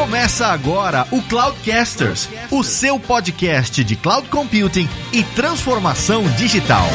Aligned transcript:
Começa 0.00 0.46
agora 0.46 1.06
o 1.10 1.20
Cloudcasters, 1.20 2.26
o 2.50 2.62
seu 2.64 2.98
podcast 2.98 3.84
de 3.84 3.94
cloud 3.94 4.30
computing 4.30 4.88
e 5.12 5.22
transformação 5.22 6.22
digital. 6.38 6.86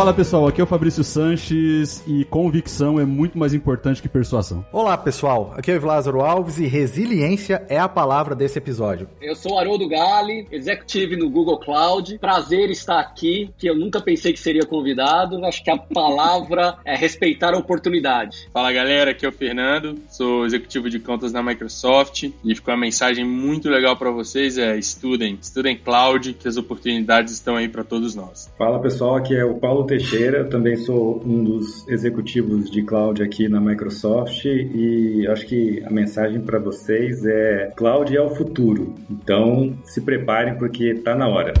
Fala 0.00 0.14
pessoal, 0.14 0.48
aqui 0.48 0.62
é 0.62 0.64
o 0.64 0.66
Fabrício 0.66 1.04
Sanches 1.04 2.02
e 2.06 2.24
convicção 2.24 2.98
é 2.98 3.04
muito 3.04 3.36
mais 3.36 3.52
importante 3.52 4.00
que 4.00 4.08
persuasão. 4.08 4.64
Olá 4.72 4.96
pessoal, 4.96 5.52
aqui 5.54 5.70
é 5.70 5.76
o 5.76 5.84
Lázaro 5.84 6.22
Alves 6.22 6.58
e 6.58 6.66
resiliência 6.66 7.66
é 7.68 7.78
a 7.78 7.86
palavra 7.86 8.34
desse 8.34 8.56
episódio. 8.56 9.06
Eu 9.20 9.36
sou 9.36 9.58
Haroldo 9.58 9.86
Gali, 9.86 10.48
executive 10.50 11.16
no 11.16 11.28
Google 11.28 11.60
Cloud. 11.60 12.16
Prazer 12.18 12.70
estar 12.70 12.98
aqui, 12.98 13.50
que 13.58 13.68
eu 13.68 13.76
nunca 13.76 14.00
pensei 14.00 14.32
que 14.32 14.40
seria 14.40 14.62
convidado. 14.62 15.44
Acho 15.44 15.62
que 15.62 15.70
a 15.70 15.76
palavra 15.76 16.78
é 16.82 16.96
respeitar 16.96 17.52
a 17.52 17.58
oportunidade. 17.58 18.48
Fala 18.54 18.72
galera, 18.72 19.10
aqui 19.10 19.26
é 19.26 19.28
o 19.28 19.32
Fernando, 19.32 19.98
sou 20.08 20.46
executivo 20.46 20.88
de 20.88 20.98
contas 20.98 21.30
na 21.30 21.42
Microsoft 21.42 22.22
e 22.42 22.54
ficou 22.54 22.72
uma 22.72 22.80
mensagem 22.80 23.26
muito 23.26 23.68
legal 23.68 23.94
para 23.98 24.10
vocês 24.10 24.56
é 24.56 24.78
estudem, 24.78 25.38
estudem 25.42 25.76
cloud, 25.76 26.32
que 26.32 26.48
as 26.48 26.56
oportunidades 26.56 27.34
estão 27.34 27.56
aí 27.56 27.68
para 27.68 27.84
todos 27.84 28.14
nós. 28.14 28.50
Fala 28.56 28.80
pessoal, 28.80 29.16
aqui 29.16 29.36
é 29.36 29.44
o 29.44 29.56
Paulo 29.56 29.89
Teixeira, 29.90 30.44
também 30.44 30.76
sou 30.76 31.20
um 31.26 31.42
dos 31.42 31.84
executivos 31.88 32.70
de 32.70 32.80
cloud 32.80 33.20
aqui 33.24 33.48
na 33.48 33.60
Microsoft 33.60 34.44
e 34.44 35.26
acho 35.26 35.44
que 35.46 35.82
a 35.84 35.90
mensagem 35.90 36.40
para 36.40 36.60
vocês 36.60 37.26
é 37.26 37.72
cloud 37.76 38.16
é 38.16 38.22
o 38.22 38.30
futuro. 38.30 38.94
Então, 39.10 39.76
se 39.82 40.00
preparem 40.00 40.54
porque 40.54 40.94
tá 40.94 41.16
na 41.16 41.26
hora. 41.26 41.54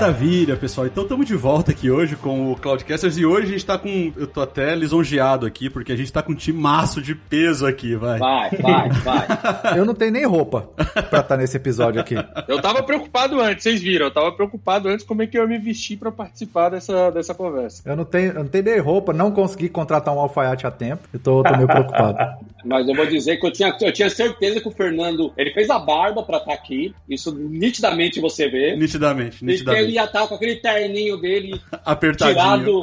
Maravilha, 0.00 0.56
pessoal. 0.56 0.86
Então 0.86 1.02
estamos 1.02 1.26
de 1.26 1.34
volta 1.34 1.72
aqui 1.72 1.90
hoje 1.90 2.14
com 2.14 2.52
o 2.52 2.56
Cloudcasters 2.56 3.18
e 3.18 3.26
hoje 3.26 3.48
a 3.48 3.50
gente 3.50 3.66
tá 3.66 3.76
com. 3.76 4.12
Eu 4.16 4.28
tô 4.28 4.40
até 4.40 4.72
lisonjeado 4.76 5.44
aqui, 5.44 5.68
porque 5.68 5.90
a 5.90 5.96
gente 5.96 6.12
tá 6.12 6.22
com 6.22 6.30
um 6.30 6.36
time 6.36 6.56
maço 6.56 7.02
de 7.02 7.16
peso 7.16 7.66
aqui, 7.66 7.96
vai. 7.96 8.16
Vai, 8.16 8.50
vai, 8.50 8.88
vai. 8.90 9.26
Eu 9.76 9.84
não 9.84 9.94
tenho 9.94 10.12
nem 10.12 10.24
roupa 10.24 10.70
pra 11.10 11.18
estar 11.18 11.36
nesse 11.36 11.56
episódio 11.56 12.00
aqui. 12.00 12.14
Eu 12.46 12.62
tava 12.62 12.80
preocupado 12.84 13.40
antes, 13.40 13.64
vocês 13.64 13.82
viram, 13.82 14.06
eu 14.06 14.12
tava 14.12 14.30
preocupado 14.30 14.88
antes 14.88 15.04
como 15.04 15.22
é 15.22 15.26
que 15.26 15.36
eu 15.36 15.42
ia 15.42 15.48
me 15.48 15.58
vestir 15.58 15.96
para 15.98 16.12
participar 16.12 16.68
dessa, 16.68 17.10
dessa 17.10 17.34
conversa. 17.34 17.82
Eu 17.84 17.96
não 17.96 18.04
tenho, 18.04 18.28
eu 18.28 18.44
não 18.44 18.46
tenho 18.46 18.64
nem 18.64 18.78
roupa, 18.78 19.12
não 19.12 19.32
consegui 19.32 19.68
contratar 19.68 20.14
um 20.14 20.20
alfaiate 20.20 20.64
a 20.64 20.70
tempo. 20.70 21.08
Eu 21.12 21.18
tô, 21.18 21.42
tô 21.42 21.56
meio 21.56 21.66
preocupado. 21.66 22.18
Mas 22.64 22.88
eu 22.88 22.94
vou 22.94 23.06
dizer 23.06 23.36
que 23.38 23.46
eu 23.46 23.52
tinha, 23.52 23.74
eu 23.80 23.92
tinha 23.92 24.10
certeza 24.10 24.60
que 24.60 24.68
o 24.68 24.70
Fernando, 24.70 25.32
ele 25.36 25.52
fez 25.52 25.70
a 25.70 25.78
barba 25.78 26.22
pra 26.22 26.38
estar 26.38 26.52
aqui. 26.52 26.94
Isso 27.08 27.32
nitidamente 27.34 28.20
você 28.20 28.48
vê. 28.48 28.76
Nitidamente, 28.76 29.44
nitidamente. 29.44 29.87
Ele 29.88 29.96
ia 29.96 30.04
estar 30.04 30.26
com 30.26 30.34
aquele 30.34 30.56
terninho 30.56 31.16
dele 31.16 31.60
Apertadinho. 31.84 32.82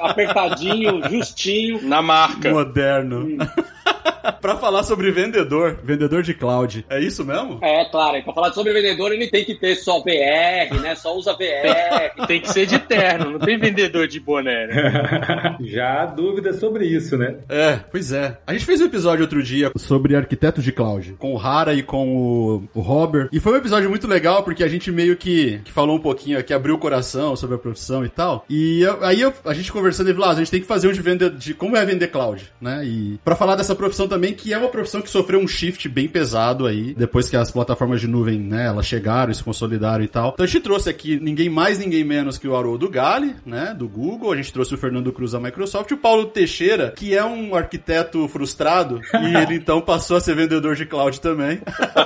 apertadinho, 0.00 1.02
justinho. 1.10 1.82
Na 1.82 2.00
marca. 2.02 2.50
Moderno. 2.50 3.26
pra 4.40 4.56
falar 4.56 4.82
sobre 4.82 5.10
vendedor, 5.10 5.78
vendedor 5.82 6.22
de 6.22 6.34
cloud. 6.34 6.84
É 6.88 7.00
isso 7.00 7.24
mesmo? 7.24 7.58
É, 7.62 7.84
claro, 7.86 8.16
e 8.16 8.22
pra 8.22 8.32
falar 8.32 8.52
sobre 8.52 8.72
vendedor, 8.72 9.12
ele 9.12 9.28
tem 9.28 9.44
que 9.44 9.54
ter 9.54 9.74
só 9.76 10.00
VR, 10.00 10.80
né? 10.80 10.94
Só 10.94 11.16
usa 11.16 11.32
VR. 11.34 12.08
Tem 12.26 12.40
que 12.40 12.50
ser 12.52 12.66
de 12.66 12.78
terno, 12.78 13.30
não 13.30 13.38
tem 13.38 13.58
vendedor 13.58 14.06
de 14.06 14.20
boné. 14.20 14.66
né? 14.66 15.56
Já 15.62 16.02
há 16.02 16.06
dúvidas 16.06 16.58
sobre 16.58 16.84
isso, 16.86 17.16
né? 17.16 17.36
É, 17.48 17.76
pois 17.90 18.12
é. 18.12 18.38
A 18.46 18.52
gente 18.52 18.64
fez 18.64 18.80
um 18.80 18.86
episódio 18.86 19.22
outro 19.22 19.42
dia 19.42 19.70
sobre 19.76 20.14
arquitetos 20.16 20.62
de 20.64 20.72
cloud, 20.72 21.14
com 21.18 21.34
o 21.34 21.38
Hara 21.38 21.72
e 21.74 21.82
com 21.82 22.16
o, 22.16 22.68
o 22.74 22.80
Robert. 22.80 23.28
E 23.32 23.40
foi 23.40 23.52
um 23.54 23.56
episódio 23.56 23.88
muito 23.88 24.06
legal, 24.06 24.42
porque 24.42 24.62
a 24.64 24.68
gente 24.68 24.90
meio 24.90 25.16
que, 25.16 25.60
que 25.64 25.72
falou 25.72 25.96
um 25.96 26.00
pouquinho 26.00 26.38
aqui, 26.38 26.52
abriu 26.52 26.74
o 26.74 26.78
coração 26.78 27.34
sobre 27.36 27.56
a 27.56 27.58
profissão 27.58 28.04
e 28.04 28.08
tal. 28.08 28.44
E 28.48 28.82
eu- 28.82 29.04
aí 29.04 29.20
eu- 29.20 29.32
a 29.44 29.54
gente 29.54 29.72
conversando, 29.72 30.08
ele 30.08 30.14
falou, 30.18 30.30
ah, 30.30 30.32
a 30.32 30.36
gente 30.38 30.50
tem 30.50 30.60
que 30.60 30.66
fazer 30.66 30.88
um 30.88 30.92
de 30.92 31.00
vender, 31.00 31.30
de 31.30 31.54
como 31.54 31.76
é 31.76 31.84
vender 31.84 32.08
cloud, 32.08 32.44
né? 32.60 32.82
E 32.84 33.18
pra 33.24 33.36
falar 33.36 33.56
dessa 33.56 33.74
profissão 33.74 34.08
também, 34.08 34.17
que 34.32 34.52
é 34.52 34.58
uma 34.58 34.68
profissão 34.68 35.00
que 35.00 35.10
sofreu 35.10 35.40
um 35.40 35.48
shift 35.48 35.88
bem 35.88 36.08
pesado 36.08 36.66
aí, 36.66 36.94
depois 36.94 37.28
que 37.28 37.36
as 37.36 37.50
plataformas 37.50 38.00
de 38.00 38.08
nuvem, 38.08 38.38
né, 38.38 38.66
elas 38.66 38.86
chegaram 38.86 39.30
e 39.30 39.34
se 39.34 39.42
consolidaram 39.42 40.04
e 40.04 40.08
tal. 40.08 40.30
Então 40.34 40.44
a 40.44 40.46
gente 40.48 40.62
trouxe 40.62 40.88
aqui 40.88 41.18
ninguém 41.20 41.48
mais, 41.48 41.78
ninguém 41.78 42.04
menos 42.04 42.38
que 42.38 42.48
o 42.48 42.56
Haroldo 42.56 42.88
Gali, 42.88 43.34
né, 43.44 43.74
do 43.76 43.88
Google. 43.88 44.32
A 44.32 44.36
gente 44.36 44.52
trouxe 44.52 44.74
o 44.74 44.78
Fernando 44.78 45.12
Cruz 45.12 45.32
da 45.32 45.40
Microsoft, 45.40 45.90
e 45.90 45.94
o 45.94 45.98
Paulo 45.98 46.26
Teixeira, 46.26 46.92
que 46.96 47.14
é 47.14 47.24
um 47.24 47.54
arquiteto 47.54 48.26
frustrado, 48.28 49.00
e 49.22 49.36
ele 49.36 49.54
então 49.56 49.80
passou 49.80 50.16
a 50.16 50.20
ser 50.20 50.34
vendedor 50.34 50.74
de 50.74 50.86
cloud 50.86 51.20
também 51.20 51.60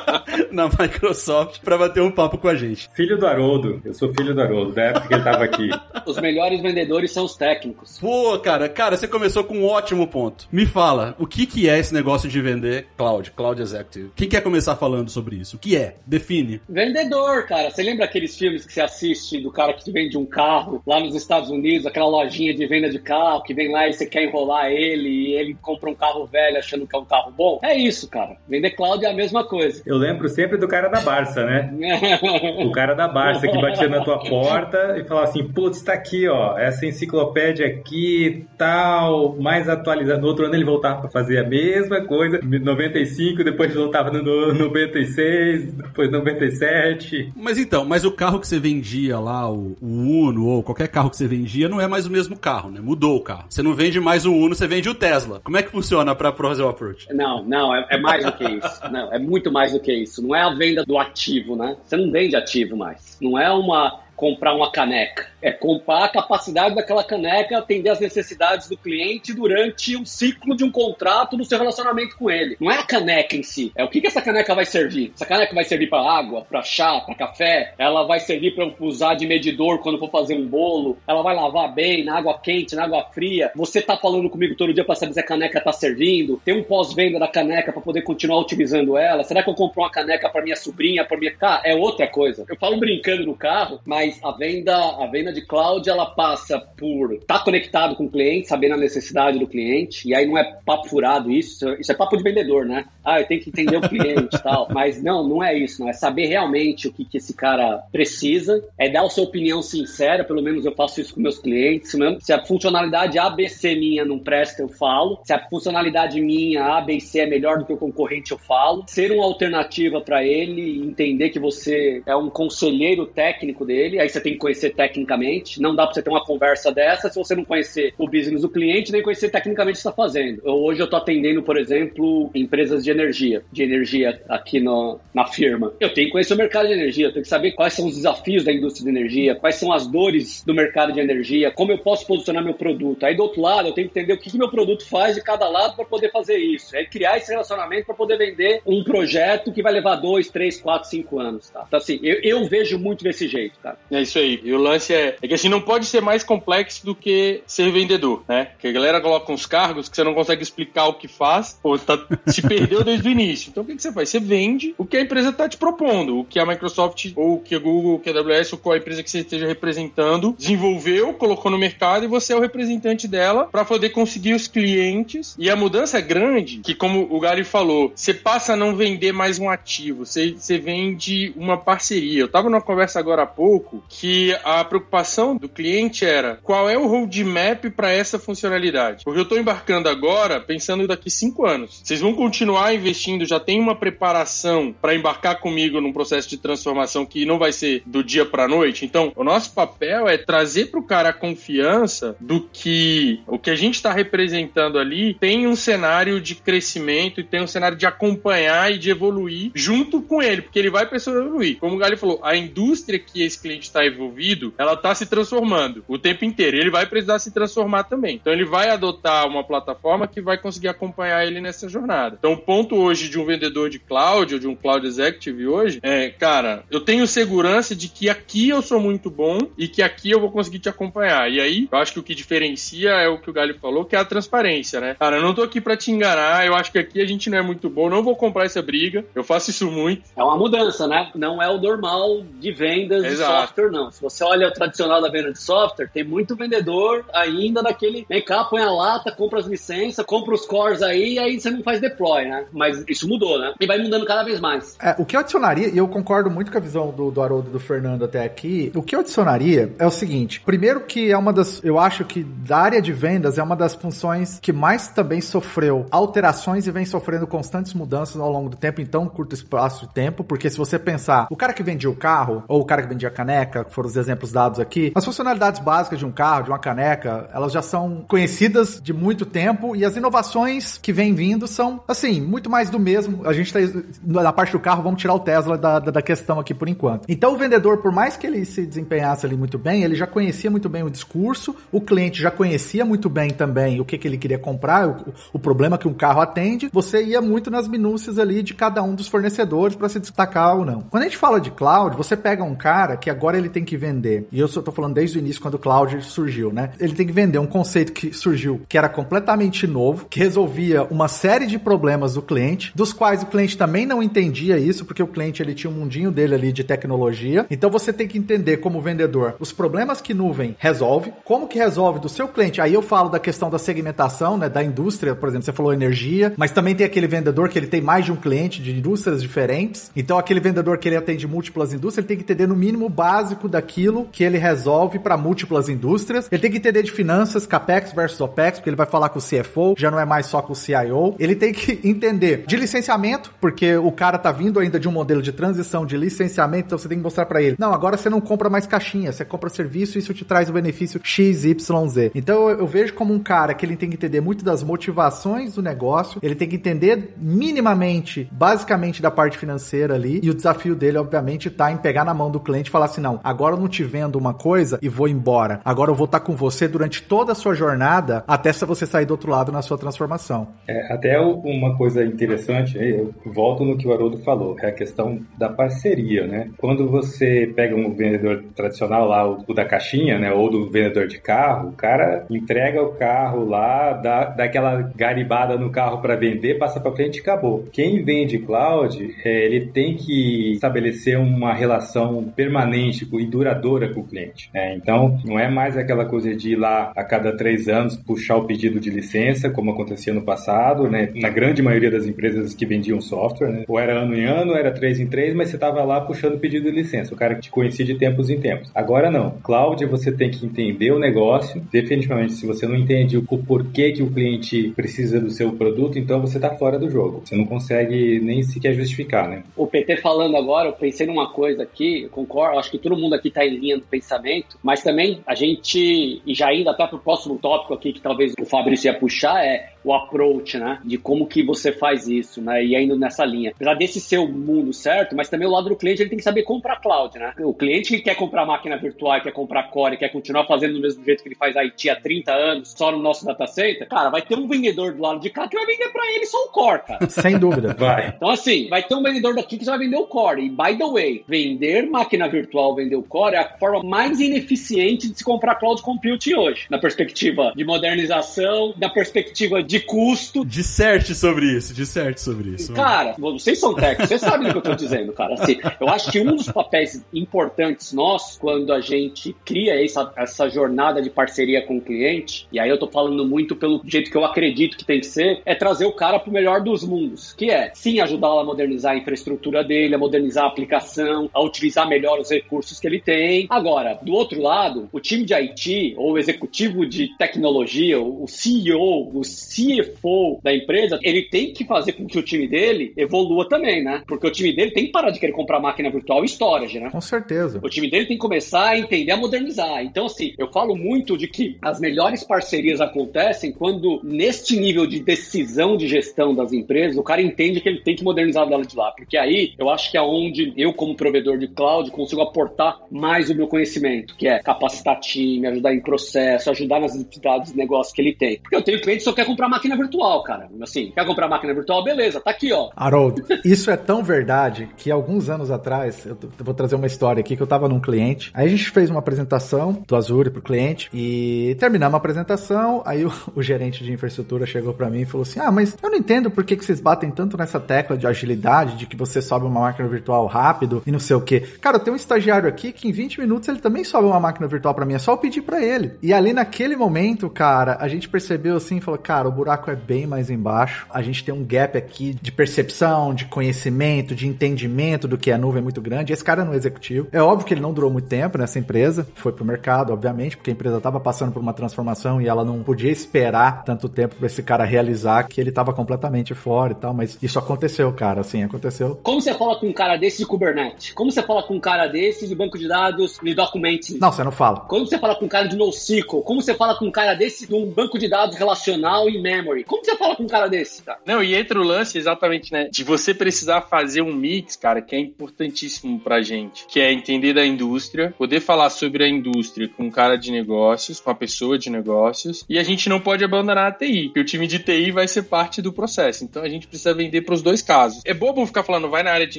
na 0.50 0.68
Microsoft 0.68 1.60
pra 1.60 1.78
bater 1.78 2.02
um 2.02 2.10
papo 2.10 2.38
com 2.38 2.48
a 2.48 2.54
gente. 2.54 2.88
Filho 2.94 3.18
do 3.18 3.26
Haroldo, 3.26 3.80
eu 3.84 3.94
sou 3.94 4.12
filho 4.14 4.34
do 4.34 4.40
Haroldo, 4.40 4.72
da 4.72 4.82
época 4.82 5.08
que 5.08 5.14
ele 5.14 5.22
tava 5.22 5.44
aqui. 5.44 5.70
Os 6.06 6.18
melhores 6.18 6.60
vendedores 6.60 7.12
são 7.12 7.24
os 7.24 7.36
técnicos. 7.36 7.98
Pô, 7.98 8.38
cara, 8.38 8.68
cara, 8.68 8.96
você 8.96 9.06
começou 9.06 9.44
com 9.44 9.58
um 9.58 9.66
ótimo 9.66 10.06
ponto. 10.08 10.48
Me 10.50 10.66
fala, 10.66 11.14
o 11.18 11.26
que 11.26 11.46
que 11.46 11.68
é 11.68 11.78
esse 11.78 11.91
negócio 11.92 12.28
de 12.28 12.40
vender 12.40 12.86
cloud, 12.96 13.30
cloud 13.32 13.60
executive? 13.60 14.10
Quem 14.14 14.28
quer 14.28 14.42
começar 14.42 14.76
falando 14.76 15.10
sobre 15.10 15.36
isso? 15.36 15.56
O 15.56 15.58
que 15.58 15.76
é? 15.76 15.96
Define. 16.06 16.60
Vendedor, 16.68 17.46
cara. 17.46 17.70
Você 17.70 17.82
lembra 17.82 18.04
aqueles 18.04 18.36
filmes 18.36 18.64
que 18.64 18.72
você 18.72 18.80
assiste 18.80 19.40
do 19.40 19.50
cara 19.50 19.72
que 19.74 19.90
vende 19.90 20.16
um 20.16 20.26
carro 20.26 20.82
lá 20.86 21.00
nos 21.00 21.14
Estados 21.14 21.50
Unidos, 21.50 21.86
aquela 21.86 22.06
lojinha 22.06 22.54
de 22.54 22.66
venda 22.66 22.88
de 22.90 22.98
carro, 22.98 23.42
que 23.42 23.54
vem 23.54 23.70
lá 23.70 23.88
e 23.88 23.92
você 23.92 24.06
quer 24.06 24.24
enrolar 24.24 24.70
ele 24.70 25.08
e 25.08 25.32
ele 25.34 25.56
compra 25.60 25.90
um 25.90 25.94
carro 25.94 26.26
velho 26.26 26.58
achando 26.58 26.86
que 26.86 26.96
é 26.96 26.98
um 26.98 27.04
carro 27.04 27.30
bom? 27.30 27.60
É 27.62 27.74
isso, 27.74 28.08
cara. 28.08 28.36
Vender 28.48 28.70
cloud 28.70 29.04
é 29.04 29.10
a 29.10 29.14
mesma 29.14 29.44
coisa. 29.44 29.82
Eu 29.84 29.96
lembro 29.96 30.28
sempre 30.28 30.56
do 30.56 30.68
cara 30.68 30.88
da 30.88 31.00
Barça, 31.00 31.44
né? 31.44 31.72
O 32.62 32.70
cara 32.72 32.94
da 32.94 33.08
Barça 33.08 33.46
que 33.48 33.60
batia 33.60 33.88
na 33.88 34.02
tua 34.02 34.18
porta 34.18 34.96
e 34.98 35.04
falava 35.04 35.28
assim: 35.28 35.46
putz, 35.48 35.82
tá 35.82 35.92
aqui, 35.92 36.28
ó, 36.28 36.58
essa 36.58 36.86
enciclopédia 36.86 37.66
aqui, 37.66 38.46
tal, 38.56 39.36
mais 39.36 39.68
atualizada. 39.68 40.20
No 40.20 40.28
outro 40.28 40.46
ano 40.46 40.54
ele 40.54 40.64
voltava 40.64 41.00
pra 41.00 41.10
fazer 41.10 41.38
a 41.38 41.48
mesma 41.48 41.81
coisa, 42.06 42.40
95, 42.42 43.44
depois 43.44 43.74
voltava 43.74 44.10
no 44.10 44.52
96, 44.54 45.72
depois 45.72 46.10
97. 46.10 47.32
Mas 47.36 47.58
então, 47.58 47.84
mas 47.84 48.04
o 48.04 48.12
carro 48.12 48.40
que 48.40 48.46
você 48.46 48.58
vendia 48.58 49.18
lá, 49.18 49.50
o, 49.50 49.76
o 49.80 49.86
Uno, 49.86 50.46
ou 50.46 50.62
qualquer 50.62 50.88
carro 50.88 51.10
que 51.10 51.16
você 51.16 51.26
vendia, 51.26 51.68
não 51.68 51.80
é 51.80 51.86
mais 51.86 52.06
o 52.06 52.10
mesmo 52.10 52.36
carro, 52.36 52.70
né? 52.70 52.80
Mudou 52.80 53.16
o 53.16 53.20
carro. 53.20 53.44
Você 53.48 53.62
não 53.62 53.74
vende 53.74 54.00
mais 54.00 54.26
o 54.26 54.32
Uno, 54.32 54.54
você 54.54 54.66
vende 54.66 54.88
o 54.88 54.94
Tesla. 54.94 55.40
Como 55.42 55.56
é 55.56 55.62
que 55.62 55.70
funciona 55.70 56.14
pra 56.14 56.32
fazer 56.32 56.62
o 56.62 56.68
approach? 56.68 57.12
Não, 57.12 57.44
não, 57.44 57.74
é, 57.74 57.86
é 57.90 57.98
mais 57.98 58.24
do 58.24 58.32
que 58.32 58.44
isso. 58.44 58.82
Não, 58.92 59.12
é 59.12 59.18
muito 59.18 59.50
mais 59.50 59.72
do 59.72 59.80
que 59.80 59.92
isso. 59.92 60.22
Não 60.22 60.34
é 60.34 60.42
a 60.42 60.54
venda 60.54 60.84
do 60.84 60.98
ativo, 60.98 61.56
né? 61.56 61.76
Você 61.82 61.96
não 61.96 62.10
vende 62.10 62.36
ativo 62.36 62.76
mais. 62.76 63.16
Não 63.20 63.38
é 63.38 63.50
uma 63.50 64.00
comprar 64.16 64.54
uma 64.54 64.70
caneca. 64.70 65.26
É 65.40 65.50
comprar 65.50 66.04
a 66.04 66.08
capacidade 66.08 66.74
daquela 66.74 67.02
caneca 67.02 67.58
atender 67.58 67.90
às 67.90 68.00
necessidades 68.00 68.68
do 68.68 68.76
cliente 68.76 69.32
durante 69.32 69.96
o 69.96 70.06
ciclo 70.06 70.56
de 70.56 70.64
um 70.64 70.70
contrato 70.70 71.36
do 71.36 71.44
seu 71.44 71.58
relacionamento 71.58 72.16
com 72.16 72.30
ele. 72.30 72.56
Não 72.60 72.70
é 72.70 72.78
a 72.78 72.84
caneca 72.84 73.36
em 73.36 73.42
si. 73.42 73.72
É 73.76 73.82
o 73.82 73.88
que, 73.88 74.00
que 74.00 74.06
essa 74.06 74.22
caneca 74.22 74.54
vai 74.54 74.64
servir. 74.64 75.12
Essa 75.14 75.26
caneca 75.26 75.54
vai 75.54 75.64
servir 75.64 75.88
para 75.88 76.08
água, 76.08 76.42
para 76.42 76.62
chá, 76.62 77.00
para 77.00 77.14
café. 77.14 77.74
Ela 77.78 78.04
vai 78.04 78.20
servir 78.20 78.54
para 78.54 78.72
usar 78.80 79.14
de 79.14 79.26
medidor 79.26 79.78
quando 79.80 79.98
for 79.98 80.10
fazer 80.10 80.36
um 80.36 80.46
bolo. 80.46 80.98
Ela 81.06 81.22
vai 81.22 81.34
lavar 81.34 81.72
bem 81.72 82.04
na 82.04 82.18
água 82.18 82.38
quente, 82.38 82.76
na 82.76 82.84
água 82.84 83.04
fria. 83.12 83.50
Você 83.56 83.82
tá 83.82 83.96
falando 83.96 84.30
comigo 84.30 84.54
todo 84.54 84.74
dia 84.74 84.84
para 84.84 84.94
saber 84.94 85.14
se 85.14 85.20
a 85.20 85.24
caneca 85.24 85.60
tá 85.60 85.72
servindo. 85.72 86.40
Tem 86.44 86.56
um 86.56 86.62
pós-venda 86.62 87.18
da 87.18 87.28
caneca 87.28 87.72
para 87.72 87.82
poder 87.82 88.02
continuar 88.02 88.40
utilizando 88.40 88.96
ela. 88.96 89.24
Será 89.24 89.42
que 89.42 89.50
eu 89.50 89.54
compro 89.54 89.82
uma 89.82 89.90
caneca 89.90 90.28
para 90.28 90.42
minha 90.42 90.56
sobrinha, 90.56 91.04
para 91.04 91.18
minha... 91.18 91.32
Cara, 91.32 91.62
é 91.64 91.74
outra 91.74 92.06
coisa. 92.06 92.44
Eu 92.48 92.56
falo 92.56 92.78
brincando 92.78 93.26
no 93.26 93.34
carro, 93.34 93.80
mas 93.84 94.11
a 94.22 94.32
venda, 94.32 94.74
a 94.76 95.06
venda 95.06 95.32
de 95.32 95.40
cloud, 95.46 95.88
ela 95.88 96.06
passa 96.06 96.58
por 96.58 97.14
estar 97.14 97.44
conectado 97.44 97.94
com 97.96 98.04
o 98.04 98.10
cliente, 98.10 98.48
sabendo 98.48 98.74
a 98.74 98.78
necessidade 98.78 99.38
do 99.38 99.46
cliente. 99.46 100.08
E 100.08 100.14
aí 100.14 100.26
não 100.26 100.36
é 100.38 100.58
papo 100.64 100.88
furado 100.88 101.30
isso. 101.30 101.68
Isso 101.78 101.92
é 101.92 101.94
papo 101.94 102.16
de 102.16 102.22
vendedor, 102.22 102.64
né? 102.64 102.84
Ah, 103.04 103.20
eu 103.20 103.26
tenho 103.26 103.40
que 103.40 103.50
entender 103.50 103.76
o 103.76 103.88
cliente 103.88 104.36
e 104.36 104.38
tal. 104.42 104.68
Mas 104.70 105.02
não, 105.02 105.26
não 105.26 105.42
é 105.42 105.56
isso. 105.56 105.80
Não 105.82 105.88
é 105.88 105.92
saber 105.92 106.26
realmente 106.26 106.88
o 106.88 106.92
que, 106.92 107.04
que 107.04 107.16
esse 107.18 107.34
cara 107.34 107.82
precisa. 107.92 108.62
É 108.78 108.88
dar 108.88 109.04
a 109.04 109.08
sua 109.08 109.24
opinião 109.24 109.62
sincera. 109.62 110.24
Pelo 110.24 110.42
menos 110.42 110.64
eu 110.64 110.72
faço 110.74 111.00
isso 111.00 111.14
com 111.14 111.20
meus 111.20 111.38
clientes. 111.38 111.90
Se 111.90 111.98
mesmo- 111.98 112.20
Se 112.20 112.32
a 112.32 112.44
funcionalidade 112.44 113.18
ABC 113.18 113.74
minha 113.74 114.04
não 114.04 114.18
presta, 114.18 114.62
eu 114.62 114.68
falo. 114.68 115.20
Se 115.24 115.32
a 115.32 115.48
funcionalidade 115.48 116.20
minha 116.20 116.64
A, 116.64 116.80
B 116.80 116.94
e 116.94 117.00
C 117.00 117.20
é 117.20 117.26
melhor 117.26 117.58
do 117.58 117.64
que 117.66 117.72
o 117.72 117.76
concorrente, 117.76 118.32
eu 118.32 118.38
falo. 118.38 118.84
Ser 118.86 119.12
uma 119.12 119.24
alternativa 119.24 120.00
para 120.00 120.24
ele, 120.24 120.78
entender 120.86 121.30
que 121.30 121.38
você 121.38 122.02
é 122.06 122.14
um 122.16 122.28
conselheiro 122.30 123.06
técnico 123.06 123.64
dele 123.64 123.91
aí 124.00 124.08
você 124.08 124.20
tem 124.20 124.32
que 124.32 124.38
conhecer 124.38 124.70
tecnicamente. 124.70 125.60
Não 125.60 125.74
dá 125.74 125.84
para 125.84 125.94
você 125.94 126.02
ter 126.02 126.10
uma 126.10 126.24
conversa 126.24 126.72
dessa 126.72 127.08
se 127.08 127.16
você 127.16 127.34
não 127.34 127.44
conhecer 127.44 127.94
o 127.98 128.06
business 128.06 128.42
do 128.42 128.48
cliente, 128.48 128.92
nem 128.92 129.02
conhecer 129.02 129.30
tecnicamente 129.30 129.78
o 129.78 129.82
que 129.82 129.88
está 129.88 129.92
fazendo. 129.92 130.42
Eu, 130.44 130.54
hoje 130.54 130.80
eu 130.80 130.84
estou 130.84 130.98
atendendo, 130.98 131.42
por 131.42 131.56
exemplo, 131.56 132.30
empresas 132.34 132.84
de 132.84 132.90
energia, 132.90 133.42
de 133.52 133.62
energia 133.62 134.20
aqui 134.28 134.60
no, 134.60 134.98
na 135.14 135.26
firma. 135.26 135.72
Eu 135.80 135.92
tenho 135.92 136.06
que 136.06 136.12
conhecer 136.12 136.34
o 136.34 136.36
mercado 136.36 136.68
de 136.68 136.74
energia, 136.74 137.06
eu 137.06 137.12
tenho 137.12 137.22
que 137.22 137.28
saber 137.28 137.52
quais 137.52 137.72
são 137.72 137.86
os 137.86 137.96
desafios 137.96 138.44
da 138.44 138.52
indústria 138.52 138.90
de 138.90 138.98
energia, 138.98 139.34
quais 139.34 139.56
são 139.56 139.72
as 139.72 139.86
dores 139.86 140.42
do 140.44 140.54
mercado 140.54 140.92
de 140.92 141.00
energia, 141.00 141.50
como 141.50 141.72
eu 141.72 141.78
posso 141.78 142.06
posicionar 142.06 142.44
meu 142.44 142.54
produto. 142.54 143.04
Aí 143.04 143.16
do 143.16 143.22
outro 143.22 143.40
lado, 143.40 143.68
eu 143.68 143.72
tenho 143.72 143.88
que 143.88 143.98
entender 143.98 144.14
o 144.14 144.18
que, 144.18 144.30
que 144.30 144.38
meu 144.38 144.50
produto 144.50 144.86
faz 144.86 145.14
de 145.14 145.22
cada 145.22 145.48
lado 145.48 145.76
para 145.76 145.84
poder 145.84 146.10
fazer 146.10 146.36
isso. 146.36 146.74
É 146.76 146.84
criar 146.84 147.16
esse 147.16 147.30
relacionamento 147.30 147.86
para 147.86 147.94
poder 147.94 148.16
vender 148.16 148.60
um 148.66 148.82
projeto 148.82 149.52
que 149.52 149.62
vai 149.62 149.72
levar 149.72 149.96
dois, 149.96 150.28
três, 150.28 150.60
quatro, 150.60 150.88
cinco 150.88 151.18
anos. 151.18 151.50
Tá? 151.50 151.64
Então, 151.66 151.78
assim, 151.78 151.98
eu, 152.02 152.20
eu 152.22 152.44
vejo 152.48 152.78
muito 152.78 153.04
desse 153.04 153.28
jeito, 153.28 153.58
cara. 153.60 153.78
É 153.90 154.00
isso 154.00 154.18
aí. 154.18 154.40
E 154.42 154.52
o 154.52 154.58
lance 154.58 154.92
é, 154.94 155.16
é 155.20 155.28
que 155.28 155.34
assim, 155.34 155.48
não 155.48 155.60
pode 155.60 155.86
ser 155.86 156.00
mais 156.00 156.24
complexo 156.24 156.84
do 156.84 156.94
que 156.94 157.42
ser 157.46 157.70
vendedor, 157.70 158.22
né? 158.28 158.48
Que 158.58 158.68
a 158.68 158.72
galera 158.72 159.00
coloca 159.00 159.30
uns 159.30 159.44
cargos 159.44 159.88
que 159.88 159.96
você 159.96 160.02
não 160.02 160.14
consegue 160.14 160.42
explicar 160.42 160.86
o 160.86 160.94
que 160.94 161.06
faz, 161.06 161.58
você 161.62 161.84
tá, 161.84 161.98
se 162.26 162.40
perdeu 162.40 162.82
desde 162.84 163.06
o 163.06 163.12
início. 163.12 163.50
Então 163.50 163.62
o 163.62 163.66
que, 163.66 163.76
que 163.76 163.82
você 163.82 163.92
faz? 163.92 164.08
Você 164.08 164.18
vende 164.18 164.74
o 164.78 164.86
que 164.86 164.96
a 164.96 165.00
empresa 165.02 165.28
está 165.28 165.48
te 165.48 165.56
propondo, 165.56 166.20
o 166.20 166.24
que 166.24 166.38
a 166.38 166.46
Microsoft, 166.46 167.12
ou 167.14 167.34
o 167.34 167.40
que 167.40 167.54
a 167.54 167.58
Google, 167.58 167.94
o 167.94 167.98
que 167.98 168.08
a 168.08 168.12
AWS, 168.18 168.54
ou 168.54 168.58
qual 168.58 168.74
a 168.74 168.78
empresa 168.78 169.02
que 169.02 169.10
você 169.10 169.18
esteja 169.18 169.46
representando, 169.46 170.34
desenvolveu, 170.38 171.12
colocou 171.14 171.50
no 171.50 171.58
mercado 171.58 172.04
e 172.04 172.08
você 172.08 172.32
é 172.32 172.36
o 172.36 172.40
representante 172.40 173.06
dela 173.06 173.48
para 173.52 173.64
poder 173.64 173.90
conseguir 173.90 174.32
os 174.32 174.48
clientes. 174.48 175.34
E 175.38 175.50
a 175.50 175.56
mudança 175.56 175.98
é 175.98 176.02
grande, 176.02 176.58
que 176.58 176.74
como 176.74 177.06
o 177.10 177.20
Gary 177.20 177.44
falou, 177.44 177.92
você 177.94 178.14
passa 178.14 178.54
a 178.54 178.56
não 178.56 178.74
vender 178.74 179.12
mais 179.12 179.38
um 179.38 179.50
ativo, 179.50 180.06
você, 180.06 180.32
você 180.32 180.58
vende 180.58 181.32
uma 181.36 181.58
parceria. 181.58 182.20
Eu 182.20 182.26
estava 182.26 182.48
numa 182.48 182.62
conversa 182.62 182.98
agora 182.98 183.22
há 183.22 183.26
pouco 183.26 183.71
que 183.88 184.36
a 184.44 184.64
preocupação 184.64 185.36
do 185.36 185.48
cliente 185.48 186.04
era 186.04 186.38
qual 186.42 186.68
é 186.68 186.76
o 186.76 186.86
roadmap 186.86 187.64
para 187.70 187.90
essa 187.90 188.18
funcionalidade. 188.18 189.04
Porque 189.04 189.18
eu 189.18 189.24
estou 189.24 189.38
embarcando 189.38 189.88
agora 189.88 190.40
pensando 190.40 190.86
daqui 190.86 191.10
cinco 191.10 191.46
anos. 191.46 191.80
Vocês 191.82 192.00
vão 192.00 192.14
continuar 192.14 192.74
investindo, 192.74 193.24
já 193.24 193.38
tem 193.38 193.60
uma 193.60 193.74
preparação 193.74 194.74
para 194.80 194.94
embarcar 194.94 195.40
comigo 195.40 195.80
num 195.80 195.92
processo 195.92 196.28
de 196.28 196.36
transformação 196.36 197.06
que 197.06 197.24
não 197.24 197.38
vai 197.38 197.52
ser 197.52 197.82
do 197.86 198.02
dia 198.02 198.24
para 198.24 198.48
noite. 198.48 198.84
Então, 198.84 199.12
o 199.16 199.24
nosso 199.24 199.52
papel 199.52 200.08
é 200.08 200.18
trazer 200.18 200.66
para 200.66 200.80
o 200.80 200.86
cara 200.86 201.10
a 201.10 201.12
confiança 201.12 202.16
do 202.20 202.40
que 202.52 203.20
o 203.26 203.38
que 203.38 203.50
a 203.50 203.56
gente 203.56 203.74
está 203.74 203.92
representando 203.92 204.78
ali 204.78 205.14
tem 205.14 205.46
um 205.46 205.56
cenário 205.56 206.20
de 206.20 206.34
crescimento 206.34 207.20
e 207.20 207.24
tem 207.24 207.42
um 207.42 207.46
cenário 207.46 207.76
de 207.76 207.86
acompanhar 207.86 208.72
e 208.72 208.78
de 208.78 208.90
evoluir 208.90 209.50
junto 209.54 210.02
com 210.02 210.22
ele, 210.22 210.42
porque 210.42 210.58
ele 210.58 210.70
vai 210.70 210.86
precisar 210.86 211.18
evoluir. 211.18 211.58
Como 211.58 211.76
o 211.76 211.78
Gali 211.78 211.96
falou, 211.96 212.20
a 212.22 212.36
indústria 212.36 212.98
que 212.98 213.22
esse 213.22 213.40
cliente 213.40 213.61
está 213.64 213.84
envolvido, 213.86 214.52
ela 214.58 214.74
está 214.74 214.94
se 214.94 215.06
transformando 215.06 215.84
o 215.88 215.98
tempo 215.98 216.24
inteiro. 216.24 216.56
Ele 216.56 216.70
vai 216.70 216.86
precisar 216.86 217.18
se 217.18 217.30
transformar 217.30 217.84
também. 217.84 218.16
Então, 218.16 218.32
ele 218.32 218.44
vai 218.44 218.70
adotar 218.70 219.26
uma 219.26 219.44
plataforma 219.44 220.06
que 220.06 220.20
vai 220.20 220.38
conseguir 220.38 220.68
acompanhar 220.68 221.26
ele 221.26 221.40
nessa 221.40 221.68
jornada. 221.68 222.16
Então, 222.18 222.32
o 222.32 222.38
ponto 222.38 222.76
hoje 222.76 223.08
de 223.08 223.18
um 223.18 223.24
vendedor 223.24 223.70
de 223.70 223.78
cloud 223.78 224.34
ou 224.34 224.40
de 224.40 224.46
um 224.46 224.54
cloud 224.54 224.86
executive 224.86 225.46
hoje 225.46 225.80
é, 225.82 226.10
cara, 226.10 226.64
eu 226.70 226.80
tenho 226.80 227.06
segurança 227.06 227.74
de 227.74 227.88
que 227.88 228.08
aqui 228.08 228.48
eu 228.48 228.62
sou 228.62 228.80
muito 228.80 229.10
bom 229.10 229.38
e 229.56 229.68
que 229.68 229.82
aqui 229.82 230.10
eu 230.10 230.20
vou 230.20 230.30
conseguir 230.30 230.58
te 230.58 230.68
acompanhar. 230.68 231.30
E 231.30 231.40
aí, 231.40 231.68
eu 231.70 231.78
acho 231.78 231.92
que 231.92 231.98
o 231.98 232.02
que 232.02 232.14
diferencia 232.14 232.90
é 232.90 233.08
o 233.08 233.18
que 233.18 233.30
o 233.30 233.32
Galho 233.32 233.58
falou, 233.58 233.84
que 233.84 233.96
é 233.96 233.98
a 233.98 234.04
transparência, 234.04 234.80
né? 234.80 234.96
Cara, 234.98 235.16
eu 235.16 235.22
não 235.22 235.34
tô 235.34 235.42
aqui 235.42 235.60
para 235.60 235.76
te 235.76 235.90
enganar, 235.90 236.46
eu 236.46 236.54
acho 236.54 236.72
que 236.72 236.78
aqui 236.78 237.00
a 237.00 237.06
gente 237.06 237.30
não 237.30 237.38
é 237.38 237.42
muito 237.42 237.68
bom, 237.68 237.88
não 237.88 238.02
vou 238.02 238.16
comprar 238.16 238.44
essa 238.44 238.62
briga, 238.62 239.04
eu 239.14 239.24
faço 239.24 239.50
isso 239.50 239.70
muito. 239.70 240.02
É 240.16 240.22
uma 240.22 240.36
mudança, 240.36 240.86
né? 240.86 241.10
Não 241.14 241.42
é 241.42 241.48
o 241.48 241.60
normal 241.60 242.22
de 242.38 242.52
vendas 242.52 243.04
Exato. 243.04 243.51
Software, 243.52 243.70
não. 243.70 243.90
Se 243.90 244.00
você 244.00 244.24
olha 244.24 244.48
o 244.48 244.52
tradicional 244.52 245.00
da 245.00 245.10
venda 245.10 245.32
de 245.32 245.38
software, 245.38 245.88
tem 245.92 246.04
muito 246.04 246.34
vendedor 246.34 247.04
ainda 247.12 247.62
daquele, 247.62 248.06
vem 248.08 248.24
cá, 248.24 248.44
põe 248.44 248.62
a 248.62 248.70
lata, 248.70 249.12
compra 249.12 249.40
as 249.40 249.46
licenças, 249.46 250.04
compra 250.04 250.34
os 250.34 250.46
cores 250.46 250.82
aí, 250.82 251.14
e 251.14 251.18
aí 251.18 251.40
você 251.40 251.50
não 251.50 251.62
faz 251.62 251.80
deploy, 251.80 252.24
né? 252.24 252.46
Mas 252.52 252.84
isso 252.88 253.08
mudou, 253.08 253.38
né? 253.38 253.54
E 253.60 253.66
vai 253.66 253.78
mudando 253.78 254.06
cada 254.06 254.24
vez 254.24 254.40
mais. 254.40 254.76
É, 254.80 254.94
o 254.98 255.04
que 255.04 255.16
eu 255.16 255.20
adicionaria, 255.20 255.68
e 255.68 255.78
eu 255.78 255.86
concordo 255.86 256.30
muito 256.30 256.50
com 256.50 256.58
a 256.58 256.60
visão 256.60 256.90
do, 256.90 257.10
do 257.10 257.22
Haroldo 257.22 257.48
e 257.50 257.52
do 257.52 257.60
Fernando 257.60 258.04
até 258.04 258.24
aqui, 258.24 258.72
o 258.74 258.82
que 258.82 258.94
eu 258.94 259.00
adicionaria 259.00 259.74
é 259.78 259.86
o 259.86 259.90
seguinte: 259.90 260.40
primeiro, 260.40 260.80
que 260.80 261.10
é 261.10 261.16
uma 261.16 261.32
das. 261.32 261.62
Eu 261.62 261.78
acho 261.78 262.04
que 262.04 262.22
da 262.22 262.58
área 262.58 262.80
de 262.80 262.92
vendas 262.92 263.38
é 263.38 263.42
uma 263.42 263.56
das 263.56 263.74
funções 263.74 264.38
que 264.40 264.52
mais 264.52 264.88
também 264.88 265.20
sofreu 265.20 265.86
alterações 265.90 266.66
e 266.66 266.70
vem 266.70 266.84
sofrendo 266.84 267.26
constantes 267.26 267.74
mudanças 267.74 268.20
ao 268.20 268.30
longo 268.30 268.48
do 268.48 268.56
tempo, 268.56 268.80
em 268.80 268.86
tão 268.86 269.06
curto 269.06 269.34
espaço 269.34 269.86
de 269.86 269.92
tempo, 269.92 270.24
porque 270.24 270.48
se 270.48 270.56
você 270.56 270.78
pensar, 270.78 271.26
o 271.30 271.36
cara 271.36 271.52
que 271.52 271.62
vendia 271.62 271.90
o 271.90 271.96
carro, 271.96 272.44
ou 272.48 272.60
o 272.60 272.64
cara 272.64 272.82
que 272.82 272.88
vendia 272.88 273.08
a 273.08 273.12
caneca, 273.12 273.41
que 273.46 273.64
foram 273.70 273.88
os 273.88 273.96
exemplos 273.96 274.32
dados 274.32 274.60
aqui, 274.60 274.92
as 274.94 275.04
funcionalidades 275.04 275.60
básicas 275.60 275.98
de 275.98 276.06
um 276.06 276.12
carro, 276.12 276.44
de 276.44 276.50
uma 276.50 276.58
caneca, 276.58 277.28
elas 277.32 277.52
já 277.52 277.62
são 277.62 278.04
conhecidas 278.08 278.80
de 278.82 278.92
muito 278.92 279.24
tempo 279.24 279.74
e 279.76 279.84
as 279.84 279.96
inovações 279.96 280.78
que 280.78 280.92
vêm 280.92 281.14
vindo 281.14 281.46
são, 281.46 281.82
assim, 281.86 282.20
muito 282.20 282.48
mais 282.48 282.70
do 282.70 282.78
mesmo. 282.78 283.26
A 283.26 283.32
gente 283.32 283.52
tá 283.52 283.60
na 284.04 284.32
parte 284.32 284.52
do 284.52 284.60
carro, 284.60 284.82
vamos 284.82 285.00
tirar 285.00 285.14
o 285.14 285.20
Tesla 285.20 285.56
da, 285.56 285.78
da, 285.78 285.90
da 285.90 286.02
questão 286.02 286.38
aqui 286.38 286.54
por 286.54 286.68
enquanto. 286.68 287.04
Então 287.08 287.34
o 287.34 287.36
vendedor, 287.36 287.78
por 287.78 287.92
mais 287.92 288.16
que 288.16 288.26
ele 288.26 288.44
se 288.44 288.66
desempenhasse 288.66 289.26
ali 289.26 289.36
muito 289.36 289.58
bem, 289.58 289.82
ele 289.82 289.94
já 289.94 290.06
conhecia 290.06 290.50
muito 290.50 290.68
bem 290.68 290.82
o 290.82 290.90
discurso, 290.90 291.54
o 291.70 291.80
cliente 291.80 292.20
já 292.20 292.30
conhecia 292.30 292.84
muito 292.84 293.08
bem 293.08 293.30
também 293.30 293.80
o 293.80 293.84
que, 293.84 293.98
que 293.98 294.06
ele 294.06 294.18
queria 294.18 294.38
comprar, 294.38 294.88
o, 294.88 295.14
o 295.32 295.38
problema 295.38 295.78
que 295.78 295.88
um 295.88 295.94
carro 295.94 296.20
atende. 296.20 296.68
Você 296.72 297.02
ia 297.02 297.20
muito 297.20 297.50
nas 297.50 297.68
minúcias 297.68 298.18
ali 298.18 298.42
de 298.42 298.54
cada 298.54 298.82
um 298.82 298.94
dos 298.94 299.08
fornecedores 299.08 299.76
para 299.76 299.88
se 299.88 300.00
destacar 300.00 300.56
ou 300.56 300.64
não. 300.64 300.82
Quando 300.82 301.02
a 301.02 301.06
gente 301.06 301.16
fala 301.16 301.40
de 301.40 301.50
cloud, 301.50 301.96
você 301.96 302.16
pega 302.16 302.44
um 302.44 302.54
cara 302.54 302.96
que 302.96 303.10
agora 303.10 303.31
ele 303.36 303.48
tem 303.48 303.64
que 303.64 303.76
vender, 303.76 304.26
e 304.30 304.38
eu 304.38 304.48
só 304.48 304.60
tô 304.60 304.72
falando 304.72 304.94
desde 304.94 305.18
o 305.18 305.20
início 305.20 305.40
quando 305.40 305.54
o 305.54 305.58
cloud 305.58 306.02
surgiu, 306.04 306.52
né? 306.52 306.72
Ele 306.78 306.94
tem 306.94 307.06
que 307.06 307.12
vender 307.12 307.38
um 307.38 307.46
conceito 307.46 307.92
que 307.92 308.12
surgiu 308.12 308.60
que 308.68 308.78
era 308.78 308.88
completamente 308.88 309.66
novo, 309.66 310.06
que 310.08 310.18
resolvia 310.18 310.84
uma 310.84 311.08
série 311.08 311.46
de 311.46 311.58
problemas 311.58 312.14
do 312.14 312.22
cliente, 312.22 312.72
dos 312.74 312.92
quais 312.92 313.22
o 313.22 313.26
cliente 313.26 313.56
também 313.56 313.86
não 313.86 314.02
entendia 314.02 314.58
isso, 314.58 314.84
porque 314.84 315.02
o 315.02 315.06
cliente 315.06 315.42
ele 315.42 315.54
tinha 315.54 315.70
um 315.70 315.74
mundinho 315.74 316.10
dele 316.10 316.34
ali 316.34 316.52
de 316.52 316.64
tecnologia. 316.64 317.46
Então 317.50 317.70
você 317.70 317.92
tem 317.92 318.06
que 318.06 318.18
entender 318.18 318.58
como 318.58 318.80
vendedor 318.80 319.34
os 319.38 319.52
problemas 319.52 320.00
que 320.00 320.14
nuvem 320.14 320.56
resolve, 320.58 321.12
como 321.24 321.48
que 321.48 321.58
resolve 321.58 322.00
do 322.00 322.08
seu 322.08 322.28
cliente. 322.28 322.60
Aí 322.60 322.74
eu 322.74 322.82
falo 322.82 323.08
da 323.08 323.18
questão 323.18 323.50
da 323.50 323.58
segmentação, 323.58 324.36
né, 324.36 324.48
da 324.48 324.62
indústria, 324.62 325.14
por 325.14 325.28
exemplo, 325.28 325.44
você 325.44 325.52
falou 325.52 325.72
energia, 325.72 326.32
mas 326.36 326.50
também 326.50 326.74
tem 326.74 326.86
aquele 326.86 327.06
vendedor 327.06 327.48
que 327.48 327.58
ele 327.58 327.66
tem 327.66 327.80
mais 327.80 328.04
de 328.04 328.12
um 328.12 328.16
cliente 328.16 328.62
de 328.62 328.72
indústrias 328.72 329.22
diferentes. 329.22 329.90
Então 329.96 330.18
aquele 330.18 330.40
vendedor 330.40 330.78
que 330.78 330.88
ele 330.88 330.96
atende 330.96 331.26
múltiplas 331.26 331.72
indústrias, 331.72 331.98
ele 331.98 332.08
tem 332.08 332.16
que 332.16 332.22
entender 332.22 332.46
no 332.46 332.56
mínimo 332.56 332.88
básico 332.88 333.21
daquilo 333.48 334.08
que 334.10 334.24
ele 334.24 334.38
resolve 334.38 334.98
para 334.98 335.16
múltiplas 335.16 335.68
indústrias. 335.68 336.28
Ele 336.30 336.40
tem 336.40 336.50
que 336.50 336.58
entender 336.58 336.82
de 336.82 336.90
finanças, 336.90 337.46
capex 337.46 337.92
versus 337.92 338.20
opex, 338.20 338.58
porque 338.58 338.70
ele 338.70 338.76
vai 338.76 338.86
falar 338.86 339.08
com 339.08 339.18
o 339.18 339.22
CFO, 339.22 339.74
já 339.76 339.90
não 339.90 339.98
é 339.98 340.04
mais 340.04 340.26
só 340.26 340.42
com 340.42 340.52
o 340.52 340.56
CIO. 340.56 341.14
Ele 341.18 341.34
tem 341.34 341.52
que 341.52 341.80
entender 341.88 342.44
de 342.46 342.56
licenciamento, 342.56 343.32
porque 343.40 343.76
o 343.76 343.92
cara 343.92 344.18
tá 344.18 344.32
vindo 344.32 344.58
ainda 344.58 344.78
de 344.78 344.88
um 344.88 344.92
modelo 344.92 345.22
de 345.22 345.32
transição 345.32 345.84
de 345.84 345.96
licenciamento, 345.96 346.66
então 346.66 346.78
você 346.78 346.88
tem 346.88 346.98
que 346.98 347.04
mostrar 347.04 347.26
para 347.26 347.42
ele: 347.42 347.56
"Não, 347.58 347.72
agora 347.72 347.96
você 347.96 348.08
não 348.08 348.20
compra 348.20 348.48
mais 348.48 348.66
caixinha, 348.66 349.12
você 349.12 349.24
compra 349.24 349.48
serviço 349.48 349.98
e 349.98 350.00
isso 350.00 350.14
te 350.14 350.24
traz 350.24 350.48
o 350.48 350.52
benefício 350.52 351.00
XYZ". 351.02 352.10
Então 352.14 352.48
eu, 352.48 352.60
eu 352.60 352.66
vejo 352.66 352.94
como 352.94 353.12
um 353.12 353.18
cara 353.18 353.54
que 353.54 353.64
ele 353.64 353.76
tem 353.76 353.88
que 353.88 353.96
entender 353.96 354.20
muito 354.20 354.44
das 354.44 354.62
motivações 354.62 355.54
do 355.54 355.62
negócio, 355.62 356.20
ele 356.22 356.34
tem 356.34 356.48
que 356.48 356.56
entender 356.56 357.14
minimamente, 357.16 358.28
basicamente 358.32 359.02
da 359.02 359.10
parte 359.10 359.38
financeira 359.38 359.94
ali, 359.94 360.20
e 360.22 360.30
o 360.30 360.34
desafio 360.34 360.74
dele 360.74 360.98
obviamente 360.98 361.50
tá 361.50 361.70
em 361.72 361.76
pegar 361.76 362.04
na 362.04 362.14
mão 362.14 362.30
do 362.30 362.40
cliente 362.40 362.68
e 362.68 362.72
falar 362.72 362.86
assim: 362.86 363.00
"Não, 363.00 363.11
agora 363.22 363.54
eu 363.54 363.60
não 363.60 363.68
te 363.68 363.84
vendo 363.84 364.16
uma 364.16 364.34
coisa 364.34 364.78
e 364.82 364.88
vou 364.88 365.08
embora. 365.08 365.60
Agora 365.64 365.90
eu 365.90 365.94
vou 365.94 366.06
estar 366.06 366.20
tá 366.20 366.26
com 366.26 366.34
você 366.34 366.66
durante 366.66 367.02
toda 367.02 367.32
a 367.32 367.34
sua 367.34 367.54
jornada 367.54 368.24
até 368.26 368.52
você 368.52 368.86
sair 368.86 369.06
do 369.06 369.12
outro 369.12 369.30
lado 369.30 369.50
na 369.50 369.62
sua 369.62 369.78
transformação". 369.78 370.48
É, 370.68 370.92
até 370.92 371.18
uma 371.20 371.76
coisa 371.76 372.04
interessante, 372.04 372.78
eu 372.78 373.12
volto 373.26 373.64
no 373.64 373.76
que 373.76 373.86
o 373.86 373.92
Haroldo 373.92 374.18
falou, 374.18 374.56
é 374.60 374.68
a 374.68 374.72
questão 374.72 375.20
da 375.36 375.48
parceria, 375.48 376.26
né? 376.26 376.50
Quando 376.58 376.88
você 376.88 377.52
pega 377.54 377.74
um 377.74 377.94
vendedor 377.94 378.44
tradicional 378.54 379.06
lá, 379.06 379.26
o 379.26 379.54
da 379.54 379.64
caixinha, 379.64 380.18
né, 380.18 380.32
ou 380.32 380.50
do 380.50 380.70
vendedor 380.70 381.06
de 381.06 381.18
carro, 381.18 381.70
o 381.70 381.72
cara 381.72 382.24
entrega 382.30 382.82
o 382.82 382.94
carro 382.94 383.44
lá, 383.44 383.92
dá, 383.92 384.24
dá 384.24 384.44
aquela 384.44 384.90
garibada 384.94 385.56
no 385.56 385.70
carro 385.70 386.00
para 386.00 386.16
vender, 386.16 386.58
passa 386.58 386.80
para 386.80 386.92
frente 386.92 387.16
e 387.16 387.20
acabou. 387.20 387.64
Quem 387.72 388.02
vende 388.02 388.38
cloud, 388.38 389.14
é, 389.24 389.44
ele 389.44 389.66
tem 389.66 389.96
que 389.96 390.52
estabelecer 390.52 391.18
uma 391.18 391.52
relação 391.52 392.24
permanente 392.34 393.01
e 393.20 393.26
duradoura 393.26 393.92
com 393.92 394.00
o 394.00 394.06
cliente. 394.06 394.50
Né? 394.52 394.74
Então, 394.76 395.18
não 395.24 395.38
é 395.38 395.50
mais 395.50 395.76
aquela 395.76 396.04
coisa 396.04 396.34
de 396.34 396.52
ir 396.52 396.56
lá 396.56 396.92
a 396.96 397.04
cada 397.04 397.36
três 397.36 397.68
anos 397.68 397.96
puxar 397.96 398.36
o 398.36 398.44
pedido 398.44 398.80
de 398.80 398.90
licença, 398.90 399.50
como 399.50 399.70
acontecia 399.70 400.12
no 400.12 400.22
passado, 400.22 400.88
né? 400.88 401.10
Na 401.14 401.28
grande 401.28 401.62
maioria 401.62 401.90
das 401.90 402.06
empresas 402.06 402.54
que 402.54 402.66
vendiam 402.66 403.00
software, 403.00 403.48
né? 403.48 403.64
Ou 403.68 403.78
era 403.78 404.00
ano 404.00 404.14
em 404.14 404.24
ano, 404.24 404.54
era 404.54 404.70
três 404.70 405.00
em 405.00 405.06
três, 405.06 405.34
mas 405.34 405.48
você 405.48 405.56
estava 405.56 405.82
lá 405.84 406.00
puxando 406.00 406.34
o 406.34 406.38
pedido 406.38 406.70
de 406.70 406.76
licença. 406.76 407.14
O 407.14 407.16
cara 407.16 407.34
que 407.34 407.42
te 407.42 407.50
conhecia 407.50 407.84
de 407.84 407.94
tempos 407.94 408.30
em 408.30 408.40
tempos. 408.40 408.70
Agora 408.74 409.10
não. 409.10 409.32
Cloud, 409.42 409.84
você 409.86 410.12
tem 410.12 410.30
que 410.30 410.44
entender 410.44 410.92
o 410.92 410.98
negócio. 410.98 411.62
Definitivamente, 411.70 412.34
se 412.34 412.46
você 412.46 412.66
não 412.66 412.76
entende 412.76 413.16
o 413.16 413.22
porquê 413.22 413.92
que 413.92 414.02
o 414.02 414.10
cliente 414.10 414.72
precisa 414.74 415.20
do 415.20 415.30
seu 415.30 415.52
produto, 415.52 415.98
então 415.98 416.20
você 416.20 416.38
está 416.38 416.50
fora 416.50 416.78
do 416.78 416.90
jogo. 416.90 417.22
Você 417.24 417.36
não 417.36 417.44
consegue 417.44 418.20
nem 418.20 418.42
sequer 418.42 418.74
justificar, 418.74 419.28
né? 419.28 419.42
O 419.56 419.66
PT 419.66 419.96
falando 419.98 420.36
agora, 420.36 420.68
eu 420.68 420.72
pensei 420.72 421.06
numa 421.06 421.32
coisa 421.32 421.62
aqui, 421.62 422.08
concordo, 422.10 422.58
acho 422.58 422.70
que 422.70 422.78
tudo 422.78 422.91
todo 422.92 423.00
mundo 423.00 423.14
aqui 423.14 423.28
está 423.28 423.44
em 423.44 423.56
linha 423.56 423.78
do 423.78 423.84
pensamento, 423.84 424.58
mas 424.62 424.82
também 424.82 425.22
a 425.26 425.34
gente, 425.34 426.20
e 426.26 426.34
já 426.34 426.52
indo 426.52 426.68
até 426.68 426.86
para 426.86 426.96
o 426.96 427.00
próximo 427.00 427.38
tópico 427.38 427.72
aqui, 427.72 427.92
que 427.92 428.00
talvez 428.00 428.34
o 428.38 428.44
Fabrício 428.44 428.88
ia 428.88 428.98
puxar, 428.98 429.42
é 429.42 429.71
o 429.84 429.92
approach, 429.92 430.58
né? 430.58 430.78
De 430.84 430.98
como 430.98 431.26
que 431.26 431.42
você 431.42 431.72
faz 431.72 432.06
isso, 432.08 432.40
né? 432.40 432.64
E 432.64 432.76
indo 432.76 432.96
nessa 432.96 433.24
linha. 433.24 433.52
Apesar 433.54 433.74
desse 433.74 434.00
ser 434.00 434.18
o 434.18 434.28
mundo 434.28 434.72
certo, 434.72 435.14
mas 435.16 435.28
também 435.28 435.46
o 435.46 435.50
lado 435.50 435.68
do 435.68 435.76
cliente 435.76 436.02
ele 436.02 436.10
tem 436.10 436.18
que 436.18 436.24
saber 436.24 436.42
comprar 436.42 436.80
cloud, 436.80 437.18
né? 437.18 437.34
O 437.40 437.54
cliente 437.54 437.96
que 437.96 438.02
quer 438.02 438.14
comprar 438.14 438.46
máquina 438.46 438.76
virtual, 438.76 439.20
quer 439.20 439.32
comprar 439.32 439.64
core, 439.70 439.96
quer 439.96 440.08
continuar 440.08 440.46
fazendo 440.46 440.74
do 440.74 440.80
mesmo 440.80 441.04
jeito 441.04 441.22
que 441.22 441.28
ele 441.28 441.36
faz 441.36 441.56
IT 441.56 441.90
há 441.90 441.96
30 441.96 442.32
anos, 442.32 442.74
só 442.76 442.92
no 442.92 442.98
nosso 442.98 443.24
data 443.24 443.46
center, 443.46 443.88
cara, 443.88 444.10
vai 444.10 444.22
ter 444.22 444.36
um 444.36 444.46
vendedor 444.46 444.94
do 444.94 445.02
lado 445.02 445.20
de 445.20 445.30
cá 445.30 445.48
que 445.48 445.56
vai 445.56 445.66
vender 445.66 445.88
para 445.90 446.06
ele 446.14 446.26
só 446.26 446.38
o 446.44 446.48
core, 446.48 446.82
cara. 446.86 447.08
Sem 447.10 447.38
dúvida. 447.38 447.74
Vai. 447.78 448.14
Então, 448.16 448.30
assim, 448.30 448.68
vai 448.68 448.82
ter 448.82 448.94
um 448.94 449.02
vendedor 449.02 449.34
daqui 449.34 449.58
que 449.58 449.64
vai 449.64 449.78
vender 449.78 449.96
o 449.96 450.06
core. 450.06 450.44
E, 450.44 450.48
by 450.48 450.76
the 450.76 450.90
way, 450.90 451.24
vender 451.26 451.88
máquina 451.88 452.28
virtual, 452.28 452.74
vender 452.74 452.96
o 452.96 453.02
core 453.02 453.36
é 453.36 453.38
a 453.38 453.58
forma 453.58 453.82
mais 453.82 454.20
ineficiente 454.20 455.10
de 455.10 455.18
se 455.18 455.24
comprar 455.24 455.56
cloud 455.56 455.82
computing 455.82 456.34
hoje. 456.34 456.66
Na 456.70 456.78
perspectiva 456.78 457.52
de 457.54 457.64
modernização, 457.64 458.74
na 458.76 458.88
perspectiva 458.88 459.62
de 459.62 459.71
custo. 459.80 460.44
Disserte 460.44 461.14
sobre 461.14 461.46
isso, 461.46 461.74
disserte 461.74 462.20
sobre 462.20 462.50
isso. 462.50 462.72
Cara, 462.72 463.14
vocês 463.18 463.58
são 463.58 463.74
técnicos, 463.74 464.08
vocês 464.08 464.20
sabem 464.20 464.48
do 464.48 464.52
que 464.52 464.58
eu 464.58 464.62
tô 464.62 464.74
dizendo, 464.74 465.12
cara. 465.12 465.34
Assim, 465.34 465.58
eu 465.80 465.88
acho 465.88 466.10
que 466.10 466.20
um 466.20 466.36
dos 466.36 466.50
papéis 466.50 467.02
importantes 467.12 467.92
nossos, 467.92 468.38
quando 468.38 468.72
a 468.72 468.80
gente 468.80 469.34
cria 469.44 469.82
essa, 469.82 470.12
essa 470.16 470.48
jornada 470.48 471.00
de 471.00 471.10
parceria 471.10 471.62
com 471.62 471.76
o 471.76 471.80
cliente, 471.80 472.46
e 472.52 472.58
aí 472.58 472.68
eu 472.68 472.78
tô 472.78 472.86
falando 472.86 473.26
muito 473.26 473.56
pelo 473.56 473.80
jeito 473.84 474.10
que 474.10 474.16
eu 474.16 474.24
acredito 474.24 474.76
que 474.76 474.84
tem 474.84 475.00
que 475.00 475.06
ser, 475.06 475.40
é 475.44 475.54
trazer 475.54 475.84
o 475.84 475.92
cara 475.92 476.18
pro 476.18 476.32
melhor 476.32 476.62
dos 476.62 476.84
mundos, 476.84 477.32
que 477.32 477.50
é, 477.50 477.70
sim, 477.74 478.00
ajudá-lo 478.00 478.40
a 478.40 478.44
modernizar 478.44 478.92
a 478.92 478.96
infraestrutura 478.96 479.64
dele, 479.64 479.94
a 479.94 479.98
modernizar 479.98 480.44
a 480.44 480.48
aplicação, 480.48 481.30
a 481.32 481.42
utilizar 481.42 481.88
melhor 481.88 482.20
os 482.20 482.30
recursos 482.30 482.78
que 482.78 482.86
ele 482.86 483.00
tem. 483.00 483.46
Agora, 483.48 483.98
do 484.02 484.12
outro 484.12 484.40
lado, 484.40 484.88
o 484.92 485.00
time 485.00 485.24
de 485.24 485.34
IT, 485.34 485.94
ou 485.96 486.12
o 486.12 486.18
executivo 486.18 486.86
de 486.86 487.16
tecnologia, 487.16 488.00
o 488.00 488.26
CEO, 488.26 489.10
o 489.14 489.24
CFO 489.62 490.40
da 490.42 490.54
empresa, 490.54 490.98
ele 491.02 491.22
tem 491.22 491.52
que 491.52 491.64
fazer 491.64 491.92
com 491.92 492.06
que 492.06 492.18
o 492.18 492.22
time 492.22 492.48
dele 492.48 492.92
evolua 492.96 493.48
também, 493.48 493.82
né? 493.82 494.02
Porque 494.06 494.26
o 494.26 494.30
time 494.30 494.54
dele 494.54 494.72
tem 494.72 494.86
que 494.86 494.92
parar 494.92 495.10
de 495.10 495.20
querer 495.20 495.32
comprar 495.32 495.60
máquina 495.60 495.90
virtual 495.90 496.24
e 496.24 496.28
storage, 496.28 496.80
né? 496.80 496.90
Com 496.90 497.00
certeza. 497.00 497.60
O 497.62 497.68
time 497.68 497.90
dele 497.90 498.06
tem 498.06 498.16
que 498.16 498.22
começar 498.22 498.70
a 498.70 498.78
entender 498.78 499.12
a 499.12 499.16
modernizar. 499.16 499.82
Então, 499.84 500.06
assim, 500.06 500.34
eu 500.38 500.50
falo 500.50 500.76
muito 500.76 501.16
de 501.16 501.28
que 501.28 501.56
as 501.62 501.80
melhores 501.80 502.24
parcerias 502.24 502.80
acontecem 502.80 503.52
quando, 503.52 504.00
neste 504.02 504.58
nível 504.58 504.86
de 504.86 505.00
decisão 505.00 505.76
de 505.76 505.86
gestão 505.86 506.34
das 506.34 506.52
empresas, 506.52 506.96
o 506.96 507.02
cara 507.02 507.22
entende 507.22 507.60
que 507.60 507.68
ele 507.68 507.80
tem 507.80 507.94
que 507.94 508.04
modernizar 508.04 508.48
dela 508.48 508.64
de 508.64 508.76
lá. 508.76 508.92
Porque 508.92 509.16
aí 509.16 509.54
eu 509.58 509.68
acho 509.68 509.90
que 509.90 509.96
é 509.96 510.02
onde 510.02 510.52
eu, 510.56 510.72
como 510.72 510.96
provedor 510.96 511.38
de 511.38 511.48
cloud, 511.48 511.90
consigo 511.90 512.22
aportar 512.22 512.78
mais 512.90 513.30
o 513.30 513.34
meu 513.34 513.46
conhecimento, 513.46 514.16
que 514.16 514.28
é 514.28 514.38
capacitar 514.40 514.98
time, 515.00 515.46
ajudar 515.46 515.74
em 515.74 515.80
processo, 515.80 516.50
ajudar 516.50 516.80
nas 516.80 516.98
atividades 516.98 517.52
de 517.52 517.58
negócio 517.58 517.94
que 517.94 518.00
ele 518.00 518.14
tem. 518.14 518.38
Porque 518.38 518.56
eu 518.56 518.62
tenho 518.62 518.80
cliente 518.80 518.98
que 518.98 519.04
só 519.04 519.12
quer 519.12 519.26
comprar 519.26 519.48
máquina 519.52 519.76
virtual, 519.76 520.22
cara. 520.22 520.48
Assim, 520.62 520.90
quer 520.94 521.06
comprar 521.06 521.28
máquina 521.28 521.52
virtual? 521.52 521.84
Beleza, 521.84 522.20
tá 522.20 522.30
aqui, 522.30 522.52
ó. 522.52 522.70
Haroldo, 522.74 523.22
isso 523.44 523.70
é 523.70 523.76
tão 523.76 524.02
verdade 524.02 524.68
que 524.76 524.90
alguns 524.90 525.28
anos 525.28 525.50
atrás, 525.50 526.06
eu, 526.06 526.16
vou 526.38 526.54
trazer 526.54 526.74
uma 526.74 526.86
história 526.86 527.20
aqui 527.20 527.36
que 527.36 527.42
eu 527.42 527.46
tava 527.46 527.68
num 527.68 527.80
cliente, 527.80 528.30
aí 528.34 528.46
a 528.46 528.50
gente 528.50 528.70
fez 528.70 528.88
uma 528.88 529.00
apresentação 529.00 529.84
do 529.86 529.96
Azure 529.96 530.30
pro 530.30 530.40
cliente 530.40 530.88
e 530.92 531.54
terminamos 531.60 531.94
a 531.94 531.98
apresentação, 531.98 532.82
aí 532.86 533.04
o, 533.04 533.12
o 533.36 533.42
gerente 533.42 533.84
de 533.84 533.92
infraestrutura 533.92 534.46
chegou 534.46 534.72
para 534.72 534.88
mim 534.88 535.00
e 535.02 535.04
falou 535.04 535.22
assim: 535.22 535.40
"Ah, 535.40 535.50
mas 535.50 535.76
eu 535.82 535.90
não 535.90 535.98
entendo 535.98 536.30
por 536.30 536.44
que, 536.44 536.56
que 536.56 536.64
vocês 536.64 536.80
batem 536.80 537.10
tanto 537.10 537.36
nessa 537.36 537.60
tecla 537.60 537.96
de 537.96 538.06
agilidade, 538.06 538.76
de 538.76 538.86
que 538.86 538.96
você 538.96 539.20
sobe 539.20 539.46
uma 539.46 539.60
máquina 539.60 539.88
virtual 539.88 540.26
rápido 540.26 540.82
e 540.86 540.90
não 540.90 540.98
sei 540.98 541.16
o 541.16 541.20
que. 541.20 541.40
Cara, 541.40 541.76
eu 541.76 541.80
tenho 541.80 541.94
um 541.94 541.96
estagiário 541.96 542.48
aqui 542.48 542.72
que 542.72 542.88
em 542.88 542.92
20 542.92 543.20
minutos 543.20 543.48
ele 543.48 543.58
também 543.58 543.84
sobe 543.84 544.06
uma 544.06 544.20
máquina 544.20 544.46
virtual 544.46 544.74
para 544.74 544.86
mim, 544.86 544.94
é 544.94 544.98
só 544.98 545.12
eu 545.12 545.18
pedir 545.18 545.42
para 545.42 545.62
ele". 545.62 545.92
E 546.02 546.12
ali 546.12 546.32
naquele 546.32 546.74
momento, 546.74 547.28
cara, 547.28 547.76
a 547.80 547.88
gente 547.88 548.08
percebeu 548.08 548.56
assim, 548.56 548.80
falou: 548.80 548.98
"Cara, 548.98 549.28
o 549.28 549.32
buraco 549.42 549.70
é 549.72 549.74
bem 549.76 550.06
mais 550.06 550.30
embaixo. 550.30 550.86
A 550.88 551.02
gente 551.02 551.24
tem 551.24 551.34
um 551.34 551.44
gap 551.44 551.76
aqui 551.76 552.16
de 552.22 552.30
percepção, 552.30 553.12
de 553.12 553.24
conhecimento, 553.24 554.14
de 554.14 554.28
entendimento 554.28 555.08
do 555.08 555.18
que 555.18 555.32
é 555.32 555.36
nuvem 555.36 555.60
muito 555.60 555.80
grande. 555.80 556.12
Esse 556.12 556.22
cara 556.22 556.42
é 556.42 556.44
no 556.44 556.54
executivo. 556.54 557.08
É 557.10 557.20
óbvio 557.20 557.44
que 557.44 557.52
ele 557.52 557.60
não 557.60 557.72
durou 557.72 557.90
muito 557.90 558.08
tempo 558.08 558.38
nessa 558.38 558.60
empresa, 558.60 559.06
foi 559.16 559.32
pro 559.32 559.44
mercado, 559.44 559.92
obviamente, 559.92 560.36
porque 560.36 560.50
a 560.50 560.52
empresa 560.52 560.76
estava 560.76 561.00
passando 561.00 561.32
por 561.32 561.40
uma 561.40 561.52
transformação 561.52 562.22
e 562.22 562.28
ela 562.28 562.44
não 562.44 562.62
podia 562.62 562.90
esperar 562.90 563.64
tanto 563.64 563.88
tempo 563.88 564.14
para 564.14 564.26
esse 564.26 564.44
cara 564.44 564.64
realizar 564.64 565.24
que 565.24 565.40
ele 565.40 565.48
estava 565.48 565.72
completamente 565.72 566.34
fora 566.34 566.72
e 566.72 566.76
tal, 566.76 566.94
mas 566.94 567.18
isso 567.20 567.38
aconteceu, 567.38 567.92
cara, 567.92 568.20
assim, 568.20 568.44
aconteceu. 568.44 569.00
Como 569.02 569.20
você 569.20 569.34
fala 569.34 569.58
com 569.58 569.66
um 569.66 569.72
cara 569.72 569.96
desse 569.96 570.18
de 570.18 570.26
Kubernetes? 570.26 570.92
Como 570.92 571.10
você 571.10 571.22
fala 571.22 571.42
com 571.42 571.54
um 571.54 571.60
cara 571.60 571.88
desse 571.88 572.28
de 572.28 572.34
banco 572.34 572.56
de 572.56 572.68
dados 572.68 573.18
de 573.20 573.34
documentos? 573.34 573.98
Não, 573.98 574.12
você 574.12 574.22
não 574.22 574.30
fala. 574.30 574.60
Como 574.60 574.86
você 574.86 574.98
fala 574.98 575.16
com 575.16 575.24
um 575.24 575.28
cara 575.28 575.48
de 575.48 575.56
NoSQL? 575.56 576.22
Como 576.22 576.40
você 576.40 576.54
fala 576.54 576.76
com 576.76 576.86
um 576.86 576.92
cara 576.92 577.14
desse 577.14 577.46
de 577.46 577.54
um 577.54 577.66
banco 577.66 577.98
de 577.98 578.08
dados 578.08 578.36
relacional 578.36 579.08
e 579.08 579.20
memory? 579.36 579.64
Como 579.64 579.84
você 579.84 579.96
fala 579.96 580.16
com 580.16 580.24
um 580.24 580.28
cara 580.28 580.48
desse, 580.48 580.82
cara? 580.82 581.00
Não, 581.06 581.22
e 581.22 581.34
entra 581.34 581.58
o 581.58 581.62
lance 581.64 581.98
exatamente, 581.98 582.52
né? 582.52 582.68
De 582.70 582.84
você 582.84 583.14
precisar 583.14 583.62
fazer 583.62 584.02
um 584.02 584.12
mix, 584.12 584.56
cara, 584.56 584.82
que 584.82 584.94
é 584.94 584.98
importantíssimo 584.98 585.98
pra 586.00 586.22
gente. 586.22 586.66
Que 586.66 586.80
é 586.80 586.92
entender 586.92 587.32
da 587.32 587.44
indústria, 587.44 588.14
poder 588.16 588.40
falar 588.40 588.70
sobre 588.70 589.04
a 589.04 589.08
indústria 589.08 589.68
com 589.68 589.84
um 589.84 589.90
cara 589.90 590.16
de 590.16 590.30
negócios, 590.30 591.00
com 591.00 591.10
a 591.10 591.14
pessoa 591.14 591.58
de 591.58 591.70
negócios. 591.70 592.44
E 592.48 592.58
a 592.58 592.62
gente 592.62 592.88
não 592.88 593.00
pode 593.00 593.24
abandonar 593.24 593.68
a 593.68 593.72
TI, 593.72 594.08
porque 594.08 594.20
o 594.20 594.24
time 594.24 594.46
de 594.46 594.58
TI 594.58 594.90
vai 594.90 595.08
ser 595.08 595.24
parte 595.24 595.62
do 595.62 595.72
processo. 595.72 596.24
Então 596.24 596.42
a 596.42 596.48
gente 596.48 596.66
precisa 596.66 596.94
vender 596.94 597.22
pros 597.22 597.42
dois 597.42 597.62
casos. 597.62 598.02
É 598.04 598.14
bobo 598.14 598.44
ficar 598.46 598.62
falando, 598.62 598.88
vai 598.88 599.02
na 599.02 599.12
área 599.12 599.26
de 599.26 599.38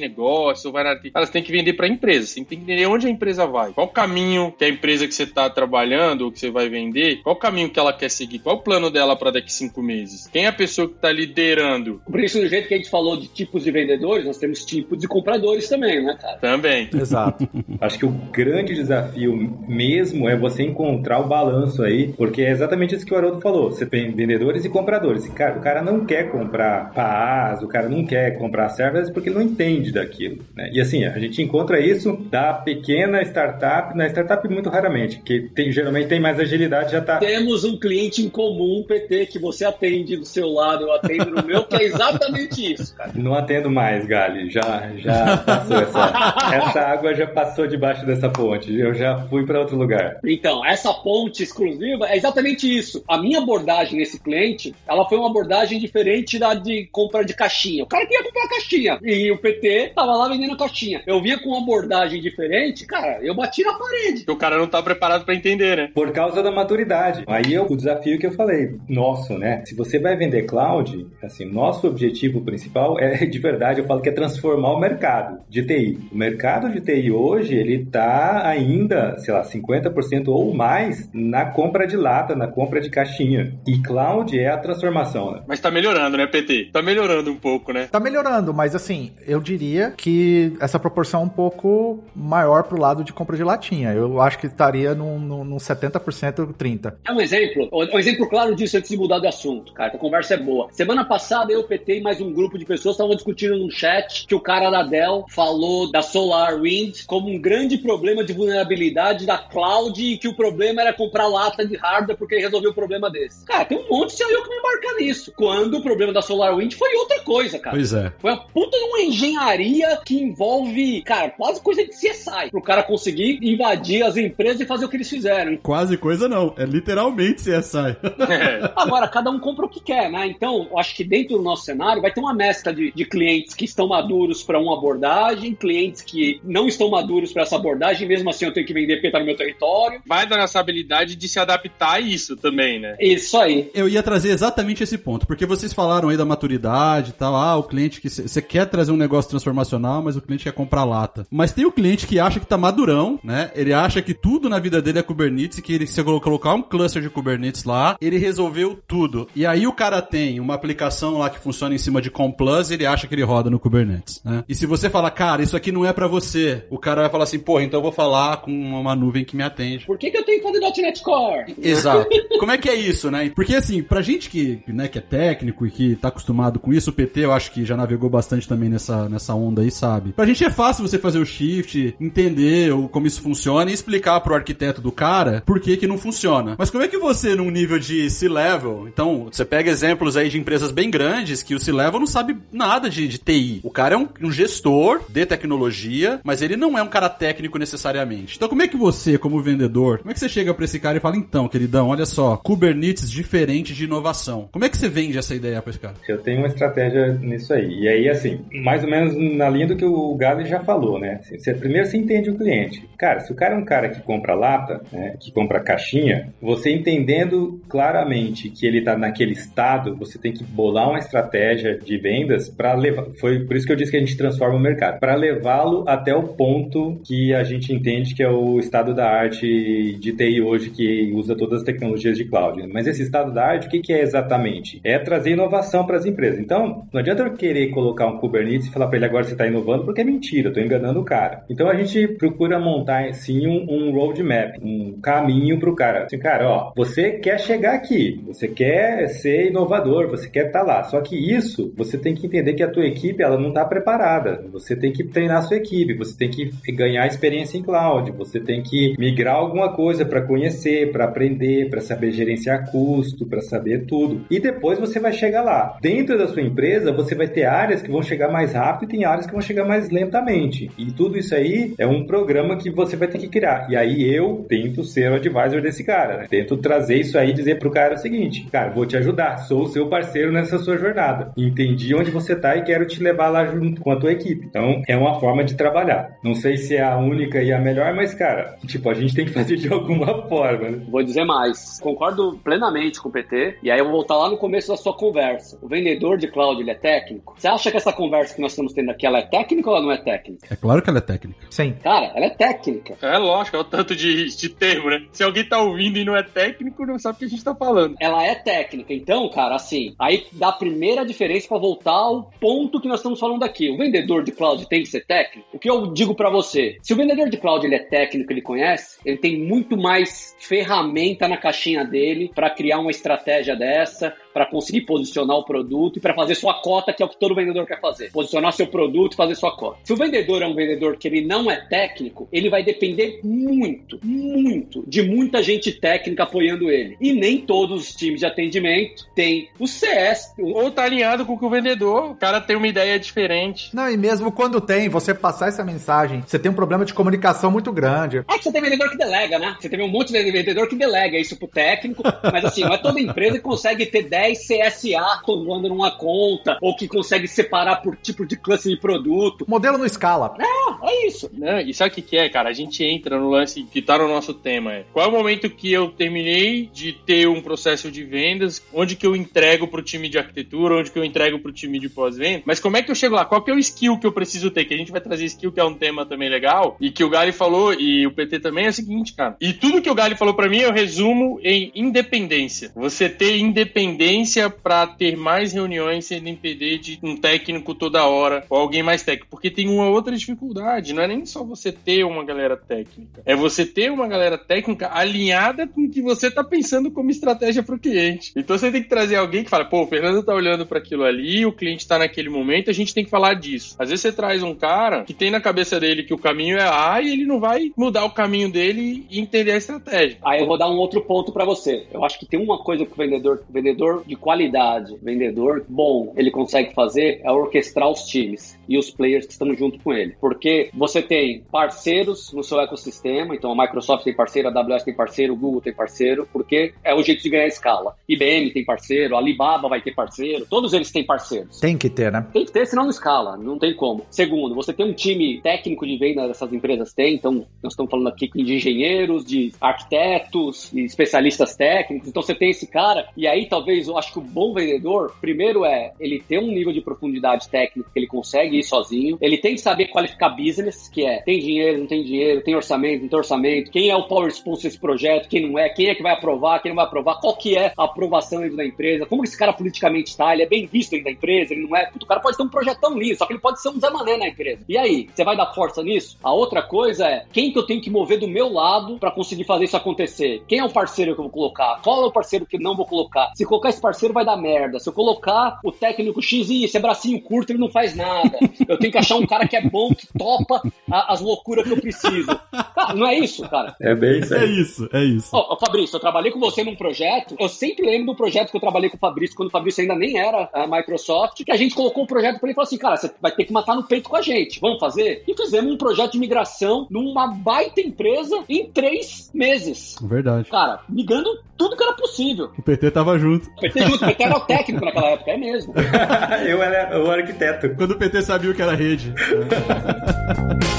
negócio, 0.00 0.72
vai 0.72 0.84
na 0.84 0.90
área 0.90 1.02
de... 1.02 1.10
Você 1.10 1.32
tem 1.32 1.42
que 1.42 1.52
vender 1.52 1.74
pra 1.74 1.86
empresa. 1.86 2.26
Você 2.26 2.34
tem 2.36 2.44
que 2.44 2.54
entender 2.56 2.86
onde 2.86 3.06
a 3.06 3.10
empresa 3.10 3.46
vai. 3.46 3.72
Qual 3.72 3.86
o 3.86 3.90
caminho 3.90 4.52
que 4.56 4.64
a 4.64 4.68
empresa 4.68 5.06
que 5.06 5.14
você 5.14 5.26
tá 5.26 5.48
trabalhando 5.48 6.22
ou 6.22 6.32
que 6.32 6.38
você 6.38 6.50
vai 6.50 6.68
vender, 6.68 7.22
qual 7.22 7.34
o 7.34 7.38
caminho 7.38 7.70
que 7.70 7.78
ela 7.78 7.92
quer 7.92 8.10
seguir, 8.10 8.38
qual 8.38 8.56
o 8.56 8.62
plano 8.62 8.90
dela 8.90 9.16
para 9.16 9.32
daqui 9.32 9.52
cinco 9.52 9.82
meses. 9.84 10.28
Quem 10.32 10.44
é 10.44 10.48
a 10.48 10.52
pessoa 10.52 10.88
que 10.88 10.94
tá 10.94 11.12
liderando? 11.12 12.00
Por 12.04 12.20
isso, 12.20 12.40
do 12.40 12.48
jeito 12.48 12.68
que 12.68 12.74
a 12.74 12.76
gente 12.76 12.90
falou 12.90 13.16
de 13.16 13.28
tipos 13.28 13.64
de 13.64 13.70
vendedores, 13.70 14.24
nós 14.24 14.38
temos 14.38 14.64
tipos 14.64 14.98
de 14.98 15.06
compradores 15.06 15.68
também, 15.68 16.02
né, 16.04 16.16
cara? 16.20 16.38
Também. 16.38 16.88
Exato. 16.92 17.48
Acho 17.80 17.98
que 17.98 18.06
o 18.06 18.10
grande 18.10 18.74
desafio 18.74 19.34
mesmo 19.68 20.28
é 20.28 20.36
você 20.36 20.62
encontrar 20.62 21.20
o 21.20 21.28
balanço 21.28 21.82
aí, 21.82 22.12
porque 22.12 22.42
é 22.42 22.50
exatamente 22.50 22.94
isso 22.94 23.06
que 23.06 23.14
o 23.14 23.16
Haroldo 23.16 23.40
falou. 23.40 23.70
Você 23.70 23.86
tem 23.86 24.10
vendedores 24.12 24.64
e 24.64 24.68
compradores. 24.68 25.28
Cara, 25.28 25.58
o 25.58 25.62
cara 25.62 25.82
não 25.82 26.04
quer 26.04 26.30
comprar 26.30 26.92
PaaS, 26.92 27.62
o 27.62 27.68
cara 27.68 27.88
não 27.88 28.04
quer 28.04 28.38
comprar 28.38 28.68
servers 28.70 29.10
porque 29.10 29.28
ele 29.28 29.36
não 29.36 29.42
entende 29.42 29.92
daquilo. 29.92 30.38
Né? 30.54 30.70
E 30.72 30.80
assim, 30.80 31.04
a 31.04 31.18
gente 31.18 31.42
encontra 31.42 31.80
isso 31.80 32.16
da 32.30 32.52
pequena 32.52 33.22
startup, 33.22 33.96
na 33.96 34.06
startup 34.08 34.46
muito 34.48 34.68
raramente, 34.68 35.20
que 35.20 35.48
tem, 35.54 35.70
geralmente 35.70 36.08
tem 36.08 36.20
mais 36.20 36.38
agilidade, 36.38 36.92
já 36.92 37.00
tá. 37.00 37.18
Temos 37.18 37.64
um 37.64 37.78
cliente 37.78 38.22
em 38.22 38.28
comum, 38.28 38.84
PT, 38.86 39.26
que 39.26 39.38
você 39.38 39.63
atende 39.64 40.16
do 40.16 40.24
seu 40.24 40.48
lado, 40.48 40.84
eu 40.84 40.92
atendo 40.92 41.30
no 41.30 41.42
meu, 41.44 41.64
que 41.64 41.76
é 41.76 41.84
exatamente 41.84 42.72
isso, 42.72 42.94
cara. 42.94 43.12
Não 43.14 43.34
atendo 43.34 43.70
mais, 43.70 44.06
Gali. 44.06 44.50
Já, 44.50 44.90
já 44.96 45.36
passou 45.38 45.76
essa. 45.76 46.34
essa 46.54 46.80
água 46.80 47.14
já 47.14 47.26
passou 47.26 47.66
debaixo 47.66 48.04
dessa 48.06 48.28
ponte. 48.28 48.76
Eu 48.78 48.94
já 48.94 49.18
fui 49.28 49.44
para 49.44 49.60
outro 49.60 49.76
lugar. 49.76 50.18
Então, 50.24 50.64
essa 50.64 50.92
ponte 50.92 51.42
exclusiva 51.42 52.08
é 52.08 52.16
exatamente 52.16 52.66
isso. 52.66 53.02
A 53.08 53.18
minha 53.18 53.38
abordagem 53.38 53.98
nesse 53.98 54.20
cliente, 54.20 54.74
ela 54.86 55.08
foi 55.08 55.18
uma 55.18 55.28
abordagem 55.30 55.78
diferente 55.78 56.38
da 56.38 56.54
de 56.54 56.86
compra 56.90 57.24
de 57.24 57.34
caixinha. 57.34 57.84
O 57.84 57.86
cara 57.86 58.06
queria 58.06 58.24
comprar 58.24 58.48
caixinha 58.48 58.98
e 59.02 59.30
o 59.30 59.38
PT 59.38 59.92
tava 59.94 60.12
lá 60.12 60.28
vendendo 60.28 60.56
caixinha. 60.56 61.02
Eu 61.06 61.20
vinha 61.20 61.38
com 61.38 61.50
uma 61.50 61.58
abordagem 61.58 62.20
diferente, 62.20 62.86
cara, 62.86 63.18
eu 63.22 63.34
bati 63.34 63.62
na 63.62 63.74
parede. 63.74 64.18
Porque 64.18 64.32
o 64.32 64.36
cara 64.36 64.58
não 64.58 64.66
tá 64.66 64.82
preparado 64.82 65.24
para 65.24 65.34
entender, 65.34 65.76
né? 65.76 65.90
Por 65.94 66.10
causa 66.12 66.42
da 66.42 66.50
maturidade. 66.50 67.24
Aí 67.26 67.54
é 67.54 67.60
o 67.60 67.76
desafio 67.76 68.18
que 68.18 68.26
eu 68.26 68.32
falei. 68.32 68.76
Nosso, 68.88 69.38
né? 69.38 69.53
Se 69.64 69.74
você 69.74 69.98
vai 69.98 70.16
vender 70.16 70.42
cloud, 70.42 71.06
assim, 71.22 71.44
nosso 71.44 71.86
objetivo 71.86 72.40
principal 72.42 72.98
é, 72.98 73.24
de 73.26 73.38
verdade, 73.38 73.80
eu 73.80 73.86
falo 73.86 74.00
que 74.00 74.08
é 74.08 74.12
transformar 74.12 74.72
o 74.72 74.80
mercado 74.80 75.38
de 75.48 75.62
TI. 75.62 75.98
O 76.12 76.16
mercado 76.16 76.70
de 76.70 76.80
TI 76.80 77.10
hoje, 77.10 77.54
ele 77.54 77.86
tá 77.86 78.46
ainda, 78.46 79.16
sei 79.18 79.32
lá, 79.32 79.42
50% 79.42 80.28
ou 80.28 80.54
mais 80.54 81.08
na 81.12 81.46
compra 81.46 81.86
de 81.86 81.96
lata, 81.96 82.34
na 82.34 82.48
compra 82.48 82.80
de 82.80 82.90
caixinha. 82.90 83.54
E 83.66 83.80
cloud 83.82 84.38
é 84.38 84.48
a 84.48 84.58
transformação, 84.58 85.32
né? 85.32 85.42
Mas 85.46 85.60
tá 85.60 85.70
melhorando, 85.70 86.16
né, 86.16 86.26
PT? 86.26 86.70
Tá 86.72 86.82
melhorando 86.82 87.30
um 87.30 87.36
pouco, 87.36 87.72
né? 87.72 87.88
Tá 87.90 88.00
melhorando, 88.00 88.52
mas 88.52 88.74
assim, 88.74 89.12
eu 89.26 89.40
diria 89.40 89.92
que 89.96 90.52
essa 90.60 90.78
proporção 90.78 91.22
é 91.22 91.24
um 91.24 91.28
pouco 91.28 92.02
maior 92.14 92.64
pro 92.64 92.80
lado 92.80 93.04
de 93.04 93.12
compra 93.12 93.36
de 93.36 93.44
latinha. 93.44 93.92
Eu 93.92 94.20
acho 94.20 94.38
que 94.38 94.46
estaria 94.46 94.94
num, 94.94 95.18
num, 95.18 95.44
num 95.44 95.56
70% 95.56 96.54
30%. 96.54 96.94
É 97.06 97.12
um 97.12 97.20
exemplo, 97.20 97.68
um 97.72 97.98
exemplo 97.98 98.28
claro 98.28 98.54
disso 98.54 98.76
antes 98.76 98.90
de 98.90 98.96
mudar 98.96 99.18
de 99.18 99.26
assunto 99.26 99.43
assunto, 99.44 99.72
cara. 99.72 99.92
A 99.94 99.98
conversa 99.98 100.34
é 100.34 100.36
boa. 100.38 100.68
Semana 100.72 101.04
passada 101.04 101.52
eu, 101.52 101.62
PT 101.62 101.98
e 101.98 102.00
mais 102.00 102.20
um 102.20 102.32
grupo 102.32 102.58
de 102.58 102.64
pessoas 102.64 102.94
estavam 102.94 103.14
discutindo 103.14 103.56
num 103.56 103.70
chat 103.70 104.26
que 104.26 104.34
o 104.34 104.40
cara 104.40 104.70
da 104.70 104.82
Dell 104.82 105.26
falou 105.28 105.90
da 105.90 106.00
SolarWind 106.00 107.04
como 107.06 107.28
um 107.28 107.38
grande 107.38 107.78
problema 107.78 108.24
de 108.24 108.32
vulnerabilidade 108.32 109.26
da 109.26 109.36
cloud 109.36 110.02
e 110.02 110.16
que 110.16 110.28
o 110.28 110.34
problema 110.34 110.80
era 110.80 110.92
comprar 110.92 111.26
lata 111.26 111.66
de 111.66 111.76
hardware 111.76 112.16
porque 112.16 112.36
ele 112.36 112.44
resolveu 112.44 112.70
o 112.70 112.74
problema 112.74 113.10
desse. 113.10 113.44
Cara, 113.44 113.64
tem 113.64 113.78
um 113.78 113.88
monte 113.88 114.10
de 114.10 114.16
CEO 114.16 114.42
que 114.42 114.48
me 114.48 114.56
embarca 114.56 114.96
nisso. 114.98 115.32
Quando 115.36 115.78
o 115.78 115.82
problema 115.82 116.12
da 116.12 116.22
SolarWind 116.22 116.74
foi 116.74 116.94
outra 116.96 117.20
coisa, 117.20 117.58
cara. 117.58 117.76
Pois 117.76 117.92
é. 117.92 118.12
Foi 118.18 118.32
uma 118.32 118.40
puta 118.40 118.78
de 118.78 118.84
uma 118.84 119.00
engenharia 119.00 119.98
que 120.04 120.22
envolve, 120.22 121.02
cara, 121.02 121.30
quase 121.30 121.60
coisa 121.60 121.84
de 121.84 121.90
CSI. 121.90 122.50
Pro 122.50 122.62
cara 122.62 122.82
conseguir 122.82 123.38
invadir 123.42 124.02
as 124.02 124.16
empresas 124.16 124.60
e 124.60 124.66
fazer 124.66 124.86
o 124.86 124.88
que 124.88 124.96
eles 124.96 125.10
fizeram. 125.10 125.56
Quase 125.58 125.96
coisa 125.96 126.28
não. 126.28 126.54
É 126.56 126.64
literalmente 126.64 127.42
CSI. 127.42 127.96
Agora, 128.76 129.08
cada 129.08 129.30
um 129.30 129.33
compra 129.38 129.66
o 129.66 129.68
que 129.68 129.80
quer, 129.80 130.10
né? 130.10 130.26
Então, 130.26 130.68
eu 130.70 130.78
acho 130.78 130.94
que 130.94 131.04
dentro 131.04 131.36
do 131.36 131.42
nosso 131.42 131.64
cenário 131.64 132.02
vai 132.02 132.12
ter 132.12 132.20
uma 132.20 132.34
mescla 132.34 132.72
de, 132.72 132.92
de 132.92 133.04
clientes 133.04 133.54
que 133.54 133.64
estão 133.64 133.88
maduros 133.88 134.42
para 134.42 134.58
uma 134.58 134.76
abordagem, 134.76 135.54
clientes 135.54 136.02
que 136.02 136.40
não 136.42 136.66
estão 136.66 136.90
maduros 136.90 137.32
para 137.32 137.42
essa 137.42 137.56
abordagem, 137.56 138.08
mesmo 138.08 138.30
assim 138.30 138.44
eu 138.44 138.52
tenho 138.52 138.66
que 138.66 138.74
vender 138.74 138.96
porque 138.96 139.10
tá 139.10 139.18
no 139.18 139.26
meu 139.26 139.36
território. 139.36 140.00
Vai 140.06 140.26
da 140.26 140.36
nossa 140.36 140.58
habilidade 140.58 141.16
de 141.16 141.28
se 141.28 141.38
adaptar 141.38 141.94
a 141.94 142.00
isso 142.00 142.36
também, 142.36 142.80
né? 142.80 142.96
Isso 143.00 143.36
aí. 143.36 143.70
Eu 143.74 143.88
ia 143.88 144.02
trazer 144.02 144.30
exatamente 144.30 144.82
esse 144.82 144.98
ponto, 144.98 145.26
porque 145.26 145.46
vocês 145.46 145.72
falaram 145.72 146.08
aí 146.08 146.16
da 146.16 146.24
maturidade 146.24 147.10
e 147.10 147.14
tal, 147.14 147.34
ah, 147.34 147.56
o 147.56 147.62
cliente 147.62 148.00
que 148.00 148.08
você 148.08 148.42
quer 148.42 148.66
trazer 148.66 148.92
um 148.92 148.96
negócio 148.96 149.30
transformacional, 149.30 150.02
mas 150.02 150.16
o 150.16 150.22
cliente 150.22 150.44
quer 150.44 150.52
comprar 150.52 150.84
lata. 150.84 151.26
Mas 151.30 151.52
tem 151.52 151.64
o 151.64 151.72
cliente 151.72 152.06
que 152.06 152.18
acha 152.18 152.40
que 152.40 152.46
tá 152.46 152.56
madurão, 152.56 153.18
né? 153.22 153.50
Ele 153.54 153.72
acha 153.72 154.02
que 154.02 154.14
tudo 154.14 154.48
na 154.48 154.58
vida 154.58 154.80
dele 154.80 154.98
é 154.98 155.02
Kubernetes 155.02 155.58
e 155.58 155.62
que 155.62 155.72
ele, 155.72 155.86
se 155.86 156.02
colocar 156.04 156.54
um 156.54 156.62
cluster 156.62 157.02
de 157.02 157.10
Kubernetes 157.10 157.64
lá, 157.64 157.96
ele 158.00 158.18
resolveu 158.18 158.78
tudo. 158.86 159.23
E 159.34 159.46
aí 159.46 159.66
o 159.66 159.72
cara 159.72 160.00
tem 160.02 160.40
uma 160.40 160.54
aplicação 160.54 161.18
lá 161.18 161.30
que 161.30 161.38
funciona 161.38 161.74
em 161.74 161.78
cima 161.78 162.00
de 162.00 162.10
Complus 162.10 162.70
e 162.70 162.74
ele 162.74 162.86
acha 162.86 163.06
que 163.06 163.14
ele 163.14 163.22
roda 163.22 163.50
no 163.50 163.58
Kubernetes, 163.58 164.20
né? 164.24 164.44
E 164.48 164.54
se 164.54 164.66
você 164.66 164.88
falar, 164.90 165.10
cara, 165.10 165.42
isso 165.42 165.56
aqui 165.56 165.72
não 165.72 165.84
é 165.84 165.92
para 165.92 166.06
você, 166.06 166.64
o 166.70 166.78
cara 166.78 167.02
vai 167.02 167.10
falar 167.10 167.24
assim, 167.24 167.38
porra, 167.38 167.62
então 167.62 167.78
eu 167.78 167.82
vou 167.82 167.92
falar 167.92 168.38
com 168.38 168.50
uma 168.50 168.94
nuvem 168.94 169.24
que 169.24 169.36
me 169.36 169.42
atende. 169.42 169.86
Por 169.86 169.98
que, 169.98 170.10
que 170.10 170.18
eu 170.18 170.24
tenho 170.24 170.40
que 170.40 170.46
fazer 170.46 170.82
.NET 170.82 171.02
Core? 171.02 171.54
Exato. 171.62 172.08
Como 172.38 172.52
é 172.52 172.58
que 172.58 172.68
é 172.68 172.74
isso, 172.74 173.10
né? 173.10 173.30
Porque 173.34 173.54
assim, 173.54 173.82
pra 173.82 174.02
gente 174.02 174.28
que, 174.28 174.62
né, 174.66 174.88
que 174.88 174.98
é 174.98 175.00
técnico 175.00 175.66
e 175.66 175.70
que 175.70 175.96
tá 175.96 176.08
acostumado 176.08 176.58
com 176.58 176.72
isso, 176.72 176.90
o 176.90 176.92
PT 176.92 177.20
eu 177.20 177.32
acho 177.32 177.50
que 177.52 177.64
já 177.64 177.76
navegou 177.76 178.10
bastante 178.10 178.48
também 178.48 178.68
nessa, 178.68 179.08
nessa 179.08 179.34
onda 179.34 179.62
aí, 179.62 179.70
sabe? 179.70 180.12
Pra 180.12 180.26
gente 180.26 180.44
é 180.44 180.50
fácil 180.50 180.86
você 180.86 180.98
fazer 180.98 181.18
o 181.18 181.26
shift, 181.26 181.94
entender 182.00 182.72
como 182.90 183.06
isso 183.06 183.22
funciona 183.22 183.70
e 183.70 183.74
explicar 183.74 184.20
pro 184.20 184.34
arquiteto 184.34 184.80
do 184.80 184.92
cara 184.92 185.42
por 185.44 185.60
que 185.60 185.76
que 185.76 185.86
não 185.86 185.98
funciona. 185.98 186.54
Mas 186.58 186.70
como 186.70 186.84
é 186.84 186.88
que 186.88 186.98
você, 186.98 187.34
num 187.34 187.50
nível 187.50 187.78
de 187.78 188.08
C-level, 188.10 188.86
então, 188.88 189.13
você 189.24 189.44
pega 189.44 189.70
exemplos 189.70 190.16
aí 190.16 190.28
de 190.28 190.38
empresas 190.38 190.70
bem 190.70 190.90
grandes 190.90 191.42
que 191.42 191.54
o 191.54 191.60
C-level 191.60 192.00
não 192.00 192.06
sabe 192.06 192.36
nada 192.52 192.88
de, 192.88 193.06
de 193.06 193.18
TI. 193.18 193.60
O 193.62 193.70
cara 193.70 193.94
é 193.94 193.98
um, 193.98 194.08
um 194.22 194.32
gestor 194.32 195.02
de 195.08 195.24
tecnologia, 195.26 196.20
mas 196.24 196.42
ele 196.42 196.56
não 196.56 196.78
é 196.78 196.82
um 196.82 196.88
cara 196.88 197.08
técnico 197.08 197.58
necessariamente. 197.58 198.36
Então, 198.36 198.48
como 198.48 198.62
é 198.62 198.68
que 198.68 198.76
você, 198.76 199.18
como 199.18 199.42
vendedor, 199.42 199.98
como 199.98 200.10
é 200.10 200.14
que 200.14 200.20
você 200.20 200.28
chega 200.28 200.54
pra 200.54 200.64
esse 200.64 200.78
cara 200.78 200.98
e 200.98 201.00
fala, 201.00 201.16
então, 201.16 201.48
queridão, 201.48 201.88
olha 201.88 202.06
só, 202.06 202.36
Kubernetes 202.36 203.10
diferente 203.10 203.74
de 203.74 203.84
inovação. 203.84 204.48
Como 204.52 204.64
é 204.64 204.68
que 204.68 204.76
você 204.76 204.88
vende 204.88 205.18
essa 205.18 205.34
ideia 205.34 205.60
pra 205.62 205.70
esse 205.70 205.78
cara? 205.78 205.94
Eu 206.08 206.18
tenho 206.18 206.38
uma 206.38 206.48
estratégia 206.48 207.12
nisso 207.14 207.52
aí. 207.52 207.80
E 207.80 207.88
aí, 207.88 208.08
assim, 208.08 208.40
mais 208.62 208.82
ou 208.82 208.90
menos 208.90 209.14
na 209.36 209.48
linha 209.48 209.66
do 209.66 209.76
que 209.76 209.84
o 209.84 210.14
Gabi 210.14 210.46
já 210.46 210.60
falou, 210.60 210.98
né? 210.98 211.18
Assim, 211.20 211.38
você, 211.38 211.54
primeiro 211.54 211.86
você 211.86 211.96
entende 211.96 212.30
o 212.30 212.36
cliente. 212.36 212.88
Cara, 212.98 213.20
se 213.20 213.32
o 213.32 213.34
cara 213.34 213.54
é 213.54 213.58
um 213.58 213.64
cara 213.64 213.88
que 213.88 214.00
compra 214.02 214.34
lata, 214.34 214.80
né, 214.92 215.16
que 215.20 215.32
compra 215.32 215.60
caixinha, 215.60 216.32
você 216.40 216.70
entendendo 216.70 217.60
claramente 217.68 218.50
que 218.50 218.66
ele 218.66 218.82
tá 218.82 218.96
naquele 219.04 219.32
estado, 219.32 219.94
você 219.96 220.18
tem 220.18 220.32
que 220.32 220.42
bolar 220.42 220.88
uma 220.88 220.98
estratégia 220.98 221.78
de 221.78 221.96
vendas 221.98 222.48
para 222.48 222.74
levar. 222.74 223.06
Foi 223.20 223.40
por 223.40 223.56
isso 223.56 223.66
que 223.66 223.72
eu 223.72 223.76
disse 223.76 223.90
que 223.90 223.96
a 223.96 224.00
gente 224.00 224.16
transforma 224.16 224.56
o 224.56 224.60
mercado, 224.60 224.98
para 224.98 225.14
levá-lo 225.14 225.84
até 225.86 226.14
o 226.14 226.28
ponto 226.28 227.00
que 227.04 227.34
a 227.34 227.44
gente 227.44 227.72
entende 227.72 228.14
que 228.14 228.22
é 228.22 228.28
o 228.28 228.58
estado 228.58 228.94
da 228.94 229.08
arte 229.08 229.96
de 230.00 230.12
TI 230.12 230.40
hoje 230.40 230.70
que 230.70 231.12
usa 231.14 231.36
todas 231.36 231.60
as 231.60 231.64
tecnologias 231.64 232.16
de 232.16 232.24
cloud. 232.24 232.66
Mas 232.72 232.86
esse 232.86 233.02
estado 233.02 233.32
da 233.32 233.44
arte, 233.44 233.66
o 233.66 233.70
que, 233.70 233.80
que 233.80 233.92
é 233.92 234.00
exatamente? 234.00 234.80
É 234.84 234.98
trazer 234.98 235.30
inovação 235.30 235.86
para 235.86 235.96
as 235.96 236.06
empresas. 236.06 236.40
Então, 236.40 236.86
não 236.92 237.00
adianta 237.00 237.22
eu 237.22 237.34
querer 237.34 237.68
colocar 237.70 238.06
um 238.06 238.18
Kubernetes 238.18 238.66
e 238.66 238.72
falar 238.72 238.86
para 238.86 238.96
ele 238.96 239.06
agora 239.06 239.24
você 239.24 239.32
está 239.32 239.46
inovando, 239.46 239.84
porque 239.84 240.00
é 240.00 240.04
mentira, 240.04 240.48
estou 240.48 240.62
enganando 240.62 241.00
o 241.00 241.04
cara. 241.04 241.44
Então 241.48 241.68
a 241.68 241.74
gente 241.74 242.08
procura 242.08 242.58
montar 242.58 243.12
sim 243.14 243.46
um, 243.46 243.66
um 243.68 243.92
roadmap, 243.92 244.56
um 244.62 245.00
caminho 245.00 245.58
para 245.58 245.70
o 245.70 245.74
cara. 245.74 246.04
Assim, 246.04 246.18
cara, 246.18 246.48
ó, 246.48 246.72
você 246.74 247.12
quer 247.12 247.38
chegar 247.38 247.74
aqui, 247.74 248.20
você 248.26 248.48
quer 248.48 248.93
ser 249.08 249.48
inovador, 249.48 250.08
você 250.08 250.28
quer 250.28 250.46
estar 250.46 250.60
tá 250.60 250.64
lá. 250.64 250.84
Só 250.84 251.00
que 251.00 251.16
isso, 251.16 251.72
você 251.76 251.98
tem 251.98 252.14
que 252.14 252.26
entender 252.26 252.54
que 252.54 252.62
a 252.62 252.70
tua 252.70 252.86
equipe 252.86 253.22
ela 253.22 253.38
não 253.38 253.48
está 253.48 253.64
preparada. 253.64 254.44
Você 254.52 254.76
tem 254.76 254.92
que 254.92 255.04
treinar 255.04 255.38
a 255.38 255.42
sua 255.42 255.56
equipe, 255.56 255.94
você 255.94 256.16
tem 256.16 256.30
que 256.30 256.50
ganhar 256.72 257.06
experiência 257.06 257.58
em 257.58 257.62
cloud, 257.62 258.10
você 258.12 258.40
tem 258.40 258.62
que 258.62 258.94
migrar 258.98 259.36
alguma 259.36 259.74
coisa 259.74 260.04
para 260.04 260.22
conhecer, 260.22 260.90
para 260.92 261.04
aprender, 261.04 261.68
para 261.68 261.80
saber 261.80 262.10
gerenciar 262.12 262.70
custo, 262.70 263.26
para 263.26 263.40
saber 263.40 263.86
tudo. 263.86 264.24
E 264.30 264.40
depois 264.40 264.78
você 264.78 264.98
vai 264.98 265.12
chegar 265.12 265.42
lá. 265.42 265.76
Dentro 265.80 266.16
da 266.16 266.28
sua 266.28 266.42
empresa, 266.42 266.92
você 266.92 267.14
vai 267.14 267.28
ter 267.28 267.44
áreas 267.44 267.82
que 267.82 267.90
vão 267.90 268.02
chegar 268.02 268.30
mais 268.30 268.52
rápido 268.52 268.88
e 268.88 268.92
tem 268.92 269.04
áreas 269.04 269.26
que 269.26 269.32
vão 269.32 269.40
chegar 269.40 269.64
mais 269.64 269.90
lentamente. 269.90 270.70
E 270.78 270.86
tudo 270.92 271.18
isso 271.18 271.34
aí 271.34 271.74
é 271.78 271.86
um 271.86 272.06
programa 272.06 272.56
que 272.56 272.70
você 272.70 272.96
vai 272.96 273.08
ter 273.08 273.18
que 273.18 273.28
criar. 273.28 273.66
E 273.70 273.76
aí 273.76 274.14
eu 274.14 274.44
tento 274.48 274.84
ser 274.84 275.10
o 275.10 275.14
advisor 275.14 275.60
desse 275.60 275.84
cara, 275.84 276.18
né? 276.18 276.26
Tento 276.28 276.56
trazer 276.56 276.96
isso 276.96 277.18
aí 277.18 277.30
e 277.30 277.32
dizer 277.32 277.58
pro 277.58 277.70
cara 277.70 277.94
o 277.94 277.98
seguinte: 277.98 278.46
cara, 278.50 278.70
vou 278.74 278.84
te 278.84 278.96
ajudar, 278.96 279.38
sou 279.38 279.62
o 279.62 279.68
seu 279.68 279.88
parceiro 279.88 280.32
nessa 280.32 280.58
sua 280.58 280.76
jornada. 280.76 281.32
Entendi 281.36 281.94
onde 281.94 282.10
você 282.10 282.34
tá 282.34 282.56
e 282.56 282.64
quero 282.64 282.86
te 282.86 283.02
levar 283.02 283.28
lá 283.28 283.46
junto 283.46 283.80
com 283.80 283.92
a 283.92 283.96
tua 283.96 284.12
equipe. 284.12 284.46
Então 284.46 284.82
é 284.88 284.96
uma 284.96 285.18
forma 285.20 285.44
de 285.44 285.54
trabalhar. 285.54 286.18
Não 286.22 286.34
sei 286.34 286.56
se 286.56 286.76
é 286.76 286.82
a 286.82 286.96
única 286.96 287.42
e 287.42 287.52
a 287.52 287.58
melhor, 287.58 287.94
mas 287.94 288.14
cara, 288.14 288.56
tipo, 288.66 288.90
a 288.90 288.94
gente 288.94 289.14
tem 289.14 289.24
que 289.24 289.32
fazer 289.32 289.56
de 289.56 289.72
alguma 289.72 290.22
forma, 290.28 290.70
né? 290.70 290.82
Vou 290.88 291.02
dizer 291.02 291.24
mais. 291.24 291.78
Concordo 291.80 292.38
plenamente 292.42 293.00
com 293.00 293.08
o 293.08 293.12
PT. 293.12 293.58
E 293.62 293.70
aí 293.70 293.78
eu 293.78 293.84
vou 293.84 293.94
voltar 293.94 294.16
lá 294.16 294.28
no 294.28 294.36
começo 294.36 294.68
da 294.68 294.76
sua 294.76 294.96
conversa. 294.96 295.58
O 295.62 295.68
vendedor 295.68 296.18
de 296.18 296.28
cloud, 296.28 296.60
ele 296.60 296.70
é 296.70 296.74
técnico? 296.74 297.34
Você 297.36 297.48
acha 297.48 297.70
que 297.70 297.76
essa 297.76 297.92
conversa 297.92 298.34
que 298.34 298.40
nós 298.40 298.52
estamos 298.52 298.72
tendo 298.72 298.90
aqui, 298.90 299.06
ela 299.06 299.18
é 299.18 299.22
técnica 299.22 299.70
ou 299.70 299.76
ela 299.76 299.84
não 299.84 299.92
é 299.92 299.98
técnica? 299.98 300.46
É 300.50 300.56
claro 300.56 300.82
que 300.82 300.90
ela 300.90 300.98
é 300.98 301.02
técnica. 301.02 301.46
Sim. 301.50 301.74
Cara, 301.82 302.12
ela 302.14 302.26
é 302.26 302.30
técnica. 302.30 302.96
É 303.00 303.18
lógico, 303.18 303.56
é 303.56 303.60
o 303.60 303.64
tanto 303.64 303.94
de, 303.94 304.26
de 304.36 304.48
termo, 304.48 304.90
né? 304.90 305.06
Se 305.12 305.22
alguém 305.22 305.44
tá 305.44 305.60
ouvindo 305.60 305.98
e 305.98 306.04
não 306.04 306.16
é 306.16 306.22
técnico, 306.22 306.86
não 306.86 306.98
sabe 306.98 307.16
o 307.16 307.18
que 307.20 307.24
a 307.26 307.28
gente 307.28 307.44
tá 307.44 307.54
falando. 307.54 307.94
Ela 308.00 308.24
é 308.24 308.34
técnica. 308.34 308.63
Então, 308.92 309.28
cara, 309.28 309.54
assim, 309.54 309.94
aí 309.98 310.26
dá 310.32 310.48
a 310.48 310.52
primeira 310.52 311.04
diferença 311.04 311.48
para 311.48 311.58
voltar 311.58 311.92
ao 311.92 312.30
ponto 312.40 312.80
que 312.80 312.88
nós 312.88 313.00
estamos 313.00 313.20
falando 313.20 313.42
aqui. 313.42 313.70
O 313.70 313.76
vendedor 313.76 314.24
de 314.24 314.32
cloud 314.32 314.68
tem 314.68 314.82
que 314.82 314.88
ser 314.88 315.04
técnico? 315.04 315.48
O 315.52 315.58
que 315.58 315.68
eu 315.68 315.92
digo 315.92 316.14
para 316.14 316.30
você? 316.30 316.78
Se 316.82 316.92
o 316.92 316.96
vendedor 316.96 317.28
de 317.28 317.36
cloud 317.36 317.64
ele 317.64 317.74
é 317.74 317.80
técnico, 317.80 318.32
ele 318.32 318.42
conhece, 318.42 318.98
ele 319.04 319.18
tem 319.18 319.38
muito 319.38 319.76
mais 319.76 320.34
ferramenta 320.38 321.28
na 321.28 321.36
caixinha 321.36 321.84
dele 321.84 322.30
para 322.34 322.50
criar 322.50 322.78
uma 322.78 322.90
estratégia 322.90 323.56
dessa, 323.56 324.14
para 324.34 324.46
conseguir 324.46 324.80
posicionar 324.80 325.36
o 325.36 325.44
produto 325.44 325.98
e 325.98 326.00
para 326.00 326.12
fazer 326.12 326.34
sua 326.34 326.54
cota, 326.54 326.92
que 326.92 327.02
é 327.02 327.06
o 327.06 327.08
que 327.08 327.18
todo 327.18 327.36
vendedor 327.36 327.64
quer 327.64 327.80
fazer. 327.80 328.10
Posicionar 328.10 328.52
seu 328.52 328.66
produto 328.66 329.12
e 329.12 329.16
fazer 329.16 329.36
sua 329.36 329.56
cota. 329.56 329.78
Se 329.84 329.92
o 329.92 329.96
vendedor 329.96 330.42
é 330.42 330.46
um 330.46 330.54
vendedor 330.54 330.96
que 330.96 331.06
ele 331.06 331.24
não 331.24 331.48
é 331.48 331.56
técnico, 331.56 332.28
ele 332.32 332.50
vai 332.50 332.64
depender 332.64 333.20
muito, 333.22 334.00
muito 334.02 334.82
de 334.88 335.02
muita 335.02 335.40
gente 335.40 335.70
técnica 335.70 336.24
apoiando 336.24 336.68
ele. 336.68 336.96
E 337.00 337.12
nem 337.12 337.38
todos 337.38 337.88
os 337.88 337.94
times 337.94 338.20
de 338.20 338.26
atendimento 338.26 339.06
têm 339.14 339.48
o 339.58 339.68
CS. 339.68 340.34
Ou 340.36 340.70
tá 340.70 340.82
alinhado 340.82 341.24
com 341.24 341.34
o 341.34 341.38
que 341.38 341.44
o 341.44 341.50
vendedor, 341.50 342.10
o 342.10 342.16
cara 342.16 342.40
tem 342.40 342.56
uma 342.56 342.66
ideia 342.66 342.98
diferente. 342.98 343.74
Não, 343.74 343.88
e 343.88 343.96
mesmo 343.96 344.32
quando 344.32 344.60
tem, 344.60 344.88
você 344.88 345.14
passar 345.14 345.48
essa 345.48 345.62
mensagem, 345.62 346.24
você 346.26 346.38
tem 346.40 346.50
um 346.50 346.54
problema 346.54 346.84
de 346.84 346.92
comunicação 346.92 347.52
muito 347.52 347.72
grande. 347.72 348.24
É 348.28 348.38
que 348.38 348.42
você 348.44 348.52
tem 348.52 348.62
vendedor 348.62 348.90
que 348.90 348.96
delega, 348.96 349.38
né? 349.38 349.56
Você 349.60 349.68
tem 349.68 349.80
um 349.80 349.88
monte 349.88 350.12
de 350.12 350.30
vendedor 350.32 350.68
que 350.68 350.74
delega 350.74 351.16
isso 351.18 351.36
pro 351.36 351.46
técnico, 351.46 352.02
mas 352.32 352.44
assim, 352.44 352.62
não 352.62 352.74
é 352.74 352.78
toda 352.78 353.00
empresa 353.00 353.36
que 353.36 353.44
consegue 353.44 353.86
ter 353.86 354.02
10 354.02 354.23
CSA 354.32 355.20
rolando 355.22 355.68
numa 355.68 355.90
conta, 355.90 356.58
ou 356.60 356.74
que 356.76 356.88
consegue 356.88 357.28
separar 357.28 357.76
por 357.76 357.96
tipo 357.96 358.26
de 358.26 358.36
classe 358.36 358.68
de 358.68 358.76
produto. 358.76 359.44
Modelo 359.48 359.78
não 359.78 359.86
escala. 359.86 360.34
É, 360.38 360.88
é 360.90 361.06
isso. 361.06 361.30
Não, 361.32 361.60
e 361.60 361.72
sabe 361.74 361.90
o 361.90 361.94
que, 361.94 362.02
que 362.02 362.16
é, 362.16 362.28
cara? 362.28 362.48
A 362.48 362.52
gente 362.52 362.82
entra 362.84 363.18
no 363.18 363.30
lance 363.30 363.62
que 363.64 363.82
tá 363.82 363.98
no 363.98 364.08
nosso 364.08 364.34
tema. 364.34 364.72
É. 364.72 364.84
Qual 364.92 365.04
é 365.04 365.08
o 365.08 365.12
momento 365.12 365.48
que 365.50 365.72
eu 365.72 365.90
terminei 365.90 366.68
de 366.72 366.92
ter 366.92 367.28
um 367.28 367.40
processo 367.40 367.90
de 367.90 368.04
vendas, 368.04 368.62
onde 368.72 368.96
que 368.96 369.06
eu 369.06 369.14
entrego 369.14 369.66
pro 369.66 369.82
time 369.82 370.08
de 370.08 370.18
arquitetura, 370.18 370.76
onde 370.76 370.90
que 370.90 370.98
eu 370.98 371.04
entrego 371.04 371.38
pro 371.38 371.52
time 371.52 371.78
de 371.78 371.88
pós-venda, 371.88 372.42
mas 372.44 372.60
como 372.60 372.76
é 372.76 372.82
que 372.82 372.90
eu 372.90 372.94
chego 372.94 373.14
lá? 373.14 373.24
Qual 373.24 373.42
que 373.42 373.50
é 373.50 373.54
o 373.54 373.58
skill 373.58 373.98
que 373.98 374.06
eu 374.06 374.12
preciso 374.12 374.50
ter? 374.50 374.64
Que 374.64 374.74
a 374.74 374.76
gente 374.76 374.92
vai 374.92 375.00
trazer 375.00 375.24
skill, 375.26 375.52
que 375.52 375.60
é 375.60 375.64
um 375.64 375.74
tema 375.74 376.06
também 376.06 376.28
legal, 376.28 376.76
e 376.80 376.90
que 376.90 377.04
o 377.04 377.10
Gali 377.10 377.32
falou, 377.32 377.72
e 377.74 378.06
o 378.06 378.12
PT 378.12 378.40
também, 378.40 378.66
é 378.66 378.68
o 378.68 378.72
seguinte, 378.72 379.14
cara. 379.14 379.36
E 379.40 379.52
tudo 379.52 379.82
que 379.82 379.90
o 379.90 379.94
Gali 379.94 380.16
falou 380.16 380.34
para 380.34 380.48
mim, 380.48 380.58
eu 380.58 380.72
resumo 380.72 381.40
em 381.42 381.70
independência. 381.74 382.72
Você 382.74 383.08
ter 383.08 383.38
independência 383.38 384.13
paciência 384.14 384.48
para 384.48 384.86
ter 384.86 385.16
mais 385.16 385.52
reuniões 385.52 386.06
sem 386.06 386.22
depender 386.22 386.78
de 386.78 386.98
um 387.02 387.16
técnico 387.16 387.74
toda 387.74 388.06
hora 388.06 388.44
ou 388.48 388.58
alguém 388.58 388.82
mais 388.82 389.02
técnico, 389.02 389.28
porque 389.30 389.50
tem 389.50 389.68
uma 389.68 389.88
outra 389.88 390.16
dificuldade, 390.16 390.92
não 390.92 391.02
é 391.02 391.08
nem 391.08 391.26
só 391.26 391.42
você 391.42 391.72
ter 391.72 392.04
uma 392.04 392.24
galera 392.24 392.56
técnica, 392.56 393.22
é 393.26 393.34
você 393.34 393.66
ter 393.66 393.90
uma 393.90 394.06
galera 394.06 394.38
técnica 394.38 394.90
alinhada 394.92 395.66
com 395.66 395.82
o 395.82 395.90
que 395.90 396.00
você 396.00 396.30
tá 396.30 396.44
pensando 396.44 396.90
como 396.90 397.10
estratégia 397.10 397.62
para 397.62 397.74
o 397.74 397.78
cliente. 397.78 398.32
Então 398.36 398.56
você 398.56 398.70
tem 398.70 398.82
que 398.82 398.88
trazer 398.88 399.16
alguém 399.16 399.42
que 399.42 399.50
fala, 399.50 399.64
pô, 399.64 399.82
o 399.82 399.86
Fernando 399.86 400.22
tá 400.22 400.34
olhando 400.34 400.64
para 400.64 400.78
aquilo 400.78 401.04
ali, 401.04 401.44
o 401.44 401.52
cliente 401.52 401.86
tá 401.86 401.98
naquele 401.98 402.28
momento, 402.28 402.70
a 402.70 402.74
gente 402.74 402.94
tem 402.94 403.04
que 403.04 403.10
falar 403.10 403.34
disso. 403.34 403.74
Às 403.78 403.90
vezes 403.90 404.02
você 404.02 404.12
traz 404.12 404.42
um 404.42 404.54
cara 404.54 405.04
que 405.04 405.14
tem 405.14 405.30
na 405.30 405.40
cabeça 405.40 405.80
dele 405.80 406.04
que 406.04 406.14
o 406.14 406.18
caminho 406.18 406.56
é 406.56 406.68
A 406.68 407.00
e 407.02 407.12
ele 407.12 407.26
não 407.26 407.40
vai 407.40 407.72
mudar 407.76 408.04
o 408.04 408.10
caminho 408.10 408.50
dele 408.50 409.06
e 409.10 409.18
entender 409.18 409.52
a 409.52 409.56
estratégia. 409.56 410.18
Aí 410.24 410.40
eu 410.40 410.46
vou 410.46 410.58
dar 410.58 410.68
um 410.68 410.76
outro 410.76 411.00
ponto 411.00 411.32
para 411.32 411.44
você. 411.44 411.86
Eu 411.92 412.04
acho 412.04 412.18
que 412.18 412.26
tem 412.26 412.40
uma 412.40 412.58
coisa 412.58 412.84
que 412.84 412.92
o 412.92 412.96
vendedor, 412.96 413.42
vendedor 413.50 414.03
de 414.06 414.16
qualidade, 414.16 414.96
vendedor 415.02 415.64
bom, 415.68 416.12
ele 416.16 416.30
consegue 416.30 416.74
fazer 416.74 417.20
é 417.22 417.30
orquestrar 417.30 417.90
os 417.90 418.04
times 418.04 418.58
e 418.68 418.78
os 418.78 418.90
players 418.90 419.26
que 419.26 419.32
estão 419.32 419.54
junto 419.54 419.78
com 419.80 419.92
ele. 419.92 420.16
Porque 420.20 420.70
você 420.74 421.02
tem 421.02 421.42
parceiros 421.50 422.32
no 422.32 422.42
seu 422.42 422.60
ecossistema, 422.60 423.34
então 423.34 423.52
a 423.52 423.62
Microsoft 423.62 424.04
tem 424.04 424.14
parceiro, 424.14 424.48
a 424.48 424.52
AWS 424.52 424.84
tem 424.84 424.94
parceiro, 424.94 425.34
o 425.34 425.36
Google 425.36 425.60
tem 425.60 425.72
parceiro, 425.72 426.28
porque 426.32 426.72
é 426.82 426.94
o 426.94 427.02
jeito 427.02 427.22
de 427.22 427.30
ganhar 427.30 427.46
escala. 427.46 427.94
IBM 428.08 428.52
tem 428.52 428.64
parceiro, 428.64 429.16
a 429.16 429.18
Alibaba 429.18 429.68
vai 429.68 429.80
ter 429.80 429.94
parceiro, 429.94 430.46
todos 430.48 430.72
eles 430.72 430.90
têm 430.90 431.04
parceiros. 431.04 431.60
Tem 431.60 431.76
que 431.76 431.90
ter, 431.90 432.10
né? 432.10 432.26
Tem 432.32 432.44
que 432.44 432.52
ter, 432.52 432.66
senão 432.66 432.84
não 432.84 432.90
escala, 432.90 433.36
não 433.36 433.58
tem 433.58 433.74
como. 433.74 434.04
Segundo, 434.10 434.54
você 434.54 434.72
tem 434.72 434.86
um 434.86 434.92
time 434.92 435.40
técnico 435.40 435.86
de 435.86 435.96
venda 435.96 436.26
dessas 436.26 436.52
empresas 436.52 436.92
tem, 436.92 437.14
então 437.14 437.46
nós 437.62 437.72
estamos 437.72 437.90
falando 437.90 438.08
aqui 438.08 438.28
de 438.28 438.54
engenheiros, 438.54 439.24
de 439.24 439.52
arquitetos, 439.60 440.70
de 440.72 440.84
especialistas 440.84 441.56
técnicos, 441.56 442.08
então 442.08 442.22
você 442.22 442.34
tem 442.34 442.50
esse 442.50 442.66
cara, 442.66 443.08
e 443.16 443.26
aí 443.26 443.46
talvez 443.48 443.88
eu 443.94 443.98
acho 443.98 444.12
que 444.12 444.18
o 444.18 444.22
bom 444.22 444.52
vendedor, 444.52 445.14
primeiro 445.20 445.64
é 445.64 445.92
ele 445.98 446.20
ter 446.20 446.38
um 446.38 446.48
nível 446.48 446.72
de 446.72 446.80
profundidade 446.80 447.48
técnica 447.48 447.90
que 447.92 447.98
ele 447.98 448.06
consegue 448.06 448.58
ir 448.58 448.64
sozinho, 448.64 449.16
ele 449.20 449.38
tem 449.38 449.54
que 449.54 449.60
saber 449.60 449.88
qualificar 449.88 450.30
business, 450.30 450.88
que 450.88 451.06
é 451.06 451.22
tem 451.22 451.38
dinheiro, 451.38 451.78
não 451.78 451.86
tem 451.86 452.02
dinheiro, 452.02 452.42
tem 452.42 452.54
orçamento, 452.54 453.02
não 453.02 453.08
tem 453.08 453.18
orçamento, 453.18 453.70
quem 453.70 453.90
é 453.90 453.96
o 453.96 454.06
power 454.06 454.30
sponsor 454.30 454.64
desse 454.64 454.78
projeto, 454.78 455.28
quem 455.28 455.48
não 455.48 455.58
é, 455.58 455.68
quem 455.68 455.88
é 455.88 455.94
que 455.94 456.02
vai 456.02 456.12
aprovar, 456.12 456.60
quem 456.60 456.70
não 456.70 456.76
vai 456.76 456.84
aprovar, 456.84 457.20
qual 457.20 457.36
que 457.36 457.56
é 457.56 457.72
a 457.76 457.84
aprovação 457.84 458.40
dentro 458.40 458.56
da 458.56 458.64
empresa, 458.64 459.06
como 459.06 459.24
esse 459.24 459.38
cara 459.38 459.52
politicamente 459.52 460.10
está, 460.10 460.32
ele 460.32 460.42
é 460.42 460.48
bem 460.48 460.66
visto 460.66 460.90
dentro 460.90 461.06
da 461.06 461.12
empresa, 461.12 461.52
ele 461.52 461.66
não 461.66 461.76
é, 461.76 461.86
Puto, 461.86 462.04
o 462.04 462.08
cara 462.08 462.20
pode 462.20 462.36
ter 462.36 462.42
um 462.42 462.48
projetão 462.48 462.98
lindo, 462.98 463.16
só 463.16 463.26
que 463.26 463.32
ele 463.32 463.40
pode 463.40 463.60
ser 463.60 463.68
um 463.68 463.78
Zé 463.78 463.90
Mané 463.90 464.16
na 464.16 464.28
empresa. 464.28 464.64
E 464.68 464.76
aí, 464.76 465.08
você 465.14 465.24
vai 465.24 465.36
dar 465.36 465.52
força 465.52 465.82
nisso? 465.82 466.18
A 466.22 466.32
outra 466.32 466.62
coisa 466.62 467.06
é, 467.06 467.24
quem 467.32 467.52
que 467.52 467.58
eu 467.58 467.66
tenho 467.66 467.80
que 467.80 467.90
mover 467.90 468.18
do 468.18 468.28
meu 468.28 468.52
lado 468.52 468.98
para 468.98 469.10
conseguir 469.10 469.44
fazer 469.44 469.64
isso 469.64 469.76
acontecer? 469.76 470.42
Quem 470.48 470.58
é 470.58 470.64
o 470.64 470.72
parceiro 470.72 471.14
que 471.14 471.20
eu 471.20 471.24
vou 471.24 471.32
colocar? 471.32 471.80
Qual 471.82 472.02
é 472.02 472.06
o 472.06 472.12
parceiro 472.12 472.46
que 472.46 472.58
não 472.58 472.76
vou 472.76 472.86
colocar? 472.86 473.32
Se 473.34 473.44
colocar 473.44 473.68
esse 473.68 473.80
parceiro 473.84 474.14
vai 474.14 474.24
dar 474.24 474.38
merda. 474.38 474.78
Se 474.78 474.88
eu 474.88 474.94
colocar 474.94 475.60
o 475.62 475.70
técnico 475.70 476.22
X, 476.22 476.48
esse 476.48 476.74
é 476.74 476.80
bracinho 476.80 477.20
curto, 477.20 477.50
ele 477.50 477.58
não 477.58 477.68
faz 477.68 477.94
nada. 477.94 478.38
Eu 478.66 478.78
tenho 478.78 478.90
que 478.90 478.96
achar 478.96 479.16
um 479.16 479.26
cara 479.26 479.46
que 479.46 479.54
é 479.54 479.68
bom, 479.68 479.90
que 479.90 480.06
topa 480.16 480.62
a, 480.90 481.12
as 481.12 481.20
loucuras 481.20 481.66
que 481.66 481.72
eu 481.72 481.80
preciso. 481.80 482.28
Cara, 482.50 482.94
não 482.94 483.06
é 483.06 483.18
isso, 483.18 483.46
cara. 483.48 483.76
É 483.78 483.94
bem 483.94 484.20
isso 484.20 484.34
É 484.34 484.44
isso, 484.46 484.88
é 484.90 485.04
isso. 485.04 485.36
Ô, 485.36 485.52
ô, 485.52 485.58
Fabrício, 485.58 485.96
eu 485.96 486.00
trabalhei 486.00 486.32
com 486.32 486.40
você 486.40 486.64
num 486.64 486.74
projeto. 486.74 487.36
Eu 487.38 487.48
sempre 487.48 487.84
lembro 487.84 488.06
do 488.06 488.16
projeto 488.16 488.50
que 488.50 488.56
eu 488.56 488.60
trabalhei 488.60 488.88
com 488.88 488.96
o 488.96 489.00
Fabrício, 489.00 489.36
quando 489.36 489.48
o 489.48 489.52
Fabrício 489.52 489.82
ainda 489.82 489.94
nem 489.94 490.18
era 490.18 490.48
a 490.52 490.66
Microsoft, 490.66 491.44
que 491.44 491.52
a 491.52 491.56
gente 491.56 491.74
colocou 491.74 492.04
um 492.04 492.06
projeto 492.06 492.38
pra 492.38 492.48
ele 492.48 492.52
e 492.52 492.54
falou 492.54 492.66
assim: 492.66 492.78
cara, 492.78 492.96
você 492.96 493.12
vai 493.20 493.32
ter 493.32 493.44
que 493.44 493.52
matar 493.52 493.76
no 493.76 493.84
peito 493.84 494.08
com 494.08 494.16
a 494.16 494.22
gente. 494.22 494.60
Vamos 494.60 494.78
fazer? 494.78 495.24
E 495.28 495.34
fizemos 495.34 495.72
um 495.72 495.76
projeto 495.76 496.12
de 496.12 496.18
migração 496.18 496.86
numa 496.90 497.26
baita 497.26 497.80
empresa 497.80 498.44
em 498.48 498.70
três 498.70 499.30
meses. 499.34 499.96
Verdade. 500.00 500.48
Cara, 500.48 500.80
ligando 500.88 501.38
tudo 501.56 501.76
que 501.76 501.82
era 501.82 501.92
possível. 501.92 502.50
O 502.58 502.62
PT 502.62 502.90
tava 502.90 503.18
junto. 503.18 503.48
O 503.64 503.72
PT 503.72 503.80
junto, 503.86 504.04
o 504.04 504.06
PT 504.08 504.22
era 504.22 504.36
o 504.36 504.40
técnico 504.40 504.84
naquela 504.84 505.08
época, 505.10 505.30
é 505.30 505.36
mesmo. 505.36 505.74
eu 506.46 506.62
era 506.62 507.00
o 507.00 507.10
arquiteto. 507.10 507.70
Quando 507.70 507.92
o 507.92 507.98
PT 507.98 508.22
sabia 508.22 508.50
o 508.50 508.54
que 508.54 508.62
era 508.62 508.74
rede. 508.74 509.14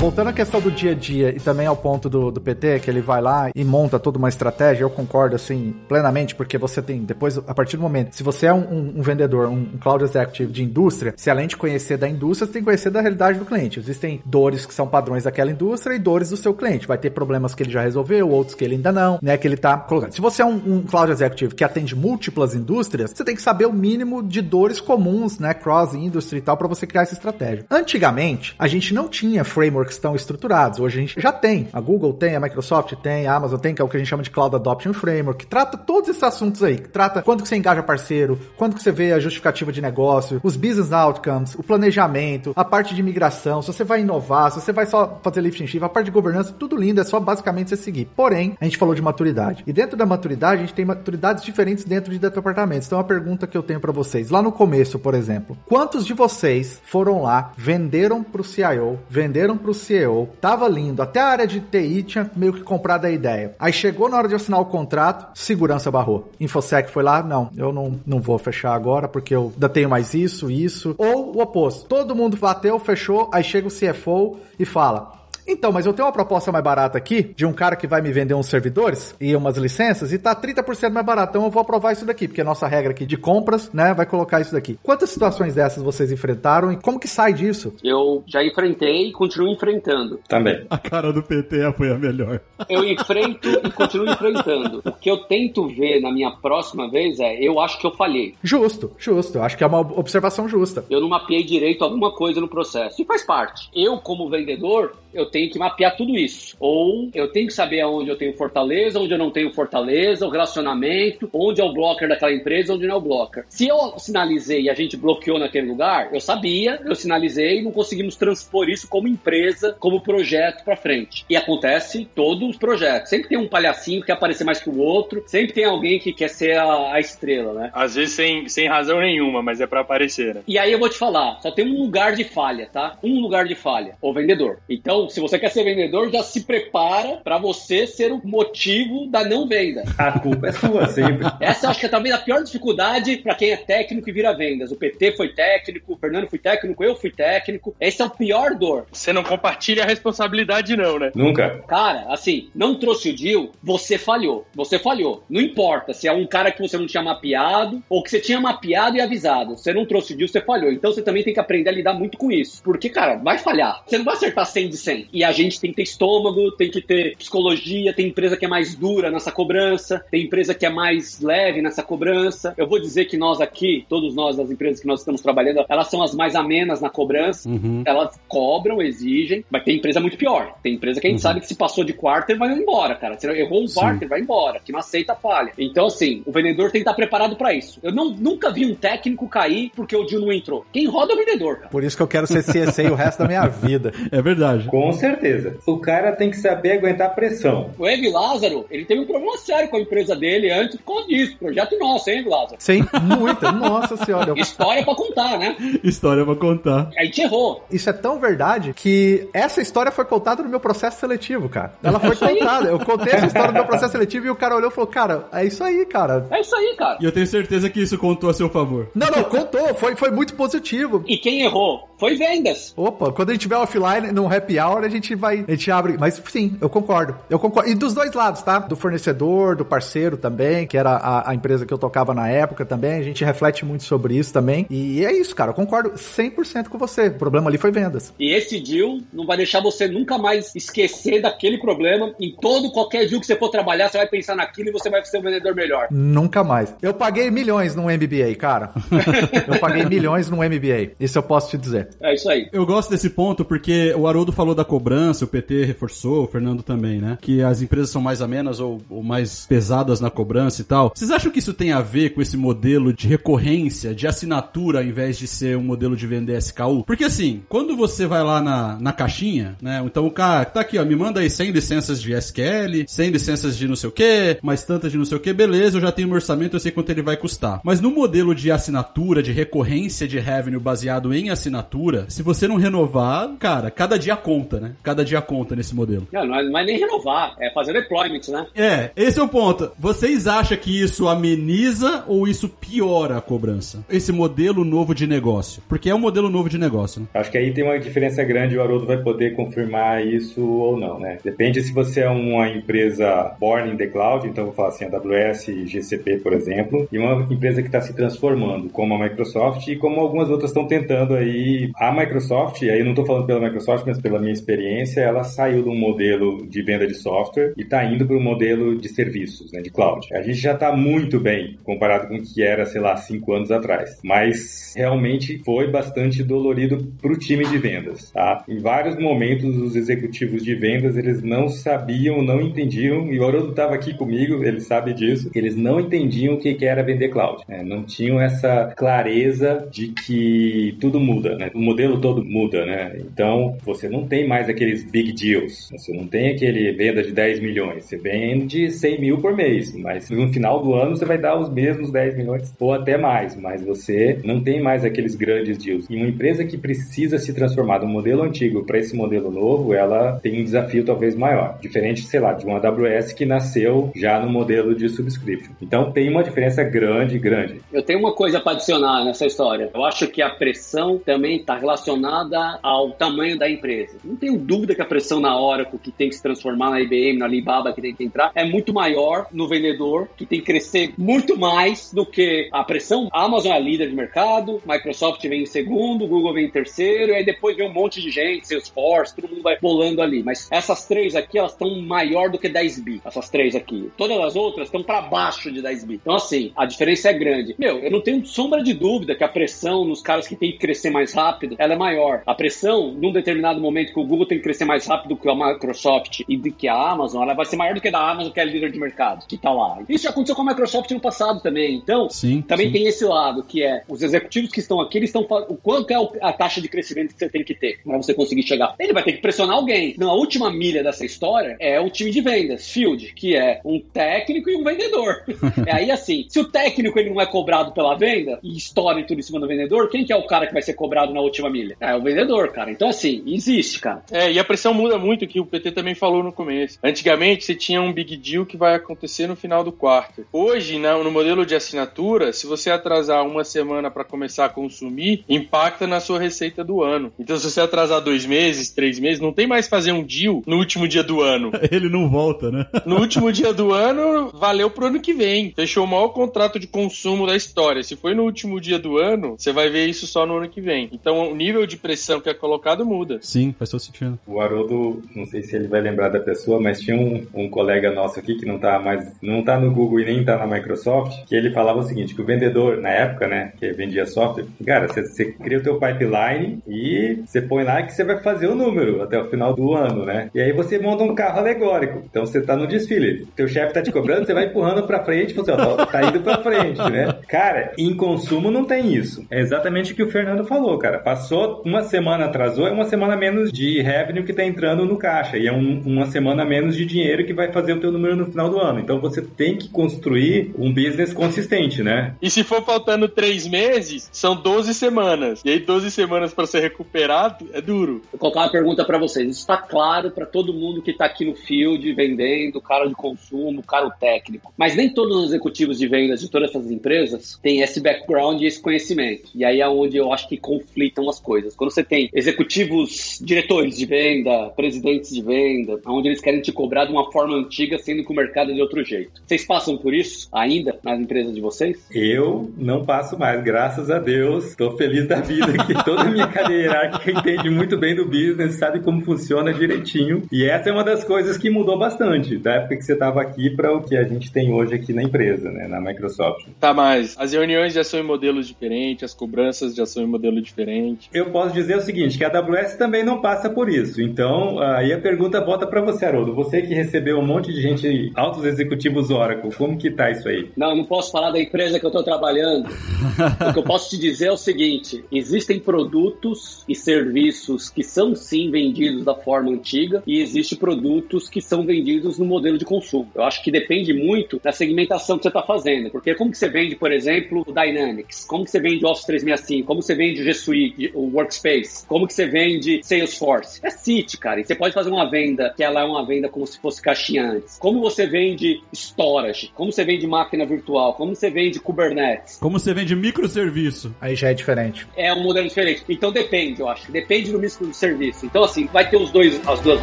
Voltando 0.00 0.28
à 0.28 0.32
questão 0.32 0.60
do 0.60 0.70
dia 0.70 0.92
a 0.92 0.94
dia 0.94 1.30
e 1.30 1.40
também 1.40 1.66
ao 1.66 1.76
ponto 1.76 2.08
do, 2.08 2.30
do 2.30 2.40
PT, 2.40 2.78
que 2.78 2.88
ele 2.88 3.00
vai 3.00 3.20
lá 3.20 3.50
e 3.52 3.64
monta 3.64 3.98
toda 3.98 4.16
uma 4.16 4.28
estratégia, 4.28 4.84
eu 4.84 4.90
concordo 4.90 5.34
assim 5.34 5.74
plenamente, 5.88 6.36
porque 6.36 6.56
você 6.56 6.80
tem, 6.80 7.02
depois, 7.02 7.36
a 7.36 7.52
partir 7.52 7.76
do 7.76 7.82
momento, 7.82 8.14
se 8.14 8.22
você 8.22 8.46
é 8.46 8.52
um, 8.54 8.60
um- 8.60 8.92
um 8.98 9.02
vendedor, 9.02 9.48
um, 9.48 9.54
um 9.74 9.78
cloud 9.78 10.04
executive 10.04 10.52
de 10.52 10.62
indústria, 10.62 11.12
se 11.16 11.28
além 11.28 11.48
de 11.48 11.56
conhecer 11.56 11.96
da 11.98 12.08
indústria, 12.08 12.46
você 12.46 12.52
tem 12.52 12.62
que 12.62 12.66
conhecer 12.66 12.90
da 12.90 13.00
realidade 13.00 13.40
do 13.40 13.44
cliente. 13.44 13.80
Existem 13.80 14.22
dores 14.24 14.64
que 14.64 14.72
são 14.72 14.86
padrões 14.86 15.24
daquela 15.24 15.50
indústria 15.50 15.94
e 15.96 15.98
dores 15.98 16.30
do 16.30 16.36
seu 16.36 16.54
cliente. 16.54 16.86
Vai 16.86 16.96
ter 16.96 17.10
problemas 17.10 17.52
que 17.52 17.64
ele 17.64 17.70
já 17.72 17.82
resolveu, 17.82 18.30
outros 18.30 18.54
que 18.54 18.64
ele 18.64 18.76
ainda 18.76 18.92
não, 18.92 19.18
né? 19.20 19.36
Que 19.36 19.48
ele 19.48 19.56
tá 19.56 19.76
colocando. 19.76 20.12
Se 20.12 20.20
você 20.20 20.42
é 20.42 20.46
um, 20.46 20.82
cloud 20.82 21.10
executive 21.10 21.56
que 21.56 21.64
atende 21.64 21.96
múltiplas 21.96 22.54
indústrias, 22.54 23.10
você 23.12 23.24
tem 23.24 23.34
que 23.34 23.42
saber 23.42 23.66
o 23.66 23.72
mínimo 23.72 24.22
de 24.22 24.40
dores 24.42 24.80
comuns, 24.80 25.40
né? 25.40 25.52
Cross 25.54 25.94
industry 25.94 26.38
e 26.38 26.42
tal, 26.42 26.56
para 26.56 26.68
você 26.68 26.86
criar 26.86 27.02
essa 27.02 27.14
estratégia. 27.14 27.66
Antigamente, 27.68 28.54
a 28.56 28.68
gente 28.68 28.94
não 28.94 29.08
tinha 29.08 29.42
frameworks 29.88 29.98
tão 29.98 30.14
estruturados. 30.14 30.78
Hoje 30.78 30.98
a 30.98 31.00
gente 31.00 31.20
já 31.20 31.32
tem. 31.32 31.68
A 31.72 31.80
Google 31.80 32.12
tem, 32.12 32.36
a 32.36 32.40
Microsoft 32.40 32.94
tem, 33.02 33.26
a 33.26 33.34
Amazon 33.34 33.58
tem, 33.58 33.74
que 33.74 33.80
é 33.80 33.84
o 33.84 33.88
que 33.88 33.96
a 33.96 33.98
gente 33.98 34.08
chama 34.08 34.22
de 34.22 34.30
Cloud 34.30 34.54
Adoption 34.54 34.92
Framework, 34.92 35.44
que 35.44 35.50
trata 35.50 35.76
todos 35.78 36.10
esses 36.10 36.22
assuntos 36.22 36.62
aí, 36.62 36.76
que 36.76 36.88
trata 36.88 37.22
quando 37.22 37.42
que 37.42 37.48
você 37.48 37.56
engaja 37.56 37.82
parceiro, 37.82 38.38
quando 38.56 38.74
que 38.74 38.82
você 38.82 38.92
vê 38.92 39.12
a 39.12 39.18
justificativa 39.18 39.72
de 39.72 39.80
negócio, 39.80 40.40
os 40.42 40.56
business 40.56 40.92
outcomes, 40.92 41.54
o 41.54 41.62
planejamento, 41.62 42.52
a 42.54 42.64
parte 42.64 42.94
de 42.94 43.02
migração, 43.02 43.62
se 43.62 43.72
você 43.72 43.84
vai 43.84 44.00
inovar, 44.00 44.50
se 44.52 44.60
você 44.60 44.72
vai 44.72 44.86
só 44.86 45.18
fazer 45.22 45.40
lift 45.40 45.62
and 45.62 45.66
shift, 45.66 45.84
a 45.84 45.88
parte 45.88 46.06
de 46.06 46.12
governança, 46.12 46.52
tudo 46.52 46.76
lindo, 46.76 47.00
é 47.00 47.04
só 47.04 47.18
basicamente 47.18 47.70
você 47.70 47.76
seguir. 47.76 48.08
Porém, 48.16 48.56
a 48.60 48.64
gente 48.64 48.76
falou 48.76 48.94
de 48.94 49.02
maturidade. 49.02 49.64
E 49.66 49.72
dentro 49.72 49.96
da 49.96 50.04
maturidade, 50.04 50.62
a 50.62 50.66
gente 50.66 50.74
tem 50.74 50.84
maturidades 50.84 51.44
diferentes 51.44 51.84
dentro 51.84 52.10
de 52.10 52.18
departamentos. 52.18 52.86
Então, 52.86 52.98
a 52.98 53.04
pergunta 53.04 53.46
que 53.46 53.56
eu 53.56 53.62
tenho 53.62 53.80
pra 53.80 53.92
vocês, 53.92 54.30
lá 54.30 54.42
no 54.42 54.52
começo, 54.52 54.98
por 54.98 55.14
exemplo, 55.14 55.56
quantos 55.66 56.04
de 56.04 56.12
vocês 56.12 56.80
foram 56.84 57.22
lá, 57.22 57.52
venderam 57.56 58.22
pro 58.22 58.44
CIO, 58.44 58.98
venderam 59.08 59.56
pro 59.56 59.74
CEO, 59.78 60.28
tava 60.40 60.68
lindo, 60.68 61.00
até 61.00 61.20
a 61.20 61.28
área 61.28 61.46
de 61.46 61.60
TI 61.60 62.02
tinha 62.02 62.30
meio 62.36 62.52
que 62.52 62.62
comprado 62.62 63.06
a 63.06 63.10
ideia. 63.10 63.54
Aí 63.58 63.72
chegou 63.72 64.08
na 64.08 64.16
hora 64.16 64.28
de 64.28 64.34
assinar 64.34 64.60
o 64.60 64.66
contrato, 64.66 65.38
segurança 65.38 65.90
barrou. 65.90 66.30
Infosec 66.38 66.90
foi 66.90 67.02
lá, 67.02 67.22
não, 67.22 67.50
eu 67.56 67.72
não, 67.72 67.98
não 68.06 68.20
vou 68.20 68.38
fechar 68.38 68.74
agora 68.74 69.08
porque 69.08 69.34
eu 69.34 69.52
ainda 69.54 69.68
tenho 69.68 69.88
mais 69.88 70.12
isso, 70.14 70.50
isso. 70.50 70.94
Ou 70.98 71.36
o 71.36 71.40
oposto, 71.40 71.86
todo 71.86 72.14
mundo 72.14 72.36
bateu, 72.36 72.78
fechou, 72.78 73.30
aí 73.32 73.42
chega 73.42 73.68
o 73.68 73.70
CFO 73.70 74.38
e 74.58 74.64
fala: 74.64 75.17
então, 75.48 75.72
mas 75.72 75.86
eu 75.86 75.92
tenho 75.92 76.06
uma 76.06 76.12
proposta 76.12 76.52
mais 76.52 76.62
barata 76.62 76.98
aqui, 76.98 77.32
de 77.34 77.46
um 77.46 77.52
cara 77.52 77.74
que 77.74 77.86
vai 77.86 78.02
me 78.02 78.12
vender 78.12 78.34
uns 78.34 78.46
servidores 78.46 79.16
e 79.20 79.34
umas 79.34 79.56
licenças, 79.56 80.12
e 80.12 80.18
tá 80.18 80.34
30% 80.34 80.90
mais 80.90 81.06
barato. 81.06 81.30
Então 81.30 81.44
eu 81.44 81.50
vou 81.50 81.62
aprovar 81.62 81.92
isso 81.92 82.04
daqui, 82.04 82.28
porque 82.28 82.40
a 82.40 82.44
nossa 82.44 82.66
regra 82.66 82.90
aqui 82.90 83.06
de 83.06 83.16
compras, 83.16 83.72
né, 83.72 83.94
vai 83.94 84.06
colocar 84.06 84.40
isso 84.40 84.52
daqui. 84.52 84.78
Quantas 84.82 85.10
situações 85.10 85.54
dessas 85.54 85.82
vocês 85.82 86.12
enfrentaram 86.12 86.70
e 86.72 86.76
como 86.76 87.00
que 87.00 87.08
sai 87.08 87.32
disso? 87.32 87.74
Eu 87.82 88.22
já 88.26 88.44
enfrentei 88.44 89.08
e 89.08 89.12
continuo 89.12 89.48
enfrentando. 89.48 90.20
Também. 90.28 90.66
A 90.68 90.78
cara 90.78 91.12
do 91.12 91.22
PT 91.22 91.72
foi 91.72 91.90
a 91.90 91.98
melhor. 91.98 92.40
Eu 92.68 92.84
enfrento 92.84 93.48
e 93.48 93.70
continuo 93.70 94.10
enfrentando. 94.10 94.82
O 94.84 94.92
que 94.92 95.10
eu 95.10 95.18
tento 95.24 95.66
ver 95.68 96.00
na 96.00 96.12
minha 96.12 96.30
próxima 96.30 96.90
vez 96.90 97.18
é, 97.20 97.38
eu 97.40 97.58
acho 97.60 97.78
que 97.78 97.86
eu 97.86 97.92
falhei. 97.92 98.34
Justo, 98.42 98.92
justo. 98.98 99.38
Eu 99.38 99.42
acho 99.42 99.56
que 99.56 99.64
é 99.64 99.66
uma 99.66 99.80
observação 99.80 100.48
justa. 100.48 100.84
Eu 100.90 101.00
não 101.00 101.08
mapeei 101.08 101.42
direito 101.44 101.84
alguma 101.84 102.12
coisa 102.12 102.40
no 102.40 102.48
processo. 102.48 103.00
E 103.00 103.04
faz 103.04 103.24
parte. 103.24 103.70
Eu, 103.74 103.98
como 103.98 104.28
vendedor, 104.28 104.96
eu 105.12 105.26
tenho 105.26 105.50
que 105.50 105.58
mapear 105.58 105.96
tudo 105.96 106.16
isso. 106.16 106.56
Ou 106.60 107.10
eu 107.14 107.28
tenho 107.28 107.46
que 107.46 107.52
saber 107.52 107.80
aonde 107.80 108.10
eu 108.10 108.16
tenho 108.16 108.36
fortaleza, 108.36 108.98
onde 108.98 109.12
eu 109.12 109.18
não 109.18 109.30
tenho 109.30 109.52
fortaleza, 109.52 110.26
o 110.26 110.30
relacionamento, 110.30 111.28
onde 111.32 111.60
é 111.60 111.64
o 111.64 111.72
blocker 111.72 112.08
daquela 112.08 112.32
empresa, 112.32 112.74
onde 112.74 112.86
não 112.86 112.94
é 112.94 112.98
o 112.98 113.00
blocker. 113.00 113.44
Se 113.48 113.68
eu 113.68 113.98
sinalizei 113.98 114.62
e 114.62 114.70
a 114.70 114.74
gente 114.74 114.96
bloqueou 114.96 115.38
naquele 115.38 115.66
lugar, 115.66 116.12
eu 116.12 116.20
sabia, 116.20 116.80
eu 116.84 116.94
sinalizei 116.94 117.58
e 117.58 117.62
não 117.62 117.72
conseguimos 117.72 118.16
transpor 118.16 118.68
isso 118.68 118.88
como 118.88 119.08
empresa, 119.08 119.76
como 119.78 120.00
projeto 120.00 120.64
pra 120.64 120.76
frente. 120.76 121.24
E 121.28 121.36
acontece 121.36 122.02
em 122.02 122.04
todos 122.04 122.48
os 122.48 122.56
projetos. 122.56 123.10
Sempre 123.10 123.28
tem 123.28 123.38
um 123.38 123.48
palhacinho 123.48 124.00
que 124.00 124.06
quer 124.06 124.12
aparecer 124.12 124.44
mais 124.44 124.60
que 124.60 124.70
o 124.70 124.78
outro, 124.78 125.22
sempre 125.26 125.52
tem 125.52 125.64
alguém 125.64 125.98
que 125.98 126.12
quer 126.12 126.28
ser 126.28 126.56
a, 126.56 126.94
a 126.94 127.00
estrela, 127.00 127.52
né? 127.52 127.70
Às 127.72 127.94
vezes 127.94 128.14
sem, 128.14 128.48
sem 128.48 128.68
razão 128.68 129.00
nenhuma, 129.00 129.42
mas 129.42 129.60
é 129.60 129.66
pra 129.66 129.80
aparecer, 129.80 130.34
né? 130.34 130.42
E 130.46 130.58
aí 130.58 130.72
eu 130.72 130.78
vou 130.78 130.88
te 130.88 130.98
falar, 130.98 131.40
só 131.40 131.50
tem 131.50 131.66
um 131.66 131.80
lugar 131.82 132.14
de 132.14 132.24
falha, 132.24 132.68
tá? 132.72 132.98
Um 133.02 133.20
lugar 133.20 133.46
de 133.46 133.54
falha, 133.54 133.96
o 134.00 134.12
vendedor. 134.12 134.58
Então, 134.68 135.07
se 135.08 135.20
você 135.20 135.38
quer 135.38 135.50
ser 135.50 135.64
vendedor, 135.64 136.10
já 136.10 136.22
se 136.22 136.42
prepara 136.42 137.16
pra 137.22 137.38
você 137.38 137.86
ser 137.86 138.12
o 138.12 138.20
motivo 138.24 139.06
da 139.06 139.24
não 139.24 139.46
venda. 139.46 139.84
A 139.96 140.18
culpa 140.18 140.48
é 140.48 140.52
sua 140.52 140.86
sempre. 140.88 141.26
Essa 141.40 141.66
eu 141.66 141.70
acho 141.70 141.80
que 141.80 141.86
é 141.86 141.88
talvez 141.88 142.14
a 142.14 142.18
pior 142.18 142.42
dificuldade 142.42 143.16
pra 143.18 143.34
quem 143.34 143.50
é 143.50 143.56
técnico 143.56 144.08
e 144.08 144.12
vira 144.12 144.36
vendas. 144.36 144.70
O 144.70 144.76
PT 144.76 145.16
foi 145.16 145.28
técnico, 145.28 145.92
o 145.92 145.96
Fernando 145.96 146.28
foi 146.28 146.38
técnico, 146.38 146.82
eu 146.84 146.96
fui 146.96 147.10
técnico. 147.10 147.74
Esse 147.80 148.02
é 148.02 148.04
o 148.04 148.10
pior 148.10 148.54
dor. 148.54 148.86
Você 148.92 149.12
não 149.12 149.22
compartilha 149.22 149.82
a 149.84 149.86
responsabilidade, 149.86 150.76
não, 150.76 150.98
né? 150.98 151.12
Nunca. 151.14 151.62
Cara, 151.68 152.06
assim, 152.08 152.50
não 152.54 152.74
trouxe 152.78 153.10
o 153.10 153.16
deal, 153.16 153.52
você 153.62 153.98
falhou. 153.98 154.46
Você 154.54 154.78
falhou. 154.78 155.24
Não 155.28 155.40
importa 155.40 155.92
se 155.92 156.08
é 156.08 156.12
um 156.12 156.26
cara 156.26 156.50
que 156.50 156.60
você 156.60 156.76
não 156.76 156.86
tinha 156.86 157.02
mapeado 157.02 157.82
ou 157.88 158.02
que 158.02 158.10
você 158.10 158.20
tinha 158.20 158.40
mapeado 158.40 158.96
e 158.96 159.00
avisado. 159.00 159.56
Você 159.56 159.72
não 159.72 159.86
trouxe 159.86 160.14
o 160.14 160.16
deal, 160.16 160.28
você 160.28 160.40
falhou. 160.40 160.72
Então 160.72 160.92
você 160.92 161.02
também 161.02 161.22
tem 161.22 161.34
que 161.34 161.40
aprender 161.40 161.70
a 161.70 161.72
lidar 161.72 161.94
muito 161.94 162.18
com 162.18 162.30
isso. 162.30 162.62
Porque, 162.62 162.88
cara, 162.88 163.16
vai 163.16 163.38
falhar. 163.38 163.82
Você 163.86 163.98
não 163.98 164.04
vai 164.04 164.14
acertar 164.14 164.46
100 164.46 164.68
de 164.68 164.76
100%. 164.92 165.06
E 165.12 165.24
a 165.24 165.32
gente 165.32 165.60
tem 165.60 165.70
que 165.70 165.76
ter 165.76 165.82
estômago, 165.82 166.52
tem 166.52 166.70
que 166.70 166.80
ter 166.80 167.16
psicologia, 167.16 167.92
tem 167.92 168.08
empresa 168.08 168.36
que 168.36 168.44
é 168.44 168.48
mais 168.48 168.74
dura 168.74 169.10
nessa 169.10 169.30
cobrança, 169.32 170.04
tem 170.10 170.24
empresa 170.24 170.54
que 170.54 170.66
é 170.66 170.70
mais 170.70 171.20
leve 171.20 171.62
nessa 171.62 171.82
cobrança. 171.82 172.54
Eu 172.56 172.66
vou 172.66 172.80
dizer 172.80 173.06
que 173.06 173.16
nós 173.16 173.40
aqui, 173.40 173.84
todos 173.88 174.14
nós 174.14 174.36
das 174.36 174.50
empresas 174.50 174.80
que 174.80 174.86
nós 174.86 175.00
estamos 175.00 175.20
trabalhando, 175.20 175.64
elas 175.68 175.88
são 175.88 176.02
as 176.02 176.14
mais 176.14 176.34
amenas 176.34 176.80
na 176.80 176.90
cobrança. 176.90 177.48
Uhum. 177.48 177.82
Elas 177.86 178.18
cobram, 178.28 178.80
exigem, 178.82 179.44
mas 179.50 179.64
tem 179.64 179.76
empresa 179.76 180.00
muito 180.00 180.16
pior. 180.16 180.54
Tem 180.62 180.74
empresa 180.74 181.00
que 181.00 181.06
a 181.06 181.10
gente 181.10 181.18
Uhum. 181.18 181.22
sabe 181.22 181.40
que 181.40 181.46
se 181.46 181.54
passou 181.56 181.82
de 181.84 181.92
quarter 181.92 182.38
vai 182.38 182.52
embora, 182.52 182.94
cara. 182.94 183.18
Se 183.18 183.26
errou 183.26 183.64
um 183.64 183.66
quarter, 183.66 184.08
vai 184.08 184.20
embora, 184.20 184.60
que 184.64 184.70
não 184.72 184.78
aceita 184.78 185.14
falha. 185.14 185.52
Então, 185.58 185.86
assim, 185.86 186.22
o 186.24 186.32
vendedor 186.32 186.70
tem 186.70 186.80
que 186.80 186.88
estar 186.88 186.94
preparado 186.94 187.36
para 187.36 187.52
isso. 187.52 187.80
Eu 187.82 187.92
não, 187.92 188.10
nunca 188.10 188.50
vi 188.50 188.64
um 188.64 188.74
técnico 188.74 189.28
cair 189.28 189.70
porque 189.74 189.96
o 189.96 190.04
deal 190.04 190.20
não 190.22 190.32
entrou. 190.32 190.64
Quem 190.72 190.86
roda 190.86 191.12
é 191.12 191.16
o 191.16 191.18
vendedor, 191.18 191.56
cara. 191.56 191.68
Por 191.68 191.82
isso 191.82 191.96
que 191.96 192.02
eu 192.02 192.06
quero 192.06 192.26
ser 192.26 192.42
CSA 192.44 192.90
o 192.90 192.94
resto 192.94 193.18
da 193.20 193.26
minha 193.26 193.46
vida. 193.46 193.92
É 194.10 194.22
verdade. 194.22 194.64
Com 194.66 194.77
certeza. 194.92 195.56
O 195.66 195.78
cara 195.78 196.12
tem 196.12 196.30
que 196.30 196.36
saber 196.36 196.72
aguentar 196.72 197.14
pressão. 197.14 197.70
O 197.78 197.86
Evi 197.88 198.10
Lázaro, 198.10 198.66
ele 198.70 198.84
teve 198.84 199.00
um 199.00 199.06
problema 199.06 199.36
sério 199.38 199.68
com 199.68 199.76
a 199.76 199.80
empresa 199.80 200.14
dele 200.14 200.50
antes 200.50 200.76
por 200.76 200.94
causa 200.94 201.08
disso. 201.08 201.36
Projeto 201.38 201.78
nosso, 201.78 202.10
hein, 202.10 202.24
Lázaro? 202.26 202.56
Sim, 202.58 202.84
muita. 203.02 203.52
Nossa 203.58 203.96
senhora. 203.96 204.34
História 204.36 204.84
pra 204.84 204.94
contar, 204.94 205.38
né? 205.38 205.56
História 205.82 206.24
pra 206.24 206.36
contar. 206.36 206.90
A 206.96 207.04
gente 207.04 207.22
errou. 207.22 207.64
Isso 207.70 207.88
é 207.88 207.92
tão 207.92 208.18
verdade 208.18 208.72
que 208.74 209.28
essa 209.32 209.60
história 209.60 209.90
foi 209.90 210.04
contada 210.04 210.42
no 210.42 210.48
meu 210.48 210.60
processo 210.60 211.00
seletivo, 211.00 211.48
cara. 211.48 211.72
Ela 211.82 211.98
foi 211.98 212.14
contada. 212.16 212.68
Eu 212.68 212.78
contei 212.78 213.12
essa 213.12 213.26
história 213.26 213.48
no 213.48 213.54
meu 213.54 213.66
processo 213.66 213.92
seletivo 213.92 214.26
e 214.26 214.30
o 214.30 214.36
cara 214.36 214.56
olhou 214.56 214.70
e 214.70 214.74
falou: 214.74 214.88
Cara, 214.88 215.26
é 215.32 215.44
isso 215.44 215.62
aí, 215.62 215.84
cara. 215.86 216.26
É 216.30 216.40
isso 216.40 216.54
aí, 216.54 216.74
cara. 216.76 216.98
E 217.00 217.04
eu 217.04 217.12
tenho 217.12 217.26
certeza 217.26 217.68
que 217.68 217.80
isso 217.80 217.98
contou 217.98 218.30
a 218.30 218.34
seu 218.34 218.48
favor. 218.48 218.88
Não, 218.94 219.08
não, 219.10 219.24
contou. 219.24 219.74
Foi, 219.74 219.96
foi 219.96 220.10
muito 220.10 220.34
positivo. 220.34 221.02
E 221.06 221.16
quem 221.16 221.42
errou 221.42 221.88
foi 221.98 222.16
vendas. 222.16 222.72
Opa, 222.76 223.12
quando 223.12 223.30
a 223.30 223.32
gente 223.32 223.42
tiver 223.42 223.56
offline, 223.56 224.12
num 224.12 224.30
happy 224.32 224.58
hour, 224.58 224.67
a 224.76 224.88
gente 224.88 225.14
vai, 225.14 225.44
a 225.46 225.50
gente 225.50 225.70
abre. 225.70 225.96
Mas 225.98 226.20
sim, 226.28 226.56
eu 226.60 226.68
concordo. 226.68 227.16
Eu 227.28 227.38
concordo. 227.38 227.70
E 227.70 227.74
dos 227.74 227.94
dois 227.94 228.12
lados, 228.12 228.42
tá? 228.42 228.58
Do 228.58 228.76
fornecedor, 228.76 229.56
do 229.56 229.64
parceiro 229.64 230.16
também, 230.16 230.66
que 230.66 230.76
era 230.76 230.90
a, 230.90 231.30
a 231.30 231.34
empresa 231.34 231.64
que 231.66 231.72
eu 231.72 231.78
tocava 231.78 232.14
na 232.14 232.28
época 232.28 232.64
também. 232.64 232.94
A 232.94 233.02
gente 233.02 233.24
reflete 233.24 233.64
muito 233.64 233.84
sobre 233.84 234.16
isso 234.16 234.32
também. 234.32 234.66
E 234.70 235.04
é 235.04 235.12
isso, 235.12 235.34
cara. 235.34 235.50
Eu 235.50 235.54
concordo 235.54 235.90
100% 235.90 236.68
com 236.68 236.78
você. 236.78 237.08
O 237.08 237.14
problema 237.14 237.48
ali 237.48 237.58
foi 237.58 237.70
vendas. 237.70 238.12
E 238.18 238.32
esse 238.32 238.60
deal 238.60 238.98
não 239.12 239.26
vai 239.26 239.36
deixar 239.36 239.60
você 239.60 239.88
nunca 239.88 240.18
mais 240.18 240.54
esquecer 240.54 241.22
daquele 241.22 241.58
problema. 241.58 242.12
Em 242.20 242.34
todo, 242.40 242.70
qualquer 242.72 243.06
deal 243.06 243.20
que 243.20 243.26
você 243.26 243.36
for 243.36 243.48
trabalhar, 243.48 243.88
você 243.88 243.98
vai 243.98 244.06
pensar 244.06 244.34
naquilo 244.34 244.68
e 244.68 244.72
você 244.72 244.90
vai 244.90 245.04
ser 245.04 245.18
um 245.18 245.22
vendedor 245.22 245.54
melhor. 245.54 245.88
Nunca 245.90 246.44
mais. 246.44 246.74
Eu 246.82 246.94
paguei 246.94 247.30
milhões 247.30 247.74
num 247.74 247.84
MBA, 247.84 248.34
cara. 248.38 248.70
eu 249.46 249.58
paguei 249.58 249.84
milhões 249.84 250.28
num 250.28 250.38
MBA. 250.38 250.92
Isso 250.98 251.18
eu 251.18 251.22
posso 251.22 251.50
te 251.50 251.58
dizer. 251.58 251.90
É 252.00 252.14
isso 252.14 252.28
aí. 252.28 252.48
Eu 252.52 252.66
gosto 252.66 252.90
desse 252.90 253.10
ponto 253.10 253.44
porque 253.44 253.94
o 253.96 254.06
Haroldo 254.06 254.32
falou 254.32 254.54
da 254.58 254.64
cobrança, 254.64 255.24
o 255.24 255.28
PT 255.28 255.64
reforçou, 255.64 256.24
o 256.24 256.26
Fernando 256.26 256.62
também, 256.62 257.00
né? 257.00 257.16
Que 257.20 257.42
as 257.42 257.62
empresas 257.62 257.90
são 257.90 258.02
mais 258.02 258.20
amenas 258.20 258.60
ou, 258.60 258.80
ou 258.90 259.02
mais 259.02 259.46
pesadas 259.46 260.00
na 260.00 260.10
cobrança 260.10 260.60
e 260.60 260.64
tal. 260.64 260.92
Vocês 260.94 261.10
acham 261.10 261.30
que 261.30 261.38
isso 261.38 261.54
tem 261.54 261.72
a 261.72 261.80
ver 261.80 262.10
com 262.10 262.20
esse 262.20 262.36
modelo 262.36 262.92
de 262.92 263.06
recorrência, 263.06 263.94
de 263.94 264.06
assinatura, 264.06 264.80
ao 264.80 264.84
invés 264.84 265.18
de 265.18 265.26
ser 265.26 265.56
um 265.56 265.62
modelo 265.62 265.96
de 265.96 266.06
vender 266.06 266.36
SKU? 266.38 266.84
Porque 266.84 267.04
assim, 267.04 267.42
quando 267.48 267.76
você 267.76 268.06
vai 268.06 268.22
lá 268.22 268.40
na, 268.40 268.78
na 268.80 268.92
caixinha, 268.92 269.56
né? 269.62 269.80
Então 269.84 270.06
o 270.06 270.10
cara 270.10 270.44
tá 270.44 270.60
aqui, 270.60 270.78
ó, 270.78 270.84
me 270.84 270.96
manda 270.96 271.20
aí 271.20 271.30
100 271.30 271.52
licenças 271.52 272.02
de 272.02 272.12
SQL, 272.12 272.84
100 272.86 273.10
licenças 273.10 273.56
de 273.56 273.68
não 273.68 273.76
sei 273.76 273.88
o 273.88 273.92
que, 273.92 274.38
mais 274.42 274.64
tantas 274.64 274.90
de 274.90 274.98
não 274.98 275.04
sei 275.04 275.16
o 275.16 275.20
que, 275.20 275.32
beleza, 275.32 275.76
eu 275.76 275.80
já 275.80 275.92
tenho 275.92 276.08
meu 276.08 276.16
orçamento, 276.16 276.56
eu 276.56 276.60
sei 276.60 276.72
quanto 276.72 276.90
ele 276.90 277.02
vai 277.02 277.16
custar. 277.16 277.60
Mas 277.62 277.80
no 277.80 277.90
modelo 277.90 278.34
de 278.34 278.50
assinatura, 278.50 279.22
de 279.22 279.32
recorrência 279.32 280.08
de 280.08 280.18
revenue 280.18 280.58
baseado 280.58 281.14
em 281.14 281.30
assinatura, 281.30 282.06
se 282.08 282.22
você 282.22 282.48
não 282.48 282.56
renovar, 282.56 283.28
cara, 283.38 283.70
cada 283.70 283.98
dia 283.98 284.16
conta, 284.16 284.47
né? 284.56 284.72
Cada 284.82 285.04
dia 285.04 285.20
conta 285.20 285.54
nesse 285.54 285.74
modelo. 285.74 286.06
Não, 286.12 286.26
não, 286.26 286.38
é, 286.38 286.42
não 286.44 286.58
é 286.58 286.64
nem 286.64 286.78
renovar, 286.78 287.36
é 287.40 287.50
fazer 287.50 287.72
deployment, 287.72 288.20
né? 288.28 288.46
É, 288.54 288.90
esse 288.96 289.18
é 289.18 289.22
o 289.22 289.28
ponto. 289.28 289.70
Vocês 289.78 290.26
acham 290.26 290.56
que 290.56 290.82
isso 290.82 291.08
ameniza 291.08 292.04
ou 292.06 292.26
isso 292.26 292.48
piora 292.48 293.18
a 293.18 293.20
cobrança? 293.20 293.84
Esse 293.88 294.12
modelo 294.12 294.64
novo 294.64 294.94
de 294.94 295.06
negócio. 295.06 295.62
Porque 295.68 295.90
é 295.90 295.94
um 295.94 295.98
modelo 295.98 296.28
novo 296.28 296.48
de 296.48 296.58
negócio, 296.58 297.02
né? 297.02 297.06
Acho 297.14 297.30
que 297.30 297.38
aí 297.38 297.52
tem 297.52 297.64
uma 297.64 297.78
diferença 297.78 298.22
grande 298.24 298.54
e 298.54 298.58
o 298.58 298.62
Haroldo 298.62 298.86
vai 298.86 298.98
poder 298.98 299.34
confirmar 299.34 300.04
isso 300.04 300.44
ou 300.44 300.78
não, 300.78 300.98
né? 300.98 301.18
Depende 301.22 301.62
se 301.62 301.72
você 301.72 302.00
é 302.00 302.08
uma 302.08 302.48
empresa 302.48 303.34
born 303.38 303.72
in 303.72 303.76
the 303.76 303.86
cloud, 303.86 304.26
então 304.26 304.44
vou 304.44 304.54
falar 304.54 304.68
assim, 304.68 304.84
AWS 304.84 305.48
e 305.48 305.66
GCP, 305.66 306.18
por 306.18 306.32
exemplo, 306.32 306.88
e 306.90 306.98
uma 306.98 307.26
empresa 307.30 307.60
que 307.60 307.68
está 307.68 307.80
se 307.80 307.94
transformando, 307.94 308.68
como 308.70 308.94
a 308.94 308.98
Microsoft 308.98 309.66
e 309.68 309.76
como 309.76 310.00
algumas 310.00 310.30
outras 310.30 310.50
estão 310.50 310.66
tentando 310.66 311.14
aí. 311.14 311.70
A 311.76 311.92
Microsoft, 311.92 312.62
aí 312.62 312.78
eu 312.78 312.84
não 312.84 312.92
estou 312.92 313.06
falando 313.06 313.26
pela 313.26 313.40
Microsoft, 313.40 313.84
mas 313.86 314.00
pela 314.00 314.18
minha 314.18 314.32
experiência, 314.38 315.00
ela 315.00 315.24
saiu 315.24 315.62
de 315.62 315.68
um 315.68 315.76
modelo 315.76 316.46
de 316.46 316.62
venda 316.62 316.86
de 316.86 316.94
software 316.94 317.52
e 317.56 317.62
está 317.62 317.84
indo 317.84 318.06
para 318.06 318.16
um 318.16 318.22
modelo 318.22 318.76
de 318.76 318.88
serviços, 318.88 319.52
né, 319.52 319.60
de 319.60 319.70
cloud. 319.70 320.06
A 320.14 320.22
gente 320.22 320.38
já 320.38 320.52
está 320.52 320.74
muito 320.74 321.20
bem 321.20 321.56
comparado 321.64 322.08
com 322.08 322.16
o 322.16 322.22
que 322.22 322.42
era, 322.42 322.64
sei 322.66 322.80
lá, 322.80 322.96
cinco 322.96 323.32
anos 323.32 323.50
atrás, 323.50 323.98
mas 324.02 324.74
realmente 324.76 325.40
foi 325.44 325.70
bastante 325.70 326.22
dolorido 326.22 326.92
para 327.00 327.12
o 327.12 327.16
time 327.16 327.44
de 327.46 327.58
vendas, 327.58 328.10
tá? 328.10 328.44
Em 328.48 328.58
vários 328.58 328.96
momentos, 328.96 329.56
os 329.56 329.74
executivos 329.74 330.42
de 330.42 330.54
vendas, 330.54 330.96
eles 330.96 331.22
não 331.22 331.48
sabiam, 331.48 332.22
não 332.22 332.40
entendiam, 332.40 333.12
e 333.12 333.18
o 333.18 333.26
Haroldo 333.26 333.50
estava 333.50 333.74
aqui 333.74 333.94
comigo, 333.94 334.44
ele 334.44 334.60
sabe 334.60 334.92
disso, 334.94 335.30
eles 335.34 335.56
não 335.56 335.80
entendiam 335.80 336.34
o 336.34 336.38
que 336.38 336.54
que 336.54 336.64
era 336.64 336.82
vender 336.82 337.08
cloud, 337.08 337.42
né? 337.48 337.62
Não 337.62 337.82
tinham 337.82 338.20
essa 338.20 338.72
clareza 338.76 339.66
de 339.70 339.88
que 339.88 340.76
tudo 340.80 341.00
muda, 341.00 341.36
né? 341.36 341.50
O 341.54 341.60
modelo 341.60 342.00
todo 342.00 342.24
muda, 342.24 342.64
né? 342.64 342.98
Então, 342.98 343.56
você 343.64 343.88
não 343.88 344.06
tem 344.06 344.26
mais 344.28 344.48
aqueles 344.48 344.84
big 344.84 345.12
deals, 345.12 345.68
você 345.70 345.92
não 345.92 346.06
tem 346.06 346.30
aquele 346.30 346.70
venda 346.72 347.02
de 347.02 347.12
10 347.12 347.40
milhões, 347.40 347.84
você 347.84 347.96
vende 347.96 348.70
100 348.70 349.00
mil 349.00 349.18
por 349.18 349.34
mês, 349.34 349.74
mas 349.74 350.08
no 350.10 350.32
final 350.32 350.62
do 350.62 350.74
ano 350.74 350.96
você 350.96 351.04
vai 351.04 351.18
dar 351.18 351.38
os 351.38 351.50
mesmos 351.50 351.90
10 351.90 352.16
milhões 352.16 352.54
ou 352.60 352.72
até 352.72 352.96
mais, 352.96 353.34
mas 353.36 353.64
você 353.64 354.20
não 354.24 354.40
tem 354.40 354.60
mais 354.60 354.84
aqueles 354.84 355.14
grandes 355.14 355.58
deals. 355.58 355.86
E 355.88 355.96
uma 355.96 356.06
empresa 356.06 356.44
que 356.44 356.58
precisa 356.58 357.18
se 357.18 357.32
transformar 357.32 357.78
do 357.78 357.86
modelo 357.86 358.22
antigo 358.22 358.64
para 358.64 358.78
esse 358.78 358.94
modelo 358.94 359.30
novo, 359.30 359.72
ela 359.74 360.18
tem 360.22 360.40
um 360.40 360.44
desafio 360.44 360.84
talvez 360.84 361.14
maior, 361.14 361.58
diferente, 361.60 362.02
sei 362.02 362.20
lá, 362.20 362.34
de 362.34 362.44
uma 362.44 362.58
AWS 362.58 363.12
que 363.12 363.24
nasceu 363.24 363.90
já 363.94 364.20
no 364.20 364.30
modelo 364.30 364.74
de 364.74 364.88
subscription. 364.88 365.52
Então 365.60 365.90
tem 365.92 366.08
uma 366.08 366.22
diferença 366.22 366.62
grande, 366.62 367.18
grande. 367.18 367.60
Eu 367.72 367.82
tenho 367.82 367.98
uma 367.98 368.12
coisa 368.12 368.40
para 368.40 368.52
adicionar 368.52 369.04
nessa 369.04 369.26
história. 369.26 369.70
Eu 369.74 369.84
acho 369.84 370.06
que 370.08 370.20
a 370.20 370.30
pressão 370.30 370.98
também 370.98 371.36
está 371.36 371.56
relacionada 371.56 372.58
ao 372.62 372.90
tamanho 372.92 373.38
da 373.38 373.48
empresa. 373.48 373.98
Não 374.04 374.16
tenho 374.18 374.38
dúvida 374.38 374.74
que 374.74 374.82
a 374.82 374.86
pressão 374.86 375.20
na 375.20 375.38
Oracle, 375.38 375.78
que 375.78 375.90
tem 375.90 376.08
que 376.08 376.16
se 376.16 376.22
transformar 376.22 376.70
na 376.70 376.80
IBM, 376.80 377.18
na 377.18 377.26
Alibaba, 377.26 377.72
que 377.72 377.80
tem 377.80 377.94
que 377.94 378.04
entrar, 378.04 378.30
é 378.34 378.44
muito 378.44 378.72
maior 378.72 379.26
no 379.32 379.48
vendedor, 379.48 380.08
que 380.16 380.26
tem 380.26 380.40
que 380.40 380.46
crescer 380.46 380.92
muito 380.96 381.38
mais 381.38 381.92
do 381.92 382.04
que 382.04 382.48
a 382.52 382.64
pressão. 382.64 383.08
A 383.12 383.24
Amazon 383.24 383.52
é 383.52 383.60
líder 383.60 383.88
de 383.88 383.94
mercado, 383.94 384.60
Microsoft 384.66 385.22
vem 385.26 385.42
em 385.42 385.46
segundo, 385.46 386.06
Google 386.06 386.34
vem 386.34 386.46
em 386.46 386.50
terceiro, 386.50 387.12
e 387.12 387.16
aí 387.16 387.24
depois 387.24 387.56
vem 387.56 387.68
um 387.68 387.72
monte 387.72 388.00
de 388.00 388.10
gente, 388.10 388.46
Salesforce, 388.46 389.14
todo 389.14 389.28
mundo 389.28 389.42
vai 389.42 389.58
bolando 389.60 390.02
ali. 390.02 390.22
Mas 390.22 390.48
essas 390.50 390.86
três 390.86 391.14
aqui, 391.14 391.38
elas 391.38 391.52
estão 391.52 391.80
maior 391.80 392.30
do 392.30 392.38
que 392.38 392.48
10 392.48 392.80
bi. 392.80 393.00
Essas 393.04 393.28
três 393.28 393.54
aqui. 393.54 393.90
Todas 393.96 394.18
as 394.18 394.36
outras 394.36 394.68
estão 394.68 394.82
para 394.82 395.00
baixo 395.02 395.50
de 395.50 395.62
10 395.62 395.84
bi. 395.84 395.94
Então, 395.94 396.14
assim, 396.14 396.52
a 396.56 396.66
diferença 396.66 397.10
é 397.10 397.12
grande. 397.12 397.54
Meu, 397.58 397.78
eu 397.78 397.90
não 397.90 398.00
tenho 398.00 398.24
sombra 398.26 398.62
de 398.62 398.74
dúvida 398.74 399.14
que 399.14 399.24
a 399.24 399.28
pressão 399.28 399.84
nos 399.84 400.02
caras 400.02 400.26
que 400.26 400.36
tem 400.36 400.52
que 400.52 400.58
crescer 400.58 400.90
mais 400.90 401.12
rápido, 401.12 401.56
ela 401.58 401.74
é 401.74 401.76
maior. 401.76 402.22
A 402.26 402.34
pressão, 402.34 402.92
num 402.92 403.12
determinado 403.12 403.60
momento 403.60 403.92
que 403.98 404.04
o 404.04 404.04
Google 404.04 404.26
tem 404.26 404.38
que 404.38 404.44
crescer 404.44 404.64
mais 404.64 404.86
rápido 404.86 405.16
que 405.16 405.28
a 405.28 405.34
Microsoft 405.34 406.20
e 406.28 406.36
do 406.36 406.52
que 406.52 406.68
a 406.68 406.74
Amazon, 406.74 407.22
ela 407.22 407.34
vai 407.34 407.44
ser 407.44 407.56
maior 407.56 407.74
do 407.74 407.80
que 407.80 407.88
a 407.88 407.90
da 407.90 408.10
Amazon, 408.10 408.32
que 408.32 408.38
é 408.38 408.42
a 408.42 408.46
líder 408.46 408.70
de 408.70 408.78
mercado, 408.78 409.26
que 409.26 409.36
tá 409.36 409.52
lá. 409.52 409.78
Isso 409.88 410.04
já 410.04 410.10
aconteceu 410.10 410.36
com 410.36 410.42
a 410.42 410.46
Microsoft 410.46 410.90
no 410.90 411.00
passado 411.00 411.40
também. 411.40 411.74
Então, 411.74 412.08
Sim, 412.08 412.42
também 412.42 412.66
sim. 412.66 412.72
tem 412.72 412.86
esse 412.86 413.04
lado, 413.04 413.42
que 413.42 413.62
é 413.62 413.82
os 413.88 414.02
executivos 414.02 414.50
que 414.50 414.60
estão 414.60 414.80
aqui, 414.80 414.98
eles 414.98 415.08
estão 415.08 415.24
falando 415.26 415.50
o 415.50 415.56
quanto 415.56 415.90
é 415.90 415.96
a 416.22 416.32
taxa 416.32 416.60
de 416.60 416.68
crescimento 416.68 417.12
que 417.12 417.18
você 417.18 417.28
tem 417.28 417.42
que 417.42 417.54
ter 417.54 417.80
para 417.84 417.96
você 417.96 418.14
conseguir 418.14 418.42
chegar. 418.42 418.74
Ele 418.78 418.92
vai 418.92 419.02
ter 419.02 419.12
que 419.12 419.22
pressionar 419.22 419.56
alguém. 419.56 419.94
Não, 419.98 420.10
a 420.10 420.14
última 420.14 420.50
milha 420.50 420.82
dessa 420.82 421.04
história 421.04 421.56
é 421.58 421.80
o 421.80 421.90
time 421.90 422.10
de 422.10 422.20
vendas, 422.20 422.70
field, 422.70 423.12
que 423.14 423.36
é 423.36 423.60
um 423.64 423.80
técnico 423.80 424.50
e 424.50 424.56
um 424.56 424.64
vendedor. 424.64 425.24
é 425.66 425.72
aí 425.74 425.90
assim, 425.90 426.26
se 426.28 426.38
o 426.38 426.44
técnico 426.44 426.98
ele 426.98 427.10
não 427.10 427.20
é 427.20 427.26
cobrado 427.26 427.72
pela 427.72 427.96
venda 427.96 428.38
e 428.42 428.56
estoura 428.56 429.02
tudo 429.04 429.20
em 429.20 429.22
cima 429.22 429.40
do 429.40 429.46
vendedor, 429.46 429.88
quem 429.88 430.04
que 430.04 430.12
é 430.12 430.16
o 430.16 430.26
cara 430.26 430.46
que 430.46 430.52
vai 430.52 430.62
ser 430.62 430.74
cobrado 430.74 431.12
na 431.12 431.20
última 431.20 431.50
milha? 431.50 431.76
É 431.80 431.94
o 431.94 432.02
vendedor, 432.02 432.52
cara. 432.52 432.70
Então 432.70 432.88
assim, 432.88 433.22
existe, 433.26 433.80
cara. 433.80 433.87
É, 434.10 434.30
e 434.32 434.38
a 434.38 434.44
pressão 434.44 434.72
muda 434.74 434.98
muito, 434.98 435.26
que 435.26 435.40
o 435.40 435.46
PT 435.46 435.72
também 435.72 435.94
falou 435.94 436.22
no 436.22 436.32
começo. 436.32 436.78
Antigamente, 436.82 437.44
você 437.44 437.54
tinha 437.54 437.80
um 437.80 437.92
big 437.92 438.16
deal 438.16 438.44
que 438.46 438.56
vai 438.56 438.74
acontecer 438.74 439.26
no 439.26 439.36
final 439.36 439.62
do 439.64 439.72
quarto. 439.72 440.24
Hoje, 440.32 440.78
na- 440.78 440.98
no 440.98 441.10
modelo 441.10 441.44
de 441.46 441.54
assinatura, 441.54 442.32
se 442.32 442.46
você 442.46 442.70
atrasar 442.70 443.24
uma 443.26 443.44
semana 443.44 443.90
para 443.90 444.04
começar 444.04 444.44
a 444.46 444.48
consumir, 444.48 445.24
impacta 445.28 445.86
na 445.86 446.00
sua 446.00 446.18
receita 446.18 446.64
do 446.64 446.82
ano. 446.82 447.12
Então, 447.18 447.36
se 447.36 447.50
você 447.50 447.60
atrasar 447.60 448.00
dois 448.00 448.26
meses, 448.26 448.70
três 448.70 448.98
meses, 448.98 449.20
não 449.20 449.32
tem 449.32 449.46
mais 449.46 449.68
fazer 449.68 449.92
um 449.92 450.02
deal 450.02 450.42
no 450.46 450.56
último 450.56 450.86
dia 450.88 451.02
do 451.02 451.20
ano. 451.20 451.50
Ele 451.70 451.88
não 451.88 452.08
volta, 452.08 452.50
né? 452.50 452.66
No 452.84 452.98
último 453.00 453.30
dia 453.32 453.52
do 453.52 453.72
ano, 453.72 454.30
valeu 454.34 454.70
pro 454.70 454.86
ano 454.86 455.00
que 455.00 455.12
vem. 455.12 455.52
Fechou 455.54 455.84
o 455.84 455.86
maior 455.86 456.08
contrato 456.08 456.58
de 456.58 456.66
consumo 456.66 457.26
da 457.26 457.36
história. 457.36 457.82
Se 457.82 457.96
foi 457.96 458.14
no 458.14 458.24
último 458.24 458.60
dia 458.60 458.78
do 458.78 458.98
ano, 458.98 459.34
você 459.38 459.52
vai 459.52 459.68
ver 459.70 459.86
isso 459.86 460.06
só 460.06 460.26
no 460.26 460.36
ano 460.38 460.48
que 460.48 460.60
vem. 460.60 460.88
Então 460.92 461.30
o 461.30 461.34
nível 461.34 461.66
de 461.66 461.76
pressão 461.76 462.20
que 462.20 462.28
é 462.28 462.34
colocado 462.34 462.84
muda. 462.84 463.18
Sim, 463.22 463.54
faz 463.56 463.70
todo 463.70 463.77
sentido. 463.78 464.18
O 464.26 464.40
Haroldo, 464.40 465.02
não 465.14 465.26
sei 465.26 465.42
se 465.42 465.56
ele 465.56 465.68
vai 465.68 465.80
lembrar 465.80 466.08
da 466.08 466.20
pessoa, 466.20 466.60
mas 466.60 466.80
tinha 466.80 466.96
um, 466.96 467.26
um 467.34 467.48
colega 467.48 467.90
nosso 467.92 468.18
aqui 468.18 468.34
que 468.34 468.46
não 468.46 468.58
tá 468.58 468.78
mais, 468.78 469.16
não 469.22 469.42
tá 469.42 469.58
no 469.58 469.72
Google 469.72 470.00
e 470.00 470.04
nem 470.04 470.24
tá 470.24 470.36
na 470.36 470.46
Microsoft, 470.46 471.24
que 471.26 471.34
ele 471.34 471.50
falava 471.50 471.78
o 471.78 471.82
seguinte, 471.82 472.14
que 472.14 472.22
o 472.22 472.26
vendedor, 472.26 472.78
na 472.78 472.90
época, 472.90 473.26
né, 473.28 473.52
que 473.58 473.72
vendia 473.72 474.06
software, 474.06 474.46
cara, 474.64 474.88
você, 474.88 475.02
você 475.02 475.24
cria 475.32 475.58
o 475.58 475.62
teu 475.62 475.78
pipeline 475.78 476.62
e 476.66 477.22
você 477.24 477.40
põe 477.40 477.64
lá 477.64 477.82
que 477.82 477.92
você 477.92 478.04
vai 478.04 478.20
fazer 478.22 478.46
o 478.46 478.54
número 478.54 479.02
até 479.02 479.18
o 479.18 479.26
final 479.26 479.54
do 479.54 479.74
ano, 479.74 480.04
né? 480.04 480.30
E 480.34 480.40
aí 480.40 480.52
você 480.52 480.78
monta 480.78 481.04
um 481.04 481.14
carro 481.14 481.38
alegórico. 481.38 482.02
Então 482.04 482.24
você 482.26 482.40
tá 482.40 482.56
no 482.56 482.66
desfile. 482.66 483.26
Teu 483.36 483.48
chefe 483.48 483.74
tá 483.74 483.82
te 483.82 483.92
cobrando, 483.92 484.26
você 484.26 484.34
vai 484.34 484.46
empurrando 484.46 484.86
pra 484.86 485.04
frente, 485.04 485.34
você, 485.34 485.50
ó, 485.52 485.56
tá, 485.76 485.86
tá 485.86 486.02
indo 486.04 486.20
pra 486.20 486.42
frente, 486.42 486.78
né? 486.90 487.14
Cara, 487.28 487.72
em 487.78 487.94
consumo 487.94 488.50
não 488.50 488.64
tem 488.64 488.94
isso. 488.94 489.26
É 489.30 489.40
exatamente 489.40 489.92
o 489.92 489.96
que 489.96 490.02
o 490.02 490.10
Fernando 490.10 490.44
falou, 490.44 490.78
cara. 490.78 490.98
Passou 490.98 491.62
uma 491.64 491.82
semana 491.82 492.26
atrasou, 492.26 492.66
é 492.66 492.72
uma 492.72 492.84
semana 492.84 493.16
menos 493.16 493.52
de 493.52 493.67
revenue 493.80 494.24
que 494.24 494.32
tá 494.32 494.44
entrando 494.44 494.84
no 494.84 494.96
caixa. 494.96 495.36
E 495.36 495.46
é 495.46 495.52
um, 495.52 495.82
uma 495.84 496.06
semana 496.06 496.44
menos 496.44 496.76
de 496.76 496.84
dinheiro 496.84 497.24
que 497.24 497.32
vai 497.32 497.52
fazer 497.52 497.72
o 497.72 497.80
teu 497.80 497.92
número 497.92 498.16
no 498.16 498.26
final 498.26 498.48
do 498.48 498.58
ano. 498.58 498.80
Então 498.80 499.00
você 499.00 499.22
tem 499.22 499.56
que 499.56 499.68
construir 499.68 500.52
um 500.58 500.72
business 500.72 501.12
consistente, 501.12 501.82
né? 501.82 502.14
E 502.20 502.30
se 502.30 502.44
for 502.44 502.64
faltando 502.64 503.08
três 503.08 503.46
meses, 503.46 504.08
são 504.12 504.34
12 504.34 504.74
semanas. 504.74 505.42
E 505.44 505.50
aí 505.50 505.58
12 505.58 505.90
semanas 505.90 506.32
para 506.32 506.46
ser 506.46 506.60
recuperado 506.60 507.48
é 507.52 507.60
duro. 507.60 508.02
Vou 508.12 508.18
colocar 508.18 508.40
uma 508.40 508.52
pergunta 508.52 508.84
para 508.84 508.98
vocês. 508.98 509.28
Isso 509.28 509.40
está 509.40 509.56
claro 509.56 510.10
para 510.10 510.26
todo 510.26 510.52
mundo 510.54 510.82
que 510.82 510.90
está 510.90 511.06
aqui 511.06 511.24
no 511.24 511.34
field, 511.34 511.92
vendendo, 511.92 512.60
cara 512.60 512.86
de 512.86 512.94
consumo, 512.94 513.62
cara 513.62 513.90
técnico. 513.90 514.52
Mas 514.56 514.76
nem 514.76 514.88
todos 514.88 515.16
os 515.16 515.24
executivos 515.28 515.78
de 515.78 515.86
vendas 515.86 516.20
de 516.20 516.30
todas 516.30 516.50
essas 516.50 516.70
empresas 516.70 517.38
têm 517.42 517.60
esse 517.60 517.80
background 517.80 518.40
e 518.40 518.46
esse 518.46 518.60
conhecimento. 518.60 519.30
E 519.34 519.44
aí 519.44 519.60
é 519.60 519.68
onde 519.68 519.96
eu 519.96 520.12
acho 520.12 520.28
que 520.28 520.36
conflitam 520.36 521.08
as 521.08 521.20
coisas. 521.20 521.54
Quando 521.54 521.70
você 521.70 521.82
tem 521.82 522.08
executivos, 522.12 523.18
diretores 523.22 523.57
de 523.66 523.86
venda, 523.86 524.50
presidentes 524.50 525.10
de 525.10 525.22
venda, 525.22 525.80
onde 525.86 526.08
eles 526.08 526.20
querem 526.20 526.40
te 526.40 526.52
cobrar 526.52 526.84
de 526.84 526.92
uma 526.92 527.10
forma 527.10 527.36
antiga, 527.36 527.78
sendo 527.78 528.04
que 528.04 528.12
o 528.12 528.16
mercado 528.16 528.50
é 528.50 528.54
de 528.54 528.60
outro 528.60 528.84
jeito. 528.84 529.20
Vocês 529.26 529.44
passam 529.44 529.76
por 529.76 529.94
isso 529.94 530.28
ainda 530.32 530.78
nas 530.82 531.00
empresas 531.00 531.34
de 531.34 531.40
vocês? 531.40 531.86
Eu 531.92 532.50
não 532.56 532.84
passo 532.84 533.18
mais, 533.18 533.42
graças 533.42 533.90
a 533.90 533.98
Deus. 533.98 534.46
Estou 534.46 534.76
feliz 534.76 535.06
da 535.06 535.20
vida 535.20 535.52
que 535.64 535.74
toda 535.84 536.02
a 536.02 536.10
minha 536.10 536.26
cadeia 536.26 536.62
hierárquica 536.62 537.10
entende 537.10 537.50
muito 537.50 537.76
bem 537.76 537.94
do 537.94 538.04
business, 538.04 538.56
sabe 538.56 538.80
como 538.80 539.00
funciona 539.02 539.52
direitinho. 539.52 540.22
E 540.30 540.44
essa 540.44 540.68
é 540.68 540.72
uma 540.72 540.84
das 540.84 541.04
coisas 541.04 541.36
que 541.36 541.50
mudou 541.50 541.78
bastante 541.78 542.36
da 542.36 542.54
época 542.54 542.76
que 542.76 542.82
você 542.82 542.92
estava 542.92 543.20
aqui 543.20 543.50
para 543.50 543.74
o 543.74 543.82
que 543.82 543.96
a 543.96 544.04
gente 544.04 544.32
tem 544.32 544.52
hoje 544.52 544.74
aqui 544.74 544.92
na 544.92 545.02
empresa, 545.02 545.50
né, 545.50 545.66
na 545.68 545.80
Microsoft. 545.80 546.46
Tá, 546.60 546.72
mas 546.74 547.16
as 547.18 547.32
reuniões 547.32 547.72
já 547.72 547.84
são 547.84 548.00
em 548.00 548.02
modelos 548.02 548.46
diferentes, 548.46 549.04
as 549.04 549.14
cobranças 549.14 549.74
já 549.74 549.86
são 549.86 550.02
em 550.02 550.06
modelo 550.06 550.40
diferente. 550.40 551.08
Eu 551.12 551.30
posso 551.30 551.54
dizer 551.54 551.76
o 551.76 551.80
seguinte, 551.80 552.18
que 552.18 552.24
a 552.24 552.28
AWS 552.28 552.76
também 552.76 553.04
não 553.04 553.20
passa 553.20 553.47
por 553.48 553.68
isso. 553.68 554.00
Então, 554.00 554.58
aí 554.60 554.92
a 554.92 555.00
pergunta 555.00 555.40
volta 555.40 555.66
para 555.66 555.80
você, 555.80 556.04
Haroldo. 556.06 556.34
Você 556.34 556.62
que 556.62 556.74
recebeu 556.74 557.18
um 557.18 557.26
monte 557.26 557.52
de 557.52 557.60
gente, 557.60 558.10
altos 558.14 558.44
executivos 558.44 559.10
Oracle, 559.10 559.54
como 559.54 559.78
que 559.78 559.90
tá 559.90 560.10
isso 560.10 560.28
aí? 560.28 560.50
Não, 560.56 560.74
não 560.76 560.84
posso 560.84 561.10
falar 561.10 561.30
da 561.30 561.40
empresa 561.40 561.78
que 561.78 561.84
eu 561.86 561.88
estou 561.88 562.02
trabalhando. 562.02 562.68
o 563.48 563.52
que 563.52 563.58
eu 563.58 563.64
posso 563.64 563.90
te 563.90 563.98
dizer 563.98 564.26
é 564.26 564.32
o 564.32 564.36
seguinte: 564.36 565.04
existem 565.10 565.58
produtos 565.58 566.64
e 566.68 566.74
serviços 566.74 567.68
que 567.70 567.82
são 567.82 568.14
sim 568.14 568.50
vendidos 568.50 569.04
da 569.04 569.14
forma 569.14 569.50
antiga 569.50 570.02
e 570.06 570.20
existem 570.20 570.58
produtos 570.58 571.28
que 571.28 571.40
são 571.40 571.64
vendidos 571.64 572.18
no 572.18 572.24
modelo 572.24 572.58
de 572.58 572.64
consumo. 572.64 573.10
Eu 573.14 573.22
acho 573.24 573.42
que 573.42 573.50
depende 573.50 573.92
muito 573.92 574.40
da 574.42 574.52
segmentação 574.52 575.16
que 575.16 575.22
você 575.22 575.28
está 575.28 575.42
fazendo, 575.42 575.90
porque 575.90 576.14
como 576.14 576.30
que 576.30 576.38
você 576.38 576.48
vende, 576.48 576.76
por 576.76 576.92
exemplo, 576.92 577.44
o 577.46 577.52
Dynamics? 577.52 578.24
Como 578.24 578.44
que 578.44 578.50
você 578.50 578.60
vende 578.60 578.84
o 578.84 578.88
Office 578.88 579.06
365? 579.06 579.66
Como 579.66 579.82
você 579.82 579.94
vende 579.94 580.20
o 580.20 580.24
G 580.24 580.34
Suite, 580.34 580.90
o 580.94 581.10
Workspace? 581.14 581.86
Como 581.86 582.06
que 582.06 582.14
você 582.14 582.26
vende 582.26 582.80
Salesforce? 582.82 583.37
É 583.62 583.70
City, 583.70 584.16
cara. 584.16 584.40
E 584.40 584.44
você 584.44 584.54
pode 584.54 584.74
fazer 584.74 584.90
uma 584.90 585.10
venda 585.10 585.52
que 585.56 585.62
ela 585.62 585.80
é 585.80 585.84
uma 585.84 586.06
venda 586.06 586.28
como 586.28 586.46
se 586.46 586.58
fosse 586.58 586.80
caixinha 586.80 587.32
antes. 587.32 587.58
Como 587.58 587.80
você 587.80 588.06
vende 588.06 588.62
storage? 588.72 589.52
Como 589.54 589.72
você 589.72 589.84
vende 589.84 590.06
máquina 590.06 590.46
virtual? 590.46 590.94
Como 590.94 591.14
você 591.14 591.30
vende 591.30 591.60
Kubernetes? 591.60 592.38
Como 592.38 592.58
você 592.58 592.72
vende 592.74 592.94
microserviço? 592.94 593.94
Aí 594.00 594.14
já 594.14 594.30
é 594.30 594.34
diferente. 594.34 594.86
É 594.96 595.12
um 595.12 595.22
modelo 595.22 595.48
diferente. 595.48 595.84
Então 595.88 596.12
depende, 596.12 596.60
eu 596.60 596.68
acho. 596.68 596.90
Depende 596.90 597.32
do 597.32 597.38
microserviço. 597.38 598.26
Então, 598.26 598.44
assim, 598.44 598.66
vai 598.66 598.88
ter 598.88 598.96
os 598.96 599.10
dois, 599.10 599.40
as 599.46 599.60
duas 599.60 599.82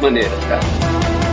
maneiras, 0.00 0.38
cara. 0.44 1.25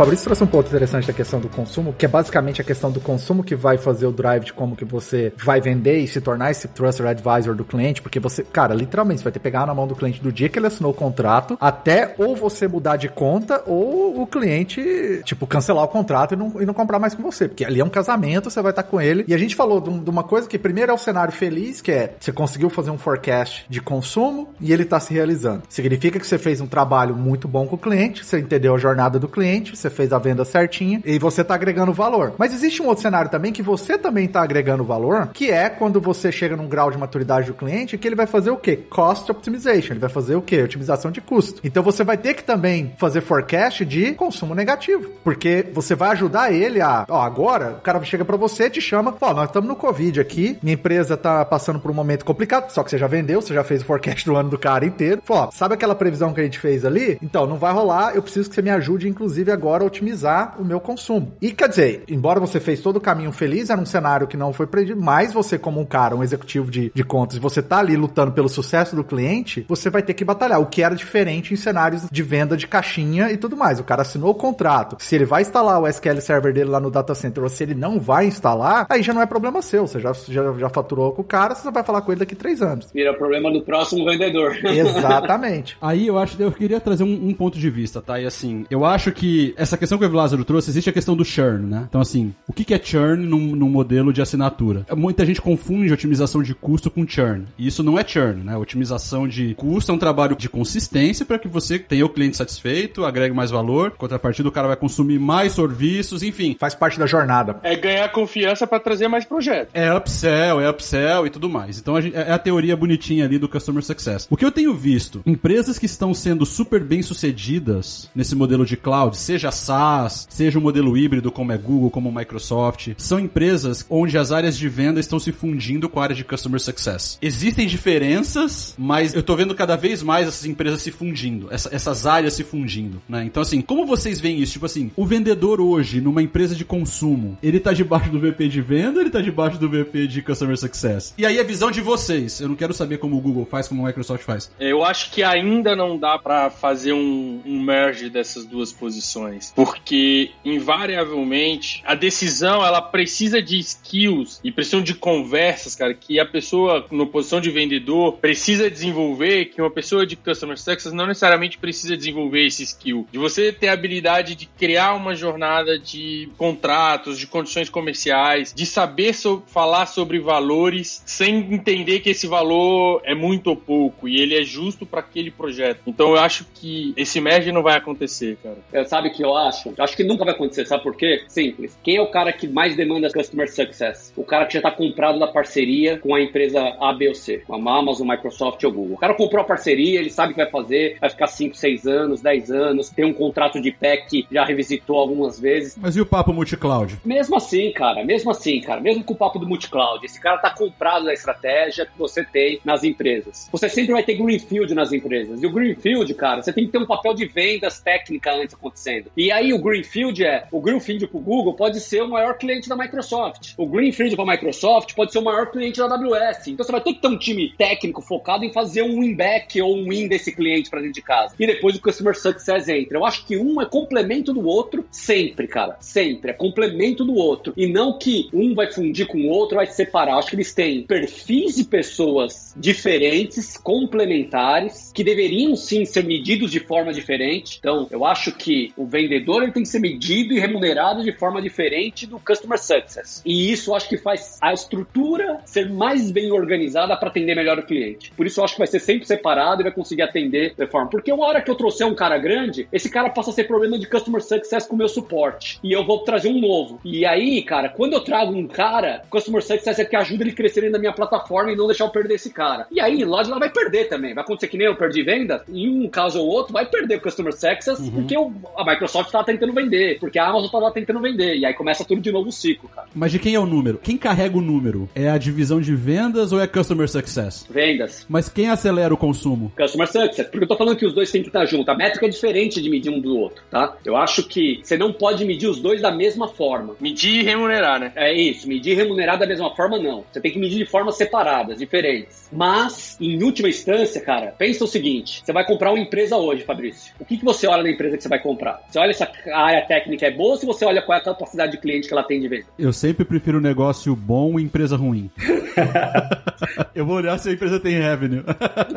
Fabrício 0.00 0.24
trouxe 0.24 0.42
um 0.42 0.46
ponto 0.46 0.66
interessante 0.66 1.06
da 1.06 1.12
questão 1.12 1.38
do 1.40 1.48
consumo, 1.50 1.92
que 1.92 2.06
é 2.06 2.08
basicamente 2.08 2.58
a 2.58 2.64
questão 2.64 2.90
do 2.90 3.02
consumo 3.02 3.44
que 3.44 3.54
vai 3.54 3.76
fazer 3.76 4.06
o 4.06 4.10
drive 4.10 4.46
de 4.46 4.52
como 4.54 4.74
que 4.74 4.82
você 4.82 5.30
vai 5.36 5.60
vender 5.60 5.98
e 5.98 6.08
se 6.08 6.22
tornar 6.22 6.50
esse 6.50 6.68
trusted 6.68 7.06
advisor 7.06 7.54
do 7.54 7.66
cliente, 7.66 8.00
porque 8.00 8.18
você, 8.18 8.42
cara, 8.42 8.74
literalmente 8.74 9.18
você 9.18 9.24
vai 9.24 9.32
ter 9.34 9.38
que 9.38 9.42
pegar 9.42 9.66
na 9.66 9.74
mão 9.74 9.86
do 9.86 9.94
cliente 9.94 10.22
do 10.22 10.32
dia 10.32 10.48
que 10.48 10.58
ele 10.58 10.68
assinou 10.68 10.92
o 10.92 10.94
contrato, 10.94 11.58
até 11.60 12.14
ou 12.16 12.34
você 12.34 12.66
mudar 12.66 12.96
de 12.96 13.10
conta 13.10 13.62
ou 13.66 14.22
o 14.22 14.26
cliente, 14.26 15.20
tipo, 15.26 15.46
cancelar 15.46 15.84
o 15.84 15.88
contrato 15.88 16.32
e 16.32 16.36
não, 16.38 16.62
e 16.62 16.64
não 16.64 16.72
comprar 16.72 16.98
mais 16.98 17.14
com 17.14 17.22
você, 17.22 17.46
porque 17.46 17.66
ali 17.66 17.80
é 17.80 17.84
um 17.84 17.90
casamento, 17.90 18.50
você 18.50 18.62
vai 18.62 18.70
estar 18.72 18.84
com 18.84 19.02
ele. 19.02 19.26
E 19.28 19.34
a 19.34 19.38
gente 19.38 19.54
falou 19.54 19.82
de, 19.82 20.08
uma 20.08 20.24
coisa 20.24 20.48
que 20.48 20.58
primeiro 20.58 20.92
é 20.92 20.94
o 20.94 20.98
cenário 20.98 21.34
feliz, 21.34 21.82
que 21.82 21.92
é 21.92 22.14
você 22.18 22.32
conseguiu 22.32 22.70
fazer 22.70 22.90
um 22.90 22.96
forecast 22.96 23.66
de 23.68 23.82
consumo 23.82 24.48
e 24.58 24.72
ele 24.72 24.84
está 24.84 24.98
se 24.98 25.12
realizando. 25.12 25.64
Significa 25.68 26.18
que 26.18 26.26
você 26.26 26.38
fez 26.38 26.58
um 26.58 26.66
trabalho 26.66 27.14
muito 27.14 27.46
bom 27.46 27.66
com 27.66 27.76
o 27.76 27.78
cliente, 27.78 28.24
você 28.24 28.38
entendeu 28.38 28.74
a 28.74 28.78
jornada 28.78 29.18
do 29.18 29.28
cliente, 29.28 29.76
você 29.76 29.89
fez 29.90 30.12
a 30.12 30.18
venda 30.18 30.44
certinha 30.44 31.00
e 31.04 31.18
você 31.18 31.44
tá 31.44 31.54
agregando 31.54 31.92
valor. 31.92 32.34
Mas 32.38 32.52
existe 32.52 32.82
um 32.82 32.86
outro 32.86 33.02
cenário 33.02 33.30
também 33.30 33.52
que 33.52 33.62
você 33.62 33.98
também 33.98 34.28
tá 34.28 34.42
agregando 34.42 34.84
valor, 34.84 35.28
que 35.28 35.50
é 35.50 35.68
quando 35.68 36.00
você 36.00 36.32
chega 36.32 36.56
num 36.56 36.68
grau 36.68 36.90
de 36.90 36.98
maturidade 36.98 37.48
do 37.48 37.54
cliente 37.54 37.98
que 37.98 38.08
ele 38.08 38.16
vai 38.16 38.26
fazer 38.26 38.50
o 38.50 38.56
quê? 38.56 38.76
Cost 38.76 39.30
optimization. 39.30 39.92
Ele 39.92 40.00
vai 40.00 40.10
fazer 40.10 40.34
o 40.34 40.42
quê? 40.42 40.62
Otimização 40.62 41.10
de 41.10 41.20
custo. 41.20 41.60
Então 41.64 41.82
você 41.82 42.04
vai 42.04 42.16
ter 42.16 42.34
que 42.34 42.44
também 42.44 42.94
fazer 42.96 43.20
forecast 43.20 43.84
de 43.84 44.12
consumo 44.12 44.54
negativo, 44.54 45.10
porque 45.22 45.66
você 45.72 45.94
vai 45.94 46.10
ajudar 46.10 46.52
ele 46.52 46.80
a, 46.80 47.04
ó, 47.08 47.20
agora 47.20 47.72
o 47.78 47.80
cara 47.80 48.02
chega 48.04 48.24
para 48.24 48.36
você, 48.36 48.70
te 48.70 48.80
chama, 48.80 49.14
ó, 49.20 49.34
nós 49.34 49.48
estamos 49.48 49.68
no 49.68 49.76
Covid 49.76 50.20
aqui, 50.20 50.58
minha 50.62 50.74
empresa 50.74 51.16
tá 51.16 51.44
passando 51.44 51.80
por 51.80 51.90
um 51.90 51.94
momento 51.94 52.24
complicado, 52.24 52.70
só 52.70 52.82
que 52.82 52.90
você 52.90 52.98
já 52.98 53.06
vendeu, 53.06 53.40
você 53.40 53.54
já 53.54 53.64
fez 53.64 53.82
o 53.82 53.84
forecast 53.84 54.24
do 54.24 54.36
ano 54.36 54.50
do 54.50 54.58
cara 54.58 54.84
inteiro. 54.84 55.20
Fala, 55.24 55.46
ó, 55.46 55.50
sabe 55.50 55.74
aquela 55.74 55.94
previsão 55.94 56.32
que 56.32 56.40
a 56.40 56.44
gente 56.44 56.58
fez 56.58 56.84
ali? 56.84 57.18
Então, 57.22 57.46
não 57.46 57.56
vai 57.56 57.72
rolar, 57.72 58.14
eu 58.14 58.22
preciso 58.22 58.48
que 58.48 58.54
você 58.54 58.62
me 58.62 58.70
ajude, 58.70 59.08
inclusive, 59.08 59.50
agora 59.50 59.79
a 59.82 59.86
otimizar 59.86 60.60
o 60.60 60.64
meu 60.64 60.80
consumo. 60.80 61.32
E 61.40 61.52
quer 61.52 61.68
dizer, 61.68 62.04
embora 62.08 62.40
você 62.40 62.60
fez 62.60 62.80
todo 62.80 62.96
o 62.96 63.00
caminho 63.00 63.32
feliz, 63.32 63.70
era 63.70 63.80
um 63.80 63.86
cenário 63.86 64.26
que 64.26 64.36
não 64.36 64.52
foi 64.52 64.66
previsto, 64.66 65.00
mas 65.00 65.32
você, 65.32 65.58
como 65.58 65.80
um 65.80 65.84
cara, 65.84 66.14
um 66.14 66.22
executivo 66.22 66.70
de, 66.70 66.90
de 66.94 67.04
contas, 67.04 67.38
você 67.38 67.62
tá 67.62 67.78
ali 67.78 67.96
lutando 67.96 68.32
pelo 68.32 68.48
sucesso 68.48 68.94
do 68.94 69.04
cliente, 69.04 69.64
você 69.68 69.90
vai 69.90 70.02
ter 70.02 70.14
que 70.14 70.24
batalhar. 70.24 70.60
O 70.60 70.66
que 70.66 70.82
era 70.82 70.94
diferente 70.94 71.52
em 71.52 71.56
cenários 71.56 72.06
de 72.10 72.22
venda 72.22 72.56
de 72.56 72.66
caixinha 72.66 73.30
e 73.30 73.36
tudo 73.36 73.56
mais. 73.56 73.80
O 73.80 73.84
cara 73.84 74.02
assinou 74.02 74.30
o 74.30 74.34
contrato. 74.34 74.96
Se 74.98 75.14
ele 75.14 75.24
vai 75.24 75.42
instalar 75.42 75.80
o 75.80 75.86
SQL 75.86 76.20
Server 76.20 76.52
dele 76.52 76.70
lá 76.70 76.80
no 76.80 76.90
data 76.90 77.14
center 77.14 77.42
ou 77.42 77.48
se 77.48 77.62
ele 77.62 77.74
não 77.74 77.98
vai 77.98 78.26
instalar, 78.26 78.86
aí 78.88 79.02
já 79.02 79.12
não 79.12 79.22
é 79.22 79.26
problema 79.26 79.62
seu. 79.62 79.86
Você 79.86 80.00
já, 80.00 80.12
já, 80.12 80.52
já 80.52 80.68
faturou 80.68 81.12
com 81.12 81.22
o 81.22 81.24
cara, 81.24 81.54
você 81.54 81.70
vai 81.70 81.82
falar 81.82 82.02
com 82.02 82.12
ele 82.12 82.20
daqui 82.20 82.34
três 82.34 82.62
anos. 82.62 82.88
Vira 82.92 83.14
problema 83.14 83.50
do 83.50 83.62
próximo 83.62 84.04
vendedor. 84.04 84.56
Exatamente. 84.64 85.76
aí 85.80 86.06
eu 86.06 86.18
acho, 86.18 86.40
eu 86.40 86.52
queria 86.52 86.80
trazer 86.80 87.04
um, 87.04 87.28
um 87.28 87.34
ponto 87.34 87.58
de 87.58 87.70
vista, 87.70 88.00
tá? 88.00 88.20
E 88.20 88.26
assim, 88.26 88.64
eu 88.70 88.84
acho 88.84 89.12
que 89.12 89.54
essa 89.56 89.69
questão 89.76 89.98
que 89.98 90.04
o 90.04 90.12
Lázaro 90.12 90.44
trouxe, 90.44 90.70
existe 90.70 90.90
a 90.90 90.92
questão 90.92 91.16
do 91.16 91.24
churn, 91.24 91.66
né? 91.66 91.86
Então, 91.88 92.00
assim, 92.00 92.34
o 92.46 92.52
que 92.52 92.74
é 92.74 92.80
churn 92.82 93.26
num, 93.26 93.56
num 93.56 93.68
modelo 93.68 94.12
de 94.12 94.22
assinatura? 94.22 94.86
Muita 94.96 95.24
gente 95.24 95.40
confunde 95.40 95.92
otimização 95.92 96.42
de 96.42 96.54
custo 96.54 96.90
com 96.90 97.06
churn. 97.06 97.46
E 97.58 97.66
isso 97.66 97.82
não 97.82 97.98
é 97.98 98.06
churn, 98.06 98.44
né? 98.44 98.56
Otimização 98.56 99.26
de 99.26 99.54
custo 99.54 99.92
é 99.92 99.94
um 99.94 99.98
trabalho 99.98 100.36
de 100.36 100.48
consistência 100.48 101.24
para 101.24 101.38
que 101.38 101.48
você 101.48 101.78
tenha 101.78 102.04
o 102.04 102.08
cliente 102.08 102.36
satisfeito, 102.36 103.04
agregue 103.04 103.34
mais 103.34 103.50
valor, 103.50 103.92
contrapartida 103.92 104.48
o 104.48 104.52
cara 104.52 104.68
vai 104.68 104.76
consumir 104.76 105.18
mais 105.18 105.52
serviços, 105.52 106.22
enfim. 106.22 106.56
Faz 106.58 106.74
parte 106.74 106.98
da 106.98 107.06
jornada. 107.06 107.58
É 107.62 107.76
ganhar 107.76 108.08
confiança 108.10 108.66
para 108.66 108.80
trazer 108.80 109.08
mais 109.08 109.24
projetos. 109.24 109.70
É 109.74 109.92
upsell, 109.92 110.60
é 110.60 110.68
upsell 110.68 111.26
e 111.26 111.30
tudo 111.30 111.48
mais. 111.48 111.78
Então 111.78 111.96
a 111.96 112.00
gente, 112.00 112.16
é 112.16 112.32
a 112.32 112.38
teoria 112.38 112.76
bonitinha 112.76 113.24
ali 113.24 113.38
do 113.38 113.48
customer 113.48 113.82
success. 113.82 114.26
O 114.30 114.36
que 114.36 114.44
eu 114.44 114.52
tenho 114.52 114.74
visto, 114.74 115.22
empresas 115.26 115.78
que 115.78 115.86
estão 115.86 116.14
sendo 116.14 116.44
super 116.46 116.82
bem 116.82 117.02
sucedidas 117.02 118.10
nesse 118.14 118.34
modelo 118.34 118.64
de 118.64 118.76
cloud, 118.76 119.16
seja 119.16 119.49
SaaS, 119.50 120.26
seja 120.30 120.58
o 120.58 120.60
um 120.60 120.64
modelo 120.64 120.96
híbrido 120.96 121.30
como 121.30 121.52
é 121.52 121.58
Google, 121.58 121.90
como 121.90 122.12
Microsoft, 122.12 122.92
são 122.96 123.18
empresas 123.18 123.84
onde 123.88 124.16
as 124.18 124.32
áreas 124.32 124.56
de 124.56 124.68
venda 124.68 125.00
estão 125.00 125.18
se 125.18 125.32
fundindo 125.32 125.88
com 125.88 126.00
a 126.00 126.02
área 126.02 126.14
de 126.14 126.24
customer 126.24 126.60
success. 126.60 127.18
Existem 127.20 127.66
diferenças, 127.66 128.74
mas 128.78 129.14
eu 129.14 129.22
tô 129.22 129.36
vendo 129.36 129.54
cada 129.54 129.76
vez 129.76 130.02
mais 130.02 130.28
essas 130.28 130.44
empresas 130.44 130.82
se 130.82 130.90
fundindo, 130.90 131.48
essa, 131.50 131.74
essas 131.74 132.06
áreas 132.06 132.34
se 132.34 132.44
fundindo, 132.44 133.00
né? 133.08 133.24
Então 133.24 133.42
assim, 133.42 133.60
como 133.60 133.86
vocês 133.86 134.20
veem 134.20 134.40
isso? 134.40 134.52
Tipo 134.54 134.66
assim, 134.66 134.90
o 134.96 135.06
vendedor 135.06 135.60
hoje 135.60 136.00
numa 136.00 136.22
empresa 136.22 136.54
de 136.54 136.64
consumo, 136.64 137.38
ele 137.42 137.60
tá 137.60 137.72
debaixo 137.72 138.10
do 138.10 138.20
VP 138.20 138.48
de 138.48 138.60
venda, 138.60 139.00
ele 139.00 139.10
tá 139.10 139.20
debaixo 139.20 139.58
do 139.58 139.68
VP 139.68 140.06
de 140.06 140.22
customer 140.22 140.56
success. 140.56 141.14
E 141.16 141.26
aí 141.26 141.38
a 141.38 141.44
visão 141.44 141.70
de 141.70 141.80
vocês, 141.80 142.40
eu 142.40 142.48
não 142.48 142.56
quero 142.56 142.74
saber 142.74 142.98
como 142.98 143.16
o 143.16 143.20
Google 143.20 143.46
faz, 143.46 143.68
como 143.68 143.82
o 143.82 143.86
Microsoft 143.86 144.24
faz. 144.24 144.50
Eu 144.58 144.84
acho 144.84 145.10
que 145.10 145.22
ainda 145.22 145.74
não 145.74 145.98
dá 145.98 146.18
para 146.18 146.50
fazer 146.50 146.92
um, 146.92 147.40
um 147.44 147.60
merge 147.60 148.08
dessas 148.10 148.44
duas 148.44 148.72
posições 148.72 149.39
porque 149.54 150.30
invariavelmente 150.44 151.82
a 151.86 151.94
decisão 151.94 152.64
ela 152.64 152.82
precisa 152.82 153.42
de 153.42 153.58
skills 153.58 154.40
e 154.42 154.50
precisa 154.50 154.82
de 154.82 154.94
conversas, 154.94 155.74
cara, 155.74 155.94
que 155.94 156.20
a 156.20 156.26
pessoa 156.26 156.86
na 156.90 157.06
posição 157.06 157.40
de 157.40 157.50
vendedor 157.50 158.14
precisa 158.14 158.70
desenvolver, 158.70 159.46
que 159.46 159.60
uma 159.60 159.70
pessoa 159.70 160.06
de 160.06 160.16
customer 160.16 160.58
success 160.58 160.92
não 160.92 161.06
necessariamente 161.06 161.58
precisa 161.58 161.96
desenvolver 161.96 162.46
esse 162.46 162.62
skill. 162.62 163.06
De 163.10 163.18
você 163.18 163.52
ter 163.52 163.68
a 163.68 163.72
habilidade 163.72 164.34
de 164.34 164.46
criar 164.46 164.94
uma 164.94 165.14
jornada 165.14 165.78
de 165.78 166.28
contratos, 166.36 167.18
de 167.18 167.26
condições 167.26 167.68
comerciais, 167.68 168.52
de 168.54 168.66
saber 168.66 169.14
so 169.14 169.42
falar 169.46 169.86
sobre 169.86 170.18
valores 170.18 171.02
sem 171.06 171.52
entender 171.52 172.00
que 172.00 172.10
esse 172.10 172.26
valor 172.26 173.00
é 173.04 173.14
muito 173.14 173.48
ou 173.48 173.56
pouco 173.56 174.08
e 174.08 174.20
ele 174.20 174.36
é 174.36 174.42
justo 174.42 174.86
para 174.86 175.00
aquele 175.00 175.30
projeto. 175.30 175.82
Então 175.86 176.10
eu 176.10 176.20
acho 176.20 176.46
que 176.54 176.92
esse 176.96 177.20
merge 177.20 177.52
não 177.52 177.62
vai 177.62 177.76
acontecer, 177.76 178.38
cara. 178.42 178.58
Eu, 178.72 178.84
sabe 178.84 179.10
que 179.10 179.24
eu 179.30 179.36
acho? 179.36 179.74
Acho 179.78 179.96
que 179.96 180.04
nunca 180.04 180.24
vai 180.24 180.34
acontecer, 180.34 180.66
sabe 180.66 180.82
por 180.82 180.96
quê? 180.96 181.24
Simples. 181.28 181.78
Quem 181.82 181.96
é 181.96 182.02
o 182.02 182.10
cara 182.10 182.32
que 182.32 182.48
mais 182.48 182.76
demanda 182.76 183.10
customer 183.10 183.50
success? 183.50 184.12
O 184.16 184.24
cara 184.24 184.46
que 184.46 184.54
já 184.54 184.62
tá 184.62 184.70
comprado 184.70 185.18
da 185.18 185.26
parceria 185.26 185.98
com 185.98 186.14
a 186.14 186.20
empresa 186.20 186.60
A, 186.80 186.92
B 186.92 187.08
ou 187.08 187.14
C, 187.14 187.38
com 187.38 187.54
a 187.54 187.78
Amazon, 187.78 188.08
Microsoft 188.08 188.62
ou 188.64 188.72
Google. 188.72 188.94
O 188.94 188.98
cara 188.98 189.14
comprou 189.14 189.42
a 189.42 189.46
parceria, 189.46 190.00
ele 190.00 190.10
sabe 190.10 190.32
o 190.32 190.34
que 190.34 190.42
vai 190.42 190.50
fazer, 190.50 190.98
vai 191.00 191.10
ficar 191.10 191.26
5, 191.26 191.56
6 191.56 191.86
anos, 191.86 192.20
10 192.20 192.50
anos, 192.50 192.90
tem 192.90 193.04
um 193.04 193.12
contrato 193.12 193.60
de 193.60 193.70
pé 193.70 193.98
que 193.98 194.26
já 194.30 194.44
revisitou 194.44 194.96
algumas 194.96 195.38
vezes. 195.38 195.76
Mas 195.80 195.96
e 195.96 196.00
o 196.00 196.06
papo 196.06 196.32
multi-cloud? 196.32 196.98
Mesmo 197.04 197.36
assim, 197.36 197.72
cara, 197.72 198.04
mesmo 198.04 198.30
assim, 198.30 198.60
cara, 198.60 198.80
mesmo 198.80 199.04
com 199.04 199.14
o 199.14 199.16
papo 199.16 199.38
do 199.38 199.46
multi-cloud, 199.46 200.04
esse 200.04 200.20
cara 200.20 200.38
tá 200.38 200.50
comprado 200.50 201.04
da 201.04 201.12
estratégia 201.12 201.86
que 201.86 201.98
você 201.98 202.24
tem 202.24 202.60
nas 202.64 202.84
empresas. 202.84 203.48
Você 203.52 203.68
sempre 203.68 203.92
vai 203.92 204.02
ter 204.02 204.14
greenfield 204.14 204.74
nas 204.74 204.92
empresas. 204.92 205.42
E 205.42 205.46
o 205.46 205.52
greenfield, 205.52 206.12
cara, 206.14 206.42
você 206.42 206.52
tem 206.52 206.66
que 206.66 206.72
ter 206.72 206.78
um 206.78 206.86
papel 206.86 207.14
de 207.14 207.26
vendas 207.26 207.80
técnica 207.80 208.32
antes 208.32 208.54
acontecendo. 208.54 209.10
E 209.20 209.30
aí 209.30 209.52
o 209.52 209.58
greenfield 209.58 210.24
é, 210.24 210.46
o 210.50 210.62
greenfield 210.62 211.06
pro 211.08 211.20
Google 211.20 211.52
pode 211.52 211.78
ser 211.78 212.02
o 212.02 212.08
maior 212.08 212.38
cliente 212.38 212.70
da 212.70 212.74
Microsoft. 212.74 213.52
O 213.58 213.66
greenfield 213.66 214.16
para 214.16 214.24
Microsoft 214.24 214.94
pode 214.94 215.12
ser 215.12 215.18
o 215.18 215.22
maior 215.22 215.50
cliente 215.50 215.78
da 215.78 215.84
AWS. 215.84 216.48
Então 216.48 216.64
você 216.64 216.72
vai 216.72 216.80
ter 216.80 216.94
que 216.94 217.02
ter 217.02 217.08
um 217.08 217.18
time 217.18 217.52
técnico 217.58 218.00
focado 218.00 218.46
em 218.46 218.50
fazer 218.50 218.80
um 218.80 219.02
win 219.02 219.14
back 219.14 219.60
ou 219.60 219.76
um 219.76 219.90
win 219.90 220.08
desse 220.08 220.34
cliente 220.34 220.70
para 220.70 220.80
dentro 220.80 220.94
de 220.94 221.02
casa. 221.02 221.34
E 221.38 221.46
depois 221.46 221.76
o 221.76 221.82
customer 221.82 222.18
success 222.18 222.66
entra. 222.66 222.96
Eu 222.96 223.04
acho 223.04 223.26
que 223.26 223.36
um 223.36 223.60
é 223.60 223.66
complemento 223.66 224.32
do 224.32 224.46
outro 224.46 224.86
sempre, 224.90 225.46
cara. 225.46 225.76
Sempre. 225.80 226.30
É 226.30 226.32
complemento 226.32 227.04
do 227.04 227.14
outro. 227.14 227.52
E 227.58 227.66
não 227.66 227.98
que 227.98 228.30
um 228.32 228.54
vai 228.54 228.72
fundir 228.72 229.06
com 229.06 229.18
o 229.18 229.28
outro, 229.28 229.56
vai 229.56 229.66
se 229.66 229.74
separar. 229.74 230.12
Eu 230.12 230.18
acho 230.18 230.30
que 230.30 230.36
eles 230.36 230.54
têm 230.54 230.84
perfis 230.84 231.56
de 231.56 231.64
pessoas 231.64 232.54
diferentes, 232.56 233.58
complementares, 233.58 234.90
que 234.94 235.04
deveriam 235.04 235.54
sim 235.56 235.84
ser 235.84 236.04
medidos 236.04 236.50
de 236.50 236.60
forma 236.60 236.90
diferente. 236.90 237.58
Então, 237.58 237.86
eu 237.90 238.06
acho 238.06 238.32
que 238.32 238.72
o 238.78 238.86
vendedor 239.10 239.42
ele 239.42 239.52
tem 239.52 239.64
que 239.64 239.68
ser 239.68 239.80
medido 239.80 240.32
e 240.32 240.38
remunerado 240.38 241.02
de 241.02 241.12
forma 241.12 241.42
diferente 241.42 242.06
do 242.06 242.20
customer 242.20 242.58
success. 242.58 243.20
E 243.26 243.50
isso 243.50 243.70
eu 243.70 243.74
acho 243.74 243.88
que 243.88 243.96
faz 243.96 244.38
a 244.40 244.52
estrutura 244.52 245.40
ser 245.44 245.68
mais 245.68 246.10
bem 246.10 246.30
organizada 246.30 246.96
para 246.96 247.08
atender 247.08 247.34
melhor 247.34 247.58
o 247.58 247.66
cliente. 247.66 248.12
Por 248.16 248.26
isso 248.26 248.40
eu 248.40 248.44
acho 248.44 248.54
que 248.54 248.60
vai 248.60 248.68
ser 248.68 248.78
sempre 248.78 249.06
separado 249.06 249.62
e 249.62 249.64
vai 249.64 249.72
conseguir 249.72 250.02
atender 250.02 250.54
de 250.56 250.66
forma. 250.66 250.88
Porque 250.88 251.12
uma 251.12 251.26
hora 251.26 251.42
que 251.42 251.50
eu 251.50 251.56
trouxer 251.56 251.86
um 251.86 251.94
cara 251.94 252.16
grande, 252.18 252.68
esse 252.72 252.88
cara 252.88 253.10
passa 253.10 253.30
a 253.30 253.32
ser 253.32 253.44
problema 253.44 253.78
de 253.78 253.86
customer 253.86 254.22
success 254.22 254.66
com 254.66 254.74
o 254.74 254.78
meu 254.78 254.88
suporte. 254.88 255.58
E 255.62 255.72
eu 255.72 255.84
vou 255.84 256.04
trazer 256.04 256.28
um 256.28 256.40
novo. 256.40 256.80
E 256.84 257.04
aí, 257.04 257.42
cara, 257.42 257.68
quando 257.68 257.94
eu 257.94 258.00
trago 258.00 258.32
um 258.32 258.46
cara, 258.46 259.02
customer 259.10 259.42
success 259.42 259.78
é 259.78 259.84
que 259.84 259.96
ajuda 259.96 260.22
ele 260.22 260.30
a 260.30 260.34
crescer 260.34 260.70
na 260.70 260.78
minha 260.78 260.92
plataforma 260.92 261.52
e 261.52 261.56
não 261.56 261.66
deixar 261.66 261.84
eu 261.84 261.90
perder 261.90 262.14
esse 262.14 262.30
cara. 262.30 262.66
E 262.70 262.80
aí, 262.80 263.04
loja 263.04 263.30
ela 263.30 263.40
vai 263.40 263.50
perder 263.50 263.88
também. 263.88 264.14
Vai 264.14 264.22
acontecer 264.22 264.48
que 264.48 264.58
nem 264.58 264.66
eu 264.66 264.76
perdi 264.76 265.02
venda, 265.02 265.42
em 265.48 265.68
um 265.68 265.88
caso 265.88 266.20
ou 266.20 266.28
outro, 266.28 266.52
vai 266.52 266.66
perder 266.66 266.96
o 266.96 267.00
customer 267.00 267.32
success 267.32 267.78
uhum. 267.78 267.90
porque 267.92 268.16
o, 268.16 268.32
a 268.56 268.64
Microsoft 268.64 268.99
tá 269.04 269.24
tentando 269.24 269.52
vender, 269.52 269.98
porque 269.98 270.18
a 270.18 270.28
Amazon 270.28 270.60
lá 270.60 270.70
tentando 270.70 271.00
vender. 271.00 271.36
E 271.36 271.46
aí 271.46 271.54
começa 271.54 271.84
tudo 271.84 272.00
de 272.00 272.12
novo 272.12 272.28
o 272.28 272.32
ciclo, 272.32 272.68
cara. 272.68 272.88
Mas 272.94 273.12
de 273.12 273.18
quem 273.18 273.34
é 273.34 273.40
o 273.40 273.46
número? 273.46 273.78
Quem 273.78 273.96
carrega 273.96 274.36
o 274.36 274.40
número? 274.40 274.88
É 274.94 275.08
a 275.08 275.18
divisão 275.18 275.60
de 275.60 275.74
vendas 275.74 276.32
ou 276.32 276.40
é 276.40 276.46
customer 276.46 276.88
success? 276.88 277.46
Vendas. 277.48 278.06
Mas 278.08 278.28
quem 278.28 278.48
acelera 278.48 278.92
o 278.92 278.96
consumo? 278.96 279.52
Customer 279.56 279.86
success. 279.86 280.28
Porque 280.28 280.44
eu 280.44 280.48
tô 280.48 280.56
falando 280.56 280.76
que 280.76 280.86
os 280.86 280.94
dois 280.94 281.10
têm 281.10 281.22
que 281.22 281.28
estar 281.28 281.46
juntos. 281.46 281.68
A 281.68 281.74
métrica 281.74 282.06
é 282.06 282.08
diferente 282.08 282.60
de 282.60 282.68
medir 282.68 282.90
um 282.90 283.00
do 283.00 283.16
outro, 283.16 283.42
tá? 283.50 283.76
Eu 283.84 283.96
acho 283.96 284.22
que 284.24 284.60
você 284.62 284.76
não 284.76 284.92
pode 284.92 285.24
medir 285.24 285.48
os 285.48 285.60
dois 285.60 285.80
da 285.80 285.90
mesma 285.90 286.28
forma. 286.28 286.74
Medir 286.80 287.20
e 287.20 287.22
remunerar, 287.22 287.80
né? 287.80 287.92
É 287.94 288.12
isso. 288.12 288.48
Medir 288.48 288.72
e 288.72 288.76
remunerar 288.76 289.18
da 289.18 289.26
mesma 289.26 289.54
forma, 289.54 289.78
não. 289.78 290.04
Você 290.10 290.20
tem 290.20 290.32
que 290.32 290.38
medir 290.38 290.58
de 290.58 290.66
formas 290.66 290.96
separadas, 290.96 291.58
diferentes. 291.58 292.28
Mas, 292.32 292.96
em 293.00 293.22
última 293.22 293.48
instância, 293.48 294.00
cara, 294.00 294.34
pensa 294.36 294.64
o 294.64 294.68
seguinte: 294.68 295.22
você 295.24 295.32
vai 295.32 295.44
comprar 295.44 295.70
uma 295.70 295.80
empresa 295.80 296.16
hoje, 296.16 296.44
Fabrício. 296.44 296.94
O 296.98 297.04
que, 297.04 297.16
que 297.16 297.24
você 297.24 297.46
olha 297.46 297.62
na 297.62 297.70
empresa 297.70 297.96
que 297.96 298.02
você 298.02 298.08
vai 298.08 298.20
comprar? 298.20 298.62
Você 298.68 298.78
olha 298.78 298.89
se 298.94 299.02
a 299.02 299.38
área 299.38 299.62
técnica 299.66 300.06
é 300.06 300.10
boa 300.10 300.30
ou 300.30 300.36
se 300.36 300.46
você 300.46 300.64
olha 300.64 300.82
qual 300.82 300.98
é 300.98 301.00
a 301.00 301.04
capacidade 301.04 301.52
de 301.52 301.58
cliente 301.58 301.88
que 301.88 301.94
ela 301.94 302.02
tem 302.02 302.20
de 302.20 302.28
venda? 302.28 302.46
Eu 302.58 302.72
sempre 302.72 303.04
prefiro 303.04 303.40
negócio 303.40 303.94
bom 303.94 304.38
e 304.38 304.42
empresa 304.42 304.76
ruim. 304.76 305.10
eu 306.74 306.84
vou 306.86 306.96
olhar 306.96 307.18
se 307.18 307.28
a 307.28 307.32
empresa 307.32 307.60
tem 307.60 307.78
revenue. 307.78 308.22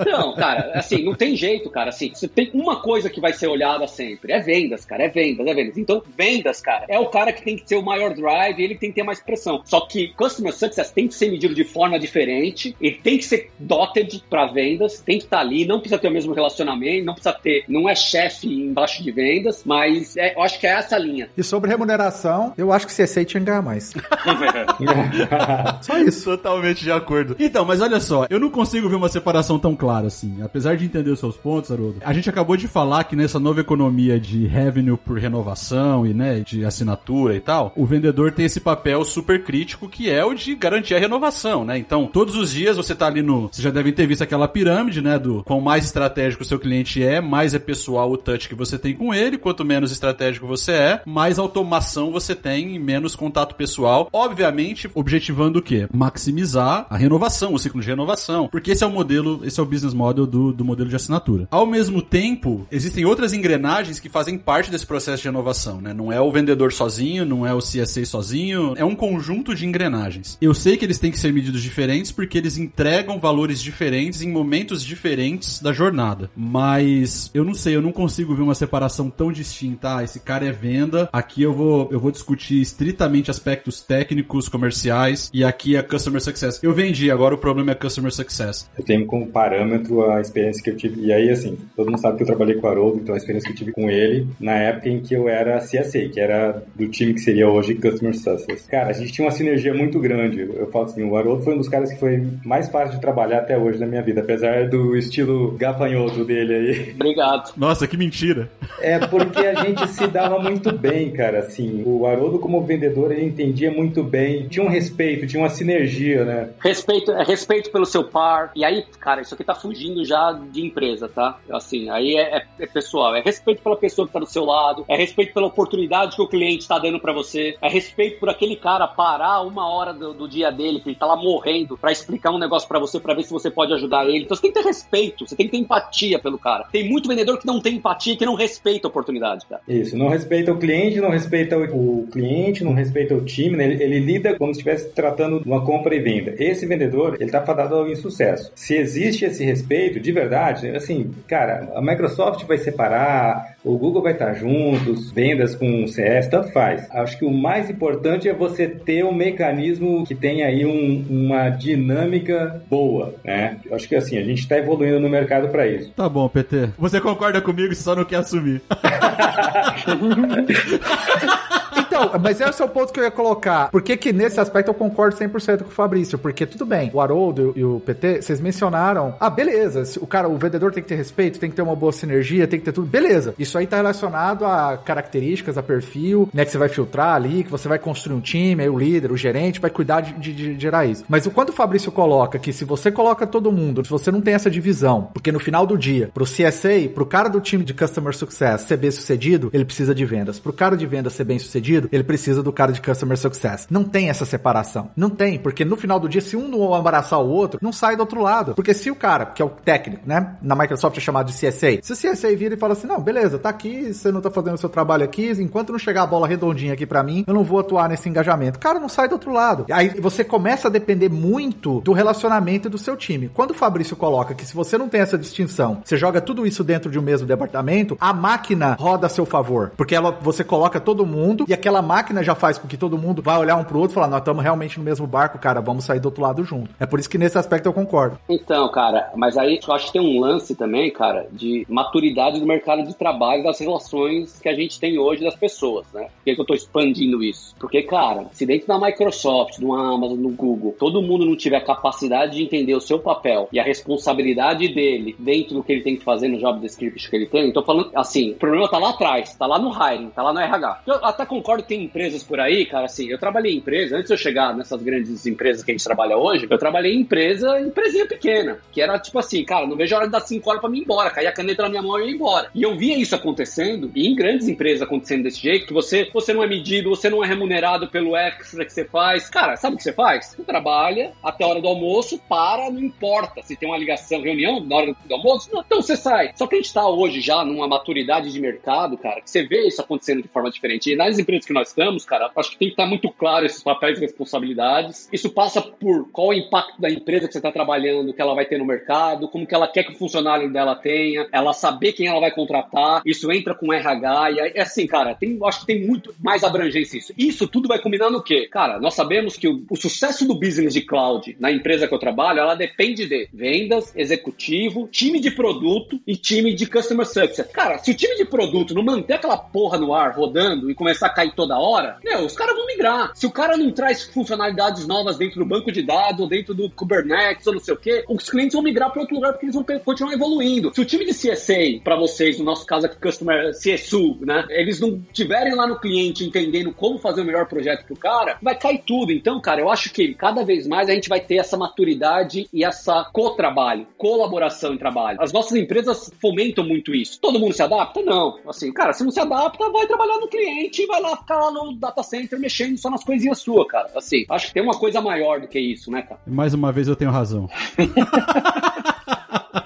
Não, 0.06 0.36
cara, 0.36 0.72
assim, 0.76 1.04
não 1.04 1.16
tem 1.16 1.36
jeito, 1.36 1.70
cara. 1.70 1.90
Assim, 1.90 2.12
você 2.14 2.28
tem 2.28 2.50
uma 2.54 2.82
coisa 2.82 3.10
que 3.10 3.22
vai 3.22 3.34
ser 3.34 3.48
olhada 3.48 3.88
sempre: 3.88 4.32
é 4.32 4.40
vendas, 4.40 4.86
cara. 4.86 5.04
É 5.04 5.10
vendas, 5.10 5.46
é 5.46 5.54
vendas. 5.54 5.78
Então, 5.78 6.02
vendas, 6.18 6.62
cara, 6.62 6.86
é 6.88 7.00
o 7.00 7.08
cara 7.08 7.32
que 7.32 7.44
tem 7.44 7.56
que 7.56 7.66
ter 7.66 7.76
o 7.76 7.84
maior 7.84 8.14
drive, 8.14 8.62
ele 8.62 8.76
tem 8.76 8.90
que 8.90 8.96
ter 8.96 9.04
mais 9.04 9.22
pressão. 9.22 9.62
Só 9.66 9.82
que 9.82 10.10
customer 10.10 10.54
success 10.54 10.92
tem 10.92 11.08
que 11.08 11.14
ser 11.14 11.32
medido 11.32 11.54
de 11.54 11.64
forma 11.64 12.00
diferente, 12.00 12.76
ele 12.80 13.00
tem 13.04 13.18
que 13.18 13.26
ser 13.26 13.52
dotted 13.60 14.24
para 14.30 14.48
vendas, 14.48 15.00
tem 15.00 15.18
que 15.18 15.26
estar 15.26 15.38
tá 15.38 15.44
ali, 15.44 15.66
não 15.66 15.80
precisa 15.80 16.00
ter 16.00 16.08
o 16.08 16.12
mesmo 16.12 16.34
relacionamento, 16.34 17.06
não 17.06 17.14
precisa 17.14 17.34
ter, 17.34 17.66
não 17.68 17.90
é 17.90 17.96
chefe 17.96 18.48
embaixo 18.48 19.04
de 19.04 19.12
vendas, 19.12 19.64
mas 19.66 20.03
é, 20.18 20.36
eu 20.36 20.42
acho 20.42 20.60
que 20.60 20.68
é 20.68 20.72
essa 20.72 20.96
a 20.96 21.00
linha. 21.00 21.30
E 21.38 21.44
sobre 21.44 21.70
remuneração, 21.70 22.54
eu 22.58 22.72
acho 22.72 22.88
que 22.88 22.94
CSA 22.94 23.26
tinha 23.26 23.42
que 23.42 23.48
ganhar 23.48 23.62
mais. 23.62 23.92
Só 25.82 25.98
isso. 26.00 26.24
Totalmente 26.24 26.84
de 26.84 26.92
acordo. 26.92 27.36
Então, 27.40 27.66
mas 27.66 27.82
olha 27.82 28.00
só, 28.00 28.26
eu 28.30 28.40
não 28.40 28.50
consigo 28.50 28.90
ver 28.90 28.96
uma 28.96 29.10
separação 29.10 29.60
tão 29.60 29.76
clara 29.76 30.08
assim. 30.08 30.42
Apesar 30.42 30.76
de 30.76 30.86
entender 30.86 31.12
os 31.12 31.20
seus 31.20 31.38
pontos, 31.38 31.72
Haroldo, 31.72 31.98
a 32.04 32.14
gente 32.14 32.30
acabou 32.30 32.56
de 32.58 32.68
falar 32.68 33.04
que 33.04 33.16
nessa 33.16 33.40
nova 33.40 33.62
economia 33.62 34.20
de 34.20 34.46
revenue 34.48 34.98
por 34.98 35.18
renovação 35.18 36.06
e, 36.06 36.14
né, 36.14 36.40
de 36.40 36.66
assinatura 36.66 37.36
e 37.36 37.40
tal, 37.40 37.72
o 37.76 37.86
vendedor 37.86 38.32
tem 38.32 38.46
esse 38.46 38.60
papel 38.60 39.04
super 39.04 39.44
crítico 39.44 39.90
que 39.90 40.10
é 40.10 40.24
o 40.24 40.34
de 40.34 40.56
garantir 40.56 40.96
a 40.96 41.00
renovação, 41.00 41.66
né? 41.66 41.78
Então, 41.78 42.08
todos 42.08 42.36
os 42.36 42.52
dias 42.52 42.78
você 42.78 42.96
tá 42.96 43.08
ali 43.08 43.22
no. 43.22 43.48
Vocês 43.48 43.64
já 43.64 43.70
devem 43.70 43.94
ter 43.94 44.08
visto 44.08 44.22
aquela 44.22 44.48
pirâmide, 44.48 45.02
né? 45.02 45.20
Do 45.20 45.44
quão 45.44 45.62
mais 45.62 45.86
estratégico 45.86 46.44
o 46.44 46.46
seu 46.46 46.60
cliente 46.60 47.04
é, 47.04 47.20
mais 47.20 47.54
é 47.54 47.60
pessoal 47.60 48.12
o 48.12 48.18
touch 48.18 48.48
que 48.48 48.56
você 48.56 48.78
tem 48.78 48.94
com 48.94 49.14
ele. 49.14 49.38
Quanto 49.38 49.66
menos 49.66 49.83
estratégico 49.92 50.48
você 50.48 50.72
é, 50.72 51.02
mais 51.06 51.40
automação 51.40 52.12
você 52.12 52.36
tem 52.36 52.80
menos 52.80 53.16
contato 53.16 53.56
pessoal. 53.56 54.10
Obviamente, 54.12 54.90
objetivando 54.94 55.60
o 55.60 55.62
quê? 55.62 55.88
Maximizar 55.94 56.86
a 56.90 56.98
renovação, 56.98 57.54
o 57.54 57.60
ciclo 57.60 57.82
de 57.82 57.88
renovação. 57.88 58.48
Porque 58.48 58.72
esse 58.72 58.84
é 58.84 58.88
o 58.88 58.92
modelo, 58.92 59.42
esse 59.44 59.60
é 59.60 59.64
o 59.64 59.66
business 59.66 59.94
model 59.94 60.26
do, 60.26 60.54
do 60.54 60.66
modelo 60.66 60.90
de 60.90 60.96
assinatura. 60.96 61.48
Ao 61.52 61.66
mesmo 61.66 62.02
tempo, 62.02 62.68
existem 62.72 63.06
outras 63.06 63.34
engrenagens 63.34 64.00
que 64.00 64.10
fazem 64.10 64.38
parte 64.38 64.72
desse 64.72 64.86
processo 64.86 65.22
de 65.22 65.28
renovação, 65.28 65.82
né? 65.82 65.94
Não 65.94 66.12
é 66.12 66.20
o 66.20 66.32
vendedor 66.32 66.72
sozinho, 66.72 67.26
não 67.26 67.46
é 67.46 67.54
o 67.54 67.60
CSA 67.60 68.06
sozinho, 68.06 68.74
é 68.78 68.86
um 68.86 68.96
conjunto 68.96 69.56
de 69.56 69.66
engrenagens. 69.66 70.38
Eu 70.42 70.54
sei 70.54 70.78
que 70.78 70.86
eles 70.86 71.00
têm 71.00 71.12
que 71.12 71.20
ser 71.20 71.34
medidos 71.34 71.62
diferentes 71.62 72.12
porque 72.12 72.38
eles 72.38 72.58
entregam 72.58 73.20
valores 73.20 73.62
diferentes 73.62 74.22
em 74.22 74.30
momentos 74.30 74.84
diferentes 74.84 75.60
da 75.62 75.74
jornada. 75.74 76.30
Mas 76.36 77.32
eu 77.34 77.44
não 77.44 77.54
sei, 77.54 77.76
eu 77.76 77.82
não 77.82 77.92
consigo 77.92 78.36
ver 78.36 78.44
uma 78.44 78.56
separação 78.56 79.10
tão 79.10 79.32
distinta. 79.32 79.73
Ah, 79.82 80.04
esse 80.04 80.20
cara 80.20 80.46
é 80.46 80.52
venda, 80.52 81.10
aqui 81.14 81.44
eu 81.44 81.54
vou, 81.54 81.88
eu 81.92 82.00
vou 82.00 82.12
discutir 82.12 82.62
estritamente 82.62 83.30
aspectos 83.30 83.82
técnicos, 83.82 84.50
comerciais, 84.50 85.30
e 85.34 85.44
aqui 85.44 85.76
é 85.76 85.84
customer 85.84 86.22
success. 86.22 86.60
Eu 86.64 86.74
vendi, 86.74 87.12
agora 87.12 87.36
o 87.36 87.38
problema 87.38 87.72
é 87.72 87.76
customer 87.76 88.12
success. 88.12 88.70
Eu 88.78 88.84
tenho 88.84 89.06
como 89.06 89.28
parâmetro 89.28 90.10
a 90.10 90.20
experiência 90.20 90.64
que 90.64 90.70
eu 90.70 90.78
tive. 90.78 91.02
E 91.02 91.14
aí, 91.14 91.30
assim, 91.30 91.58
todo 91.76 91.92
mundo 91.92 92.00
sabe 92.00 92.18
que 92.18 92.24
eu 92.24 92.28
trabalhei 92.28 92.56
com 92.56 92.66
o 92.66 92.70
Haroldo, 92.70 93.00
então 93.00 93.14
a 93.14 93.18
experiência 93.18 93.48
que 93.48 93.54
eu 93.54 93.58
tive 93.58 93.72
com 93.72 93.90
ele 93.90 94.28
na 94.40 94.54
época 94.54 94.90
em 94.90 95.02
que 95.02 95.14
eu 95.14 95.30
era 95.30 95.60
CSA, 95.60 96.10
que 96.10 96.20
era 96.20 96.64
do 96.76 96.88
time 96.88 97.14
que 97.14 97.20
seria 97.20 97.48
hoje 97.48 97.76
Customer 97.76 98.16
Success. 98.16 98.66
Cara, 98.68 98.90
a 98.90 98.94
gente 98.94 99.12
tinha 99.12 99.26
uma 99.26 99.32
sinergia 99.32 99.74
muito 99.74 100.00
grande. 100.00 100.42
Eu 100.42 100.68
falo 100.68 100.86
assim, 100.86 101.04
o 101.04 101.16
Haroldo 101.16 101.44
foi 101.44 101.54
um 101.54 101.58
dos 101.58 101.70
caras 101.70 101.92
que 101.92 102.00
foi 102.00 102.26
mais 102.44 102.70
fácil 102.70 102.96
de 102.96 103.02
trabalhar 103.02 103.40
até 103.40 103.58
hoje 103.58 103.80
na 103.80 103.86
minha 103.86 104.02
vida, 104.02 104.22
apesar 104.22 104.68
do 104.70 104.96
estilo 104.96 105.52
gafanhoto 105.52 106.24
dele 106.26 106.54
aí. 106.54 106.92
Obrigado. 106.96 107.54
Nossa, 107.58 107.88
que 107.88 107.98
mentira. 107.98 108.50
É 108.80 109.00
porque 109.00 109.40
a 109.40 109.63
gente 109.66 109.88
se 109.90 110.08
dava 110.08 110.40
muito 110.40 110.72
bem, 110.72 111.12
cara, 111.12 111.40
assim. 111.40 111.84
O 111.86 112.06
Haroldo 112.06 112.40
como 112.40 112.62
vendedor, 112.64 113.12
ele 113.12 113.26
entendia 113.26 113.72
muito 113.72 114.04
bem, 114.04 114.48
tinha 114.48 114.66
um 114.66 114.70
respeito, 114.70 115.28
tinha 115.28 115.42
uma 115.42 115.50
sinergia, 115.50 116.24
né? 116.26 116.50
Respeito, 116.60 117.12
é 117.12 117.24
respeito 117.24 117.72
pelo 117.72 117.86
seu 117.86 118.04
par. 118.04 118.52
E 118.56 118.64
aí, 118.64 118.86
cara, 119.00 119.22
isso 119.22 119.34
aqui 119.34 119.44
tá 119.44 119.56
fugindo 119.56 120.04
já 120.06 120.32
de 120.32 120.66
empresa, 120.66 121.08
tá? 121.08 121.38
Assim, 121.52 121.90
aí 121.90 122.16
é, 122.16 122.38
é, 122.38 122.46
é 122.60 122.68
pessoal, 122.68 123.16
é 123.16 123.22
respeito 123.22 123.62
pela 123.62 123.76
pessoa 123.76 124.08
que 124.08 124.14
tá 124.14 124.20
do 124.20 124.26
seu 124.26 124.46
lado, 124.46 124.86
é 124.88 124.96
respeito 124.96 125.34
pela 125.34 125.48
oportunidade 125.48 126.16
que 126.16 126.22
o 126.22 126.28
cliente 126.28 126.68
tá 126.68 126.80
dando 126.80 127.00
para 127.00 127.14
você, 127.14 127.58
é 127.62 127.70
respeito 127.70 128.20
por 128.20 128.30
aquele 128.30 128.56
cara 128.56 128.88
parar 128.88 129.42
uma 129.42 129.68
hora 129.68 129.94
do, 129.94 130.14
do 130.14 130.28
dia 130.28 130.52
dele, 130.52 130.80
que 130.80 130.90
ele 130.90 130.96
tá 130.96 131.06
lá 131.06 131.16
morrendo, 131.16 131.78
para 131.78 131.92
explicar 131.92 132.32
um 132.32 132.40
negócio 132.40 132.68
para 132.68 132.80
você, 132.80 133.00
para 133.00 133.14
ver 133.14 133.24
se 133.24 133.32
você 133.32 133.50
pode 133.50 133.74
ajudar 133.74 134.06
ele. 134.06 134.24
Então 134.24 134.36
você 134.36 134.42
tem 134.42 134.52
que 134.52 134.60
ter 134.60 134.66
respeito, 134.66 135.28
você 135.28 135.36
tem 135.36 135.46
que 135.46 135.52
ter 135.52 135.58
empatia 135.58 136.20
pelo 136.20 136.38
cara. 136.38 136.68
Tem 136.72 136.88
muito 136.88 137.08
vendedor 137.08 137.40
que 137.40 137.48
não 137.48 137.62
tem 137.62 137.76
empatia, 137.76 138.16
que 138.16 138.26
não 138.26 138.36
respeita 138.36 138.88
a 138.88 138.90
oportunidade. 138.90 139.46
Isso, 139.68 139.98
não 139.98 140.08
respeita 140.08 140.52
o 140.52 140.58
cliente, 140.58 141.00
não 141.00 141.10
respeita 141.10 141.58
o, 141.58 142.08
cliente, 142.12 142.64
não 142.64 142.74
respeita 142.74 143.16
o 143.16 143.22
time, 143.22 143.58
né? 143.58 143.66
ele, 143.66 143.84
ele, 143.84 144.00
lida 144.00 144.36
como 144.38 144.54
se 144.54 144.60
estivesse 144.60 144.90
tratando 144.90 145.40
de 145.42 145.48
uma 145.48 145.64
compra 145.66 145.96
e 145.96 146.00
venda. 146.00 146.36
Esse 146.38 146.66
vendedor, 146.66 147.16
ele 147.16 147.26
está 147.26 147.42
fadado 147.42 147.76
ao 147.76 147.90
insucesso. 147.90 148.52
Se 148.56 148.76
existe 148.76 149.26
esse 149.26 149.44
respeito, 149.44 150.00
de 150.00 150.12
verdade, 150.12 150.70
assim, 150.70 151.12
cara, 151.28 151.72
a 151.76 151.82
Microsoft 151.82 152.46
vai 152.46 152.58
separar, 152.58 153.53
o 153.64 153.78
Google 153.78 154.02
vai 154.02 154.14
estar 154.14 154.34
juntos, 154.34 155.12
vendas 155.12 155.56
com 155.56 155.88
CS, 155.88 156.28
tanto 156.28 156.52
faz. 156.52 156.88
Acho 156.92 157.18
que 157.18 157.26
o 157.26 157.32
mais 157.32 157.70
importante 157.70 158.28
é 158.28 158.34
você 158.34 158.68
ter 158.68 159.06
um 159.06 159.14
mecanismo 159.14 160.06
que 160.06 160.14
tenha 160.14 160.48
aí 160.48 160.66
um, 160.66 161.06
uma 161.10 161.50
dinâmica 161.50 162.62
boa, 162.70 163.16
né? 163.24 163.58
Acho 163.72 163.88
que 163.88 163.96
assim, 163.96 164.18
a 164.18 164.24
gente 164.24 164.40
está 164.40 164.58
evoluindo 164.58 165.00
no 165.00 165.10
mercado 165.10 165.48
para 165.48 165.66
isso. 165.66 165.92
Tá 165.92 166.10
bom, 166.10 166.28
PT. 166.28 166.72
Você 166.78 167.00
concorda 167.00 167.42
comigo, 167.42 167.74
só 167.74 167.96
não 167.96 168.04
quer 168.04 168.18
assumir. 168.18 168.62
Então, 171.94 172.12
mas 172.20 172.42
esse 172.42 172.62
é 172.62 172.66
o 172.66 172.70
ponto 172.70 172.92
que 172.92 173.00
eu 173.00 173.04
ia 173.04 173.12
colocar. 173.12 173.70
Por 173.70 173.82
que 173.82 174.12
nesse 174.12 174.40
aspecto 174.40 174.70
eu 174.70 174.74
concordo 174.74 175.16
100% 175.16 175.60
com 175.60 175.70
o 175.70 175.72
Fabrício? 175.72 176.18
Porque 176.18 176.46
tudo 176.46 176.66
bem, 176.66 176.90
o 176.94 177.00
Haroldo 177.00 177.54
e 177.56 177.64
o 177.64 177.80
PT, 177.80 178.22
vocês 178.22 178.42
mencionaram, 178.42 179.16
ah, 179.20 179.30
beleza, 179.30 179.84
o 180.02 180.08
cara, 180.08 180.28
o 180.28 180.38
vendedor 180.38 180.72
tem 180.72 180.82
que 180.82 180.90
ter 180.90 180.96
respeito, 180.96 181.40
tem 181.40 181.50
que 181.50 181.56
ter 181.56 181.62
uma 181.62 181.76
boa 181.76 181.92
sinergia, 181.92 182.48
tem 182.48 182.60
que 182.60 182.66
ter 182.66 182.72
tudo, 182.72 182.88
beleza. 182.88 183.36
Isso 183.38 183.58
aí 183.58 183.68
tá 183.68 183.78
relacionado 183.78 184.46
a 184.46 184.78
características, 184.78 185.58
a 185.58 185.64
perfil, 185.64 186.30
né, 186.34 186.44
que 186.46 186.52
você 186.52 186.58
vai 186.58 186.70
filtrar 186.70 187.16
ali, 187.16 187.44
que 187.44 187.52
você 187.52 187.68
vai 187.68 187.78
construir 187.78 188.16
um 188.16 188.22
time, 188.22 188.64
aí 188.64 188.70
o 188.70 188.78
líder, 188.78 189.12
o 189.12 189.18
gerente 189.18 189.60
vai 189.60 189.70
cuidar 189.70 190.02
de, 190.02 190.14
de, 190.14 190.34
de 190.34 190.60
gerar 190.60 190.86
isso. 190.86 191.04
Mas 191.08 191.28
quando 191.28 191.50
o 191.50 191.54
Fabrício 191.54 191.92
coloca 191.92 192.40
que 192.40 192.52
se 192.52 192.66
você 192.66 192.92
coloca 192.92 193.28
todo 193.28 193.52
mundo, 193.52 193.84
se 193.84 193.92
você 193.92 194.12
não 194.12 194.22
tem 194.22 194.34
essa 194.34 194.50
divisão, 194.50 195.10
porque 195.14 195.32
no 195.32 195.40
final 195.40 195.66
do 195.66 195.78
dia, 195.78 196.10
pro 196.14 196.26
CSA, 196.26 196.90
pro 196.94 197.06
cara 197.06 197.30
do 197.30 197.40
time 197.40 197.64
de 197.64 197.74
Customer 197.74 198.16
Success 198.16 198.62
ser 198.62 198.78
bem 198.78 198.92
sucedido, 198.92 199.50
ele 199.54 199.66
precisa 199.66 199.94
de 199.94 200.06
vendas. 200.06 200.40
Pro 200.40 200.54
cara 200.54 200.76
de 200.76 200.86
vendas 200.86 201.14
ser 201.14 201.24
bem 201.24 201.40
sucedido, 201.40 201.83
ele 201.92 202.04
precisa 202.04 202.44
do 202.44 202.52
cara 202.52 202.72
de 202.72 202.82
Customer 202.82 203.18
Success. 203.18 203.68
Não 203.70 203.84
tem 203.84 204.10
essa 204.10 204.26
separação. 204.26 204.92
Não 204.96 205.10
tem, 205.10 205.40
porque 205.40 205.66
no 205.66 205.76
final 205.76 206.00
do 206.00 206.10
dia, 206.10 206.22
se 206.22 206.36
um 206.36 206.48
não 206.48 206.74
abraçar 206.74 207.20
o 207.20 207.28
outro, 207.28 207.60
não 207.62 207.72
sai 207.72 207.96
do 207.96 208.02
outro 208.02 208.22
lado. 208.22 208.54
Porque 208.56 208.74
se 208.74 208.92
o 208.92 208.96
cara, 208.96 209.26
que 209.26 209.42
é 209.42 209.46
o 209.46 209.50
técnico, 209.50 210.04
né, 210.06 210.36
na 210.42 210.56
Microsoft 210.56 210.98
é 210.98 211.02
chamado 211.02 211.32
de 211.32 211.34
CSA, 211.34 211.80
se 211.82 211.94
o 211.94 211.96
CSA 211.96 212.36
vira 212.36 212.56
e 212.56 212.58
fala 212.58 212.74
assim, 212.74 212.88
não, 212.88 213.00
beleza, 213.00 213.38
tá 213.38 213.50
aqui, 213.50 213.94
você 213.94 214.12
não 214.12 214.22
tá 214.22 214.30
fazendo 214.30 214.56
o 214.56 214.58
seu 214.58 214.70
trabalho 214.70 215.04
aqui, 215.04 215.32
enquanto 215.40 215.72
não 215.72 215.80
chegar 215.80 216.04
a 216.04 216.08
bola 216.08 216.28
redondinha 216.28 216.74
aqui 216.74 216.86
para 216.86 217.04
mim, 217.04 217.24
eu 217.28 217.34
não 217.34 217.44
vou 217.44 217.60
atuar 217.60 217.90
nesse 217.90 218.10
engajamento. 218.10 218.58
O 218.58 218.62
cara 218.62 218.80
não 218.80 218.90
sai 218.90 219.08
do 219.08 219.14
outro 219.14 219.32
lado. 219.32 219.66
Aí 219.72 219.90
você 220.00 220.24
começa 220.24 220.68
a 220.68 220.72
depender 220.72 221.10
muito 221.10 221.82
do 221.82 221.94
relacionamento 221.94 222.70
do 222.70 222.78
seu 222.78 222.96
time. 222.96 223.30
Quando 223.34 223.52
o 223.52 223.56
Fabrício 223.56 223.96
coloca 223.96 224.34
que 224.34 224.46
se 224.46 224.54
você 224.54 224.78
não 224.78 224.90
tem 224.90 225.02
essa 225.02 225.18
distinção, 225.18 225.82
você 225.84 225.98
joga 225.98 226.22
tudo 226.22 226.46
isso 226.46 226.64
dentro 226.64 226.92
de 226.92 227.00
um 227.00 227.02
mesmo 227.02 227.28
departamento, 227.28 227.98
a 228.00 228.14
máquina 228.14 228.76
roda 228.80 229.08
a 229.08 229.10
seu 229.10 229.26
favor. 229.26 229.72
Porque 229.76 229.96
ela, 229.96 230.12
você 230.12 230.44
coloca 230.44 230.80
todo 230.80 231.06
mundo 231.06 231.46
e 231.48 231.54
aquela 231.54 231.73
máquina 231.82 232.24
já 232.24 232.36
faz 232.36 232.58
com 232.58 232.68
que 232.68 232.78
todo 232.78 232.98
mundo 232.98 233.22
vá 233.22 233.38
olhar 233.38 233.56
um 233.56 233.64
pro 233.64 233.80
outro 233.80 233.94
e 233.94 233.96
falar, 233.96 234.08
nós 234.08 234.20
estamos 234.20 234.44
realmente 234.44 234.78
no 234.78 234.86
mesmo 234.86 235.08
barco, 235.08 235.38
cara, 235.40 235.62
vamos 235.62 235.86
sair 235.86 236.00
do 236.00 236.06
outro 236.06 236.22
lado 236.22 236.44
junto. 236.44 236.70
É 236.80 236.86
por 236.86 237.00
isso 237.00 237.10
que 237.10 237.18
nesse 237.18 237.38
aspecto 237.38 237.66
eu 237.68 237.74
concordo. 237.74 238.18
Então, 238.30 238.70
cara, 238.70 239.12
mas 239.16 239.38
aí 239.38 239.60
eu 239.66 239.74
acho 239.74 239.88
que 239.88 239.94
tem 239.94 240.02
um 240.02 240.20
lance 240.20 240.56
também, 240.56 240.92
cara, 240.92 241.28
de 241.32 241.66
maturidade 241.70 242.40
do 242.40 242.46
mercado 242.46 242.84
de 242.84 242.96
trabalho, 242.96 243.44
das 243.44 243.60
relações 243.60 244.40
que 244.40 244.50
a 244.50 244.56
gente 244.56 244.80
tem 244.80 244.98
hoje 244.98 245.24
das 245.24 245.36
pessoas, 245.36 245.86
né? 245.94 246.04
Por 246.04 246.24
que, 246.26 246.36
que 246.36 246.42
eu 246.42 246.46
tô 246.46 246.54
expandindo 246.54 247.24
isso? 247.24 247.56
Porque, 247.60 247.82
cara, 247.84 248.28
se 248.32 248.46
dentro 248.46 248.68
da 248.68 248.80
Microsoft, 248.80 249.60
no 249.60 249.74
Amazon, 249.74 250.18
no 250.18 250.30
Google, 250.30 250.76
todo 250.78 251.02
mundo 251.02 251.26
não 251.26 251.36
tiver 251.36 251.60
capacidade 251.62 252.38
de 252.38 252.44
entender 252.44 252.76
o 252.76 252.82
seu 252.82 253.00
papel 253.00 253.48
e 253.52 253.60
a 253.60 253.64
responsabilidade 253.64 254.68
dele 254.70 255.16
dentro 255.18 255.56
do 255.56 255.64
que 255.64 255.72
ele 255.72 255.82
tem 255.82 255.96
que 255.96 256.04
fazer 256.04 256.28
no 256.28 256.40
job 256.40 256.60
description 256.60 257.10
que 257.10 257.16
ele 257.16 257.26
tem, 257.28 257.48
eu 257.48 257.54
tô 257.54 257.64
falando 257.64 257.90
assim, 257.96 258.32
o 258.32 258.36
problema 258.36 258.70
tá 258.70 258.78
lá 258.78 258.90
atrás, 258.90 259.36
tá 259.36 259.46
lá 259.46 259.60
no 259.60 259.72
hiring, 259.72 260.10
tá 260.10 260.24
lá 260.24 260.34
no 260.34 260.40
RH. 260.40 260.82
Eu 260.88 260.96
até 261.06 261.26
concordo 261.26 261.63
que 261.64 261.70
tem 261.70 261.84
empresas 261.84 262.24
por 262.24 262.40
aí, 262.40 262.66
cara, 262.66 262.86
assim, 262.86 263.08
eu 263.08 263.18
trabalhei 263.18 263.54
em 263.54 263.58
empresa, 263.58 263.96
antes 263.96 264.08
de 264.08 264.14
eu 264.14 264.18
chegar 264.18 264.56
nessas 264.56 264.82
grandes 264.82 265.26
empresas 265.26 265.64
que 265.64 265.72
a 265.72 265.74
gente 265.74 265.84
trabalha 265.84 266.18
hoje, 266.18 266.48
eu 266.50 266.58
trabalhei 266.58 266.94
em 266.94 267.02
empresa, 267.02 267.60
empresinha 267.60 268.06
pequena, 268.06 268.60
que 268.72 268.82
era 268.82 269.00
tipo 269.00 269.18
assim, 269.20 269.44
cara, 269.44 269.66
não 269.66 269.76
vejo 269.76 269.96
a 269.96 270.00
hora 270.00 270.08
de 270.08 270.12
dar 270.12 270.20
5 270.20 270.50
horas 270.50 270.62
pra 270.62 270.70
mim 270.70 270.80
ir 270.80 270.84
embora, 270.84 271.10
cair 271.10 271.28
a 271.28 271.32
caneta 271.32 271.64
na 271.64 271.70
minha 271.70 271.82
mão 271.82 272.00
e 272.00 272.10
ir 272.10 272.16
embora. 272.16 272.50
E 272.54 272.62
eu 272.62 272.76
via 272.78 272.98
isso 272.98 273.16
acontecendo, 273.16 273.92
e 273.96 274.08
em 274.08 274.16
grandes 274.16 274.48
empresas 274.48 274.82
acontecendo 274.82 275.24
desse 275.24 275.42
jeito, 275.42 275.68
que 275.68 275.74
você, 275.74 276.10
você 276.14 276.34
não 276.34 276.44
é 276.44 276.48
medido, 276.48 276.90
você 276.90 277.10
não 277.10 277.24
é 277.24 277.28
remunerado 277.28 277.88
pelo 277.88 278.16
extra 278.16 278.66
que 278.66 278.74
você 278.74 278.86
faz. 278.86 279.30
Cara, 279.30 279.56
sabe 279.56 279.76
o 279.76 279.78
que 279.78 279.84
você 279.84 279.94
faz? 279.94 280.28
Você 280.28 280.44
trabalha 280.44 281.14
até 281.24 281.44
a 281.44 281.48
hora 281.48 281.62
do 281.62 281.68
almoço, 281.68 282.20
para, 282.30 282.70
não 282.70 282.80
importa 282.82 283.42
se 283.42 283.56
tem 283.56 283.70
uma 283.70 283.78
ligação, 283.78 284.22
reunião 284.22 284.64
na 284.64 284.76
hora 284.76 284.96
do 285.06 285.14
almoço, 285.14 285.50
não, 285.52 285.62
então 285.62 285.82
você 285.82 285.96
sai. 285.96 286.32
Só 286.36 286.48
que 286.48 286.56
a 286.56 286.58
gente 286.58 286.74
tá 286.74 286.88
hoje 286.88 287.22
já 287.22 287.44
numa 287.44 287.68
maturidade 287.68 288.32
de 288.32 288.40
mercado, 288.40 288.98
cara, 288.98 289.22
que 289.22 289.30
você 289.30 289.44
vê 289.44 289.68
isso 289.68 289.82
acontecendo 289.82 290.22
de 290.22 290.28
forma 290.28 290.50
diferente. 290.50 290.92
E 290.92 290.96
nas 290.96 291.18
empresas 291.18 291.46
que 291.46 291.53
nós 291.54 291.70
estamos, 291.70 292.06
cara, 292.06 292.32
acho 292.36 292.52
que 292.52 292.58
tem 292.58 292.68
que 292.68 292.74
estar 292.74 292.86
muito 292.86 293.10
claro 293.10 293.46
esses 293.46 293.64
papéis 293.64 293.98
e 293.98 294.02
responsabilidades. 294.02 295.10
Isso 295.12 295.30
passa 295.30 295.62
por 295.62 296.10
qual 296.12 296.30
o 296.30 296.34
impacto 296.34 296.82
da 296.82 296.90
empresa 296.90 297.28
que 297.28 297.34
você 297.34 297.40
está 297.40 297.52
trabalhando, 297.52 298.14
que 298.14 298.22
ela 298.22 298.36
vai 298.36 298.46
ter 298.46 298.58
no 298.58 298.66
mercado, 298.66 299.28
como 299.28 299.46
que 299.46 299.56
ela 299.56 299.68
quer 299.68 299.84
que 299.84 299.94
o 299.94 299.98
funcionário 299.98 300.52
dela 300.52 300.76
tenha, 300.76 301.28
ela 301.32 301.54
saber 301.54 301.94
quem 301.94 302.08
ela 302.08 302.20
vai 302.20 302.32
contratar. 302.32 303.02
Isso 303.06 303.32
entra 303.32 303.56
com 303.56 303.74
RH 303.74 304.32
e 304.32 304.40
é 304.40 304.62
assim, 304.62 304.88
cara, 304.88 305.16
tem, 305.16 305.38
acho 305.44 305.62
que 305.62 305.68
tem 305.68 305.86
muito 305.86 306.14
mais 306.22 306.44
abrangência 306.44 306.98
isso. 306.98 307.14
Isso 307.18 307.48
tudo 307.48 307.68
vai 307.68 307.80
combinar 307.80 308.10
no 308.10 308.24
quê? 308.24 308.48
Cara, 308.52 308.80
nós 308.80 308.94
sabemos 308.94 309.38
que 309.38 309.48
o, 309.48 309.64
o 309.70 309.76
sucesso 309.76 310.28
do 310.28 310.36
business 310.36 310.74
de 310.74 310.82
cloud 310.82 311.36
na 311.40 311.52
empresa 311.52 311.88
que 311.88 311.94
eu 311.94 312.00
trabalho, 312.00 312.40
ela 312.40 312.56
depende 312.56 313.08
de 313.08 313.28
vendas, 313.34 313.96
executivo, 313.96 314.88
time 314.92 315.20
de 315.20 315.32
produto 315.32 316.00
e 316.06 316.16
time 316.16 316.54
de 316.54 316.66
customer 316.66 317.06
success. 317.06 317.48
Cara, 317.52 317.78
se 317.78 317.92
o 317.92 317.96
time 317.96 318.16
de 318.16 318.26
produto 318.26 318.74
não 318.74 318.84
manter 318.84 319.14
aquela 319.14 319.38
porra 319.38 319.78
no 319.78 319.94
ar 319.94 320.16
rodando 320.16 320.70
e 320.70 320.76
começar 320.76 321.08
a 321.08 321.14
cair 321.14 321.34
toda 321.44 321.60
hora, 321.60 321.98
meu, 322.04 322.26
os 322.26 322.34
caras 322.34 322.56
vão 322.56 322.66
migrar. 322.66 323.12
Se 323.14 323.26
o 323.26 323.32
cara 323.32 323.58
não 323.58 323.72
traz 323.72 324.04
funcionalidades 324.04 324.88
novas 324.88 325.18
dentro 325.18 325.40
do 325.40 325.46
banco 325.46 325.72
de 325.72 325.82
dados, 325.82 326.22
ou 326.22 326.28
dentro 326.28 326.54
do 326.54 326.70
Kubernetes, 326.70 327.46
ou 327.46 327.54
não 327.54 327.60
sei 327.60 327.74
o 327.74 327.78
quê, 327.78 328.06
os 328.08 328.30
clientes 328.30 328.54
vão 328.54 328.64
migrar 328.64 328.92
para 328.92 329.02
outro 329.02 329.16
lugar 329.16 329.34
porque 329.34 329.46
eles 329.46 329.56
vão 329.56 329.66
continuar 329.80 330.14
evoluindo. 330.14 330.74
Se 330.74 330.80
o 330.80 330.86
time 330.86 331.06
de 331.06 331.12
CSA, 331.12 331.82
para 331.84 331.98
vocês, 331.98 332.40
no 332.40 332.46
nosso 332.46 332.66
caso 332.66 332.86
aqui, 332.86 332.96
Customer 332.98 333.52
CSU, 333.52 334.20
né, 334.22 334.46
eles 334.50 334.80
não 334.80 335.02
tiverem 335.12 335.54
lá 335.54 335.68
no 335.68 335.80
cliente 335.80 336.24
entendendo 336.24 336.74
como 336.74 336.98
fazer 336.98 337.22
o 337.22 337.26
melhor 337.26 337.48
projeto 337.48 337.86
pro 337.86 337.96
cara, 337.96 338.38
vai 338.42 338.58
cair 338.58 338.82
tudo. 338.86 339.12
Então, 339.12 339.42
cara, 339.42 339.60
eu 339.60 339.70
acho 339.70 339.92
que 339.92 340.14
cada 340.14 340.44
vez 340.44 340.66
mais 340.66 340.90
a 340.90 340.94
gente 340.94 341.10
vai 341.10 341.20
ter 341.20 341.36
essa 341.36 341.58
maturidade 341.58 342.48
e 342.54 342.64
essa 342.64 343.04
co-trabalho, 343.12 343.86
colaboração 343.98 344.74
em 344.74 344.78
trabalho. 344.78 345.22
As 345.22 345.34
nossas 345.34 345.58
empresas 345.58 346.10
fomentam 346.22 346.64
muito 346.64 346.96
isso. 346.96 347.20
Todo 347.20 347.40
mundo 347.40 347.54
se 347.54 347.62
adapta? 347.62 348.02
Não. 348.02 348.40
Assim, 348.48 348.72
cara, 348.72 348.94
se 348.94 349.04
não 349.04 349.12
se 349.12 349.20
adapta, 349.20 349.70
vai 349.72 349.86
trabalhar 349.86 350.20
no 350.20 350.28
cliente 350.28 350.84
e 350.84 350.86
vai 350.86 351.02
lá 351.02 351.18
ficar 351.18 351.33
lá 351.36 351.52
no 351.52 351.76
data 351.76 352.04
center 352.04 352.40
mexendo 352.40 352.78
só 352.78 352.90
nas 352.90 353.04
coisinhas 353.04 353.40
suas, 353.40 353.68
cara. 353.68 353.90
Assim, 353.96 354.26
acho 354.30 354.48
que 354.48 354.54
tem 354.54 354.64
uma 354.64 354.78
coisa 354.78 355.02
maior 355.02 355.42
do 355.42 355.48
que 355.48 355.60
isso, 355.60 355.92
né, 355.92 356.02
cara? 356.02 356.20
Mais 356.26 356.54
uma 356.54 356.72
vez 356.72 356.88
eu 356.88 356.96
tenho 356.96 357.12
razão. 357.12 357.50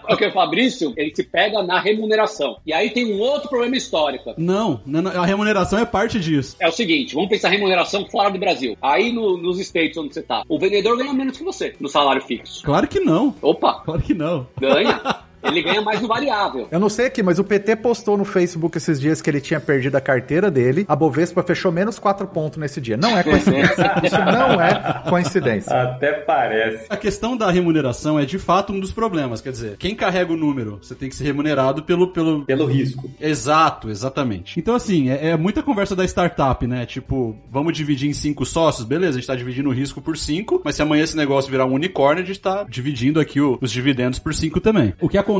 Porque 0.08 0.26
o 0.26 0.32
Fabrício, 0.32 0.94
ele 0.98 1.14
se 1.14 1.24
pega 1.24 1.62
na 1.62 1.80
remuneração. 1.80 2.58
E 2.66 2.74
aí 2.74 2.90
tem 2.90 3.14
um 3.14 3.20
outro 3.20 3.50
problema 3.50 3.76
histórico. 3.76 4.34
Não, 4.38 4.82
não, 4.86 5.12
a 5.12 5.26
remuneração 5.26 5.78
é 5.80 5.86
parte 5.86 6.20
disso. 6.20 6.56
É 6.60 6.68
o 6.68 6.72
seguinte, 6.72 7.14
vamos 7.14 7.30
pensar 7.30 7.50
remuneração 7.50 8.06
fora 8.06 8.30
do 8.30 8.40
Brasil. 8.40 8.78
Aí 8.82 9.12
no, 9.12 9.38
nos 9.38 9.60
States 9.60 9.98
onde 9.98 10.14
você 10.14 10.24
tá, 10.24 10.44
o 10.48 10.58
vendedor 10.58 10.98
ganha 10.98 11.14
menos 11.14 11.38
que 11.38 11.44
você 11.44 11.76
no 11.80 11.90
salário 11.90 12.22
fixo. 12.22 12.64
Claro 12.64 12.88
que 12.88 13.00
não. 13.00 13.36
Opa! 13.42 13.82
Claro 13.86 14.02
que 14.02 14.14
não. 14.14 14.48
Ganha. 14.60 15.00
Ele 15.48 15.62
ganha 15.62 15.82
mais 15.82 16.02
no 16.02 16.08
variável. 16.08 16.68
Eu 16.70 16.80
não 16.80 16.90
sei 16.90 17.08
aqui, 17.08 17.24
mas 17.24 17.40
o 17.40 17.44
PT 17.44 17.78
postou 17.78 18.18
no 18.18 18.26
Facebook 18.26 18.78
esses 18.78 19.00
dias 19.00 19.22
que 19.22 19.30
ele 19.30 19.42
tinha 19.42 19.60
perdido 19.60 19.96
a 19.96 20.02
carteira 20.02 20.52
dele. 20.52 20.86
A 20.88 20.96
Bovespa 20.96 21.44
fechou 21.44 21.72
menos 21.72 22.00
4 22.00 22.28
pontos 22.28 22.58
nesse 22.60 22.80
dia. 22.82 22.98
Não 22.98 23.18
é 23.18 23.24
coincidência. 23.24 23.96
Isso 24.04 24.18
não 24.18 24.62
é 24.62 25.04
coincidência. 25.10 25.82
Até 25.82 26.14
parece. 26.14 26.86
A 26.90 26.98
questão 26.98 27.36
da 27.38 27.50
remuneração 27.50 28.20
é 28.20 28.26
de 28.26 28.40
fato 28.40 28.74
um 28.74 28.80
dos 28.80 28.92
problemas. 28.92 29.42
Quer 29.42 29.52
dizer, 29.52 29.78
quem 29.78 29.96
carrega 29.96 30.34
o 30.34 30.38
número, 30.38 30.80
você 30.82 30.96
tem 30.96 31.10
que 31.10 31.16
ser 31.16 31.24
remunerado 31.26 31.84
pelo. 31.84 32.08
Pelo, 32.08 32.46
pelo 32.46 32.66
risco. 32.66 33.10
Exato, 33.20 33.90
exatamente. 33.90 34.60
Então, 34.60 34.76
assim, 34.76 35.10
é, 35.10 35.30
é 35.30 35.38
muita 35.38 35.62
conversa 35.64 35.96
da 35.96 36.06
startup, 36.06 36.66
né? 36.66 36.86
Tipo, 36.86 37.36
vamos 37.50 37.74
dividir 37.74 38.10
em 38.10 38.14
cinco 38.14 38.46
sócios? 38.46 38.86
Beleza, 38.88 39.18
a 39.18 39.20
gente 39.20 39.28
tá 39.28 39.36
dividindo 39.36 39.70
o 39.70 39.74
risco 39.74 40.02
por 40.02 40.18
cinco, 40.18 40.62
mas 40.64 40.76
se 40.76 40.82
amanhã 40.82 41.04
esse 41.04 41.18
negócio 41.18 41.52
virar 41.52 41.66
um 41.66 41.74
unicórnio, 41.74 42.24
a 42.24 42.26
gente 42.26 42.40
tá 42.40 42.66
dividindo 42.68 43.20
aqui 43.20 43.40
o, 43.40 43.58
os 43.62 43.72
dividendos 43.72 44.20
por 44.20 44.34
cinco 44.34 44.60
também. 44.60 44.94
O 45.00 45.10
que 45.10 45.18
acontece, 45.18 45.37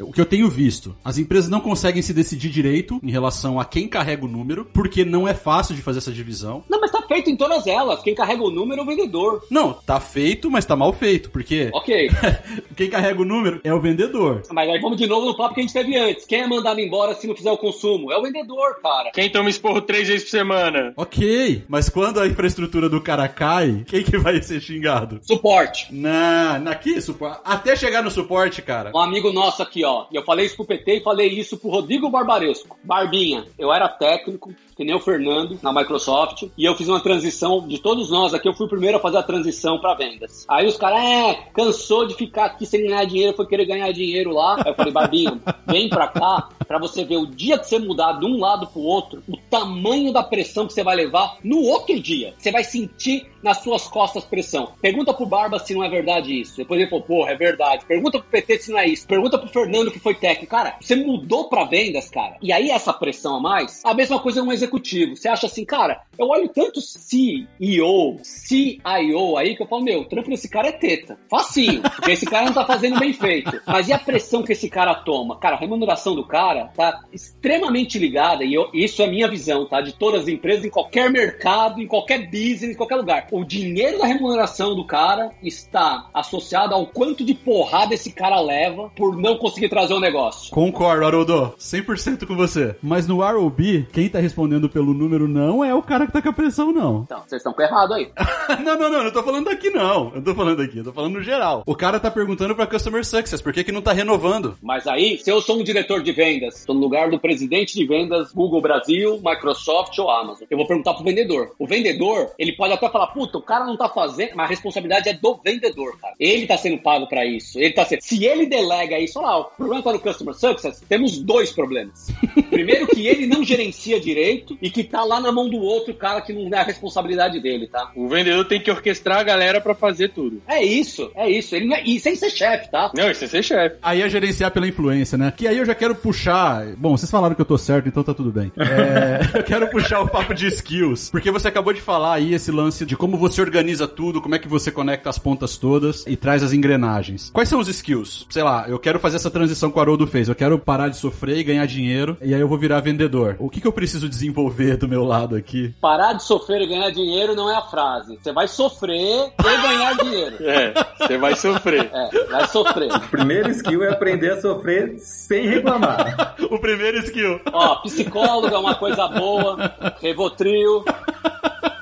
o 0.00 0.12
que 0.12 0.20
eu 0.20 0.26
tenho 0.26 0.48
visto, 0.48 0.96
as 1.04 1.18
empresas 1.18 1.50
não 1.50 1.60
conseguem 1.60 2.02
se 2.02 2.12
decidir 2.12 2.50
direito 2.50 3.00
em 3.02 3.10
relação 3.10 3.60
a 3.60 3.64
quem 3.64 3.88
carrega 3.88 4.24
o 4.24 4.28
número, 4.28 4.64
porque 4.64 5.04
não 5.04 5.26
é 5.26 5.34
fácil 5.34 5.74
de 5.74 5.82
fazer 5.82 5.98
essa 5.98 6.12
divisão. 6.12 6.64
Não, 6.68 6.80
mas 6.80 6.90
tá 6.90 7.01
tá 7.02 7.06
feito 7.08 7.30
em 7.30 7.36
todas 7.36 7.66
elas. 7.66 8.02
Quem 8.02 8.14
carrega 8.14 8.42
o 8.42 8.50
número 8.50 8.80
é 8.80 8.84
o 8.84 8.86
vendedor. 8.86 9.44
Não, 9.50 9.72
tá 9.72 10.00
feito, 10.00 10.50
mas 10.50 10.64
tá 10.64 10.74
mal 10.76 10.92
feito, 10.92 11.30
porque 11.30 11.70
Ok. 11.72 12.10
quem 12.76 12.88
carrega 12.90 13.20
o 13.20 13.24
número 13.24 13.60
é 13.64 13.72
o 13.72 13.80
vendedor. 13.80 14.42
Mas 14.50 14.68
aí 14.68 14.80
vamos 14.80 14.96
de 14.98 15.06
novo 15.06 15.26
no 15.26 15.36
papo 15.36 15.54
que 15.54 15.60
a 15.60 15.62
gente 15.62 15.72
teve 15.72 15.96
antes. 15.96 16.24
Quem 16.24 16.40
é 16.42 16.46
mandado 16.46 16.80
embora 16.80 17.14
se 17.14 17.26
não 17.26 17.34
fizer 17.36 17.50
o 17.50 17.58
consumo? 17.58 18.10
É 18.12 18.16
o 18.16 18.22
vendedor, 18.22 18.80
cara. 18.82 19.10
Quem 19.12 19.30
toma 19.30 19.50
esporro 19.50 19.80
três 19.80 20.08
vezes 20.08 20.24
por 20.24 20.30
semana? 20.30 20.92
Ok, 20.96 21.64
mas 21.68 21.88
quando 21.88 22.20
a 22.20 22.26
infraestrutura 22.26 22.88
do 22.88 23.00
cara 23.00 23.28
cai, 23.28 23.84
quem 23.86 24.02
que 24.02 24.16
vai 24.18 24.40
ser 24.42 24.60
xingado? 24.60 25.20
Suporte. 25.22 25.88
Na, 25.94 26.58
naqui, 26.58 27.00
supo- 27.00 27.26
até 27.44 27.76
chegar 27.76 28.02
no 28.02 28.10
suporte, 28.10 28.62
cara. 28.62 28.92
Um 28.94 28.98
amigo 29.00 29.32
nosso 29.32 29.62
aqui, 29.62 29.84
ó. 29.84 30.06
E 30.10 30.16
eu 30.16 30.22
falei 30.24 30.46
isso 30.46 30.56
pro 30.56 30.64
PT 30.64 30.96
e 30.98 31.02
falei 31.02 31.28
isso 31.28 31.56
pro 31.56 31.70
Rodrigo 31.70 32.08
Barbaresco. 32.10 32.76
Barbinha, 32.82 33.44
eu 33.58 33.72
era 33.72 33.88
técnico, 33.88 34.52
que 34.82 34.84
nem 34.84 34.96
o 34.96 35.00
Fernando, 35.00 35.58
na 35.62 35.72
Microsoft, 35.72 36.42
e 36.58 36.64
eu 36.64 36.74
fiz 36.74 36.88
uma 36.88 37.00
transição, 37.00 37.66
de 37.68 37.78
todos 37.78 38.10
nós 38.10 38.34
aqui, 38.34 38.48
eu 38.48 38.54
fui 38.54 38.66
o 38.66 38.68
primeiro 38.68 38.96
a 38.96 39.00
fazer 39.00 39.18
a 39.18 39.22
transição 39.22 39.78
pra 39.78 39.94
vendas. 39.94 40.44
Aí 40.48 40.66
os 40.66 40.76
caras, 40.76 41.00
é, 41.00 41.34
cansou 41.54 42.04
de 42.04 42.14
ficar 42.14 42.46
aqui 42.46 42.66
sem 42.66 42.82
ganhar 42.82 43.04
dinheiro, 43.04 43.36
foi 43.36 43.46
querer 43.46 43.64
ganhar 43.64 43.92
dinheiro 43.92 44.32
lá. 44.32 44.56
Aí 44.56 44.72
eu 44.72 44.74
falei, 44.74 44.92
Barbinha, 44.92 45.40
vem 45.66 45.88
pra 45.88 46.08
cá, 46.08 46.48
pra 46.66 46.80
você 46.80 47.04
ver 47.04 47.18
o 47.18 47.26
dia 47.26 47.58
que 47.58 47.68
você 47.68 47.78
mudar 47.78 48.14
de 48.14 48.26
um 48.26 48.40
lado 48.40 48.66
pro 48.66 48.80
outro, 48.80 49.22
o 49.28 49.36
tamanho 49.36 50.12
da 50.12 50.24
pressão 50.24 50.66
que 50.66 50.72
você 50.72 50.82
vai 50.82 50.96
levar 50.96 51.36
no 51.44 51.60
outro 51.62 51.98
dia. 52.00 52.34
Você 52.36 52.50
vai 52.50 52.64
sentir 52.64 53.30
nas 53.42 53.58
suas 53.58 53.88
costas 53.88 54.24
pressão. 54.24 54.72
Pergunta 54.80 55.12
pro 55.12 55.26
Barba 55.26 55.58
se 55.58 55.74
não 55.74 55.84
é 55.84 55.88
verdade 55.88 56.40
isso. 56.40 56.56
Depois 56.56 56.80
ele 56.80 56.88
falou, 56.88 57.04
porra, 57.04 57.32
é 57.32 57.36
verdade. 57.36 57.84
Pergunta 57.84 58.18
pro 58.18 58.28
PT 58.28 58.58
se 58.58 58.70
não 58.70 58.78
é 58.78 58.86
isso. 58.86 59.06
Pergunta 59.06 59.38
pro 59.38 59.48
Fernando 59.48 59.90
que 59.90 59.98
foi 59.98 60.14
técnico. 60.14 60.50
Cara, 60.50 60.76
você 60.80 60.94
mudou 60.94 61.48
pra 61.48 61.64
vendas, 61.64 62.08
cara. 62.08 62.36
E 62.40 62.52
aí 62.52 62.70
essa 62.70 62.92
pressão 62.92 63.36
a 63.36 63.40
mais, 63.40 63.80
a 63.84 63.92
mesma 63.92 64.18
coisa 64.20 64.40
é 64.40 64.42
um 64.42 64.52
executivo. 64.52 64.71
Você 64.80 65.28
acha 65.28 65.46
assim, 65.46 65.64
cara, 65.64 66.02
eu 66.18 66.26
olho 66.28 66.48
tanto 66.48 66.80
CEO, 66.80 68.16
CIO 68.22 69.36
aí 69.36 69.56
que 69.56 69.62
eu 69.62 69.66
falo, 69.66 69.82
meu, 69.84 70.00
o 70.00 70.04
trampo 70.04 70.30
desse 70.30 70.48
cara 70.48 70.68
é 70.68 70.72
teta. 70.72 71.18
Facinho, 71.30 71.82
porque 71.82 72.12
esse 72.12 72.26
cara 72.26 72.46
não 72.46 72.52
tá 72.52 72.64
fazendo 72.64 72.98
bem 72.98 73.12
feito. 73.12 73.50
Mas 73.66 73.88
e 73.88 73.92
a 73.92 73.98
pressão 73.98 74.42
que 74.42 74.52
esse 74.52 74.68
cara 74.68 74.94
toma? 74.94 75.38
Cara, 75.38 75.56
a 75.56 75.58
remuneração 75.58 76.14
do 76.14 76.26
cara 76.26 76.66
tá 76.76 77.00
extremamente 77.12 77.98
ligada, 77.98 78.44
e 78.44 78.54
eu- 78.54 78.70
isso 78.72 79.02
é 79.02 79.06
minha 79.06 79.28
visão, 79.28 79.66
tá? 79.66 79.80
De 79.80 79.92
todas 79.92 80.22
as 80.22 80.28
empresas, 80.28 80.64
em 80.64 80.70
qualquer 80.70 81.10
mercado, 81.10 81.80
em 81.80 81.86
qualquer 81.86 82.26
business, 82.30 82.70
em 82.70 82.74
qualquer 82.76 82.96
lugar. 82.96 83.26
O 83.30 83.44
dinheiro 83.44 83.98
da 83.98 84.06
remuneração 84.06 84.74
do 84.74 84.86
cara 84.86 85.30
está 85.42 86.08
associado 86.12 86.74
ao 86.74 86.86
quanto 86.86 87.24
de 87.24 87.34
porrada 87.34 87.94
esse 87.94 88.12
cara 88.12 88.40
leva 88.40 88.90
por 88.96 89.16
não 89.16 89.36
conseguir 89.38 89.68
trazer 89.68 89.94
o 89.94 90.00
negócio. 90.00 90.50
Concordo, 90.52 91.04
Haroldo. 91.06 91.54
100% 91.58 92.26
com 92.26 92.36
você. 92.36 92.76
Mas 92.82 93.06
no 93.06 93.22
ROB, 93.22 93.86
quem 93.92 94.08
tá 94.08 94.18
respondendo 94.18 94.51
pelo 94.68 94.94
número 94.94 95.28
não 95.28 95.64
é 95.64 95.74
o 95.74 95.82
cara 95.82 96.06
que 96.06 96.12
tá 96.12 96.22
com 96.22 96.28
a 96.28 96.32
pressão, 96.32 96.72
não. 96.72 97.02
Então, 97.02 97.22
vocês 97.26 97.40
estão 97.40 97.52
com 97.52 97.62
errado 97.62 97.94
aí. 97.94 98.10
não, 98.64 98.78
não, 98.78 98.90
não. 98.90 99.04
Não 99.04 99.10
tô 99.10 99.22
falando 99.22 99.46
daqui, 99.46 99.70
não. 99.70 100.12
Eu 100.14 100.22
tô 100.22 100.34
falando 100.34 100.62
aqui. 100.62 100.78
Eu 100.78 100.84
tô 100.84 100.92
falando 100.92 101.14
no 101.14 101.22
geral. 101.22 101.62
O 101.66 101.74
cara 101.74 102.00
tá 102.00 102.10
perguntando 102.10 102.54
pra 102.54 102.66
Customer 102.66 103.04
Success. 103.04 103.40
Por 103.40 103.52
que 103.52 103.64
que 103.64 103.72
não 103.72 103.82
tá 103.82 103.92
renovando? 103.92 104.56
Mas 104.62 104.86
aí, 104.86 105.18
se 105.18 105.30
eu 105.30 105.40
sou 105.40 105.58
um 105.58 105.64
diretor 105.64 106.02
de 106.02 106.12
vendas, 106.12 106.60
estou 106.60 106.74
no 106.74 106.80
lugar 106.80 107.10
do 107.10 107.18
presidente 107.18 107.74
de 107.74 107.86
vendas, 107.86 108.32
Google 108.32 108.60
Brasil, 108.60 109.20
Microsoft 109.24 109.98
ou 109.98 110.10
Amazon, 110.10 110.46
eu 110.50 110.56
vou 110.56 110.66
perguntar 110.66 110.94
pro 110.94 111.04
vendedor. 111.04 111.54
O 111.58 111.66
vendedor, 111.66 112.30
ele 112.38 112.52
pode 112.52 112.72
até 112.72 112.88
falar, 112.88 113.08
puta, 113.08 113.38
o 113.38 113.42
cara 113.42 113.64
não 113.64 113.76
tá 113.76 113.88
fazendo, 113.88 114.32
mas 114.34 114.46
a 114.46 114.50
responsabilidade 114.50 115.08
é 115.08 115.14
do 115.14 115.38
vendedor, 115.42 115.98
cara. 115.98 116.14
Ele 116.18 116.46
tá 116.46 116.56
sendo 116.56 116.78
pago 116.78 117.06
pra 117.06 117.24
isso. 117.24 117.58
Ele 117.58 117.72
tá 117.72 117.84
sendo... 117.84 118.02
Se 118.02 118.24
ele 118.24 118.46
delega 118.46 118.98
isso, 118.98 119.18
olha 119.18 119.28
lá, 119.28 119.38
o 119.38 119.44
problema 119.44 119.82
tá 119.82 119.92
no 119.92 120.00
Customer 120.00 120.34
Success, 120.34 120.82
temos 120.88 121.18
dois 121.18 121.52
problemas. 121.52 122.08
Primeiro 122.50 122.86
que 122.86 123.06
ele 123.06 123.26
não 123.26 123.44
gerencia 123.44 124.00
direito 124.00 124.41
e 124.60 124.70
que 124.70 124.84
tá 124.84 125.04
lá 125.04 125.20
na 125.20 125.32
mão 125.32 125.48
do 125.48 125.58
outro 125.58 125.94
cara 125.94 126.20
que 126.20 126.32
não 126.32 126.48
é 126.56 126.60
a 126.60 126.64
responsabilidade 126.64 127.40
dele, 127.40 127.66
tá? 127.66 127.90
O 127.94 128.08
vendedor 128.08 128.44
tem 128.46 128.60
que 128.60 128.70
orquestrar 128.70 129.18
a 129.18 129.22
galera 129.22 129.60
pra 129.60 129.74
fazer 129.74 130.08
tudo. 130.08 130.42
É 130.46 130.62
isso, 130.62 131.10
é 131.14 131.30
isso. 131.30 131.54
Ele 131.54 131.66
não 131.66 131.76
é... 131.76 131.82
E 131.84 131.98
sem 131.98 132.14
ser 132.14 132.30
chefe, 132.30 132.70
tá? 132.70 132.90
Não, 132.94 133.10
isso 133.10 133.24
é 133.24 133.28
ser 133.28 133.42
chefe. 133.42 133.76
Aí 133.82 134.02
é 134.02 134.08
gerenciar 134.08 134.50
pela 134.50 134.66
influência, 134.66 135.16
né? 135.16 135.32
Que 135.36 135.46
aí 135.46 135.58
eu 135.58 135.64
já 135.64 135.74
quero 135.74 135.94
puxar. 135.94 136.66
Bom, 136.76 136.96
vocês 136.96 137.10
falaram 137.10 137.34
que 137.34 137.40
eu 137.40 137.46
tô 137.46 137.58
certo, 137.58 137.88
então 137.88 138.02
tá 138.02 138.14
tudo 138.14 138.30
bem. 138.30 138.52
É, 138.56 139.20
eu 139.38 139.42
quero 139.42 139.68
puxar 139.68 140.00
o 140.00 140.08
papo 140.08 140.34
de 140.34 140.46
skills. 140.46 141.10
Porque 141.10 141.30
você 141.30 141.48
acabou 141.48 141.72
de 141.72 141.80
falar 141.80 142.14
aí 142.14 142.34
esse 142.34 142.50
lance 142.50 142.84
de 142.84 142.96
como 142.96 143.16
você 143.16 143.40
organiza 143.40 143.86
tudo, 143.86 144.20
como 144.20 144.34
é 144.34 144.38
que 144.38 144.48
você 144.48 144.70
conecta 144.70 145.08
as 145.10 145.18
pontas 145.18 145.56
todas 145.56 146.04
e 146.06 146.16
traz 146.16 146.42
as 146.42 146.52
engrenagens. 146.52 147.30
Quais 147.30 147.48
são 147.48 147.60
os 147.60 147.68
skills? 147.68 148.26
Sei 148.30 148.42
lá, 148.42 148.66
eu 148.68 148.78
quero 148.78 148.98
fazer 148.98 149.16
essa 149.16 149.30
transição 149.30 149.70
que 149.70 149.78
o 149.78 149.80
Haroldo 149.80 150.06
fez. 150.06 150.28
Eu 150.28 150.34
quero 150.34 150.58
parar 150.58 150.88
de 150.88 150.96
sofrer 150.96 151.38
e 151.38 151.44
ganhar 151.44 151.66
dinheiro. 151.66 152.16
E 152.22 152.34
aí 152.34 152.40
eu 152.40 152.48
vou 152.48 152.58
virar 152.58 152.80
vendedor. 152.80 153.36
O 153.38 153.48
que, 153.48 153.60
que 153.60 153.66
eu 153.66 153.72
preciso 153.72 154.08
desenvolver 154.08 154.31
do 154.78 154.88
meu 154.88 155.04
lado 155.04 155.36
aqui? 155.36 155.74
Parar 155.80 156.14
de 156.14 156.22
sofrer 156.22 156.62
e 156.62 156.66
ganhar 156.66 156.90
dinheiro 156.90 157.34
não 157.34 157.50
é 157.50 157.54
a 157.54 157.62
frase. 157.62 158.18
Você 158.20 158.32
vai 158.32 158.48
sofrer 158.48 159.32
e 159.38 159.62
ganhar 159.62 159.96
dinheiro. 159.96 160.36
É, 160.52 160.74
você 160.98 161.16
vai 161.16 161.34
sofrer. 161.34 161.90
É, 161.92 162.24
vai 162.26 162.46
sofrer. 162.46 162.92
O 162.92 163.00
primeiro 163.08 163.50
skill 163.50 163.84
é 163.84 163.88
aprender 163.90 164.32
a 164.32 164.40
sofrer 164.40 164.98
sem 164.98 165.46
reclamar. 165.46 166.36
o 166.50 166.58
primeiro 166.58 166.98
skill. 166.98 167.40
Ó, 167.52 167.76
psicólogo 167.76 168.54
é 168.54 168.58
uma 168.58 168.74
coisa 168.74 169.08
boa, 169.08 169.56
Revotril, 170.00 170.84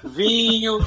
vinho. 0.05 0.78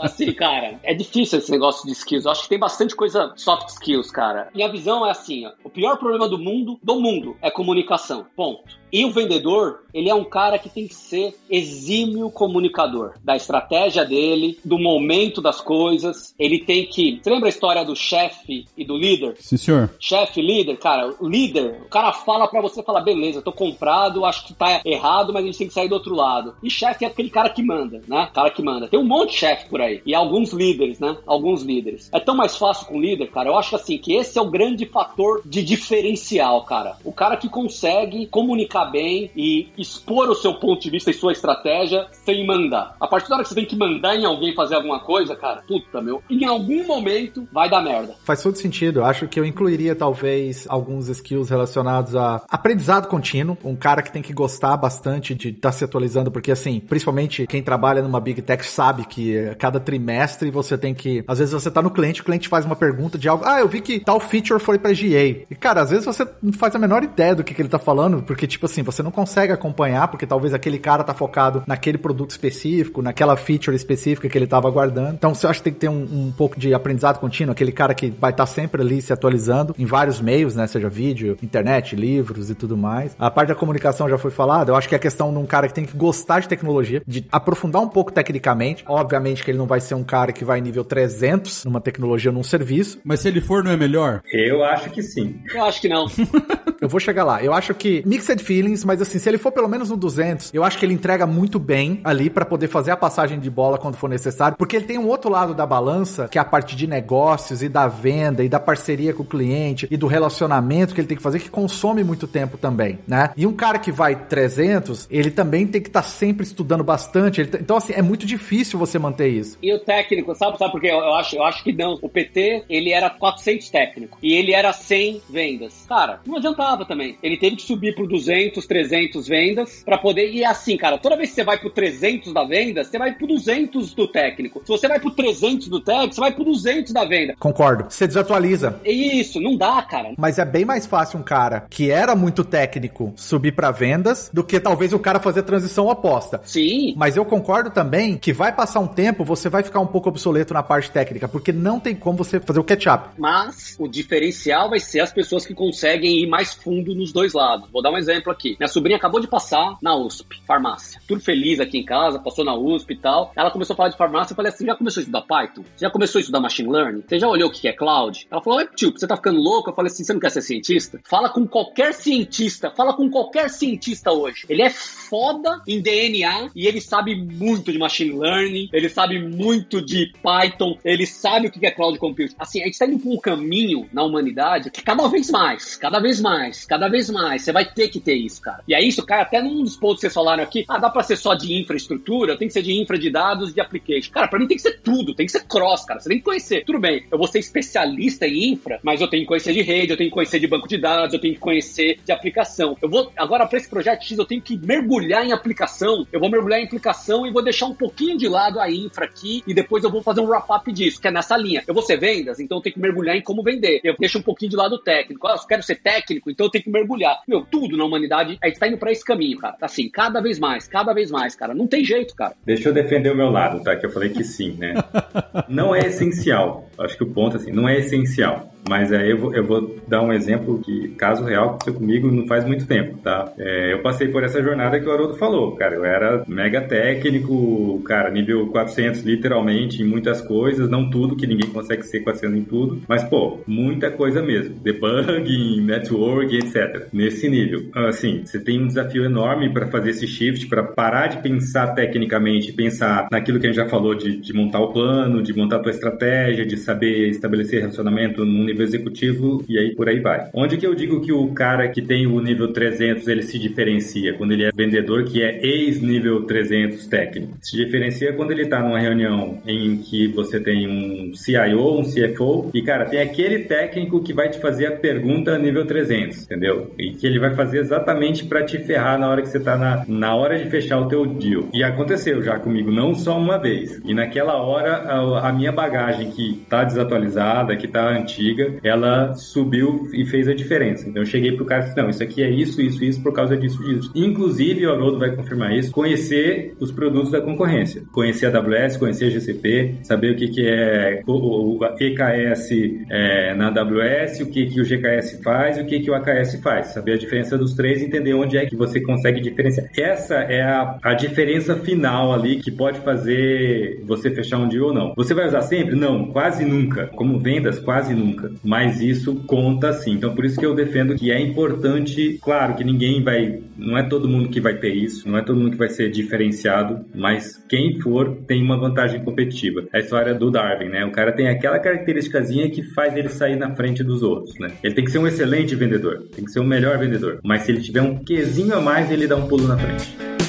Assim, 0.00 0.32
cara, 0.32 0.80
é 0.82 0.94
difícil 0.94 1.38
esse 1.38 1.50
negócio 1.50 1.86
de 1.86 1.92
skills. 1.92 2.24
Eu 2.24 2.30
acho 2.30 2.42
que 2.42 2.48
tem 2.48 2.58
bastante 2.58 2.96
coisa 2.96 3.32
soft 3.36 3.68
skills, 3.68 4.10
cara. 4.10 4.48
Minha 4.54 4.70
visão 4.70 5.06
é 5.06 5.10
assim, 5.10 5.46
ó, 5.46 5.52
o 5.62 5.70
pior 5.70 5.98
problema 5.98 6.28
do 6.28 6.38
mundo, 6.38 6.78
do 6.82 6.98
mundo, 6.98 7.36
é 7.42 7.50
comunicação. 7.50 8.26
Ponto. 8.34 8.79
E 8.92 9.04
o 9.04 9.10
vendedor, 9.10 9.84
ele 9.92 10.08
é 10.08 10.14
um 10.14 10.24
cara 10.24 10.58
que 10.58 10.68
tem 10.68 10.86
que 10.86 10.94
ser 10.94 11.34
exímio 11.48 12.30
comunicador 12.30 13.14
da 13.22 13.36
estratégia 13.36 14.04
dele, 14.04 14.58
do 14.64 14.78
momento 14.78 15.40
das 15.40 15.60
coisas. 15.60 16.34
Ele 16.38 16.60
tem 16.60 16.86
que. 16.86 17.20
Você 17.22 17.30
lembra 17.30 17.48
a 17.48 17.50
história 17.50 17.84
do 17.84 17.96
chefe 17.96 18.66
e 18.76 18.84
do 18.84 18.96
líder? 18.96 19.36
Sim, 19.38 19.56
senhor. 19.56 19.90
chefe, 19.98 20.40
líder, 20.40 20.78
cara, 20.78 21.14
o 21.20 21.28
líder, 21.28 21.82
o 21.86 21.88
cara 21.88 22.12
fala 22.12 22.48
pra 22.48 22.60
você, 22.60 22.82
fala, 22.82 23.00
beleza, 23.00 23.42
tô 23.42 23.52
comprado, 23.52 24.24
acho 24.24 24.46
que 24.46 24.54
tá 24.54 24.80
errado, 24.84 25.32
mas 25.32 25.42
a 25.42 25.46
gente 25.46 25.58
tem 25.58 25.68
que 25.68 25.74
sair 25.74 25.88
do 25.88 25.94
outro 25.94 26.14
lado. 26.14 26.54
E 26.62 26.70
chefe 26.70 27.04
é 27.04 27.08
aquele 27.08 27.30
cara 27.30 27.50
que 27.50 27.62
manda, 27.62 28.02
né? 28.06 28.28
Cara 28.32 28.50
que 28.50 28.62
manda. 28.62 28.88
Tem 28.88 28.98
um 28.98 29.04
monte 29.04 29.30
de 29.30 29.36
chefe 29.36 29.68
por 29.68 29.80
aí. 29.80 30.02
E 30.04 30.14
alguns 30.14 30.52
líderes, 30.52 30.98
né? 30.98 31.16
Alguns 31.26 31.62
líderes. 31.62 32.08
É 32.12 32.20
tão 32.20 32.34
mais 32.34 32.56
fácil 32.56 32.86
com 32.86 33.00
líder, 33.00 33.30
cara. 33.30 33.48
Eu 33.48 33.56
acho 33.56 33.74
assim, 33.76 33.98
que 33.98 34.14
esse 34.14 34.38
é 34.38 34.42
o 34.42 34.50
grande 34.50 34.86
fator 34.86 35.42
de 35.44 35.62
diferencial, 35.62 36.64
cara. 36.64 36.96
O 37.04 37.12
cara 37.12 37.36
que 37.36 37.48
consegue 37.48 38.26
comunicar 38.26 38.79
bem 38.84 39.30
e 39.36 39.68
expor 39.76 40.28
o 40.28 40.34
seu 40.34 40.54
ponto 40.54 40.80
de 40.80 40.90
vista 40.90 41.10
e 41.10 41.14
sua 41.14 41.32
estratégia 41.32 42.06
sem 42.24 42.46
mandar. 42.46 42.96
A 43.00 43.06
partir 43.06 43.28
da 43.28 43.36
hora 43.36 43.42
que 43.42 43.48
você 43.48 43.54
tem 43.54 43.66
que 43.66 43.76
mandar 43.76 44.16
em 44.16 44.24
alguém 44.24 44.54
fazer 44.54 44.76
alguma 44.76 45.00
coisa, 45.00 45.34
cara, 45.36 45.62
puta, 45.66 46.00
meu, 46.00 46.22
em 46.30 46.44
algum 46.44 46.86
momento 46.86 47.46
vai 47.52 47.68
dar 47.68 47.82
merda. 47.82 48.14
Faz 48.24 48.42
todo 48.42 48.56
sentido. 48.56 49.04
Acho 49.04 49.26
que 49.28 49.38
eu 49.38 49.44
incluiria 49.44 49.94
talvez 49.94 50.66
alguns 50.68 51.08
skills 51.08 51.50
relacionados 51.50 52.14
a 52.14 52.42
aprendizado 52.48 53.08
contínuo. 53.08 53.56
Um 53.64 53.76
cara 53.76 54.02
que 54.02 54.12
tem 54.12 54.22
que 54.22 54.32
gostar 54.32 54.76
bastante 54.76 55.34
de 55.34 55.48
estar 55.48 55.72
se 55.72 55.84
atualizando, 55.84 56.30
porque 56.30 56.52
assim, 56.52 56.80
principalmente 56.80 57.46
quem 57.46 57.62
trabalha 57.62 58.02
numa 58.02 58.20
Big 58.20 58.42
Tech 58.42 58.64
sabe 58.64 59.04
que 59.04 59.54
cada 59.58 59.80
trimestre 59.80 60.50
você 60.50 60.76
tem 60.76 60.94
que. 60.94 61.24
Às 61.26 61.38
vezes 61.38 61.54
você 61.54 61.70
tá 61.70 61.82
no 61.82 61.90
cliente, 61.90 62.20
o 62.20 62.24
cliente 62.24 62.48
faz 62.48 62.64
uma 62.64 62.76
pergunta 62.76 63.18
de 63.18 63.28
algo. 63.28 63.44
Ah, 63.44 63.60
eu 63.60 63.68
vi 63.68 63.80
que 63.80 64.00
tal 64.00 64.20
feature 64.20 64.60
foi 64.60 64.78
pra 64.78 64.92
GA. 64.92 65.44
E 65.50 65.54
cara, 65.58 65.82
às 65.82 65.90
vezes 65.90 66.04
você 66.04 66.26
não 66.42 66.52
faz 66.52 66.74
a 66.74 66.78
menor 66.78 67.02
ideia 67.02 67.34
do 67.34 67.44
que, 67.44 67.54
que 67.54 67.62
ele 67.62 67.68
tá 67.68 67.78
falando, 67.78 68.22
porque 68.22 68.46
tipo 68.46 68.66
assim, 68.70 68.82
você 68.82 69.02
não 69.02 69.10
consegue 69.10 69.52
acompanhar, 69.52 70.08
porque 70.08 70.26
talvez 70.26 70.54
aquele 70.54 70.78
cara 70.78 71.04
tá 71.04 71.14
focado 71.14 71.62
naquele 71.66 71.98
produto 71.98 72.30
específico, 72.30 73.02
naquela 73.02 73.36
feature 73.36 73.76
específica 73.76 74.28
que 74.28 74.38
ele 74.38 74.46
tava 74.46 74.68
aguardando. 74.68 75.14
Então 75.14 75.34
você 75.34 75.46
acha 75.46 75.58
que 75.58 75.64
tem 75.64 75.72
que 75.72 75.80
ter 75.80 75.88
um, 75.88 76.02
um 76.02 76.32
pouco 76.36 76.58
de 76.58 76.72
aprendizado 76.74 77.18
contínuo, 77.18 77.52
aquele 77.52 77.72
cara 77.72 77.94
que 77.94 78.10
vai 78.10 78.30
estar 78.30 78.46
sempre 78.46 78.82
ali 78.82 79.02
se 79.02 79.12
atualizando 79.12 79.74
em 79.78 79.84
vários 79.84 80.20
meios, 80.20 80.54
né? 80.54 80.66
Seja 80.66 80.88
vídeo, 80.88 81.36
internet, 81.42 81.96
livros 81.96 82.50
e 82.50 82.54
tudo 82.54 82.76
mais. 82.76 83.14
A 83.18 83.30
parte 83.30 83.48
da 83.48 83.54
comunicação 83.54 84.08
já 84.08 84.18
foi 84.18 84.30
falada. 84.30 84.70
Eu 84.70 84.76
acho 84.76 84.88
que 84.88 84.94
é 84.94 84.98
a 84.98 85.00
questão 85.00 85.32
de 85.32 85.38
um 85.38 85.46
cara 85.46 85.68
que 85.68 85.74
tem 85.74 85.84
que 85.84 85.96
gostar 85.96 86.40
de 86.40 86.48
tecnologia, 86.48 87.02
de 87.06 87.26
aprofundar 87.30 87.82
um 87.82 87.88
pouco 87.88 88.12
tecnicamente. 88.12 88.84
Obviamente 88.86 89.44
que 89.44 89.50
ele 89.50 89.58
não 89.58 89.66
vai 89.66 89.80
ser 89.80 89.94
um 89.94 90.04
cara 90.04 90.32
que 90.32 90.44
vai 90.44 90.60
nível 90.60 90.84
300 90.84 91.64
numa 91.64 91.80
tecnologia, 91.80 92.32
num 92.32 92.42
serviço. 92.42 93.00
Mas 93.04 93.20
se 93.20 93.28
ele 93.28 93.40
for, 93.40 93.64
não 93.64 93.70
é 93.70 93.76
melhor? 93.76 94.22
Eu 94.32 94.64
acho 94.64 94.90
que 94.90 95.02
sim. 95.02 95.40
Eu 95.54 95.64
acho 95.64 95.80
que 95.80 95.88
não. 95.88 96.06
Eu 96.80 96.88
vou 96.88 96.98
chegar 96.98 97.24
lá. 97.24 97.42
Eu 97.42 97.52
acho 97.52 97.74
que 97.74 98.02
mixed 98.06 98.42
feelings, 98.60 98.84
mas 98.84 99.00
assim, 99.00 99.18
se 99.18 99.28
ele 99.28 99.38
for 99.38 99.50
pelo 99.50 99.68
menos 99.68 99.88
no 99.88 99.96
200, 99.96 100.52
eu 100.52 100.62
acho 100.62 100.78
que 100.78 100.84
ele 100.84 100.92
entrega 100.92 101.26
muito 101.26 101.58
bem 101.58 102.00
ali 102.04 102.28
pra 102.28 102.44
poder 102.44 102.68
fazer 102.68 102.90
a 102.90 102.96
passagem 102.96 103.40
de 103.40 103.48
bola 103.48 103.78
quando 103.78 103.96
for 103.96 104.08
necessário, 104.08 104.56
porque 104.58 104.76
ele 104.76 104.84
tem 104.84 104.98
um 104.98 105.06
outro 105.08 105.30
lado 105.30 105.54
da 105.54 105.64
balança, 105.64 106.28
que 106.28 106.38
é 106.38 106.40
a 106.40 106.44
parte 106.44 106.76
de 106.76 106.86
negócios 106.86 107.62
e 107.62 107.68
da 107.68 107.88
venda 107.88 108.44
e 108.44 108.48
da 108.48 108.60
parceria 108.60 109.14
com 109.14 109.22
o 109.22 109.26
cliente 109.26 109.88
e 109.90 109.96
do 109.96 110.06
relacionamento 110.06 110.94
que 110.94 111.00
ele 111.00 111.08
tem 111.08 111.16
que 111.16 111.22
fazer, 111.22 111.40
que 111.40 111.48
consome 111.48 112.04
muito 112.04 112.26
tempo 112.26 112.58
também, 112.58 112.98
né? 113.06 113.30
E 113.36 113.46
um 113.46 113.52
cara 113.52 113.78
que 113.78 113.90
vai 113.90 114.14
300, 114.14 115.08
ele 115.10 115.30
também 115.30 115.66
tem 115.66 115.80
que 115.80 115.88
estar 115.88 116.02
sempre 116.02 116.44
estudando 116.44 116.84
bastante. 116.84 117.44
Tá- 117.46 117.58
então, 117.60 117.76
assim, 117.76 117.94
é 117.94 118.02
muito 118.02 118.26
difícil 118.26 118.78
você 118.78 118.98
manter 118.98 119.28
isso. 119.28 119.56
E 119.62 119.72
o 119.72 119.78
técnico, 119.78 120.34
sabe, 120.34 120.58
sabe 120.58 120.72
por 120.72 120.80
quê? 120.80 120.88
Eu, 120.88 120.98
eu 120.98 121.14
acho, 121.14 121.36
eu 121.36 121.44
acho 121.44 121.64
que 121.64 121.72
não. 121.72 121.98
O 122.02 122.08
PT, 122.08 122.64
ele 122.68 122.90
era 122.92 123.08
400 123.08 123.70
técnico. 123.70 124.18
E 124.22 124.34
ele 124.34 124.52
era 124.52 124.72
100 124.72 125.22
vendas. 125.30 125.84
Cara, 125.88 126.20
não 126.26 126.36
adiantava 126.36 126.84
também. 126.84 127.16
Ele 127.22 127.36
teve 127.36 127.56
que 127.56 127.62
subir 127.62 127.94
pro 127.94 128.06
200, 128.06 128.49
300 128.66 129.26
vendas 129.26 129.82
para 129.84 129.98
poder. 129.98 130.30
E 130.30 130.42
é 130.42 130.46
assim, 130.46 130.76
cara, 130.76 130.98
toda 130.98 131.16
vez 131.16 131.30
que 131.30 131.36
você 131.36 131.44
vai 131.44 131.58
pro 131.58 131.70
300 131.70 132.32
da 132.32 132.44
venda, 132.44 132.84
você 132.84 132.98
vai 132.98 133.12
pro 133.14 133.26
200 133.26 133.94
do 133.94 134.08
técnico. 134.08 134.60
Se 134.64 134.68
você 134.68 134.88
vai 134.88 134.98
pro 134.98 135.10
300 135.10 135.68
do 135.68 135.80
técnico, 135.80 136.14
você 136.14 136.20
vai 136.20 136.32
pro 136.32 136.44
200 136.44 136.92
da 136.92 137.04
venda. 137.04 137.34
Concordo. 137.38 137.86
Você 137.88 138.06
desatualiza. 138.06 138.80
Isso, 138.84 139.40
não 139.40 139.56
dá, 139.56 139.82
cara. 139.82 140.12
Mas 140.16 140.38
é 140.38 140.44
bem 140.44 140.64
mais 140.64 140.86
fácil 140.86 141.18
um 141.18 141.22
cara 141.22 141.66
que 141.70 141.90
era 141.90 142.14
muito 142.14 142.44
técnico 142.44 143.12
subir 143.16 143.52
para 143.52 143.70
vendas 143.70 144.30
do 144.32 144.42
que 144.44 144.58
talvez 144.60 144.92
o 144.92 144.98
cara 144.98 145.20
fazer 145.20 145.42
transição 145.42 145.88
oposta. 145.88 146.40
Sim. 146.44 146.94
Mas 146.96 147.16
eu 147.16 147.24
concordo 147.24 147.70
também 147.70 148.16
que 148.16 148.32
vai 148.32 148.52
passar 148.52 148.80
um 148.80 148.86
tempo, 148.86 149.24
você 149.24 149.48
vai 149.48 149.62
ficar 149.62 149.80
um 149.80 149.86
pouco 149.86 150.08
obsoleto 150.08 150.54
na 150.54 150.62
parte 150.62 150.90
técnica, 150.90 151.28
porque 151.28 151.52
não 151.52 151.78
tem 151.78 151.94
como 151.94 152.18
você 152.18 152.40
fazer 152.40 152.60
o 152.60 152.64
catch-up. 152.64 153.10
Mas 153.18 153.76
o 153.78 153.88
diferencial 153.88 154.70
vai 154.70 154.80
ser 154.80 155.00
as 155.00 155.12
pessoas 155.12 155.46
que 155.46 155.54
conseguem 155.54 156.22
ir 156.22 156.26
mais 156.26 156.54
fundo 156.54 156.94
nos 156.94 157.12
dois 157.12 157.32
lados. 157.32 157.68
Vou 157.70 157.82
dar 157.82 157.90
um 157.90 157.98
exemplo 157.98 158.32
aqui. 158.32 158.39
Minha 158.58 158.68
sobrinha 158.68 158.96
acabou 158.96 159.20
de 159.20 159.28
passar 159.28 159.76
na 159.82 159.96
USP, 159.96 160.42
farmácia. 160.46 161.00
Tudo 161.06 161.20
feliz 161.20 161.60
aqui 161.60 161.78
em 161.78 161.84
casa, 161.84 162.18
passou 162.18 162.44
na 162.44 162.54
USP 162.54 162.94
e 162.94 162.96
tal. 162.96 163.32
Ela 163.36 163.50
começou 163.50 163.74
a 163.74 163.76
falar 163.76 163.88
de 163.88 163.96
farmácia, 163.96 164.32
eu 164.32 164.36
falei 164.36 164.52
assim, 164.52 164.66
já 164.66 164.74
começou 164.74 165.00
a 165.00 165.02
estudar 165.02 165.22
Python? 165.22 165.62
Você 165.62 165.84
já 165.84 165.90
começou 165.90 166.18
a 166.18 166.20
estudar 166.20 166.40
Machine 166.40 166.70
Learning? 166.70 167.04
Você 167.06 167.18
já 167.18 167.28
olhou 167.28 167.48
o 167.48 167.52
que 167.52 167.68
é 167.68 167.72
cloud? 167.72 168.26
Ela 168.30 168.42
falou, 168.42 168.66
tio, 168.74 168.92
você 168.92 169.06
tá 169.06 169.16
ficando 169.16 169.40
louco? 169.40 169.70
Eu 169.70 169.74
falei 169.74 169.90
assim, 169.90 170.04
você 170.04 170.12
não 170.12 170.20
quer 170.20 170.30
ser 170.30 170.42
cientista? 170.42 171.00
Fala 171.04 171.28
com 171.28 171.46
qualquer 171.46 171.92
cientista, 171.94 172.70
fala 172.70 172.94
com 172.94 173.10
qualquer 173.10 173.50
cientista 173.50 174.12
hoje. 174.12 174.46
Ele 174.48 174.62
é 174.62 174.70
foda 174.70 175.60
em 175.66 175.80
DNA 175.80 176.50
e 176.54 176.66
ele 176.66 176.80
sabe 176.80 177.14
muito 177.14 177.72
de 177.72 177.78
Machine 177.78 178.18
Learning, 178.18 178.68
ele 178.72 178.88
sabe 178.88 179.18
muito 179.18 179.84
de 179.84 180.12
Python, 180.22 180.78
ele 180.84 181.06
sabe 181.06 181.48
o 181.48 181.50
que 181.50 181.64
é 181.66 181.70
cloud 181.70 181.98
computing. 181.98 182.34
Assim, 182.38 182.62
a 182.62 182.66
gente 182.66 182.78
tá 182.78 182.86
indo 182.86 182.98
por 182.98 183.12
um 183.12 183.18
caminho 183.18 183.88
na 183.92 184.02
humanidade 184.02 184.70
que 184.70 184.82
cada 184.82 185.06
vez 185.08 185.30
mais, 185.30 185.76
cada 185.76 186.00
vez 186.00 186.20
mais, 186.20 186.64
cada 186.64 186.88
vez 186.88 187.10
mais, 187.10 187.42
você 187.42 187.52
vai 187.52 187.64
ter 187.64 187.88
que 187.88 188.00
ter 188.00 188.16
isso, 188.24 188.40
cara. 188.40 188.62
E 188.66 188.74
aí 188.74 188.88
isso 188.88 189.04
cai 189.04 189.20
até 189.20 189.42
num 189.42 189.62
dos 189.62 189.76
pontos 189.76 189.96
que 189.96 190.02
vocês 190.02 190.14
falaram 190.14 190.42
aqui, 190.42 190.64
ah, 190.68 190.78
dá 190.78 190.90
pra 190.90 191.02
ser 191.02 191.16
só 191.16 191.34
de 191.34 191.54
infraestrutura, 191.60 192.36
tem 192.36 192.48
que 192.48 192.54
ser 192.54 192.62
de 192.62 192.72
infra 192.72 192.98
de 192.98 193.10
dados, 193.10 193.52
de 193.54 193.60
application. 193.60 194.12
Cara, 194.12 194.28
pra 194.28 194.38
mim 194.38 194.46
tem 194.46 194.56
que 194.56 194.62
ser 194.62 194.80
tudo, 194.80 195.14
tem 195.14 195.26
que 195.26 195.32
ser 195.32 195.46
cross, 195.46 195.84
cara. 195.84 196.00
Você 196.00 196.08
tem 196.08 196.18
que 196.18 196.24
conhecer. 196.24 196.64
Tudo 196.64 196.78
bem, 196.78 197.06
eu 197.10 197.18
vou 197.18 197.26
ser 197.26 197.38
especialista 197.38 198.26
em 198.26 198.52
infra, 198.52 198.80
mas 198.82 199.00
eu 199.00 199.08
tenho 199.08 199.22
que 199.22 199.28
conhecer 199.28 199.52
de 199.52 199.62
rede, 199.62 199.92
eu 199.92 199.96
tenho 199.96 200.10
que 200.10 200.14
conhecer 200.14 200.38
de 200.38 200.46
banco 200.46 200.68
de 200.68 200.78
dados, 200.78 201.14
eu 201.14 201.20
tenho 201.20 201.34
que 201.34 201.40
conhecer 201.40 201.98
de 202.04 202.12
aplicação. 202.12 202.76
Eu 202.80 202.88
vou, 202.88 203.10
agora 203.16 203.46
pra 203.46 203.58
esse 203.58 203.68
projeto 203.68 204.04
X, 204.04 204.18
eu 204.18 204.24
tenho 204.24 204.42
que 204.42 204.56
mergulhar 204.58 205.24
em 205.24 205.32
aplicação, 205.32 206.06
eu 206.12 206.20
vou 206.20 206.30
mergulhar 206.30 206.60
em 206.60 206.64
aplicação 206.64 207.26
e 207.26 207.32
vou 207.32 207.42
deixar 207.42 207.66
um 207.66 207.74
pouquinho 207.74 208.16
de 208.16 208.28
lado 208.28 208.60
a 208.60 208.70
infra 208.70 209.04
aqui 209.06 209.42
e 209.46 209.54
depois 209.54 209.84
eu 209.84 209.90
vou 209.90 210.02
fazer 210.02 210.20
um 210.20 210.26
wrap-up 210.26 210.70
disso, 210.72 211.00
que 211.00 211.08
é 211.08 211.10
nessa 211.10 211.36
linha. 211.36 211.62
Eu 211.66 211.74
vou 211.74 211.82
ser 211.82 211.98
vendas, 211.98 212.40
então 212.40 212.58
eu 212.58 212.62
tenho 212.62 212.74
que 212.74 212.80
mergulhar 212.80 213.16
em 213.16 213.22
como 213.22 213.42
vender. 213.42 213.80
Eu 213.84 213.96
deixo 213.98 214.18
um 214.18 214.22
pouquinho 214.22 214.50
de 214.50 214.56
lado 214.56 214.74
o 214.74 214.78
técnico. 214.78 215.26
Ah, 215.26 215.36
eu 215.40 215.46
quero 215.46 215.62
ser 215.62 215.76
técnico, 215.76 216.30
então 216.30 216.46
eu 216.46 216.50
tenho 216.50 216.64
que 216.64 216.70
mergulhar. 216.70 217.20
Meu, 217.26 217.44
tudo 217.44 217.76
na 217.76 217.84
humanidade, 217.84 218.09
a 218.18 218.24
gente 218.24 218.58
tá 218.58 218.68
indo 218.68 218.78
pra 218.78 218.92
esse 218.92 219.04
caminho, 219.04 219.38
cara. 219.38 219.56
Assim, 219.60 219.88
cada 219.88 220.20
vez 220.20 220.38
mais, 220.38 220.66
cada 220.66 220.92
vez 220.92 221.10
mais, 221.10 221.34
cara. 221.34 221.54
Não 221.54 221.66
tem 221.66 221.84
jeito, 221.84 222.14
cara. 222.14 222.34
Deixa 222.44 222.68
eu 222.68 222.72
defender 222.72 223.12
o 223.12 223.16
meu 223.16 223.30
lado, 223.30 223.62
tá? 223.62 223.76
Que 223.76 223.86
eu 223.86 223.90
falei 223.90 224.10
que 224.10 224.24
sim, 224.24 224.56
né? 224.58 224.74
Não 225.48 225.74
é 225.74 225.80
essencial. 225.86 226.68
Acho 226.78 226.96
que 226.96 227.04
o 227.04 227.10
ponto, 227.10 227.36
assim, 227.36 227.52
não 227.52 227.68
é 227.68 227.78
essencial. 227.78 228.49
Mas 228.68 228.92
aí 228.92 229.10
eu 229.10 229.18
vou, 229.18 229.34
eu 229.34 229.44
vou 229.44 229.76
dar 229.88 230.02
um 230.02 230.12
exemplo 230.12 230.60
que, 230.60 230.88
caso 230.96 231.24
real, 231.24 231.50
aconteceu 231.50 231.74
comigo 231.74 232.10
não 232.10 232.26
faz 232.26 232.44
muito 232.44 232.66
tempo, 232.66 232.98
tá? 232.98 233.32
É, 233.38 233.72
eu 233.72 233.82
passei 233.82 234.08
por 234.08 234.22
essa 234.22 234.42
jornada 234.42 234.78
que 234.78 234.86
o 234.86 234.92
Haroldo 234.92 235.16
falou, 235.16 235.52
cara. 235.56 235.74
Eu 235.74 235.84
era 235.84 236.24
mega 236.28 236.60
técnico, 236.60 237.80
cara, 237.84 238.10
nível 238.10 238.46
400 238.48 239.02
literalmente 239.02 239.82
em 239.82 239.84
muitas 239.84 240.20
coisas, 240.20 240.68
não 240.68 240.90
tudo, 240.90 241.16
que 241.16 241.26
ninguém 241.26 241.50
consegue 241.50 241.82
ser 241.84 242.00
400 242.00 242.38
em 242.38 242.44
tudo, 242.44 242.82
mas, 242.88 243.02
pô, 243.04 243.40
muita 243.46 243.90
coisa 243.90 244.22
mesmo. 244.22 244.54
Debugging, 244.60 245.62
network, 245.64 246.36
etc. 246.36 246.88
Nesse 246.92 247.28
nível. 247.28 247.70
Assim, 247.74 248.22
você 248.24 248.38
tem 248.38 248.62
um 248.62 248.66
desafio 248.66 249.04
enorme 249.04 249.52
para 249.52 249.66
fazer 249.66 249.90
esse 249.90 250.06
shift, 250.06 250.46
para 250.48 250.62
parar 250.62 251.08
de 251.08 251.22
pensar 251.22 251.74
tecnicamente, 251.74 252.52
pensar 252.52 253.08
naquilo 253.10 253.38
que 253.40 253.46
a 253.46 253.50
gente 253.50 253.60
já 253.62 253.68
falou 253.68 253.94
de, 253.94 254.16
de 254.16 254.32
montar 254.32 254.60
o 254.60 254.72
plano, 254.72 255.22
de 255.22 255.36
montar 255.36 255.56
a 255.56 255.60
tua 255.60 255.70
estratégia, 255.70 256.44
de 256.44 256.56
saber 256.56 257.08
estabelecer 257.08 257.60
relacionamento 257.60 258.24
num 258.24 258.49
nível 258.50 258.64
executivo 258.64 259.44
e 259.48 259.58
aí 259.58 259.74
por 259.74 259.88
aí 259.88 260.00
vai. 260.00 260.28
Onde 260.34 260.56
que 260.56 260.66
eu 260.66 260.74
digo 260.74 261.00
que 261.00 261.12
o 261.12 261.28
cara 261.28 261.68
que 261.68 261.80
tem 261.80 262.06
o 262.06 262.20
nível 262.20 262.52
300 262.52 263.06
ele 263.08 263.22
se 263.22 263.38
diferencia? 263.38 264.14
Quando 264.14 264.32
ele 264.32 264.44
é 264.44 264.50
vendedor 264.52 265.04
que 265.04 265.22
é 265.22 265.40
ex-nível 265.44 266.22
300 266.24 266.86
técnico. 266.86 267.36
Se 267.40 267.56
diferencia 267.56 268.12
quando 268.12 268.32
ele 268.32 268.46
tá 268.46 268.60
numa 268.60 268.78
reunião 268.78 269.40
em 269.46 269.76
que 269.78 270.08
você 270.08 270.40
tem 270.40 270.68
um 270.68 271.14
CIO, 271.14 271.78
um 271.78 271.82
CFO 271.82 272.50
e 272.52 272.62
cara, 272.62 272.84
tem 272.84 273.00
aquele 273.00 273.40
técnico 273.40 274.02
que 274.02 274.12
vai 274.12 274.28
te 274.28 274.38
fazer 274.38 274.66
a 274.66 274.72
pergunta 274.72 275.38
nível 275.38 275.64
300, 275.66 276.24
entendeu? 276.24 276.72
E 276.78 276.90
que 276.90 277.06
ele 277.06 277.18
vai 277.18 277.34
fazer 277.34 277.58
exatamente 277.58 278.24
para 278.24 278.44
te 278.44 278.58
ferrar 278.58 278.98
na 278.98 279.08
hora 279.08 279.22
que 279.22 279.28
você 279.28 279.40
tá 279.40 279.56
na, 279.56 279.84
na 279.86 280.14
hora 280.14 280.38
de 280.38 280.48
fechar 280.50 280.78
o 280.80 280.88
teu 280.88 281.06
deal. 281.06 281.48
E 281.52 281.62
aconteceu 281.62 282.22
já 282.22 282.38
comigo 282.38 282.70
não 282.70 282.94
só 282.94 283.18
uma 283.18 283.38
vez. 283.38 283.80
E 283.84 283.94
naquela 283.94 284.34
hora 284.36 284.76
a, 284.76 285.28
a 285.28 285.32
minha 285.32 285.52
bagagem 285.52 286.10
que 286.10 286.40
tá 286.48 286.64
desatualizada, 286.64 287.56
que 287.56 287.68
tá 287.68 287.88
antiga, 287.88 288.39
ela 288.62 289.14
subiu 289.14 289.88
e 289.92 290.04
fez 290.06 290.28
a 290.28 290.34
diferença. 290.34 290.88
Então 290.88 291.02
eu 291.02 291.06
cheguei 291.06 291.32
pro 291.32 291.44
cara 291.44 291.62
e 291.62 291.64
disse, 291.64 291.76
não, 291.76 291.90
isso 291.90 292.02
aqui 292.02 292.22
é 292.22 292.30
isso, 292.30 292.60
isso, 292.60 292.84
isso 292.84 293.02
por 293.02 293.12
causa 293.12 293.36
disso, 293.36 293.62
disso. 293.62 293.90
Inclusive, 293.94 294.66
o 294.66 294.72
Haroldo 294.72 294.98
vai 294.98 295.14
confirmar 295.14 295.54
isso, 295.56 295.70
conhecer 295.72 296.54
os 296.58 296.70
produtos 296.70 297.10
da 297.10 297.20
concorrência. 297.20 297.82
Conhecer 297.92 298.26
a 298.26 298.38
AWS, 298.38 298.76
conhecer 298.76 299.06
a 299.06 299.10
GCP, 299.10 299.76
saber 299.82 300.12
o 300.12 300.16
que, 300.16 300.28
que 300.28 300.46
é 300.46 301.02
o, 301.06 301.58
o 301.58 301.64
EKS 301.64 302.50
é, 302.90 303.34
na 303.34 303.48
AWS, 303.48 304.20
o 304.20 304.26
que, 304.26 304.46
que 304.46 304.60
o 304.60 304.64
GKS 304.64 305.22
faz 305.22 305.58
e 305.58 305.62
o 305.62 305.66
que, 305.66 305.80
que 305.80 305.90
o 305.90 305.94
AKS 305.94 306.40
faz. 306.42 306.68
Saber 306.68 306.94
a 306.94 306.98
diferença 306.98 307.36
dos 307.36 307.54
três 307.54 307.82
e 307.82 307.86
entender 307.86 308.14
onde 308.14 308.36
é 308.36 308.46
que 308.46 308.56
você 308.56 308.80
consegue 308.80 309.20
diferenciar. 309.20 309.68
Essa 309.76 310.16
é 310.16 310.42
a, 310.42 310.78
a 310.82 310.94
diferença 310.94 311.56
final 311.56 312.12
ali 312.12 312.36
que 312.36 312.50
pode 312.50 312.80
fazer 312.80 313.82
você 313.84 314.10
fechar 314.10 314.38
um 314.38 314.48
deal 314.48 314.66
ou 314.66 314.74
não. 314.74 314.94
Você 314.96 315.14
vai 315.14 315.26
usar 315.26 315.42
sempre? 315.42 315.74
Não, 315.74 316.06
quase 316.06 316.44
nunca. 316.44 316.86
Como 316.88 317.18
vendas, 317.18 317.58
quase 317.58 317.94
nunca. 317.94 318.29
Mas 318.42 318.80
isso 318.80 319.14
conta 319.26 319.72
sim. 319.72 319.92
Então 319.92 320.14
por 320.14 320.24
isso 320.24 320.38
que 320.38 320.46
eu 320.46 320.54
defendo 320.54 320.94
que 320.94 321.10
é 321.10 321.20
importante, 321.20 322.18
claro 322.22 322.54
que 322.54 322.64
ninguém 322.64 323.02
vai, 323.02 323.40
não 323.56 323.76
é 323.76 323.82
todo 323.82 324.08
mundo 324.08 324.28
que 324.28 324.40
vai 324.40 324.54
ter 324.54 324.74
isso, 324.74 325.08
não 325.08 325.18
é 325.18 325.22
todo 325.22 325.38
mundo 325.38 325.52
que 325.52 325.56
vai 325.56 325.68
ser 325.68 325.90
diferenciado, 325.90 326.84
mas 326.94 327.42
quem 327.48 327.80
for 327.80 328.16
tem 328.26 328.42
uma 328.42 328.58
vantagem 328.58 329.02
competitiva. 329.02 329.64
A 329.72 329.78
história 329.78 330.14
do 330.14 330.30
Darwin, 330.30 330.68
né? 330.68 330.84
O 330.84 330.92
cara 330.92 331.12
tem 331.12 331.28
aquela 331.28 331.58
característicazinha 331.58 332.50
que 332.50 332.62
faz 332.62 332.96
ele 332.96 333.08
sair 333.08 333.36
na 333.36 333.54
frente 333.54 333.82
dos 333.82 334.02
outros, 334.02 334.38
né? 334.38 334.48
Ele 334.62 334.74
tem 334.74 334.84
que 334.84 334.90
ser 334.90 334.98
um 334.98 335.06
excelente 335.06 335.54
vendedor, 335.54 336.08
tem 336.14 336.24
que 336.24 336.30
ser 336.30 336.40
o 336.40 336.44
melhor 336.44 336.78
vendedor, 336.78 337.20
mas 337.24 337.42
se 337.42 337.52
ele 337.52 337.60
tiver 337.60 337.82
um 337.82 337.96
quesinho 337.96 338.54
a 338.54 338.60
mais, 338.60 338.90
ele 338.90 339.06
dá 339.06 339.16
um 339.16 339.26
pulo 339.26 339.46
na 339.46 339.56
frente. 339.56 340.19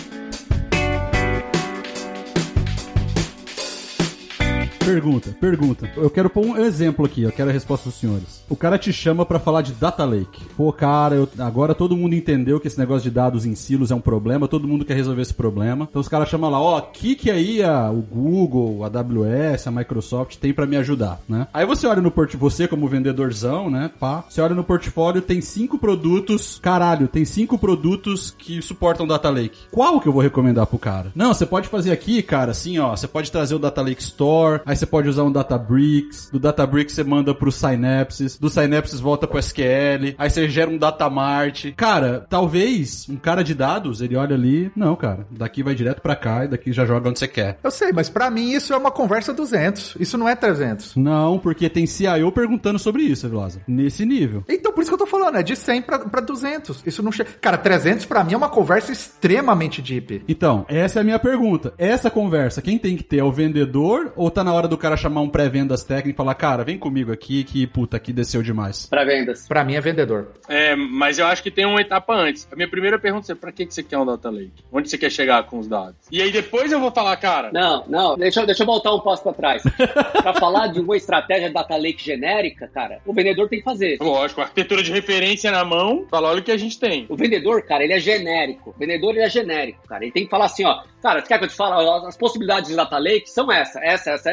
Pergunta, 4.85 5.29
pergunta. 5.39 5.89
Eu 5.95 6.09
quero 6.09 6.29
pôr 6.29 6.43
um 6.45 6.57
exemplo 6.57 7.05
aqui, 7.05 7.21
eu 7.21 7.31
quero 7.31 7.49
a 7.49 7.53
resposta 7.53 7.87
dos 7.89 7.99
senhores. 7.99 8.43
O 8.49 8.55
cara 8.55 8.77
te 8.79 8.91
chama 8.91 9.25
pra 9.25 9.39
falar 9.39 9.61
de 9.61 9.73
data 9.73 10.03
lake. 10.03 10.43
Pô, 10.57 10.73
cara, 10.73 11.15
eu- 11.15 11.29
agora 11.37 11.75
todo 11.75 11.95
mundo 11.95 12.15
entendeu 12.15 12.59
que 12.59 12.67
esse 12.67 12.79
negócio 12.79 13.03
de 13.03 13.11
dados 13.11 13.45
em 13.45 13.53
silos 13.53 13.91
é 13.91 13.95
um 13.95 14.01
problema, 14.01 14.47
todo 14.47 14.67
mundo 14.67 14.83
quer 14.83 14.95
resolver 14.95 15.21
esse 15.21 15.33
problema. 15.35 15.87
Então 15.89 15.99
os 16.01 16.07
caras 16.07 16.27
chamam 16.29 16.49
lá, 16.49 16.59
ó, 16.59 16.79
o 16.79 16.81
que 16.81 17.15
que 17.15 17.29
aí 17.29 17.61
a, 17.63 17.91
o 17.91 18.01
Google, 18.01 18.83
a 18.83 18.87
AWS, 18.87 19.67
a 19.67 19.71
Microsoft 19.71 20.37
tem 20.37 20.51
pra 20.51 20.65
me 20.65 20.75
ajudar, 20.77 21.19
né? 21.29 21.47
Aí 21.53 21.65
você 21.65 21.85
olha 21.85 22.01
no 22.01 22.09
portfólio, 22.11 22.41
você 22.49 22.67
como 22.67 22.87
vendedorzão, 22.87 23.69
né, 23.69 23.91
pá, 23.99 24.23
você 24.27 24.41
olha 24.41 24.55
no 24.55 24.63
portfólio, 24.63 25.21
tem 25.21 25.41
cinco 25.41 25.77
produtos, 25.77 26.59
caralho, 26.61 27.07
tem 27.07 27.23
cinco 27.23 27.57
produtos 27.57 28.33
que 28.37 28.61
suportam 28.63 29.05
data 29.07 29.29
lake. 29.29 29.59
Qual 29.71 30.01
que 30.01 30.07
eu 30.07 30.13
vou 30.13 30.21
recomendar 30.23 30.65
pro 30.65 30.79
cara? 30.79 31.11
Não, 31.15 31.33
você 31.33 31.45
pode 31.45 31.67
fazer 31.67 31.91
aqui, 31.91 32.21
cara, 32.23 32.51
assim, 32.51 32.79
ó, 32.79 32.95
você 32.95 33.07
pode 33.07 33.31
trazer 33.31 33.53
o 33.55 33.59
Data 33.59 33.81
Lake 33.81 34.01
Store, 34.01 34.61
aí 34.71 34.77
você 34.77 34.85
pode 34.85 35.09
usar 35.09 35.23
um 35.23 35.31
Databricks, 35.31 36.29
do 36.31 36.39
Databricks 36.39 36.95
você 36.95 37.03
manda 37.03 37.35
pro 37.35 37.51
Synapses, 37.51 38.37
do 38.37 38.49
Synapses 38.49 38.99
volta 39.01 39.27
pro 39.27 39.37
SQL, 39.37 40.15
aí 40.17 40.29
você 40.29 40.47
gera 40.47 40.69
um 40.69 40.77
Datamart. 40.77 41.73
Cara, 41.75 42.25
talvez 42.29 43.05
um 43.09 43.17
cara 43.17 43.43
de 43.43 43.53
dados, 43.53 44.01
ele 44.01 44.15
olha 44.15 44.35
ali, 44.35 44.71
não, 44.75 44.95
cara, 44.95 45.27
daqui 45.29 45.61
vai 45.61 45.75
direto 45.75 46.01
pra 46.01 46.15
cá 46.15 46.45
e 46.45 46.47
daqui 46.47 46.71
já 46.71 46.85
joga 46.85 47.09
onde 47.09 47.19
você 47.19 47.27
quer. 47.27 47.59
Eu 47.61 47.69
sei, 47.69 47.91
mas 47.91 48.09
pra 48.09 48.29
mim 48.29 48.51
isso 48.51 48.73
é 48.73 48.77
uma 48.77 48.91
conversa 48.91 49.33
200. 49.33 49.97
Isso 49.99 50.17
não 50.17 50.27
é 50.27 50.35
300. 50.35 50.95
Não, 50.95 51.37
porque 51.37 51.69
tem 51.69 51.85
CIO 51.85 52.31
perguntando 52.31 52.79
sobre 52.79 53.03
isso, 53.03 53.27
Vilaza. 53.27 53.61
Nesse 53.67 54.05
nível. 54.05 54.43
Então, 54.47 54.71
por 54.71 54.81
isso 54.81 54.89
que 54.89 54.95
eu 54.95 54.99
tô 54.99 55.05
falando, 55.05 55.37
é 55.37 55.43
de 55.43 55.55
100 55.55 55.81
pra, 55.81 55.99
pra 55.99 56.21
200. 56.21 56.83
Isso 56.85 57.03
não 57.03 57.11
chega. 57.11 57.29
Cara, 57.41 57.57
300 57.57 58.05
pra 58.05 58.23
mim 58.23 58.33
é 58.33 58.37
uma 58.37 58.49
conversa 58.49 58.91
extremamente 58.91 59.81
deep. 59.81 60.23
Então, 60.27 60.65
essa 60.69 60.99
é 60.99 61.01
a 61.01 61.03
minha 61.03 61.19
pergunta. 61.19 61.73
Essa 61.77 62.09
conversa, 62.09 62.61
quem 62.61 62.77
tem 62.77 62.95
que 62.95 63.03
ter 63.03 63.17
é 63.17 63.23
o 63.23 63.31
vendedor 63.31 64.13
ou 64.15 64.31
tá 64.31 64.43
na 64.43 64.53
hora 64.53 64.60
hora 64.61 64.67
do 64.67 64.77
cara 64.77 64.95
chamar 64.95 65.21
um 65.21 65.29
pré-vendas 65.29 65.83
técnico 65.83 66.09
e 66.09 66.13
falar, 66.17 66.35
cara, 66.35 66.63
vem 66.63 66.77
comigo 66.77 67.11
aqui 67.11 67.43
que, 67.43 67.65
puta, 67.65 67.97
aqui 67.97 68.13
desceu 68.13 68.43
demais? 68.43 68.85
Pra 68.85 69.03
vendas. 69.03 69.47
Pra 69.47 69.63
mim 69.63 69.75
é 69.75 69.81
vendedor. 69.81 70.27
É, 70.47 70.75
mas 70.75 71.17
eu 71.17 71.25
acho 71.25 71.41
que 71.41 71.49
tem 71.49 71.65
uma 71.65 71.81
etapa 71.81 72.13
antes. 72.13 72.47
A 72.51 72.55
minha 72.55 72.69
primeira 72.69 72.99
pergunta 72.99 73.31
é 73.31 73.35
pra 73.35 73.51
que 73.51 73.65
que 73.65 73.73
você 73.73 73.81
quer 73.83 73.97
um 73.97 74.05
data 74.05 74.29
lake? 74.29 74.63
Onde 74.71 74.89
você 74.89 74.97
quer 74.97 75.09
chegar 75.11 75.43
com 75.47 75.57
os 75.59 75.67
dados? 75.67 75.95
E 76.11 76.21
aí 76.21 76.31
depois 76.31 76.71
eu 76.71 76.79
vou 76.79 76.91
falar, 76.91 77.15
cara, 77.17 77.49
Não, 77.51 77.83
não, 77.87 78.15
deixa, 78.17 78.41
eu- 78.41 78.45
deixa 78.45 78.61
eu 78.63 78.67
voltar 78.67 78.93
um 78.93 78.99
passo 78.99 79.23
pra 79.23 79.33
trás. 79.33 79.63
pra 80.21 80.33
falar 80.35 80.67
de 80.67 80.79
uma 80.79 80.95
estratégia 80.95 81.51
data 81.51 81.75
lake 81.75 82.03
genérica, 82.03 82.67
cara, 82.67 82.99
o 83.05 83.13
vendedor 83.13 83.49
tem 83.49 83.59
que 83.59 83.65
fazer. 83.65 83.97
lógico, 83.99 84.41
arquitetura 84.41 84.83
de 84.83 84.91
referência 84.91 85.51
na 85.51 85.63
mão, 85.65 86.05
fala, 86.09 86.29
olha 86.29 86.39
o 86.41 86.43
que 86.43 86.51
a 86.51 86.57
gente 86.57 86.79
tem. 86.79 87.05
O 87.09 87.15
vendedor, 87.15 87.63
cara, 87.63 87.83
ele 87.83 87.93
é 87.93 87.99
genérico. 87.99 88.71
O 88.75 88.79
vendedor, 88.79 89.11
ele 89.11 89.21
é 89.23 89.29
genérico, 89.29 89.87
cara. 89.87 90.03
Ele 90.03 90.11
tem 90.11 90.23
que 90.25 90.29
falar 90.29 90.45
assim, 90.45 90.65
ó. 90.65 90.81
Cara, 91.01 91.19
você 91.21 91.27
quer 91.27 91.39
que 91.39 91.45
eu 91.45 91.49
te 91.49 91.55
fale? 91.55 91.71
As 92.07 92.15
possibilidades 92.17 92.69
de 92.69 92.75
data 92.75 92.97
lake 92.99 93.27
são 93.29 93.51
essa, 93.51 93.79
essa, 93.83 94.11
essa, 94.11 94.29
essa, 94.29 94.31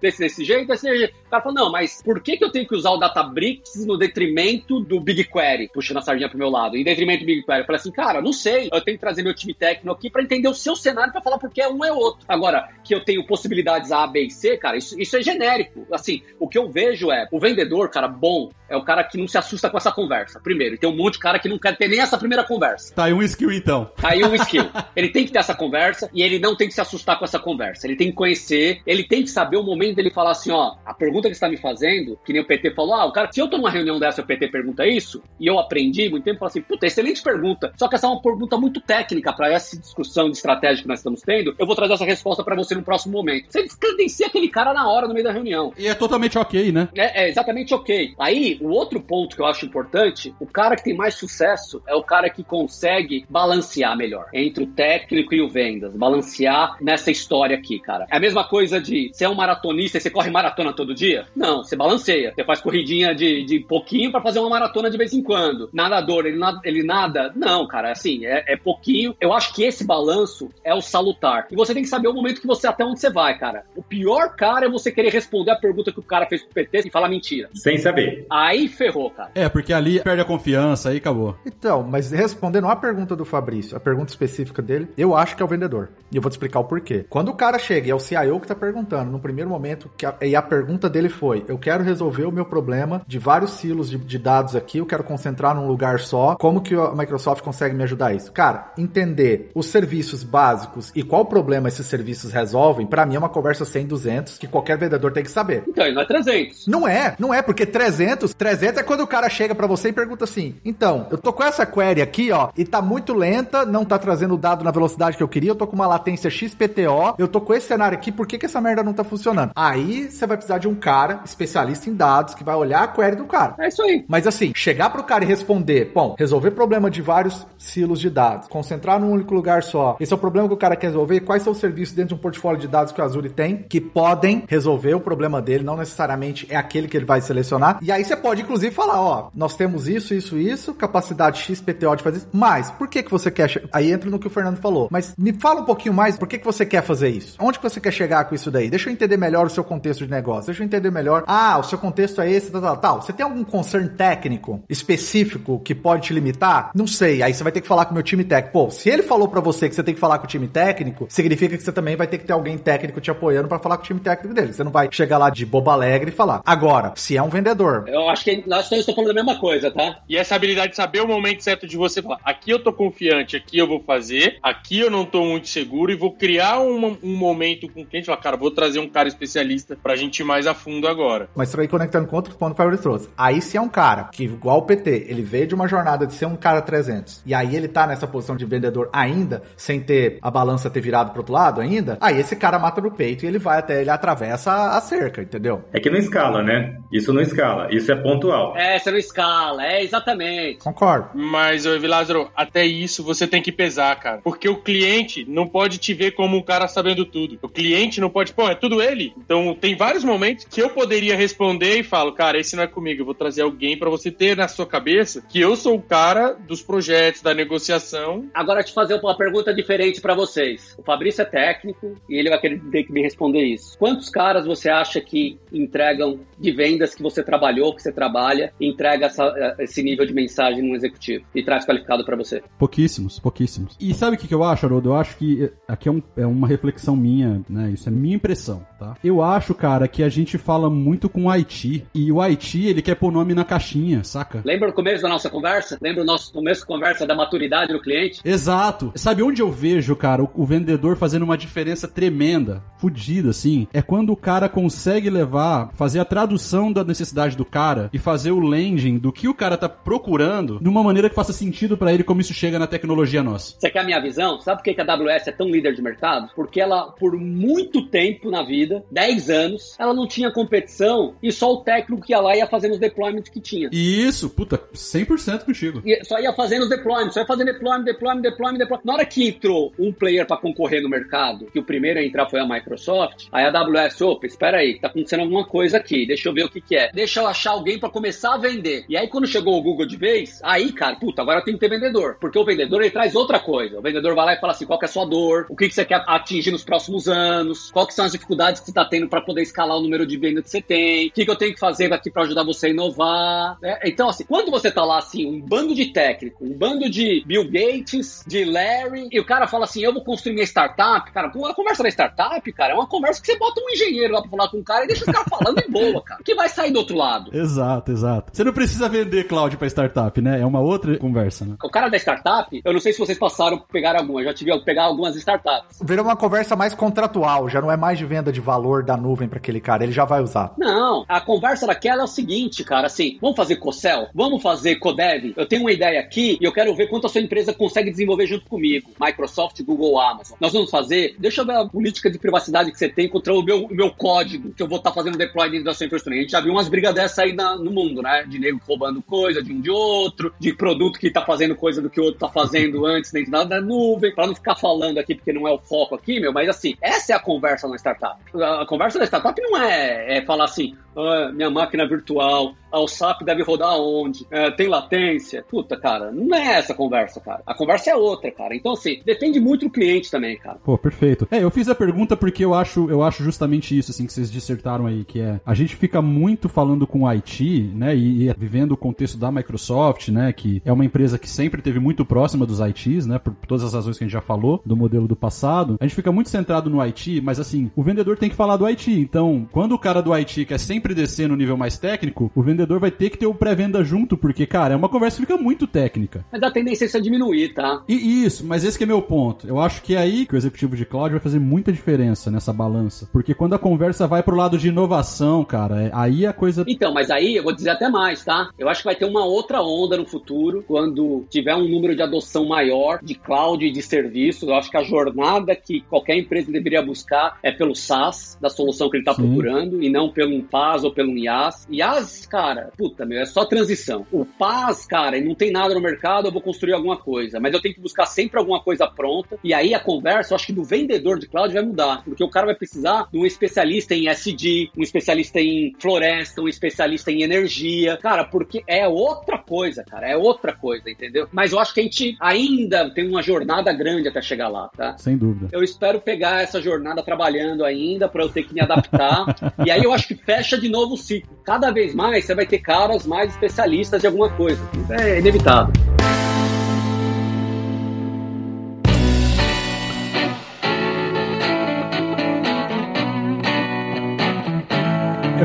desse, 0.00 0.18
desse 0.18 0.44
jeito, 0.44 0.68
desse 0.68 0.96
jeito. 0.96 1.14
O 1.26 1.30
cara 1.30 1.42
fala, 1.42 1.54
não, 1.54 1.72
mas 1.72 2.02
por 2.02 2.20
que, 2.20 2.36
que 2.36 2.44
eu 2.44 2.50
tenho 2.50 2.66
que 2.66 2.74
usar 2.74 2.90
o 2.90 2.98
Databricks 2.98 3.84
no 3.86 3.96
detrimento 3.96 4.80
do 4.80 5.00
BigQuery? 5.00 5.70
Puxando 5.72 5.98
a 5.98 6.02
sardinha 6.02 6.28
pro 6.28 6.38
meu 6.38 6.50
lado. 6.50 6.76
Em 6.76 6.84
detrimento 6.84 7.20
do 7.20 7.26
BigQuery. 7.26 7.60
Eu 7.60 7.66
falei 7.66 7.80
assim, 7.80 7.92
cara, 7.92 8.20
não 8.20 8.32
sei. 8.32 8.68
Eu 8.72 8.80
tenho 8.80 8.96
que 8.96 9.00
trazer 9.00 9.22
meu 9.22 9.34
time 9.34 9.54
técnico 9.54 9.90
aqui 9.90 10.10
pra 10.10 10.22
entender 10.22 10.48
o 10.48 10.54
seu 10.54 10.76
cenário 10.76 11.12
pra 11.12 11.20
falar 11.20 11.38
porque 11.38 11.60
é 11.60 11.68
um 11.68 11.84
é 11.84 11.92
outro. 11.92 12.24
Agora, 12.28 12.68
que 12.84 12.94
eu 12.94 13.04
tenho 13.04 13.26
possibilidades 13.26 13.90
A, 13.92 14.06
B 14.06 14.26
e 14.26 14.30
C, 14.30 14.56
cara, 14.56 14.76
isso, 14.76 15.00
isso 15.00 15.16
é 15.16 15.22
genérico. 15.22 15.86
Assim, 15.92 16.22
o 16.38 16.48
que 16.48 16.58
eu 16.58 16.70
vejo 16.70 17.10
é, 17.10 17.26
o 17.32 17.38
vendedor, 17.38 17.90
cara, 17.90 18.08
bom, 18.08 18.50
é 18.68 18.76
o 18.76 18.84
cara 18.84 19.04
que 19.04 19.18
não 19.18 19.28
se 19.28 19.38
assusta 19.38 19.70
com 19.70 19.76
essa 19.76 19.92
conversa. 19.92 20.40
Primeiro, 20.40 20.74
e 20.74 20.78
tem 20.78 20.88
um 20.88 20.96
monte 20.96 21.14
de 21.14 21.20
cara 21.20 21.38
que 21.38 21.48
não 21.48 21.58
quer 21.58 21.76
ter 21.76 21.88
nem 21.88 22.00
essa 22.00 22.18
primeira 22.18 22.44
conversa. 22.44 22.94
Tá 22.94 23.04
aí 23.04 23.12
um 23.12 23.22
skill 23.22 23.52
então. 23.52 23.90
Tá 24.00 24.10
aí 24.10 24.24
um 24.24 24.34
skill. 24.34 24.68
Ele 24.94 25.08
tem 25.08 25.24
que 25.24 25.32
ter 25.32 25.38
essa 25.38 25.54
conversa 25.54 26.10
e 26.12 26.22
ele 26.22 26.38
não 26.38 26.56
tem 26.56 26.68
que 26.68 26.74
se 26.74 26.80
assustar 26.80 27.18
com 27.18 27.24
essa 27.24 27.38
conversa. 27.38 27.86
Ele 27.86 27.96
tem 27.96 28.08
que 28.08 28.14
conhecer, 28.14 28.80
ele 28.86 29.04
tem 29.04 29.22
que 29.22 29.30
saber 29.30 29.55
o 29.56 29.64
momento 29.64 29.96
dele 29.96 30.10
falar 30.10 30.32
assim, 30.32 30.50
ó, 30.50 30.74
a 30.84 30.94
pergunta 30.94 31.28
que 31.28 31.34
você 31.34 31.40
tá 31.40 31.48
me 31.48 31.56
fazendo, 31.56 32.18
que 32.24 32.32
nem 32.32 32.42
o 32.42 32.46
PT 32.46 32.72
falou, 32.74 32.94
ah, 32.94 33.06
o 33.06 33.12
cara, 33.12 33.30
se 33.30 33.40
eu 33.40 33.48
tô 33.48 33.56
numa 33.56 33.70
reunião 33.70 33.98
dessa 33.98 34.22
o 34.22 34.26
PT 34.26 34.48
pergunta 34.48 34.86
isso, 34.86 35.22
e 35.38 35.46
eu 35.46 35.58
aprendi 35.58 36.08
muito 36.08 36.24
tempo, 36.24 36.38
falo 36.38 36.48
assim, 36.48 36.62
puta, 36.62 36.86
excelente 36.86 37.22
pergunta. 37.22 37.72
Só 37.76 37.88
que 37.88 37.94
essa 37.94 38.06
é 38.06 38.10
uma 38.10 38.20
pergunta 38.20 38.56
muito 38.56 38.80
técnica 38.80 39.32
para 39.32 39.52
essa 39.52 39.78
discussão 39.78 40.30
de 40.30 40.36
estratégia 40.36 40.82
que 40.82 40.88
nós 40.88 41.00
estamos 41.00 41.22
tendo. 41.22 41.54
Eu 41.58 41.66
vou 41.66 41.74
trazer 41.74 41.94
essa 41.94 42.04
resposta 42.04 42.42
para 42.42 42.56
você 42.56 42.74
no 42.74 42.82
próximo 42.82 43.12
momento. 43.12 43.46
Você 43.48 43.62
descredencia 43.62 44.26
aquele 44.26 44.48
cara 44.48 44.72
na 44.72 44.88
hora, 44.88 45.06
no 45.06 45.14
meio 45.14 45.24
da 45.24 45.32
reunião. 45.32 45.72
E 45.76 45.86
é 45.86 45.94
totalmente 45.94 46.38
ok, 46.38 46.72
né? 46.72 46.88
É, 46.94 47.24
é 47.24 47.28
exatamente 47.28 47.74
ok. 47.74 48.14
Aí, 48.18 48.58
o 48.60 48.68
outro 48.68 49.00
ponto 49.00 49.36
que 49.36 49.42
eu 49.42 49.46
acho 49.46 49.66
importante, 49.66 50.34
o 50.40 50.46
cara 50.46 50.76
que 50.76 50.84
tem 50.84 50.94
mais 50.94 51.14
sucesso 51.14 51.82
é 51.86 51.94
o 51.94 52.02
cara 52.02 52.30
que 52.30 52.42
consegue 52.42 53.24
balancear 53.28 53.96
melhor 53.96 54.26
entre 54.32 54.64
o 54.64 54.66
técnico 54.66 55.34
e 55.34 55.40
o 55.40 55.48
vendas. 55.48 55.96
Balancear 55.96 56.76
nessa 56.80 57.10
história 57.10 57.56
aqui, 57.56 57.78
cara. 57.78 58.06
É 58.10 58.16
a 58.16 58.20
mesma 58.20 58.44
coisa 58.44 58.80
de 58.80 59.10
você 59.12 59.24
é 59.24 59.28
um 59.28 59.34
maratonista 59.46 59.98
e 59.98 60.00
você 60.00 60.10
corre 60.10 60.30
maratona 60.30 60.72
todo 60.72 60.94
dia? 60.94 61.26
Não, 61.34 61.62
você 61.62 61.76
balanceia. 61.76 62.32
Você 62.34 62.44
faz 62.44 62.60
corridinha 62.60 63.14
de, 63.14 63.44
de 63.44 63.60
pouquinho 63.60 64.10
para 64.10 64.20
fazer 64.20 64.40
uma 64.40 64.50
maratona 64.50 64.90
de 64.90 64.98
vez 64.98 65.12
em 65.12 65.22
quando. 65.22 65.70
Nadador, 65.72 66.26
ele, 66.26 66.36
nada, 66.36 66.60
ele 66.64 66.82
nada? 66.82 67.32
Não, 67.36 67.66
cara, 67.66 67.92
assim, 67.92 68.26
é, 68.26 68.44
é 68.48 68.56
pouquinho. 68.56 69.14
Eu 69.20 69.32
acho 69.32 69.54
que 69.54 69.62
esse 69.62 69.84
balanço 69.84 70.48
é 70.64 70.74
o 70.74 70.80
salutar. 70.80 71.46
E 71.50 71.56
você 71.56 71.72
tem 71.72 71.82
que 71.82 71.88
saber 71.88 72.08
o 72.08 72.12
momento 72.12 72.40
que 72.40 72.46
você, 72.46 72.66
até 72.66 72.84
onde 72.84 73.00
você 73.00 73.10
vai, 73.10 73.38
cara. 73.38 73.64
O 73.76 73.82
pior, 73.82 74.34
cara, 74.34 74.66
é 74.66 74.68
você 74.68 74.90
querer 74.90 75.10
responder 75.10 75.52
a 75.52 75.56
pergunta 75.56 75.92
que 75.92 76.00
o 76.00 76.02
cara 76.02 76.26
fez 76.26 76.42
pro 76.42 76.54
PT 76.54 76.88
e 76.88 76.90
falar 76.90 77.08
mentira. 77.08 77.48
Sem 77.54 77.78
saber. 77.78 78.26
Aí 78.30 78.68
ferrou, 78.68 79.10
cara. 79.10 79.30
É, 79.34 79.48
porque 79.48 79.72
ali 79.72 80.00
perde 80.00 80.22
a 80.22 80.24
confiança, 80.24 80.90
aí 80.90 80.96
acabou. 80.96 81.36
Então, 81.46 81.82
mas 81.82 82.10
respondendo 82.10 82.66
a 82.66 82.76
pergunta 82.76 83.14
do 83.14 83.24
Fabrício, 83.24 83.76
a 83.76 83.80
pergunta 83.80 84.10
específica 84.10 84.60
dele, 84.60 84.88
eu 84.96 85.14
acho 85.14 85.36
que 85.36 85.42
é 85.42 85.44
o 85.44 85.48
vendedor. 85.48 85.90
E 86.10 86.16
eu 86.16 86.22
vou 86.22 86.30
te 86.30 86.34
explicar 86.34 86.60
o 86.60 86.64
porquê. 86.64 87.04
Quando 87.08 87.28
o 87.28 87.34
cara 87.34 87.58
chega 87.58 87.88
e 87.88 87.90
é 87.90 87.94
o 87.94 87.98
CIO 87.98 88.40
que 88.40 88.46
tá 88.46 88.54
perguntando, 88.54 89.10
no 89.10 89.20
primeiro 89.20 89.35
momento, 89.44 89.90
que 89.96 90.06
a, 90.06 90.14
e 90.22 90.34
a 90.34 90.42
pergunta 90.42 90.88
dele 90.88 91.08
foi: 91.08 91.44
eu 91.48 91.58
quero 91.58 91.84
resolver 91.84 92.24
o 92.24 92.32
meu 92.32 92.44
problema 92.44 93.02
de 93.06 93.18
vários 93.18 93.52
silos 93.52 93.90
de, 93.90 93.98
de 93.98 94.18
dados 94.18 94.56
aqui, 94.56 94.78
eu 94.78 94.86
quero 94.86 95.04
concentrar 95.04 95.54
num 95.54 95.66
lugar 95.66 96.00
só. 96.00 96.36
Como 96.36 96.60
que 96.60 96.74
a 96.74 96.92
Microsoft 96.92 97.42
consegue 97.42 97.74
me 97.74 97.82
ajudar 97.84 98.14
isso? 98.14 98.32
Cara, 98.32 98.72
entender 98.78 99.50
os 99.54 99.66
serviços 99.66 100.22
básicos 100.22 100.92
e 100.94 101.02
qual 101.02 101.24
problema 101.24 101.68
esses 101.68 101.86
serviços 101.86 102.32
resolvem, 102.32 102.86
pra 102.86 103.04
mim 103.04 103.16
é 103.16 103.18
uma 103.18 103.28
conversa 103.28 103.64
100, 103.64 103.86
200 103.86 104.38
que 104.38 104.46
qualquer 104.46 104.78
vendedor 104.78 105.12
tem 105.12 105.22
que 105.22 105.30
saber. 105.30 105.64
Então, 105.68 105.90
não 105.92 106.02
é 106.02 106.04
300. 106.04 106.66
Não 106.66 106.88
é, 106.88 107.14
não 107.18 107.34
é, 107.34 107.42
porque 107.42 107.66
300, 107.66 108.34
300 108.34 108.80
é 108.80 108.82
quando 108.82 109.00
o 109.00 109.06
cara 109.06 109.28
chega 109.28 109.54
pra 109.54 109.66
você 109.66 109.88
e 109.88 109.92
pergunta 109.92 110.24
assim: 110.24 110.54
então, 110.64 111.06
eu 111.10 111.18
tô 111.18 111.32
com 111.32 111.42
essa 111.42 111.66
query 111.66 112.00
aqui, 112.00 112.30
ó, 112.30 112.50
e 112.56 112.64
tá 112.64 112.80
muito 112.80 113.12
lenta, 113.12 113.64
não 113.64 113.84
tá 113.84 113.98
trazendo 113.98 114.34
o 114.34 114.38
dado 114.38 114.64
na 114.64 114.70
velocidade 114.70 115.16
que 115.16 115.22
eu 115.22 115.28
queria, 115.28 115.50
eu 115.50 115.56
tô 115.56 115.66
com 115.66 115.74
uma 115.74 115.86
latência 115.86 116.30
XPTO, 116.30 117.14
eu 117.18 117.28
tô 117.28 117.40
com 117.40 117.54
esse 117.54 117.66
cenário 117.66 117.96
aqui, 117.96 118.10
por 118.10 118.26
que, 118.26 118.38
que 118.38 118.46
essa 118.46 118.60
merda 118.60 118.82
não 118.82 118.92
tá 118.92 119.04
funcionando? 119.04 119.25
Aí 119.54 120.10
você 120.10 120.26
vai 120.26 120.36
precisar 120.36 120.58
de 120.58 120.68
um 120.68 120.74
cara 120.74 121.20
especialista 121.24 121.88
em 121.88 121.94
dados 121.94 122.34
que 122.34 122.44
vai 122.44 122.54
olhar 122.54 122.82
a 122.82 122.88
query 122.88 123.16
do 123.16 123.24
cara. 123.24 123.54
É 123.58 123.68
isso 123.68 123.82
aí. 123.82 124.04
Mas 124.08 124.26
assim, 124.26 124.52
chegar 124.54 124.90
pro 124.90 125.04
cara 125.04 125.24
e 125.24 125.26
responder, 125.26 125.92
bom, 125.94 126.14
resolver 126.18 126.50
problema 126.52 126.90
de 126.90 127.02
vários 127.02 127.46
silos 127.58 128.00
de 128.00 128.10
dados, 128.10 128.48
concentrar 128.48 129.00
num 129.00 129.10
único 129.10 129.34
lugar 129.34 129.62
só. 129.62 129.96
Esse 130.00 130.12
é 130.12 130.16
o 130.16 130.18
problema 130.18 130.48
que 130.48 130.54
o 130.54 130.58
cara 130.58 130.76
quer 130.76 130.88
resolver. 130.88 131.20
Quais 131.20 131.42
são 131.42 131.52
os 131.52 131.58
serviços 131.58 131.94
dentro 131.94 132.10
de 132.10 132.14
um 132.14 132.22
portfólio 132.22 132.60
de 132.60 132.68
dados 132.68 132.92
que 132.92 133.00
o 133.00 133.04
Azure 133.04 133.30
tem 133.30 133.64
que 133.68 133.80
podem 133.80 134.44
resolver 134.48 134.94
o 134.94 135.00
problema 135.00 135.40
dele, 135.40 135.64
não 135.64 135.76
necessariamente 135.76 136.46
é 136.50 136.56
aquele 136.56 136.88
que 136.88 136.96
ele 136.96 137.04
vai 137.04 137.20
selecionar. 137.20 137.78
E 137.82 137.90
aí 137.92 138.04
você 138.04 138.16
pode 138.16 138.42
inclusive 138.42 138.74
falar, 138.74 139.00
ó, 139.00 139.30
nós 139.34 139.56
temos 139.56 139.88
isso, 139.88 140.14
isso, 140.14 140.36
isso, 140.38 140.74
capacidade 140.74 141.40
XPTO 141.40 141.96
de 141.96 142.02
fazer 142.02 142.18
isso. 142.18 142.28
Mas 142.32 142.70
por 142.70 142.88
que 142.88 143.02
que 143.02 143.10
você 143.10 143.30
quer? 143.30 143.62
Aí 143.72 143.90
entra 143.90 144.10
no 144.10 144.18
que 144.18 144.26
o 144.26 144.30
Fernando 144.30 144.58
falou. 144.58 144.88
Mas 144.90 145.14
me 145.16 145.32
fala 145.32 145.60
um 145.60 145.64
pouquinho 145.64 145.94
mais, 145.94 146.16
por 146.16 146.28
que 146.28 146.38
que 146.38 146.44
você 146.44 146.64
quer 146.64 146.82
fazer 146.82 147.08
isso? 147.08 147.36
Onde 147.38 147.58
que 147.58 147.68
você 147.68 147.80
quer 147.80 147.92
chegar 147.92 148.24
com 148.24 148.34
isso 148.34 148.50
daí? 148.50 148.68
Deixa 148.68 148.88
eu 148.88 148.92
entender 148.92 149.05
melhor 149.14 149.44
o 149.44 149.50
seu 149.50 149.62
contexto 149.62 150.06
de 150.06 150.10
negócio. 150.10 150.46
Deixa 150.46 150.62
eu 150.62 150.66
entender 150.66 150.90
melhor. 150.90 151.24
Ah, 151.26 151.58
o 151.58 151.62
seu 151.62 151.76
contexto 151.76 152.22
é 152.22 152.30
esse, 152.30 152.50
tal, 152.50 152.62
tal, 152.62 152.76
tal. 152.78 153.02
Você 153.02 153.12
tem 153.12 153.24
algum 153.24 153.44
concern 153.44 153.88
técnico 153.88 154.62
específico 154.70 155.60
que 155.60 155.74
pode 155.74 156.06
te 156.06 156.14
limitar? 156.14 156.70
Não 156.74 156.86
sei. 156.86 157.22
Aí 157.22 157.34
você 157.34 157.42
vai 157.42 157.52
ter 157.52 157.60
que 157.60 157.68
falar 157.68 157.84
com 157.84 157.90
o 157.90 157.94
meu 157.94 158.02
time 158.02 158.24
técnico. 158.24 158.52
Pô, 158.52 158.70
se 158.70 158.88
ele 158.88 159.02
falou 159.02 159.28
pra 159.28 159.42
você 159.42 159.68
que 159.68 159.74
você 159.74 159.82
tem 159.82 159.92
que 159.92 160.00
falar 160.00 160.18
com 160.18 160.24
o 160.24 160.28
time 160.28 160.48
técnico, 160.48 161.06
significa 161.10 161.54
que 161.56 161.62
você 161.62 161.72
também 161.72 161.94
vai 161.94 162.06
ter 162.06 162.16
que 162.16 162.24
ter 162.24 162.32
alguém 162.32 162.56
técnico 162.56 163.00
te 163.02 163.10
apoiando 163.10 163.48
pra 163.48 163.58
falar 163.58 163.76
com 163.76 163.82
o 163.82 163.86
time 163.86 164.00
técnico 164.00 164.34
dele. 164.34 164.54
Você 164.54 164.64
não 164.64 164.70
vai 164.72 164.88
chegar 164.90 165.18
lá 165.18 165.28
de 165.28 165.44
boba 165.44 165.72
alegre 165.72 166.10
e 166.10 166.14
falar. 166.14 166.40
Agora, 166.46 166.94
se 166.96 167.16
é 167.16 167.22
um 167.22 167.28
vendedor, 167.28 167.66
Eu 167.86 168.08
acho 168.08 168.24
que 168.24 168.44
nós 168.46 168.64
estamos 168.64 168.86
falando 168.86 169.08
da 169.08 169.14
mesma 169.14 169.38
coisa, 169.38 169.70
tá? 169.70 169.98
E 170.08 170.16
essa 170.16 170.34
habilidade 170.34 170.70
de 170.70 170.76
saber 170.76 171.00
o 171.00 171.08
momento 171.08 171.42
certo 171.42 171.66
de 171.66 171.76
você 171.76 172.00
falar, 172.00 172.20
aqui 172.24 172.50
eu 172.50 172.62
tô 172.62 172.72
confiante, 172.72 173.36
aqui 173.36 173.58
eu 173.58 173.66
vou 173.66 173.80
fazer, 173.80 174.38
aqui 174.42 174.78
eu 174.80 174.90
não 174.90 175.04
tô 175.04 175.24
muito 175.24 175.48
seguro 175.48 175.92
e 175.92 175.96
vou 175.96 176.12
criar 176.12 176.60
um, 176.60 176.96
um 177.02 177.16
momento 177.16 177.68
com 177.68 177.82
o 177.82 177.86
cliente, 177.86 178.06
falar, 178.06 178.18
cara, 178.18 178.36
vou 178.36 178.50
trazer 178.50 178.78
um 178.78 178.88
cara 178.96 179.08
especialista 179.08 179.76
pra 179.82 179.94
gente 179.94 180.20
ir 180.20 180.24
mais 180.24 180.46
a 180.46 180.54
fundo 180.54 180.88
agora. 180.88 181.28
Mas 181.34 181.50
isso 181.50 181.60
aí 181.60 181.68
conectando 181.68 182.06
com 182.06 182.16
outro 182.16 182.34
ponto 182.34 182.54
que 182.54 182.60
o 182.60 182.64
Fabrício 182.64 182.82
trouxe. 182.82 183.10
Aí 183.16 183.42
se 183.42 183.58
é 183.58 183.60
um 183.60 183.68
cara 183.68 184.04
que, 184.04 184.24
igual 184.24 184.58
o 184.58 184.62
PT, 184.62 185.06
ele 185.08 185.20
veio 185.20 185.46
de 185.46 185.54
uma 185.54 185.68
jornada 185.68 186.06
de 186.06 186.14
ser 186.14 186.24
um 186.24 186.34
cara 186.34 186.62
300, 186.62 187.22
e 187.26 187.34
aí 187.34 187.54
ele 187.54 187.68
tá 187.68 187.86
nessa 187.86 188.06
posição 188.06 188.36
de 188.36 188.46
vendedor 188.46 188.88
ainda, 188.90 189.42
sem 189.54 189.80
ter 189.80 190.18
a 190.22 190.30
balança 190.30 190.70
ter 190.70 190.80
virado 190.80 191.10
pro 191.10 191.20
outro 191.20 191.34
lado 191.34 191.60
ainda, 191.60 191.98
aí 192.00 192.18
esse 192.18 192.34
cara 192.34 192.58
mata 192.58 192.80
no 192.80 192.90
peito 192.90 193.24
e 193.24 193.28
ele 193.28 193.38
vai 193.38 193.58
até, 193.58 193.82
ele 193.82 193.90
atravessa 193.90 194.76
a, 194.76 194.80
cerca, 194.80 195.20
entendeu? 195.20 195.62
É 195.72 195.80
que 195.80 195.90
não 195.90 195.98
escala, 195.98 196.42
né? 196.42 196.78
Isso 196.90 197.12
não 197.12 197.20
escala. 197.20 197.68
Isso 197.70 197.92
é 197.92 197.96
pontual. 197.96 198.56
É, 198.56 198.78
você 198.78 198.90
não 198.90 198.98
escala, 198.98 199.66
é 199.66 199.82
exatamente. 199.82 200.60
Concordo. 200.60 201.10
Mas, 201.14 201.66
ô 201.66 201.78
Vilázaro, 201.78 202.30
até 202.34 202.64
isso 202.64 203.04
você 203.04 203.26
tem 203.26 203.42
que 203.42 203.52
pesar, 203.52 203.94
cara. 204.00 204.20
Porque 204.22 204.48
o 204.48 204.62
cliente 204.62 205.26
não 205.28 205.46
pode 205.46 205.76
te 205.78 205.92
ver 205.92 206.12
como 206.12 206.36
um 206.36 206.42
cara 206.42 206.66
sabendo 206.66 207.04
tudo. 207.04 207.38
O 207.42 207.48
cliente 207.48 208.00
não 208.00 208.08
pode, 208.08 208.32
pô, 208.32 208.48
é 208.48 208.54
tudo 208.54 208.80
ele. 208.86 209.12
Então 209.18 209.54
tem 209.58 209.76
vários 209.76 210.04
momentos 210.04 210.44
que 210.44 210.60
eu 210.62 210.70
poderia 210.70 211.16
responder 211.16 211.78
e 211.78 211.82
falo, 211.82 212.12
cara, 212.12 212.38
esse 212.38 212.54
não 212.56 212.62
é 212.62 212.66
comigo, 212.66 213.00
eu 213.02 213.04
vou 213.04 213.14
trazer 213.14 213.42
alguém 213.42 213.78
pra 213.78 213.90
você 213.90 214.10
ter 214.10 214.36
na 214.36 214.48
sua 214.48 214.66
cabeça 214.66 215.22
que 215.28 215.40
eu 215.40 215.56
sou 215.56 215.76
o 215.76 215.82
cara 215.82 216.32
dos 216.32 216.62
projetos, 216.62 217.22
da 217.22 217.34
negociação. 217.34 218.26
Agora, 218.34 218.62
te 218.62 218.72
fazer 218.72 218.94
uma 218.94 219.16
pergunta 219.16 219.52
diferente 219.54 220.00
pra 220.00 220.14
vocês. 220.14 220.74
O 220.78 220.82
Fabrício 220.82 221.22
é 221.22 221.24
técnico 221.24 221.94
e 222.08 222.16
ele 222.16 222.28
vai 222.30 222.40
querer 222.40 222.60
ter 222.70 222.84
que 222.84 222.92
me 222.92 223.02
responder 223.02 223.42
isso. 223.44 223.76
Quantos 223.78 224.08
caras 224.08 224.46
você 224.46 224.68
acha 224.68 225.00
que 225.00 225.38
entregam 225.52 226.20
de 226.38 226.52
vendas 226.52 226.94
que 226.94 227.02
você 227.02 227.22
trabalhou, 227.22 227.74
que 227.74 227.82
você 227.82 227.92
trabalha, 227.92 228.52
e 228.60 228.68
entrega 228.68 229.06
essa- 229.06 229.56
esse 229.58 229.82
nível 229.82 230.06
de 230.06 230.12
mensagem 230.14 230.62
num 230.62 230.74
executivo 230.74 231.24
e 231.34 231.42
traz 231.42 231.64
qualificado 231.66 232.04
pra 232.04 232.16
você? 232.16 232.42
Pouquíssimos, 232.58 233.18
pouquíssimos. 233.18 233.76
E 233.80 233.92
sabe 233.94 234.16
o 234.16 234.18
que, 234.18 234.28
que 234.28 234.34
eu 234.34 234.44
acho, 234.44 234.66
Haroldo? 234.66 234.90
Eu 234.90 234.96
acho 234.96 235.16
que 235.16 235.44
eh, 235.44 235.52
aqui 235.68 235.88
é, 235.88 235.92
um- 235.92 236.02
é 236.16 236.26
uma 236.26 236.46
reflexão 236.46 236.94
minha, 236.96 237.42
né? 237.48 237.70
Isso 237.70 237.88
é 237.88 237.92
minha 237.92 238.16
impressão, 238.16 238.64
tá? 238.78 238.94
Eu 239.02 239.22
acho, 239.22 239.54
cara, 239.54 239.88
que 239.88 240.02
a 240.02 240.08
gente 240.08 240.38
fala 240.38 240.68
muito 240.70 241.08
com 241.08 241.26
o 241.26 241.30
IT. 241.30 241.86
E 241.94 242.12
o 242.12 242.20
IT, 242.22 242.66
ele 242.66 242.82
quer 242.82 242.94
pôr 242.94 243.12
nome 243.12 243.34
na 243.34 243.44
caixinha, 243.44 244.04
saca? 244.04 244.42
Lembra 244.44 244.70
o 244.70 244.72
começo 244.72 245.02
da 245.02 245.08
nossa 245.08 245.30
conversa? 245.30 245.78
Lembra 245.80 246.02
o 246.02 246.06
nosso 246.06 246.32
começo 246.32 246.60
da 246.62 246.66
conversa 246.66 247.06
da 247.06 247.14
maturidade 247.14 247.72
do 247.72 247.80
cliente? 247.80 248.20
Exato. 248.24 248.92
Sabe 248.94 249.22
onde 249.22 249.42
eu 249.42 249.50
vejo, 249.50 249.94
cara, 249.96 250.22
o, 250.22 250.30
o 250.34 250.44
vendedor 250.44 250.96
fazendo 250.96 251.22
uma 251.22 251.36
diferença 251.36 251.88
tremenda, 251.88 252.62
fodida, 252.78 253.30
assim? 253.30 253.66
É 253.72 253.82
quando 253.82 254.12
o 254.12 254.16
cara 254.16 254.48
consegue 254.48 255.10
levar, 255.10 255.70
fazer 255.74 256.00
a 256.00 256.04
tradução 256.04 256.72
da 256.72 256.84
necessidade 256.84 257.36
do 257.36 257.44
cara 257.44 257.90
e 257.92 257.98
fazer 257.98 258.30
o 258.30 258.40
landing 258.40 258.98
do 258.98 259.12
que 259.12 259.28
o 259.28 259.34
cara 259.34 259.56
tá 259.56 259.68
procurando 259.68 260.58
de 260.60 260.68
uma 260.68 260.82
maneira 260.82 261.08
que 261.08 261.14
faça 261.14 261.32
sentido 261.32 261.76
pra 261.76 261.92
ele 261.92 262.04
como 262.04 262.20
isso 262.20 262.34
chega 262.34 262.58
na 262.58 262.66
tecnologia 262.66 263.22
nossa. 263.22 263.54
Você 263.58 263.70
quer 263.70 263.80
a 263.80 263.84
minha 263.84 264.00
visão? 264.00 264.40
Sabe 264.40 264.62
por 264.62 264.74
que 264.74 264.80
a 264.80 264.92
AWS 264.92 265.28
é 265.28 265.32
tão 265.32 265.48
líder 265.48 265.74
de 265.74 265.82
mercado? 265.82 266.30
Porque 266.34 266.60
ela, 266.60 266.90
por 266.92 267.16
muito 267.16 267.86
tempo 267.86 268.30
na 268.30 268.42
vida, 268.42 268.65
vida, 268.66 268.84
10 268.90 269.30
anos, 269.30 269.76
ela 269.78 269.94
não 269.94 270.06
tinha 270.06 270.30
competição 270.30 271.14
e 271.22 271.30
só 271.30 271.52
o 271.52 271.58
técnico 271.58 272.04
que 272.04 272.12
ia 272.12 272.20
lá 272.20 272.36
ia 272.36 272.46
fazendo 272.46 272.72
os 272.72 272.78
deployments 272.78 273.30
que 273.30 273.40
tinha. 273.40 273.68
Isso, 273.72 274.28
puta, 274.28 274.58
100% 274.74 275.44
contigo. 275.44 275.82
E 275.84 276.04
só 276.04 276.18
ia 276.18 276.32
fazendo 276.32 276.62
os 276.62 276.68
deployments, 276.68 277.14
só 277.14 277.20
ia 277.20 277.26
fazendo 277.26 277.52
deployment, 277.52 277.84
deployment, 277.84 278.22
deployment, 278.22 278.58
deployment. 278.58 278.84
Na 278.84 278.94
hora 278.94 279.06
que 279.06 279.28
entrou 279.28 279.72
um 279.78 279.92
player 279.92 280.26
para 280.26 280.36
concorrer 280.36 280.82
no 280.82 280.88
mercado, 280.88 281.46
que 281.46 281.58
o 281.58 281.64
primeiro 281.64 282.00
a 282.00 282.04
entrar 282.04 282.28
foi 282.28 282.40
a 282.40 282.46
Microsoft, 282.46 283.26
aí 283.30 283.44
a 283.44 283.48
AWS, 283.48 284.00
opa, 284.02 284.26
espera 284.26 284.58
aí, 284.58 284.78
tá 284.78 284.88
acontecendo 284.88 285.20
alguma 285.20 285.44
coisa 285.46 285.76
aqui, 285.76 286.06
deixa 286.06 286.28
eu 286.28 286.34
ver 286.34 286.44
o 286.44 286.50
que 286.50 286.60
que 286.60 286.76
é. 286.76 286.90
Deixa 286.92 287.20
eu 287.20 287.26
achar 287.26 287.52
alguém 287.52 287.78
para 287.78 287.88
começar 287.88 288.34
a 288.34 288.38
vender. 288.38 288.84
E 288.88 288.96
aí 288.96 289.08
quando 289.08 289.26
chegou 289.26 289.58
o 289.58 289.62
Google 289.62 289.86
de 289.86 289.96
vez, 289.96 290.40
aí, 290.42 290.72
cara, 290.72 290.96
puta, 290.96 291.22
agora 291.22 291.42
tem 291.42 291.54
que 291.54 291.60
ter 291.60 291.68
vendedor. 291.68 292.16
Porque 292.20 292.38
o 292.38 292.44
vendedor, 292.44 292.80
ele 292.80 292.90
traz 292.90 293.14
outra 293.14 293.38
coisa. 293.38 293.78
O 293.78 293.82
vendedor 293.82 294.14
vai 294.14 294.26
lá 294.26 294.34
e 294.34 294.40
fala 294.40 294.52
assim, 294.52 294.66
qual 294.66 294.78
que 294.78 294.84
é 294.84 294.88
a 294.88 294.92
sua 294.92 295.04
dor? 295.04 295.46
O 295.48 295.56
que 295.56 295.68
que 295.68 295.74
você 295.74 295.84
quer 295.84 296.02
atingir 296.06 296.50
nos 296.50 296.64
próximos 296.64 297.08
anos? 297.08 297.70
Quais 297.70 297.94
são 297.94 298.04
as 298.04 298.12
dificuldades 298.12 298.55
que 298.60 298.66
você 298.66 298.74
tá 298.74 298.84
tendo 298.84 299.08
para 299.08 299.20
poder 299.20 299.42
escalar 299.42 299.76
o 299.76 299.82
número 299.82 300.06
de 300.06 300.16
vendas 300.16 300.44
que 300.44 300.50
você 300.50 300.62
tem? 300.62 301.08
O 301.08 301.10
que 301.12 301.24
que 301.24 301.30
eu 301.30 301.36
tenho 301.36 301.54
que 301.54 301.60
fazer 301.60 301.92
aqui 301.92 302.10
para 302.10 302.22
ajudar 302.22 302.44
você 302.44 302.66
a 302.66 302.70
inovar? 302.70 303.58
É, 303.62 303.88
então, 303.88 304.08
assim, 304.08 304.24
quando 304.24 304.50
você 304.50 304.70
tá 304.70 304.84
lá, 304.84 304.98
assim, 304.98 305.26
um 305.26 305.40
bando 305.40 305.74
de 305.74 305.92
técnico, 305.92 306.44
um 306.44 306.56
bando 306.56 306.88
de 306.90 307.22
Bill 307.26 307.44
Gates, 307.44 308.24
de 308.26 308.44
Larry, 308.44 309.08
e 309.10 309.20
o 309.20 309.24
cara 309.24 309.46
fala 309.46 309.64
assim, 309.64 309.82
eu 309.82 309.92
vou 309.92 310.02
construir 310.02 310.32
minha 310.32 310.44
startup, 310.46 311.10
cara, 311.12 311.28
a 311.28 311.54
conversa 311.54 311.82
da 311.82 311.88
startup, 311.88 312.52
cara, 312.52 312.72
é 312.72 312.76
uma 312.76 312.86
conversa 312.86 313.20
que 313.20 313.26
você 313.26 313.38
bota 313.38 313.60
um 313.60 313.70
engenheiro 313.70 314.14
lá 314.14 314.20
pra 314.20 314.30
falar 314.30 314.48
com 314.48 314.58
o 314.58 314.64
cara 314.64 314.84
e 314.84 314.88
deixa 314.88 315.04
o 315.04 315.12
cara 315.12 315.24
falando 315.28 315.58
em 315.58 315.70
boa, 315.70 316.02
cara. 316.02 316.22
Que 316.24 316.34
vai 316.34 316.48
sair 316.48 316.70
do 316.70 316.78
outro 316.78 316.96
lado? 316.96 317.36
Exato, 317.36 317.92
exato. 317.92 318.30
Você 318.32 318.44
não 318.44 318.52
precisa 318.52 318.88
vender 318.88 319.24
cloud 319.24 319.56
pra 319.56 319.66
startup, 319.66 320.20
né? 320.20 320.40
É 320.40 320.46
uma 320.46 320.60
outra 320.60 320.96
conversa, 320.98 321.44
né? 321.44 321.56
O 321.62 321.70
cara 321.70 321.88
da 321.88 321.96
startup, 321.96 322.60
eu 322.64 322.72
não 322.72 322.80
sei 322.80 322.92
se 322.92 322.98
vocês 322.98 323.18
passaram 323.18 323.58
por 323.58 323.68
pegar 323.68 323.96
alguma, 323.96 324.22
já 324.22 324.34
tive 324.34 324.52
que 324.52 324.64
pegar 324.64 324.84
algumas 324.84 325.16
startups. 325.16 325.78
Virou 325.82 326.04
uma 326.04 326.16
conversa 326.16 326.56
mais 326.56 326.74
contratual, 326.74 327.48
já 327.48 327.60
não 327.60 327.70
é 327.70 327.76
mais 327.76 327.98
de 327.98 328.04
venda 328.04 328.32
de 328.32 328.40
valor 328.46 328.84
da 328.84 328.96
nuvem 328.96 329.28
para 329.28 329.38
aquele 329.38 329.60
cara, 329.60 329.82
ele 329.82 329.92
já 329.92 330.04
vai 330.04 330.22
usar. 330.22 330.54
Não, 330.56 331.04
a 331.08 331.20
conversa 331.20 331.66
daquela 331.66 332.02
é 332.02 332.04
o 332.04 332.08
seguinte, 332.08 332.62
cara, 332.64 332.86
assim, 332.86 333.18
vamos 333.20 333.36
fazer 333.36 333.56
Cocel? 333.56 334.08
Vamos 334.14 334.40
fazer 334.40 334.76
Codev? 334.76 335.34
Eu 335.36 335.46
tenho 335.46 335.62
uma 335.62 335.72
ideia 335.72 336.00
aqui 336.00 336.38
e 336.40 336.44
eu 336.44 336.52
quero 336.52 336.74
ver 336.74 336.86
quanto 336.86 337.06
a 337.06 337.10
sua 337.10 337.20
empresa 337.20 337.52
consegue 337.52 337.90
desenvolver 337.90 338.26
junto 338.26 338.46
comigo. 338.46 338.90
Microsoft, 339.00 339.60
Google, 339.62 340.00
Amazon. 340.00 340.38
Nós 340.40 340.52
vamos 340.52 340.70
fazer, 340.70 341.16
deixa 341.18 341.42
eu 341.42 341.46
ver 341.46 341.56
a 341.56 341.66
política 341.66 342.10
de 342.10 342.18
privacidade 342.18 342.70
que 342.70 342.78
você 342.78 342.88
tem 342.88 343.08
contra 343.08 343.34
o 343.34 343.42
meu, 343.42 343.64
o 343.64 343.74
meu 343.74 343.90
código 343.90 344.52
que 344.52 344.62
eu 344.62 344.68
vou 344.68 344.78
estar 344.78 344.90
tá 344.90 344.94
fazendo 344.94 345.18
deploy 345.18 345.50
dentro 345.50 345.64
da 345.64 345.74
sua 345.74 345.86
infraestrutura. 345.86 346.20
A 346.20 346.22
gente 346.22 346.32
já 346.32 346.40
viu 346.40 346.52
umas 346.52 346.68
brigas 346.68 346.94
dessa 346.94 347.22
aí 347.22 347.32
na, 347.32 347.56
no 347.56 347.70
mundo, 347.72 348.00
né? 348.00 348.24
De 348.28 348.38
nego 348.38 348.60
roubando 348.66 349.02
coisa 349.02 349.42
de 349.42 349.52
um 349.52 349.60
de 349.60 349.70
outro, 349.70 350.32
de 350.38 350.52
produto 350.52 350.98
que 350.98 351.10
tá 351.10 351.24
fazendo 351.24 351.56
coisa 351.56 351.82
do 351.82 351.90
que 351.90 352.00
o 352.00 352.04
outro 352.04 352.20
tá 352.20 352.28
fazendo 352.28 352.86
antes 352.86 353.10
dentro 353.10 353.32
da, 353.32 353.60
nuvem, 353.60 354.14
para 354.14 354.26
não 354.26 354.34
ficar 354.34 354.54
falando 354.54 354.98
aqui 354.98 355.14
porque 355.14 355.32
não 355.32 355.48
é 355.48 355.52
o 355.52 355.58
foco 355.58 355.94
aqui, 355.94 356.20
meu, 356.20 356.32
mas 356.32 356.48
assim, 356.48 356.76
essa 356.80 357.12
é 357.12 357.16
a 357.16 357.18
conversa 357.18 357.66
na 357.68 357.76
startup. 357.76 358.20
A 358.42 358.66
conversa 358.66 358.98
da 358.98 359.06
startup 359.06 359.40
não 359.40 359.60
é, 359.60 360.18
é 360.18 360.24
falar 360.24 360.44
assim, 360.44 360.76
ah, 360.96 361.30
minha 361.32 361.50
máquina 361.50 361.86
virtual, 361.88 362.54
o 362.78 362.88
SAP 362.88 363.22
deve 363.22 363.42
rodar 363.42 363.76
onde, 363.78 364.26
é, 364.30 364.50
tem 364.50 364.68
latência. 364.68 365.44
Puta, 365.48 365.76
cara, 365.76 366.10
não 366.12 366.36
é 366.36 366.58
essa 366.58 366.74
conversa, 366.74 367.20
cara. 367.20 367.42
A 367.46 367.54
conversa 367.54 367.90
é 367.90 367.96
outra, 367.96 368.30
cara. 368.30 368.54
Então, 368.54 368.72
assim, 368.72 369.00
depende 369.04 369.40
muito 369.40 369.66
do 369.66 369.70
cliente 369.70 370.10
também, 370.10 370.36
cara. 370.36 370.58
Pô, 370.64 370.76
perfeito. 370.76 371.26
É, 371.30 371.42
eu 371.42 371.50
fiz 371.50 371.68
a 371.68 371.74
pergunta 371.74 372.16
porque 372.16 372.44
eu 372.44 372.54
acho, 372.54 372.88
eu 372.90 373.02
acho 373.02 373.22
justamente 373.22 373.76
isso, 373.76 373.90
assim, 373.90 374.06
que 374.06 374.12
vocês 374.12 374.30
dissertaram 374.30 374.86
aí, 374.86 375.04
que 375.04 375.20
é, 375.20 375.40
a 375.44 375.54
gente 375.54 375.76
fica 375.76 376.00
muito 376.02 376.48
falando 376.48 376.86
com 376.86 377.02
o 377.02 377.08
IT, 377.08 377.70
né, 377.74 377.94
e, 377.94 378.28
e 378.28 378.34
vivendo 378.36 378.72
o 378.72 378.76
contexto 378.76 379.18
da 379.18 379.30
Microsoft, 379.30 380.08
né, 380.08 380.32
que 380.32 380.62
é 380.64 380.72
uma 380.72 380.84
empresa 380.84 381.18
que 381.18 381.28
sempre 381.28 381.62
teve 381.62 381.78
muito 381.78 382.04
próxima 382.04 382.46
dos 382.46 382.60
ITs, 382.60 383.06
né, 383.06 383.18
por 383.18 383.34
todas 383.46 383.64
as 383.64 383.74
razões 383.74 383.98
que 383.98 384.04
a 384.04 384.06
gente 384.06 384.12
já 384.12 384.20
falou, 384.20 384.60
do 384.64 384.76
modelo 384.76 385.08
do 385.08 385.16
passado. 385.16 385.76
A 385.80 385.84
gente 385.84 385.94
fica 385.94 386.12
muito 386.12 386.30
centrado 386.30 386.70
no 386.70 386.80
IT, 386.80 387.20
mas 387.20 387.40
assim, 387.40 387.70
o 387.74 387.82
vendedor 387.82 388.16
tem 388.16 388.28
que 388.28 388.36
falar 388.36 388.56
do 388.56 388.66
IT. 388.66 388.90
Então, 388.90 389.48
quando 389.52 389.72
o 389.72 389.78
cara 389.78 390.02
do 390.02 390.12
IT 390.12 390.44
quer 390.44 390.58
sempre 390.58 390.94
descer 390.94 391.28
no 391.28 391.36
nível 391.36 391.56
mais 391.56 391.78
técnico, 391.78 392.30
o 392.34 392.42
vendedor 392.42 392.65
vai 392.80 392.90
ter 392.90 393.10
que 393.10 393.18
ter 393.18 393.26
o 393.26 393.34
pré-venda 393.34 393.82
junto, 393.84 394.16
porque, 394.16 394.46
cara, 394.46 394.74
é 394.74 394.76
uma 394.76 394.88
conversa 394.88 395.16
que 395.16 395.26
fica 395.26 395.40
muito 395.40 395.66
técnica. 395.66 396.24
Mas 396.30 396.42
a 396.42 396.50
tendência 396.50 396.84
é 396.84 396.86
isso 396.86 396.96
a 396.96 397.00
diminuir, 397.00 397.54
tá? 397.54 397.82
E 397.88 398.24
isso, 398.24 398.46
mas 398.46 398.64
esse 398.64 398.76
que 398.76 398.84
é 398.84 398.86
meu 398.86 399.02
ponto. 399.02 399.46
Eu 399.46 399.60
acho 399.60 399.82
que 399.82 399.94
é 399.94 399.98
aí 399.98 400.26
que 400.26 400.34
o 400.34 400.36
executivo 400.36 400.76
de 400.76 400.84
cloud 400.84 401.10
vai 401.10 401.20
fazer 401.20 401.38
muita 401.38 401.72
diferença 401.72 402.30
nessa 402.30 402.52
balança. 402.52 403.08
Porque 403.12 403.34
quando 403.34 403.54
a 403.54 403.58
conversa 403.58 404.06
vai 404.06 404.22
pro 404.22 404.36
lado 404.36 404.58
de 404.58 404.68
inovação, 404.68 405.44
cara, 405.44 405.82
é, 405.82 405.90
aí 405.92 406.26
a 406.26 406.32
coisa. 406.32 406.64
Então, 406.66 406.92
mas 406.92 407.10
aí 407.10 407.36
eu 407.36 407.42
vou 407.42 407.54
dizer 407.54 407.70
até 407.70 407.88
mais, 407.88 408.24
tá? 408.24 408.50
Eu 408.58 408.68
acho 408.68 408.80
que 408.80 408.88
vai 408.88 408.96
ter 408.96 409.04
uma 409.04 409.24
outra 409.24 409.62
onda 409.62 409.96
no 409.96 410.06
futuro, 410.06 410.64
quando 410.66 411.24
tiver 411.30 411.54
um 411.54 411.68
número 411.68 411.94
de 411.94 412.02
adoção 412.02 412.46
maior 412.46 413.00
de 413.02 413.14
cloud 413.14 413.64
e 413.64 413.70
de 413.70 413.82
serviços. 413.82 414.48
Eu 414.48 414.54
acho 414.54 414.70
que 414.70 414.76
a 414.76 414.82
jornada 414.82 415.54
que 415.54 415.80
qualquer 415.82 416.16
empresa 416.16 416.50
deveria 416.50 416.82
buscar 416.82 417.38
é 417.42 417.50
pelo 417.50 417.74
SaaS, 417.74 418.38
da 418.40 418.48
solução 418.48 418.90
que 418.90 418.96
ele 418.96 419.04
tá 419.04 419.14
Sim. 419.14 419.22
procurando, 419.22 419.82
e 419.82 419.88
não 419.88 420.10
pelo 420.10 420.42
PaaS 420.42 420.84
ou 420.84 420.92
pelo 420.92 421.16
IaaS. 421.16 421.66
IaaS, 421.70 422.26
cara, 422.26 422.55
puta, 422.76 423.04
meu, 423.04 423.20
é 423.20 423.26
só 423.26 423.44
transição. 423.44 424.06
O 424.12 424.24
PaaS, 424.24 424.86
cara, 424.86 425.20
não 425.20 425.34
tem 425.34 425.50
nada 425.50 425.74
no 425.74 425.80
mercado, 425.80 426.28
eu 426.28 426.32
vou 426.32 426.42
construir 426.42 426.72
alguma 426.72 426.96
coisa. 426.96 427.40
Mas 427.40 427.52
eu 427.52 427.60
tenho 427.60 427.74
que 427.74 427.80
buscar 427.80 428.06
sempre 428.06 428.38
alguma 428.38 428.60
coisa 428.62 428.86
pronta. 428.86 429.38
E 429.42 429.52
aí 429.52 429.74
a 429.74 429.80
conversa, 429.80 430.32
eu 430.32 430.36
acho 430.36 430.46
que 430.46 430.52
do 430.52 430.64
vendedor 430.64 431.18
de 431.18 431.26
cloud 431.26 431.52
vai 431.52 431.62
mudar. 431.62 432.02
Porque 432.04 432.22
o 432.22 432.30
cara 432.30 432.46
vai 432.46 432.54
precisar 432.54 433.08
de 433.12 433.18
um 433.18 433.26
especialista 433.26 433.94
em 433.94 434.08
SD, 434.08 434.70
um 434.76 434.82
especialista 434.82 435.40
em 435.40 435.74
floresta, 435.78 436.40
um 436.40 436.48
especialista 436.48 437.10
em 437.10 437.22
energia. 437.22 437.96
Cara, 437.96 438.24
porque 438.24 438.62
é 438.66 438.86
outra 438.86 439.38
coisa, 439.38 439.84
cara. 439.84 440.08
É 440.08 440.16
outra 440.16 440.52
coisa, 440.52 440.90
entendeu? 440.90 441.28
Mas 441.32 441.52
eu 441.52 441.58
acho 441.58 441.74
que 441.74 441.80
a 441.80 441.82
gente 441.82 442.16
ainda 442.20 442.90
tem 442.90 443.08
uma 443.08 443.22
jornada 443.22 443.72
grande 443.72 444.08
até 444.08 444.20
chegar 444.22 444.48
lá, 444.48 444.68
tá? 444.76 444.96
Sem 444.98 445.16
dúvida. 445.16 445.48
Eu 445.52 445.62
espero 445.62 446.00
pegar 446.00 446.42
essa 446.42 446.60
jornada 446.60 447.02
trabalhando 447.02 447.64
ainda 447.64 448.08
para 448.08 448.22
eu 448.22 448.28
ter 448.28 448.44
que 448.44 448.54
me 448.54 448.60
adaptar. 448.60 449.26
e 449.64 449.70
aí 449.70 449.82
eu 449.82 449.92
acho 449.92 450.08
que 450.08 450.14
fecha 450.14 450.58
de 450.58 450.68
novo 450.68 450.94
o 450.94 450.96
ciclo. 450.96 451.36
Cada 451.44 451.70
vez 451.70 451.94
mais 451.94 452.24
você 452.24 452.34
vai 452.36 452.46
ter 452.46 452.58
caras 452.58 453.06
mais 453.06 453.30
especialistas 453.30 454.00
de 454.00 454.06
alguma 454.06 454.28
coisa. 454.30 454.62
É 454.90 455.18
inevitável. 455.18 455.72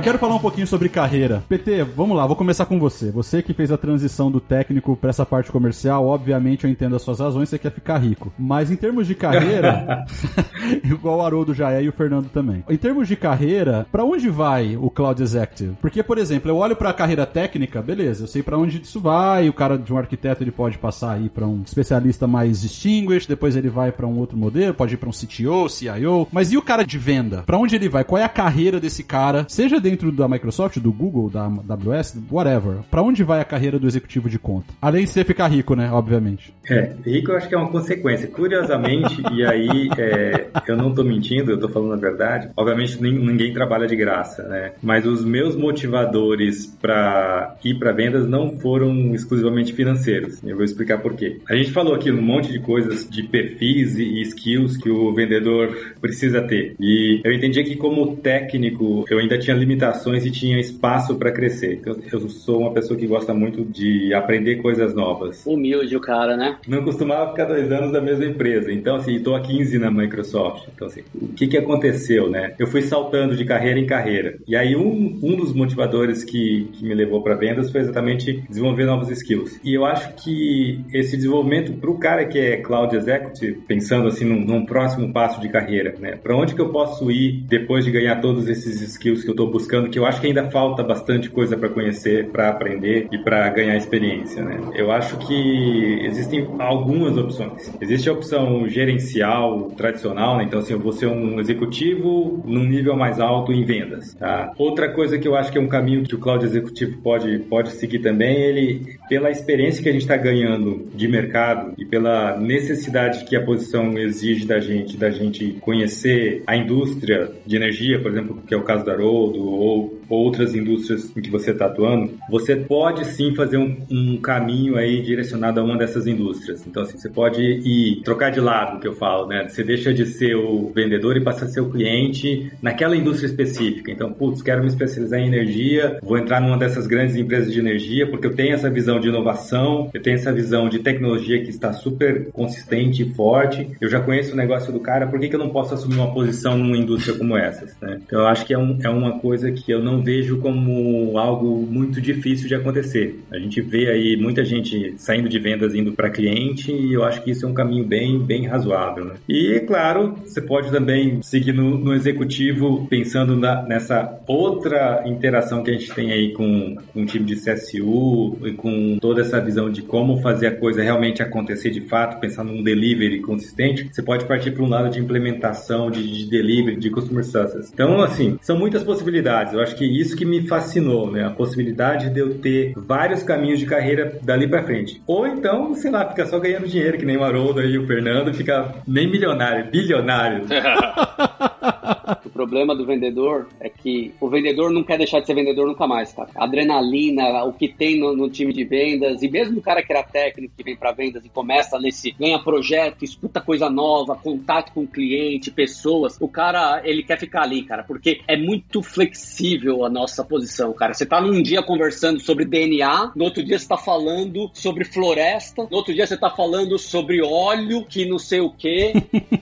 Eu 0.01 0.05
quero 0.05 0.17
falar 0.17 0.33
um 0.33 0.39
pouquinho 0.39 0.65
sobre 0.65 0.89
carreira. 0.89 1.43
PT, 1.47 1.83
vamos 1.83 2.17
lá, 2.17 2.25
vou 2.25 2.35
começar 2.35 2.65
com 2.65 2.79
você. 2.79 3.11
Você 3.11 3.43
que 3.43 3.53
fez 3.53 3.71
a 3.71 3.77
transição 3.77 4.31
do 4.31 4.39
técnico 4.39 4.97
para 4.97 5.11
essa 5.11 5.23
parte 5.23 5.51
comercial, 5.51 6.07
obviamente 6.07 6.63
eu 6.63 6.71
entendo 6.71 6.95
as 6.95 7.03
suas 7.03 7.19
razões, 7.19 7.49
você 7.49 7.59
quer 7.59 7.71
ficar 7.71 7.99
rico. 7.99 8.33
Mas 8.35 8.71
em 8.71 8.75
termos 8.75 9.05
de 9.05 9.13
carreira, 9.13 10.03
igual 10.83 11.19
o 11.19 11.21
Haroldo 11.21 11.53
já 11.53 11.71
é 11.71 11.83
e 11.83 11.87
o 11.87 11.91
Fernando 11.91 12.29
também. 12.29 12.63
Em 12.67 12.77
termos 12.77 13.07
de 13.07 13.15
carreira, 13.15 13.85
para 13.91 14.03
onde 14.03 14.27
vai 14.27 14.75
o 14.75 14.89
Cloud 14.89 15.21
Executive? 15.21 15.75
Porque, 15.79 16.01
por 16.01 16.17
exemplo, 16.17 16.49
eu 16.49 16.57
olho 16.57 16.75
para 16.75 16.89
a 16.89 16.93
carreira 16.93 17.27
técnica, 17.27 17.79
beleza, 17.79 18.23
eu 18.23 18.27
sei 18.27 18.41
para 18.41 18.57
onde 18.57 18.81
isso 18.81 18.99
vai, 18.99 19.49
o 19.49 19.53
cara 19.53 19.77
de 19.77 19.93
um 19.93 19.97
arquiteto 19.99 20.43
ele 20.43 20.49
pode 20.49 20.79
passar 20.79 21.11
aí 21.11 21.29
para 21.29 21.45
um 21.45 21.61
especialista 21.63 22.25
mais 22.25 22.61
distinguished, 22.61 23.29
depois 23.29 23.55
ele 23.55 23.69
vai 23.69 23.91
para 23.91 24.07
um 24.07 24.17
outro 24.17 24.35
modelo, 24.35 24.73
pode 24.73 24.95
ir 24.95 24.97
para 24.97 25.09
um 25.09 25.11
CTO, 25.11 25.69
CIO, 25.69 26.27
mas 26.31 26.51
e 26.51 26.57
o 26.57 26.61
cara 26.63 26.83
de 26.83 26.97
venda? 26.97 27.43
Para 27.43 27.59
onde 27.59 27.75
ele 27.75 27.87
vai? 27.87 28.03
Qual 28.03 28.19
é 28.19 28.23
a 28.23 28.29
carreira 28.29 28.79
desse 28.79 29.03
cara? 29.03 29.45
Seja 29.47 29.79
dentro 29.79 29.90
da 30.11 30.27
Microsoft, 30.27 30.79
do 30.79 30.91
Google, 30.91 31.29
da 31.29 31.45
AWS, 31.45 32.17
whatever. 32.31 32.77
Para 32.89 33.01
onde 33.01 33.23
vai 33.23 33.41
a 33.41 33.45
carreira 33.45 33.79
do 33.79 33.87
executivo 33.87 34.29
de 34.29 34.39
conta? 34.39 34.73
Além 34.81 35.05
de 35.05 35.11
você 35.11 35.23
ficar 35.23 35.47
rico, 35.47 35.75
né? 35.75 35.91
Obviamente. 35.91 36.53
É, 36.69 36.93
rico 37.05 37.31
eu 37.31 37.37
acho 37.37 37.47
que 37.47 37.55
é 37.55 37.57
uma 37.57 37.69
consequência. 37.69 38.27
Curiosamente, 38.27 39.21
e 39.31 39.45
aí 39.45 39.89
é, 39.97 40.47
eu 40.67 40.77
não 40.77 40.93
tô 40.93 41.03
mentindo, 41.03 41.51
eu 41.51 41.59
tô 41.59 41.69
falando 41.69 41.93
a 41.93 41.97
verdade. 41.97 42.49
Obviamente 42.55 43.01
ninguém 43.01 43.53
trabalha 43.53 43.87
de 43.87 43.95
graça, 43.95 44.43
né? 44.43 44.73
Mas 44.81 45.05
os 45.05 45.23
meus 45.23 45.55
motivadores 45.55 46.65
para 46.81 47.55
ir 47.63 47.75
para 47.75 47.91
vendas 47.91 48.27
não 48.27 48.59
foram 48.59 49.13
exclusivamente 49.13 49.73
financeiros. 49.73 50.41
Eu 50.43 50.55
vou 50.55 50.65
explicar 50.65 50.99
por 50.99 51.13
quê. 51.13 51.39
A 51.49 51.55
gente 51.55 51.71
falou 51.71 51.93
aqui 51.93 52.11
um 52.11 52.21
monte 52.21 52.51
de 52.51 52.59
coisas 52.59 53.09
de 53.09 53.23
perfis 53.23 53.97
e 53.97 54.21
skills 54.21 54.77
que 54.77 54.89
o 54.89 55.13
vendedor 55.13 55.93
precisa 55.99 56.41
ter. 56.41 56.75
E 56.79 57.21
eu 57.23 57.31
entendi 57.31 57.63
que 57.63 57.75
como 57.75 58.15
técnico 58.17 59.05
eu 59.09 59.19
ainda 59.19 59.37
tinha 59.37 59.55
limitações 59.55 59.80
e 60.25 60.31
tinha 60.31 60.59
espaço 60.59 61.15
para 61.15 61.31
crescer. 61.31 61.75
Então, 61.75 61.95
eu 62.11 62.29
sou 62.29 62.61
uma 62.61 62.71
pessoa 62.71 62.99
que 62.99 63.07
gosta 63.07 63.33
muito 63.33 63.63
de 63.63 64.13
aprender 64.13 64.57
coisas 64.57 64.93
novas. 64.93 65.45
Humilde 65.45 65.95
o 65.95 66.01
cara, 66.01 66.35
né? 66.35 66.57
Não 66.67 66.83
costumava 66.83 67.31
ficar 67.31 67.45
dois 67.45 67.71
anos 67.71 67.91
na 67.91 68.01
mesma 68.01 68.25
empresa. 68.25 68.71
Então, 68.71 68.95
assim, 68.95 69.15
estou 69.15 69.35
há 69.35 69.41
15 69.41 69.77
na 69.77 69.91
Microsoft. 69.91 70.67
Então, 70.73 70.87
assim, 70.87 71.01
o 71.13 71.29
que, 71.29 71.47
que 71.47 71.57
aconteceu, 71.57 72.29
né? 72.29 72.53
Eu 72.59 72.67
fui 72.67 72.81
saltando 72.81 73.35
de 73.35 73.45
carreira 73.45 73.79
em 73.79 73.85
carreira. 73.85 74.37
E 74.47 74.55
aí, 74.55 74.75
um, 74.75 75.19
um 75.21 75.35
dos 75.35 75.53
motivadores 75.53 76.23
que, 76.23 76.69
que 76.73 76.83
me 76.83 76.93
levou 76.93 77.21
para 77.21 77.35
vendas 77.35 77.71
foi 77.71 77.81
exatamente 77.81 78.43
desenvolver 78.49 78.85
novos 78.85 79.09
skills. 79.09 79.59
E 79.63 79.73
eu 79.73 79.85
acho 79.85 80.13
que 80.15 80.83
esse 80.93 81.15
desenvolvimento 81.15 81.73
para 81.73 81.89
o 81.89 81.97
cara 81.97 82.25
que 82.25 82.37
é 82.37 82.57
Cloud 82.57 82.95
Executive, 82.95 83.53
pensando 83.67 84.07
assim 84.07 84.25
num, 84.25 84.45
num 84.45 84.65
próximo 84.65 85.11
passo 85.11 85.39
de 85.41 85.49
carreira, 85.49 85.95
né? 85.99 86.15
Para 86.15 86.35
onde 86.35 86.53
que 86.53 86.61
eu 86.61 86.69
posso 86.69 87.09
ir 87.11 87.43
depois 87.47 87.85
de 87.85 87.91
ganhar 87.91 88.21
todos 88.21 88.47
esses 88.47 88.81
skills 88.81 89.23
que 89.23 89.29
eu 89.29 89.33
estou 89.33 89.49
buscando 89.49 89.70
buscando, 89.71 89.89
que 89.89 89.97
eu 89.97 90.05
acho 90.05 90.19
que 90.19 90.27
ainda 90.27 90.49
falta 90.51 90.83
bastante 90.83 91.29
coisa 91.29 91.55
para 91.55 91.69
conhecer, 91.69 92.27
para 92.29 92.49
aprender 92.49 93.07
e 93.11 93.17
para 93.17 93.49
ganhar 93.49 93.77
experiência, 93.77 94.43
né? 94.43 94.59
Eu 94.75 94.91
acho 94.91 95.17
que 95.17 95.99
existem 96.03 96.45
algumas 96.59 97.17
opções. 97.17 97.71
Existe 97.79 98.09
a 98.09 98.13
opção 98.13 98.67
gerencial 98.67 99.71
tradicional, 99.77 100.37
né? 100.37 100.43
Então, 100.43 100.59
assim, 100.59 100.73
eu 100.73 100.79
vou 100.79 100.91
ser 100.91 101.07
um 101.07 101.39
executivo 101.39 102.43
num 102.45 102.65
nível 102.65 102.97
mais 102.97 103.19
alto 103.19 103.53
em 103.53 103.63
vendas, 103.63 104.13
tá? 104.15 104.51
Outra 104.57 104.89
coisa 104.89 105.17
que 105.17 105.27
eu 105.27 105.35
acho 105.35 105.51
que 105.51 105.57
é 105.57 105.61
um 105.61 105.67
caminho 105.67 106.03
que 106.03 106.15
o 106.15 106.19
cloud 106.19 106.43
executivo 106.43 106.97
pode, 107.01 107.39
pode 107.39 107.71
seguir 107.71 107.99
também, 107.99 108.35
ele, 108.35 108.97
pela 109.07 109.29
experiência 109.29 109.81
que 109.81 109.89
a 109.89 109.93
gente 109.93 110.01
está 110.01 110.17
ganhando 110.17 110.89
de 110.93 111.07
mercado 111.07 111.73
e 111.77 111.85
pela 111.85 112.37
necessidade 112.37 113.23
que 113.23 113.35
a 113.35 113.43
posição 113.43 113.97
exige 113.97 114.45
da 114.45 114.59
gente, 114.59 114.97
da 114.97 115.09
gente 115.09 115.57
conhecer 115.61 116.43
a 116.45 116.57
indústria 116.57 117.31
de 117.45 117.55
energia, 117.55 117.99
por 117.99 118.11
exemplo, 118.11 118.41
que 118.45 118.53
é 118.53 118.57
o 118.57 118.63
caso 118.63 118.85
da 118.85 118.95
Rodo, 118.95 119.60
ou 119.61 120.00
outras 120.15 120.55
indústrias 120.55 121.15
em 121.15 121.21
que 121.21 121.29
você 121.29 121.51
está 121.51 121.65
atuando, 121.65 122.13
você 122.29 122.55
pode 122.55 123.05
sim 123.05 123.33
fazer 123.35 123.57
um, 123.57 123.77
um, 123.89 124.17
caminho 124.17 124.75
aí 124.75 125.01
direcionado 125.01 125.59
a 125.59 125.63
uma 125.63 125.77
dessas 125.77 126.07
indústrias. 126.07 126.65
Então, 126.67 126.83
assim, 126.83 126.97
você 126.97 127.09
pode 127.09 127.41
ir 127.41 128.01
trocar 128.03 128.29
de 128.29 128.39
lado, 128.39 128.79
que 128.79 128.87
eu 128.87 128.93
falo, 128.93 129.27
né? 129.27 129.47
Você 129.47 129.63
deixa 129.63 129.93
de 129.93 130.05
ser 130.05 130.35
o 130.35 130.71
vendedor 130.73 131.17
e 131.17 131.21
passa 131.21 131.45
a 131.45 131.47
ser 131.47 131.61
o 131.61 131.69
cliente 131.69 132.51
naquela 132.61 132.95
indústria 132.95 133.27
específica. 133.27 133.91
Então, 133.91 134.11
putz, 134.11 134.41
quero 134.41 134.61
me 134.61 134.67
especializar 134.67 135.19
em 135.19 135.27
energia, 135.27 135.99
vou 136.01 136.17
entrar 136.17 136.41
numa 136.41 136.57
dessas 136.57 136.87
grandes 136.87 137.15
empresas 137.15 137.51
de 137.51 137.59
energia 137.59 138.09
porque 138.09 138.27
eu 138.27 138.35
tenho 138.35 138.53
essa 138.53 138.69
visão 138.69 138.99
de 138.99 139.07
inovação, 139.07 139.89
eu 139.93 140.01
tenho 140.01 140.15
essa 140.15 140.31
visão 140.31 140.69
de 140.69 140.79
tecnologia 140.79 141.41
que 141.41 141.49
está 141.49 141.73
super 141.73 142.29
consistente 142.31 143.03
e 143.03 143.13
forte. 143.13 143.69
Eu 143.79 143.89
já 143.89 143.99
conheço 143.99 144.33
o 144.33 144.37
negócio 144.37 144.71
do 144.71 144.79
cara, 144.79 145.07
por 145.07 145.19
que, 145.19 145.29
que 145.29 145.35
eu 145.35 145.39
não 145.39 145.49
posso 145.49 145.73
assumir 145.73 145.95
uma 145.95 146.13
posição 146.13 146.57
numa 146.57 146.77
indústria 146.77 147.17
como 147.17 147.37
essas? 147.37 147.75
Né? 147.79 147.99
Então, 148.05 148.19
eu 148.19 148.27
acho 148.27 148.45
que 148.45 148.53
é, 148.53 148.57
um, 148.57 148.77
é 148.83 148.89
uma 148.89 149.19
coisa 149.19 149.51
que 149.51 149.71
eu 149.71 149.81
não 149.81 150.00
vejo 150.01 150.37
como 150.37 151.17
algo 151.17 151.65
muito 151.69 152.01
difícil 152.01 152.47
de 152.47 152.55
acontecer. 152.55 153.19
A 153.31 153.37
gente 153.37 153.61
vê 153.61 153.89
aí 153.89 154.17
muita 154.17 154.43
gente 154.43 154.93
saindo 154.97 155.29
de 155.29 155.39
vendas 155.39 155.75
indo 155.75 155.91
para 155.93 156.09
cliente 156.09 156.71
e 156.71 156.93
eu 156.93 157.03
acho 157.03 157.21
que 157.23 157.31
isso 157.31 157.45
é 157.45 157.49
um 157.49 157.53
caminho 157.53 157.85
bem, 157.85 158.19
bem 158.19 158.47
razoável. 158.47 159.05
Né? 159.05 159.13
E, 159.27 159.59
claro, 159.61 160.15
você 160.25 160.41
pode 160.41 160.71
também 160.71 161.21
seguir 161.21 161.53
no, 161.53 161.77
no 161.77 161.93
executivo 161.93 162.87
pensando 162.89 163.35
na, 163.35 163.63
nessa 163.63 164.19
outra 164.27 165.03
interação 165.05 165.63
que 165.63 165.71
a 165.71 165.73
gente 165.73 165.93
tem 165.93 166.11
aí 166.11 166.33
com, 166.33 166.75
com 166.93 167.03
o 167.03 167.05
time 167.05 167.25
de 167.25 167.35
CSU 167.35 168.37
e 168.43 168.53
com 168.53 168.97
toda 168.99 169.21
essa 169.21 169.39
visão 169.39 169.69
de 169.69 169.81
como 169.81 170.21
fazer 170.21 170.47
a 170.47 170.55
coisa 170.55 170.81
realmente 170.81 171.21
acontecer 171.21 171.69
de 171.69 171.81
fato, 171.81 172.19
pensar 172.19 172.43
num 172.43 172.63
delivery 172.63 173.21
consistente, 173.21 173.89
você 173.91 174.01
pode 174.01 174.25
partir 174.25 174.51
para 174.51 174.63
um 174.63 174.69
lado 174.69 174.89
de 174.89 174.99
implementação, 174.99 175.89
de, 175.89 176.05
de 176.05 176.29
delivery, 176.29 176.77
de 176.77 176.89
customer 176.89 177.23
success. 177.23 177.71
Então, 177.73 178.01
assim, 178.01 178.37
são 178.41 178.57
muitas 178.57 178.83
possibilidades. 178.83 179.53
Eu 179.53 179.61
acho 179.61 179.75
que 179.75 179.85
isso 179.99 180.15
que 180.15 180.25
me 180.25 180.47
fascinou, 180.47 181.11
né? 181.11 181.25
A 181.25 181.29
possibilidade 181.29 182.09
de 182.09 182.19
eu 182.19 182.35
ter 182.35 182.73
vários 182.75 183.23
caminhos 183.23 183.59
de 183.59 183.65
carreira 183.65 184.19
dali 184.21 184.47
para 184.47 184.63
frente. 184.63 185.01
Ou 185.05 185.27
então, 185.27 185.73
sei 185.75 185.91
lá, 185.91 186.07
ficar 186.07 186.25
só 186.25 186.39
ganhando 186.39 186.67
dinheiro, 186.67 186.97
que 186.97 187.05
nem 187.05 187.17
o 187.17 187.23
Haroldo 187.23 187.61
e 187.61 187.77
o 187.77 187.85
Fernando, 187.85 188.33
fica 188.33 188.73
nem 188.87 189.09
milionário, 189.09 189.69
bilionário. 189.71 190.45
o 192.25 192.29
problema 192.29 192.75
do 192.75 192.85
vendedor 192.85 193.47
é 193.59 193.69
que 193.69 194.13
o 194.19 194.29
vendedor 194.29 194.71
não 194.71 194.83
quer 194.83 194.97
deixar 194.97 195.19
de 195.19 195.27
ser 195.27 195.33
vendedor 195.33 195.67
nunca 195.67 195.87
mais, 195.87 196.11
cara. 196.13 196.29
A 196.35 196.43
adrenalina, 196.43 197.43
o 197.43 197.53
que 197.53 197.67
tem 197.67 197.99
no, 197.99 198.15
no, 198.15 198.29
time 198.29 198.53
de 198.53 198.63
vendas, 198.63 199.21
e 199.21 199.29
mesmo 199.29 199.59
o 199.59 199.61
cara 199.61 199.83
que 199.83 199.91
era 199.91 200.03
técnico, 200.03 200.53
que 200.55 200.63
vem 200.63 200.75
para 200.75 200.91
vendas 200.91 201.25
e 201.25 201.29
começa 201.29 201.79
nesse, 201.79 202.11
ganha 202.11 202.39
projeto, 202.39 203.03
escuta 203.03 203.41
coisa 203.41 203.69
nova, 203.69 204.15
contato 204.15 204.73
com 204.73 204.83
o 204.83 204.87
cliente, 204.87 205.51
pessoas, 205.51 206.17
o 206.19 206.27
cara, 206.27 206.81
ele 206.83 207.03
quer 207.03 207.19
ficar 207.19 207.43
ali, 207.43 207.63
cara, 207.63 207.83
porque 207.83 208.21
é 208.27 208.37
muito 208.37 208.81
flexível 208.81 209.85
a 209.85 209.89
nossa 209.89 210.23
posição, 210.23 210.73
cara. 210.73 210.93
Você 210.93 211.05
tá 211.05 211.21
num 211.21 211.41
dia 211.41 211.61
conversando 211.61 212.19
sobre 212.19 212.45
DNA, 212.45 213.11
no 213.15 213.25
outro 213.25 213.43
dia 213.43 213.57
você 213.57 213.67
tá 213.67 213.77
falando 213.77 214.49
sobre 214.53 214.83
floresta, 214.85 215.67
no 215.69 215.77
outro 215.77 215.93
dia 215.93 216.05
você 216.05 216.17
tá 216.17 216.29
falando 216.29 216.77
sobre 216.77 217.21
óleo, 217.21 217.85
que 217.85 218.05
não 218.05 218.19
sei 218.19 218.41
o 218.41 218.49
quê. 218.49 218.93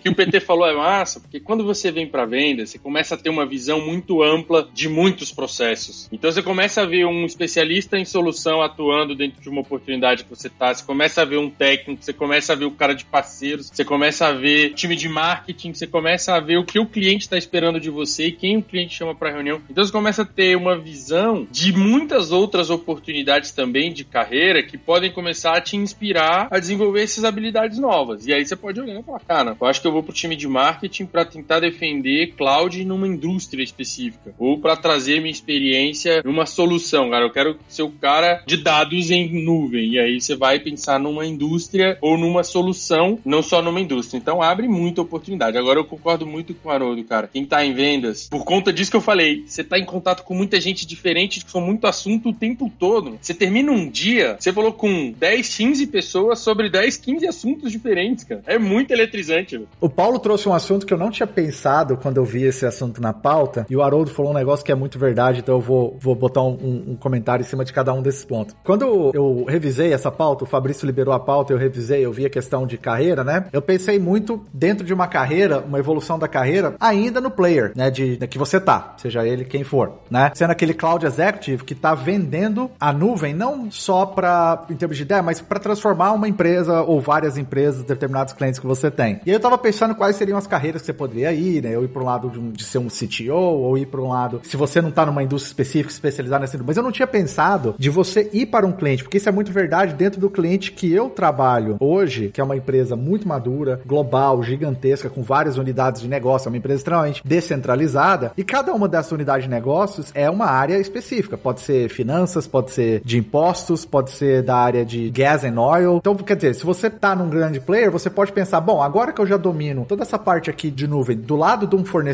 que 0.01 0.09
o 0.09 0.15
PT 0.15 0.39
falou 0.39 0.67
é 0.67 0.75
massa, 0.75 1.19
porque 1.19 1.39
quando 1.39 1.63
você 1.63 1.91
vem 1.91 2.07
para 2.07 2.25
venda, 2.49 2.65
você 2.65 2.79
começa 2.79 3.15
a 3.15 3.17
ter 3.17 3.29
uma 3.29 3.45
visão 3.45 3.79
muito 3.85 4.21
ampla 4.23 4.67
de 4.73 4.89
muitos 4.89 5.31
processos. 5.31 6.07
Então 6.11 6.31
você 6.31 6.41
começa 6.41 6.81
a 6.81 6.85
ver 6.85 7.05
um 7.05 7.25
especialista 7.25 7.97
em 7.97 8.05
solução 8.05 8.61
atuando 8.61 9.15
dentro 9.15 9.41
de 9.41 9.49
uma 9.49 9.61
oportunidade 9.61 10.23
que 10.23 10.29
você 10.29 10.49
tá, 10.49 10.73
você 10.73 10.83
começa 10.83 11.21
a 11.21 11.25
ver 11.25 11.37
um 11.37 11.49
técnico, 11.49 12.03
você 12.03 12.13
começa 12.13 12.53
a 12.53 12.55
ver 12.55 12.65
o 12.65 12.71
cara 12.71 12.93
de 12.93 13.05
parceiros, 13.05 13.69
você 13.71 13.85
começa 13.85 14.27
a 14.27 14.33
ver 14.33 14.73
time 14.73 14.95
de 14.95 15.07
marketing, 15.07 15.73
você 15.73 15.87
começa 15.87 16.35
a 16.35 16.39
ver 16.39 16.57
o 16.57 16.65
que 16.65 16.79
o 16.79 16.85
cliente 16.85 17.23
está 17.23 17.37
esperando 17.37 17.79
de 17.79 17.89
você 17.89 18.27
e 18.27 18.31
quem 18.31 18.57
o 18.57 18.63
cliente 18.63 18.95
chama 18.95 19.15
para 19.15 19.31
reunião. 19.31 19.61
Então 19.69 19.83
você 19.83 19.91
começa 19.91 20.23
a 20.23 20.25
ter 20.25 20.55
uma 20.55 20.77
visão 20.77 21.47
de 21.51 21.71
muitas 21.71 22.31
outras 22.31 22.69
oportunidades 22.69 23.51
também 23.51 23.93
de 23.93 24.03
carreira 24.03 24.63
que 24.63 24.77
podem 24.77 25.11
começar 25.11 25.55
a 25.55 25.61
te 25.61 25.77
inspirar 25.77 26.47
a 26.51 26.59
desenvolver 26.59 27.03
essas 27.03 27.23
habilidades 27.23 27.77
novas. 27.77 28.25
E 28.25 28.33
aí 28.33 28.45
você 28.45 28.55
pode 28.55 28.79
olhar 28.79 28.99
e 28.99 29.03
falar, 29.03 29.19
cara, 29.19 29.57
eu 29.59 29.67
acho 29.67 29.81
que 29.81 29.87
eu 29.87 29.91
vou 29.91 30.03
pro 30.03 30.13
time 30.13 30.35
de 30.35 30.47
marketing 30.47 31.05
para 31.05 31.25
tentar 31.25 31.59
defender 31.59 32.33
cloud 32.39 32.85
numa 32.85 33.05
indústria 33.05 33.61
específica 33.61 34.33
ou 34.39 34.57
para 34.57 34.77
trazer 34.77 35.19
minha 35.19 35.31
experiência 35.31 36.21
numa 36.23 36.45
solução, 36.45 37.09
cara. 37.09 37.25
Eu 37.25 37.33
quero 37.33 37.59
ser 37.67 37.83
o 37.83 37.91
cara 37.91 38.41
de 38.47 38.55
dados 38.55 39.11
em 39.11 39.43
nuvem. 39.43 39.91
E 39.91 39.99
aí 39.99 40.21
você 40.21 40.37
vai 40.37 40.57
pensar 40.57 40.97
numa 40.97 41.25
indústria 41.25 41.97
ou 42.01 42.17
numa 42.17 42.43
solução, 42.43 43.19
não 43.25 43.43
só 43.43 43.61
numa 43.61 43.81
indústria. 43.81 44.17
Então 44.17 44.41
abre 44.41 44.69
muita 44.69 45.01
oportunidade. 45.01 45.57
Agora 45.57 45.79
eu 45.79 45.83
concordo 45.83 46.25
muito 46.25 46.53
com 46.53 46.69
o 46.69 46.71
Haroldo, 46.71 47.03
cara. 47.03 47.27
Quem 47.27 47.45
tá 47.45 47.65
em 47.65 47.73
vendas, 47.73 48.29
por 48.29 48.45
conta 48.45 48.71
disso 48.71 48.89
que 48.89 48.97
eu 48.97 49.01
falei, 49.01 49.43
você 49.45 49.63
tá 49.63 49.77
em 49.77 49.85
contato 49.85 50.23
com 50.23 50.33
muita 50.33 50.61
gente 50.61 50.87
diferente, 50.87 51.43
com 51.51 51.59
muito 51.59 51.85
assunto 51.87 52.29
o 52.29 52.33
tempo 52.33 52.71
todo. 52.79 53.17
Você 53.19 53.33
termina 53.33 53.69
um 53.69 53.89
dia, 53.89 54.37
você 54.39 54.53
falou 54.53 54.71
com 54.71 55.11
10, 55.11 55.57
15 55.57 55.87
pessoas 55.87 56.39
sobre 56.39 56.69
10, 56.69 56.95
15 56.95 57.27
assuntos 57.27 57.71
diferentes, 57.71 58.23
cara. 58.23 58.41
É 58.47 58.57
muito 58.57 58.91
eletrizante. 58.91 59.61
O 59.81 59.89
Paulo 59.89 60.19
trouxe 60.19 60.47
um 60.47 60.53
assunto 60.53 60.85
que 60.85 60.93
eu 60.93 60.97
não 60.97 61.11
tinha 61.11 61.27
pensado 61.27 61.97
quando 61.97 62.17
eu 62.17 62.28
vi 62.29 62.43
esse 62.43 62.65
assunto 62.65 63.01
na 63.01 63.11
pauta, 63.11 63.65
e 63.69 63.75
o 63.75 63.81
Haroldo 63.81 64.11
falou 64.11 64.31
um 64.31 64.35
negócio 64.35 64.65
que 64.65 64.71
é 64.71 64.75
muito 64.75 64.97
verdade, 64.97 65.39
então 65.39 65.55
eu 65.55 65.61
vou, 65.61 65.97
vou 65.99 66.15
botar 66.15 66.41
um, 66.41 66.85
um 66.89 66.95
comentário 66.95 67.43
em 67.43 67.45
cima 67.45 67.65
de 67.65 67.73
cada 67.73 67.93
um 67.93 68.01
desses 68.01 68.23
pontos. 68.23 68.55
Quando 68.63 69.11
eu 69.13 69.45
revisei 69.47 69.93
essa 69.93 70.11
pauta, 70.11 70.43
o 70.43 70.47
Fabrício 70.47 70.85
liberou 70.85 71.13
a 71.13 71.19
pauta, 71.19 71.51
eu 71.51 71.57
revisei, 71.57 72.05
eu 72.05 72.13
vi 72.13 72.25
a 72.25 72.29
questão 72.29 72.65
de 72.65 72.77
carreira, 72.77 73.23
né? 73.23 73.45
Eu 73.51 73.61
pensei 73.61 73.99
muito 73.99 74.45
dentro 74.53 74.85
de 74.85 74.93
uma 74.93 75.07
carreira, 75.07 75.59
uma 75.59 75.79
evolução 75.79 76.19
da 76.19 76.27
carreira, 76.27 76.75
ainda 76.79 77.19
no 77.19 77.31
player, 77.31 77.71
né? 77.75 77.89
De, 77.89 78.17
de 78.17 78.27
que 78.27 78.37
você 78.37 78.59
tá, 78.59 78.93
seja 78.97 79.25
ele 79.25 79.43
quem 79.43 79.63
for, 79.63 79.93
né? 80.09 80.31
Sendo 80.35 80.51
aquele 80.51 80.73
cloud 80.73 81.05
executive 81.05 81.63
que 81.63 81.75
tá 81.75 81.95
vendendo 81.95 82.69
a 82.79 82.93
nuvem 82.93 83.33
não 83.33 83.71
só 83.71 84.05
para 84.05 84.65
em 84.69 84.75
termos 84.75 84.97
de 84.97 85.03
ideia, 85.03 85.23
mas 85.23 85.41
para 85.41 85.59
transformar 85.59 86.11
uma 86.11 86.27
empresa 86.27 86.81
ou 86.81 87.01
várias 87.01 87.37
empresas, 87.37 87.83
determinados 87.83 88.33
clientes 88.33 88.59
que 88.59 88.67
você 88.67 88.91
tem. 88.91 89.21
E 89.25 89.29
aí 89.29 89.35
eu 89.35 89.39
tava 89.39 89.57
pensando 89.57 89.95
quais 89.95 90.15
seriam 90.15 90.37
as 90.37 90.47
carreiras 90.47 90.81
que 90.81 90.85
você 90.85 90.93
poderia 90.93 91.31
ir, 91.31 91.63
né? 91.63 91.75
Eu 91.75 91.83
ir 91.83 91.87
para 91.87 92.01
um 92.01 92.05
lado 92.05 92.18
de, 92.27 92.39
um, 92.39 92.51
de, 92.51 92.63
ser 92.63 92.79
um 92.79 92.87
CTO 92.87 93.33
ou 93.33 93.77
ir 93.77 93.85
para 93.85 94.01
um 94.01 94.09
lado, 94.09 94.41
se 94.43 94.57
você 94.57 94.81
não 94.81 94.91
tá 94.91 95.05
numa 95.05 95.23
indústria 95.23 95.51
específica, 95.51 95.93
especializada 95.93 96.41
nessa 96.41 96.57
mas 96.63 96.77
eu 96.77 96.83
não 96.83 96.91
tinha 96.91 97.07
pensado 97.07 97.75
de 97.77 97.89
você 97.89 98.29
ir 98.33 98.47
para 98.47 98.65
um 98.65 98.71
cliente, 98.71 99.03
porque 99.03 99.17
isso 99.17 99.29
é 99.29 99.31
muito 99.31 99.51
verdade 99.51 99.93
dentro 99.93 100.19
do 100.19 100.29
cliente 100.29 100.71
que 100.71 100.91
eu 100.91 101.09
trabalho 101.09 101.77
hoje, 101.79 102.29
que 102.29 102.41
é 102.41 102.43
uma 102.43 102.57
empresa 102.57 102.95
muito 102.95 103.27
madura, 103.27 103.79
global, 103.85 104.41
gigantesca, 104.43 105.09
com 105.09 105.21
várias 105.21 105.57
unidades 105.57 106.01
de 106.01 106.07
negócio, 106.07 106.47
é 106.47 106.49
uma 106.49 106.57
empresa 106.57 106.79
extremamente 106.79 107.21
descentralizada, 107.23 108.31
e 108.35 108.43
cada 108.43 108.73
uma 108.73 108.87
dessas 108.87 109.11
unidades 109.11 109.45
de 109.45 109.49
negócios 109.49 110.11
é 110.13 110.29
uma 110.29 110.45
área 110.45 110.79
específica. 110.79 111.37
Pode 111.37 111.61
ser 111.61 111.89
finanças, 111.89 112.47
pode 112.47 112.71
ser 112.71 113.01
de 113.03 113.17
impostos, 113.17 113.85
pode 113.85 114.11
ser 114.11 114.43
da 114.43 114.55
área 114.55 114.85
de 114.85 115.09
gas 115.09 115.43
and 115.43 115.59
oil. 115.59 115.97
Então, 115.97 116.15
quer 116.15 116.35
dizer, 116.35 116.55
se 116.55 116.65
você 116.65 116.89
tá 116.89 117.15
num 117.15 117.29
grande 117.29 117.59
player, 117.59 117.91
você 117.91 118.09
pode 118.09 118.31
pensar, 118.31 118.59
bom, 118.61 118.81
agora 118.81 119.11
que 119.11 119.21
eu 119.21 119.27
já 119.27 119.37
domino 119.37 119.85
toda 119.87 120.03
essa 120.03 120.17
parte 120.17 120.49
aqui 120.49 120.69
de 120.69 120.87
nuvem 120.87 121.17
do 121.17 121.35
lado 121.35 121.67
de 121.67 121.75
um 121.75 121.85
fornecedor, 121.85 122.08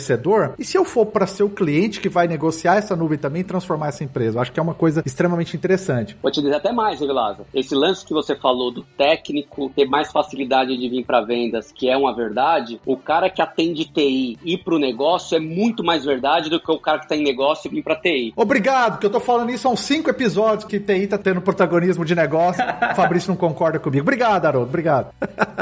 e 0.57 0.65
se 0.65 0.77
eu 0.77 0.85
for 0.85 1.05
para 1.05 1.27
ser 1.27 1.43
o 1.43 1.49
cliente 1.49 1.99
que 1.99 2.09
vai 2.09 2.27
negociar 2.27 2.75
essa 2.75 2.95
nuvem 2.95 3.17
também 3.17 3.41
e 3.41 3.45
transformar 3.45 3.89
essa 3.89 4.03
empresa? 4.03 4.37
Eu 4.37 4.41
acho 4.41 4.51
que 4.51 4.59
é 4.59 4.63
uma 4.63 4.73
coisa 4.73 5.01
extremamente 5.05 5.55
interessante. 5.55 6.17
Vou 6.21 6.31
te 6.31 6.41
dizer 6.41 6.55
até 6.55 6.71
mais, 6.71 6.99
Vilaza. 6.99 7.45
Esse 7.53 7.75
lance 7.75 8.05
que 8.05 8.13
você 8.13 8.35
falou 8.35 8.71
do 8.71 8.83
técnico 8.97 9.71
ter 9.75 9.85
mais 9.85 10.11
facilidade 10.11 10.77
de 10.77 10.89
vir 10.89 11.05
para 11.05 11.21
vendas, 11.21 11.71
que 11.71 11.89
é 11.89 11.97
uma 11.97 12.13
verdade, 12.13 12.79
o 12.85 12.97
cara 12.97 13.29
que 13.29 13.41
atende 13.41 13.85
TI 13.85 14.37
ir 14.43 14.57
pro 14.59 14.79
negócio 14.79 15.35
é 15.35 15.39
muito 15.39 15.83
mais 15.83 16.03
verdade 16.05 16.49
do 16.49 16.59
que 16.59 16.71
o 16.71 16.79
cara 16.79 16.99
que 16.99 17.07
tá 17.07 17.15
em 17.15 17.23
negócio 17.23 17.69
vir 17.69 17.83
pra 17.83 17.95
TI. 17.95 18.33
Obrigado, 18.35 18.99
que 18.99 19.05
eu 19.05 19.11
tô 19.11 19.19
falando 19.19 19.51
isso 19.51 19.67
há 19.67 19.71
uns 19.71 19.81
cinco 19.81 20.09
episódios 20.09 20.65
que 20.65 20.79
TI 20.79 21.07
tá 21.07 21.17
tendo 21.17 21.41
protagonismo 21.41 22.03
de 22.05 22.15
negócio. 22.15 22.63
o 22.63 22.95
Fabrício 22.95 23.29
não 23.29 23.37
concorda 23.37 23.79
comigo. 23.79 24.01
Obrigado, 24.01 24.45
Haroldo, 24.45 24.69
obrigado. 24.69 25.13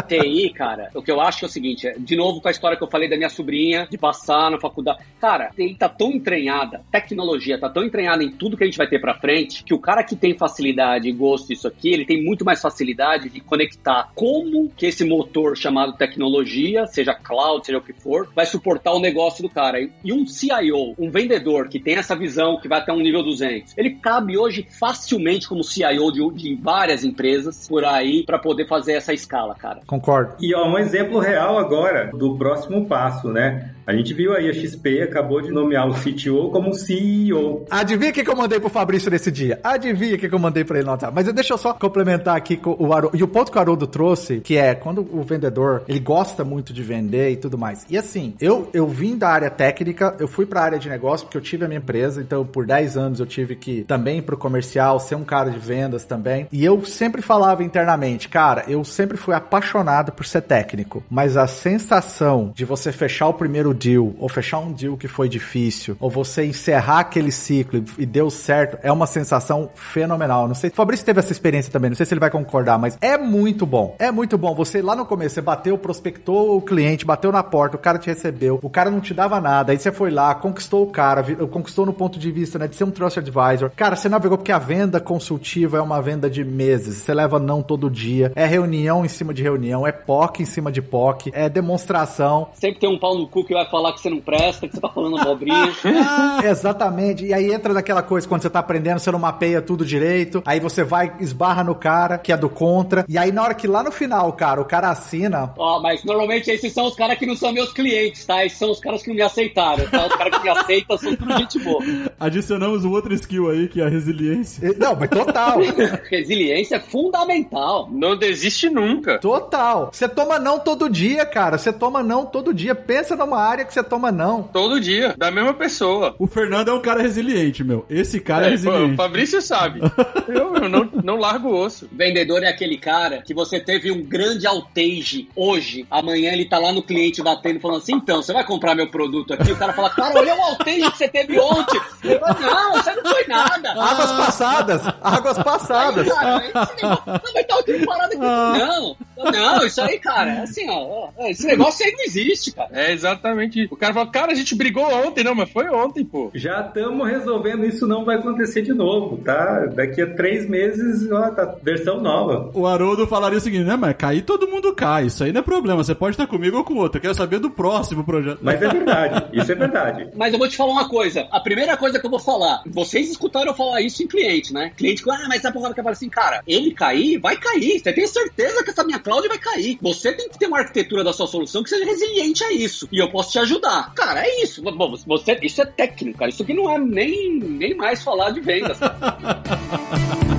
TI, 0.07 0.49
cara, 0.55 0.89
o 0.93 1.01
que 1.01 1.11
eu 1.11 1.21
acho 1.21 1.45
é 1.45 1.47
o 1.47 1.51
seguinte, 1.51 1.91
de 1.97 2.15
novo 2.15 2.41
com 2.41 2.47
a 2.47 2.51
história 2.51 2.77
que 2.77 2.83
eu 2.83 2.89
falei 2.89 3.09
da 3.09 3.17
minha 3.17 3.29
sobrinha, 3.29 3.87
de 3.89 3.97
passar 3.97 4.22
na 4.27 4.59
faculdade. 4.59 4.99
Cara, 5.19 5.51
ele 5.57 5.75
tá 5.75 5.87
tão 5.87 6.11
entranhada, 6.11 6.81
tecnologia 6.91 7.57
tá 7.57 7.69
tão 7.69 7.83
entranhada 7.83 8.23
em 8.23 8.31
tudo 8.31 8.57
que 8.57 8.63
a 8.63 8.65
gente 8.65 8.77
vai 8.77 8.87
ter 8.87 8.99
pra 8.99 9.15
frente, 9.15 9.63
que 9.63 9.73
o 9.73 9.79
cara 9.79 10.03
que 10.03 10.15
tem 10.15 10.37
facilidade 10.37 11.07
e 11.07 11.11
gosto 11.11 11.47
disso 11.47 11.67
aqui, 11.67 11.93
ele 11.93 12.05
tem 12.05 12.23
muito 12.23 12.43
mais 12.43 12.61
facilidade 12.61 13.29
de 13.29 13.39
conectar 13.39 14.09
como 14.15 14.69
que 14.75 14.85
esse 14.85 15.05
motor 15.05 15.55
chamado 15.57 15.93
tecnologia, 15.93 16.85
seja 16.87 17.13
cloud, 17.13 17.65
seja 17.65 17.77
o 17.77 17.81
que 17.81 17.93
for, 17.93 18.29
vai 18.35 18.45
suportar 18.45 18.93
o 18.93 18.99
negócio 18.99 19.41
do 19.41 19.49
cara. 19.49 19.79
E 20.03 20.13
um 20.13 20.25
CIO, 20.25 20.93
um 20.97 21.09
vendedor 21.09 21.69
que 21.69 21.79
tem 21.79 21.95
essa 21.95 22.15
visão 22.15 22.59
que 22.59 22.67
vai 22.67 22.79
até 22.79 22.91
um 22.91 22.99
nível 22.99 23.23
200, 23.23 23.77
ele 23.77 23.91
cabe 23.91 24.37
hoje 24.37 24.67
facilmente 24.79 25.47
como 25.47 25.63
CIO 25.63 26.11
de, 26.11 26.33
de 26.33 26.55
várias 26.55 27.03
empresas 27.03 27.67
por 27.67 27.85
aí 27.85 28.23
para 28.25 28.39
poder 28.39 28.67
fazer 28.67 28.93
essa 28.93 29.13
escala, 29.13 29.55
cara. 29.55 29.81
Concordo. 29.85 30.35
E 30.41 30.53
ó, 30.55 30.67
um 30.67 30.77
exemplo 30.77 31.19
real 31.19 31.57
agora 31.57 32.11
do 32.13 32.37
próximo 32.37 32.85
passo, 32.85 33.29
né? 33.29 33.73
A 33.85 33.93
gente 33.93 34.13
viu 34.13 34.33
aí 34.33 34.49
a 34.49 34.53
XP 34.53 35.01
acabou 35.01 35.41
de 35.41 35.51
nomear 35.51 35.87
o 35.87 35.93
CTO 35.93 36.49
como 36.51 36.73
CEO. 36.73 37.65
Adivinha 37.69 38.11
o 38.11 38.13
que, 38.13 38.27
eu 38.27 38.35
mandei 38.35 38.59
pro 38.59 38.69
Fabrício 38.69 39.11
nesse 39.11 39.29
dia? 39.29 39.59
Adivinha 39.61 40.15
o 40.15 40.17
que, 40.17 40.29
que 40.29 40.35
eu 40.35 40.39
mandei 40.39 40.63
pra 40.63 40.77
ele 40.77 40.87
notar? 40.87 41.11
Mas 41.11 41.31
deixa 41.33 41.53
eu 41.53 41.57
só 41.57 41.73
complementar 41.73 42.37
aqui 42.37 42.55
com 42.55 42.75
o 42.79 42.93
Haroldo. 42.93 43.17
E 43.17 43.21
o 43.21 43.27
ponto 43.27 43.51
que 43.51 43.57
o 43.57 43.61
Haroldo 43.61 43.85
trouxe, 43.85 44.39
que 44.39 44.57
é 44.57 44.73
quando 44.73 45.01
o 45.11 45.21
vendedor, 45.23 45.83
ele 45.87 45.99
gosta 45.99 46.45
muito 46.45 46.71
de 46.71 46.81
vender 46.81 47.31
e 47.31 47.35
tudo 47.35 47.57
mais. 47.57 47.85
E 47.89 47.97
assim, 47.97 48.35
eu, 48.39 48.69
eu 48.73 48.87
vim 48.87 49.17
da 49.17 49.29
área 49.29 49.49
técnica, 49.49 50.15
eu 50.17 50.29
fui 50.29 50.45
pra 50.45 50.61
área 50.61 50.79
de 50.79 50.87
negócio 50.87 51.25
porque 51.25 51.37
eu 51.37 51.41
tive 51.41 51.65
a 51.65 51.67
minha 51.67 51.79
empresa, 51.79 52.21
então 52.21 52.45
por 52.45 52.65
10 52.65 52.95
anos 52.95 53.19
eu 53.19 53.25
tive 53.25 53.55
que 53.55 53.83
também 53.83 54.19
ir 54.19 54.21
pro 54.21 54.37
comercial, 54.37 54.97
ser 54.99 55.15
um 55.15 55.25
cara 55.25 55.49
de 55.49 55.59
vendas 55.59 56.05
também. 56.05 56.47
E 56.51 56.63
eu 56.63 56.85
sempre 56.85 57.21
falava 57.21 57.63
internamente, 57.63 58.29
cara, 58.29 58.63
eu 58.67 58.83
sempre 58.85 59.17
fui 59.17 59.33
apaixonado 59.33 60.13
por 60.13 60.25
ser 60.25 60.41
técnico, 60.41 61.03
mas 61.09 61.35
a 61.35 61.47
sensação 61.47 62.51
de 62.55 62.63
você 62.63 62.91
fechar 62.91 63.27
o 63.27 63.33
primeiro 63.33 63.72
deal, 63.73 64.13
ou 64.17 64.29
fechar 64.29 64.59
um 64.59 64.71
deal 64.71 64.97
que 64.97 65.07
foi 65.07 65.27
difícil, 65.27 65.97
ou 65.99 66.09
você 66.09 66.45
encerrar 66.45 66.99
aquele 66.99 67.31
ciclo 67.31 67.83
e 67.97 68.05
deu 68.05 68.29
certo, 68.29 68.77
é 68.81 68.91
uma 68.91 69.07
sensação 69.07 69.69
fenomenal. 69.75 70.47
Não 70.47 70.55
sei, 70.55 70.69
Fabrício 70.69 71.05
teve 71.05 71.19
essa 71.19 71.31
experiência 71.31 71.71
também, 71.71 71.89
não 71.89 71.97
sei 71.97 72.05
se 72.05 72.13
ele 72.13 72.19
vai 72.19 72.29
concordar, 72.29 72.77
mas 72.77 72.97
é 73.01 73.17
muito 73.17 73.65
bom. 73.65 73.95
É 73.99 74.11
muito 74.11 74.37
bom. 74.37 74.53
Você 74.55 74.81
lá 74.81 74.95
no 74.95 75.05
começo, 75.05 75.35
você 75.35 75.41
bateu, 75.41 75.77
prospectou 75.77 76.57
o 76.57 76.61
cliente, 76.61 77.05
bateu 77.05 77.31
na 77.31 77.43
porta, 77.43 77.77
o 77.77 77.79
cara 77.79 77.97
te 77.97 78.07
recebeu, 78.07 78.59
o 78.61 78.69
cara 78.69 78.89
não 78.89 78.99
te 78.99 79.13
dava 79.13 79.39
nada, 79.39 79.71
aí 79.71 79.79
você 79.79 79.91
foi 79.91 80.11
lá, 80.11 80.33
conquistou 80.35 80.83
o 80.83 80.91
cara, 80.91 81.23
conquistou 81.47 81.85
no 81.85 81.93
ponto 81.93 82.19
de 82.19 82.31
vista, 82.31 82.59
né, 82.59 82.67
de 82.67 82.75
ser 82.75 82.83
um 82.83 82.91
trust 82.91 83.19
advisor. 83.19 83.71
Cara, 83.75 83.95
você 83.95 84.09
navegou 84.09 84.37
porque 84.37 84.51
a 84.51 84.59
venda 84.59 84.99
consultiva 84.99 85.77
é 85.77 85.81
uma 85.81 86.01
venda 86.01 86.29
de 86.29 86.43
meses. 86.43 86.97
Você 86.97 87.13
leva 87.13 87.39
não 87.39 87.61
todo 87.61 87.89
dia, 87.89 88.31
é 88.35 88.45
reunião 88.45 89.05
em 89.05 89.07
cima 89.09 89.33
de 89.33 89.41
reunião, 89.41 89.85
é 89.85 89.91
POC 89.91 90.41
em 90.43 90.45
cima 90.45 90.71
de 90.71 90.81
POC, 90.81 91.31
é 91.33 91.49
demonstração. 91.49 92.49
Sempre 92.53 92.79
tem 92.79 92.89
um 92.89 92.99
pau 92.99 93.17
no 93.17 93.27
cu 93.27 93.43
que 93.43 93.53
vai 93.63 93.71
falar 93.71 93.93
que 93.93 94.01
você 94.01 94.09
não 94.09 94.19
presta, 94.19 94.67
que 94.67 94.75
você 94.75 94.81
tá 94.81 94.89
falando 94.89 95.17
abobrinha. 95.17 95.73
Exatamente. 96.43 97.25
E 97.25 97.33
aí 97.33 97.51
entra 97.51 97.73
naquela 97.73 98.03
coisa 98.03 98.27
quando 98.27 98.41
você 98.41 98.49
tá 98.49 98.59
aprendendo, 98.59 98.99
você 98.99 99.11
não 99.11 99.19
mapeia 99.19 99.61
tudo 99.61 99.85
direito, 99.85 100.41
aí 100.45 100.59
você 100.59 100.83
vai, 100.83 101.13
esbarra 101.19 101.63
no 101.63 101.75
cara, 101.75 102.17
que 102.17 102.31
é 102.31 102.37
do 102.37 102.49
contra, 102.49 103.05
e 103.07 103.17
aí 103.17 103.31
na 103.31 103.43
hora 103.43 103.53
que 103.53 103.67
lá 103.67 103.83
no 103.83 103.91
final, 103.91 104.31
cara, 104.33 104.61
o 104.61 104.65
cara 104.65 104.89
assina. 104.89 105.53
Ó, 105.57 105.79
mas 105.81 106.03
normalmente 106.03 106.49
esses 106.49 106.73
são 106.73 106.85
os 106.85 106.95
caras 106.95 107.17
que 107.17 107.25
não 107.25 107.35
são 107.35 107.51
meus 107.51 107.71
clientes, 107.71 108.25
tá? 108.25 108.45
Esses 108.45 108.57
são 108.57 108.71
os 108.71 108.79
caras 108.79 109.01
que 109.01 109.09
não 109.09 109.15
me 109.15 109.21
aceitaram, 109.21 109.87
tá? 109.89 110.07
Os 110.07 110.15
caras 110.15 110.37
que 110.37 110.43
me 110.43 110.49
aceitam 110.49 110.97
são 110.97 111.15
tudo 111.15 111.37
gente 111.37 111.59
boa. 111.59 111.83
Adicionamos 112.19 112.85
um 112.85 112.91
outro 112.91 113.13
skill 113.13 113.49
aí, 113.49 113.67
que 113.67 113.81
é 113.81 113.85
a 113.85 113.89
resiliência. 113.89 114.73
Não, 114.77 114.95
mas 114.95 115.09
total. 115.09 115.59
Resiliência 116.09 116.75
é 116.77 116.79
fundamental. 116.79 117.89
Não 117.91 118.17
desiste 118.17 118.69
nunca. 118.69 119.19
Total. 119.19 119.89
Você 119.91 120.07
toma 120.07 120.39
não 120.39 120.59
todo 120.59 120.89
dia, 120.89 121.25
cara. 121.25 121.57
Você 121.57 121.71
toma 121.71 122.03
não 122.03 122.25
todo 122.25 122.53
dia. 122.53 122.73
Pensa 122.73 123.15
numa 123.15 123.39
área 123.39 123.52
que 123.65 123.73
você 123.73 123.83
toma 123.83 124.11
não. 124.11 124.43
Todo 124.43 124.79
dia, 124.79 125.13
da 125.17 125.29
mesma 125.29 125.53
pessoa. 125.53 126.15
O 126.17 126.27
Fernando 126.27 126.69
é 126.69 126.73
um 126.73 126.81
cara 126.81 127.01
resiliente, 127.01 127.63
meu. 127.63 127.85
Esse 127.89 128.19
cara 128.19 128.45
é, 128.45 128.47
É, 128.47 128.51
resiliente. 128.51 128.93
o 128.93 128.97
Fabrício 128.97 129.41
sabe. 129.41 129.81
Eu, 130.27 130.55
eu 130.55 130.69
não, 130.69 130.89
não 131.03 131.17
largo 131.17 131.49
o 131.49 131.55
osso. 131.55 131.87
Vendedor 131.91 132.41
é 132.43 132.47
aquele 132.47 132.77
cara 132.77 133.21
que 133.21 133.33
você 133.33 133.59
teve 133.59 133.91
um 133.91 134.01
grande 134.03 134.47
outage 134.47 135.27
hoje, 135.35 135.85
amanhã 135.91 136.31
ele 136.31 136.45
tá 136.45 136.57
lá 136.57 136.71
no 136.71 136.81
cliente 136.81 137.21
batendo 137.21 137.59
falando 137.59 137.81
assim, 137.81 137.93
então, 137.95 138.23
você 138.23 138.31
vai 138.33 138.43
comprar 138.45 138.73
meu 138.73 138.89
produto 138.89 139.33
aqui? 139.33 139.51
O 139.51 139.57
cara 139.57 139.73
fala, 139.73 139.89
cara, 139.89 140.17
olha 140.17 140.33
o 140.33 140.39
outage 140.49 140.91
que 140.91 140.97
você 140.97 141.07
teve 141.09 141.37
ontem. 141.39 141.79
Ele 142.03 142.17
fala, 142.19 142.39
não, 142.39 142.73
você 142.73 142.95
não 142.95 143.11
foi 143.11 143.27
nada. 143.27 143.71
Águas 143.71 144.11
passadas. 144.13 144.81
Águas 145.01 145.37
passadas. 145.43 146.07
Cara, 146.07 146.37
esse 146.37 146.53
negócio, 146.55 147.03
não, 147.05 147.21
mas 147.35 147.45
tá 147.45 147.63
tudo 147.65 147.85
parado 147.85 148.13
aqui. 148.13 148.17
Não, 148.17 148.97
não, 149.31 149.65
isso 149.65 149.81
aí, 149.81 149.99
cara, 149.99 150.31
é 150.35 150.39
assim, 150.41 150.69
ó, 150.69 151.09
ó, 151.17 151.27
esse 151.27 151.45
negócio 151.45 151.85
aí 151.85 151.91
não 151.91 152.03
existe, 152.05 152.51
cara. 152.53 152.69
É 152.71 152.91
exatamente 152.91 153.42
isso. 153.45 153.73
O 153.73 153.77
cara 153.77 153.93
fala, 153.93 154.07
cara, 154.07 154.31
a 154.31 154.35
gente 154.35 154.55
brigou 154.55 154.83
ontem. 154.83 155.23
Não, 155.23 155.35
mas 155.35 155.49
foi 155.49 155.67
ontem, 155.69 156.03
pô. 156.03 156.31
Já 156.33 156.61
estamos 156.61 157.07
resolvendo, 157.07 157.65
isso 157.65 157.87
não 157.87 158.05
vai 158.05 158.17
acontecer 158.17 158.61
de 158.61 158.73
novo, 158.73 159.17
tá? 159.17 159.65
Daqui 159.67 160.01
a 160.01 160.13
três 160.13 160.47
meses, 160.49 161.09
ó, 161.11 161.29
tá 161.29 161.55
versão 161.61 161.99
nova. 161.99 162.51
O 162.53 162.65
Haroldo 162.65 163.07
falaria 163.07 163.37
o 163.37 163.41
seguinte, 163.41 163.65
né, 163.65 163.75
mas 163.75 163.95
cair 163.95 164.21
todo 164.21 164.47
mundo 164.47 164.73
cai, 164.73 165.05
isso 165.05 165.23
aí 165.23 165.31
não 165.31 165.39
é 165.39 165.43
problema, 165.43 165.83
você 165.83 165.95
pode 165.95 166.13
estar 166.13 166.27
comigo 166.27 166.57
ou 166.57 166.63
com 166.63 166.75
outro, 166.75 166.97
eu 166.97 167.01
quero 167.01 167.15
saber 167.15 167.39
do 167.39 167.49
próximo 167.49 168.03
projeto. 168.03 168.39
Mas 168.41 168.61
é 168.61 168.67
verdade, 168.67 169.25
isso 169.33 169.51
é 169.51 169.55
verdade. 169.55 170.09
Mas 170.15 170.33
eu 170.33 170.39
vou 170.39 170.47
te 170.47 170.55
falar 170.55 170.71
uma 170.71 170.87
coisa. 170.87 171.27
A 171.31 171.39
primeira 171.39 171.75
coisa 171.75 171.99
que 171.99 172.05
eu 172.05 172.09
vou 172.09 172.19
falar, 172.19 172.61
vocês 172.65 173.09
escutaram 173.09 173.47
eu 173.47 173.53
falar 173.53 173.81
isso 173.81 174.03
em 174.03 174.07
cliente, 174.07 174.53
né? 174.53 174.71
Cliente 174.75 175.03
que, 175.03 175.09
ah, 175.09 175.25
mas 175.27 175.43
a 175.43 175.51
porrada 175.51 175.73
que 175.73 175.81
fala 175.81 175.93
assim, 175.93 176.09
cara, 176.09 176.41
ele 176.47 176.71
cair, 176.71 177.19
vai 177.19 177.35
cair. 177.35 177.79
Você 177.79 177.93
tem 177.93 178.07
certeza 178.07 178.63
que 178.63 178.69
essa 178.69 178.83
minha 178.83 178.99
cloud 178.99 179.27
vai 179.27 179.37
cair. 179.37 179.77
Você 179.81 180.13
tem 180.13 180.29
que 180.29 180.37
ter 180.37 180.47
uma 180.47 180.59
arquitetura 180.59 181.03
da 181.03 181.13
sua 181.13 181.27
solução 181.27 181.63
que 181.63 181.69
seja 181.69 181.85
resiliente 181.85 182.43
a 182.43 182.51
isso. 182.51 182.87
E 182.91 182.99
eu 182.99 183.09
posso 183.09 183.32
te 183.33 183.39
ajudar. 183.39 183.91
Cara, 183.95 184.25
é 184.25 184.43
isso. 184.43 184.61
Bom, 184.61 184.95
você, 185.07 185.39
isso 185.41 185.61
é 185.61 185.65
técnico, 185.65 186.19
cara. 186.19 186.29
Isso 186.29 186.43
aqui 186.43 186.53
não 186.53 186.69
é 186.69 186.77
nem, 186.77 187.39
nem 187.39 187.75
mais 187.75 188.03
falar 188.03 188.29
de 188.29 188.39
vendas. 188.39 188.77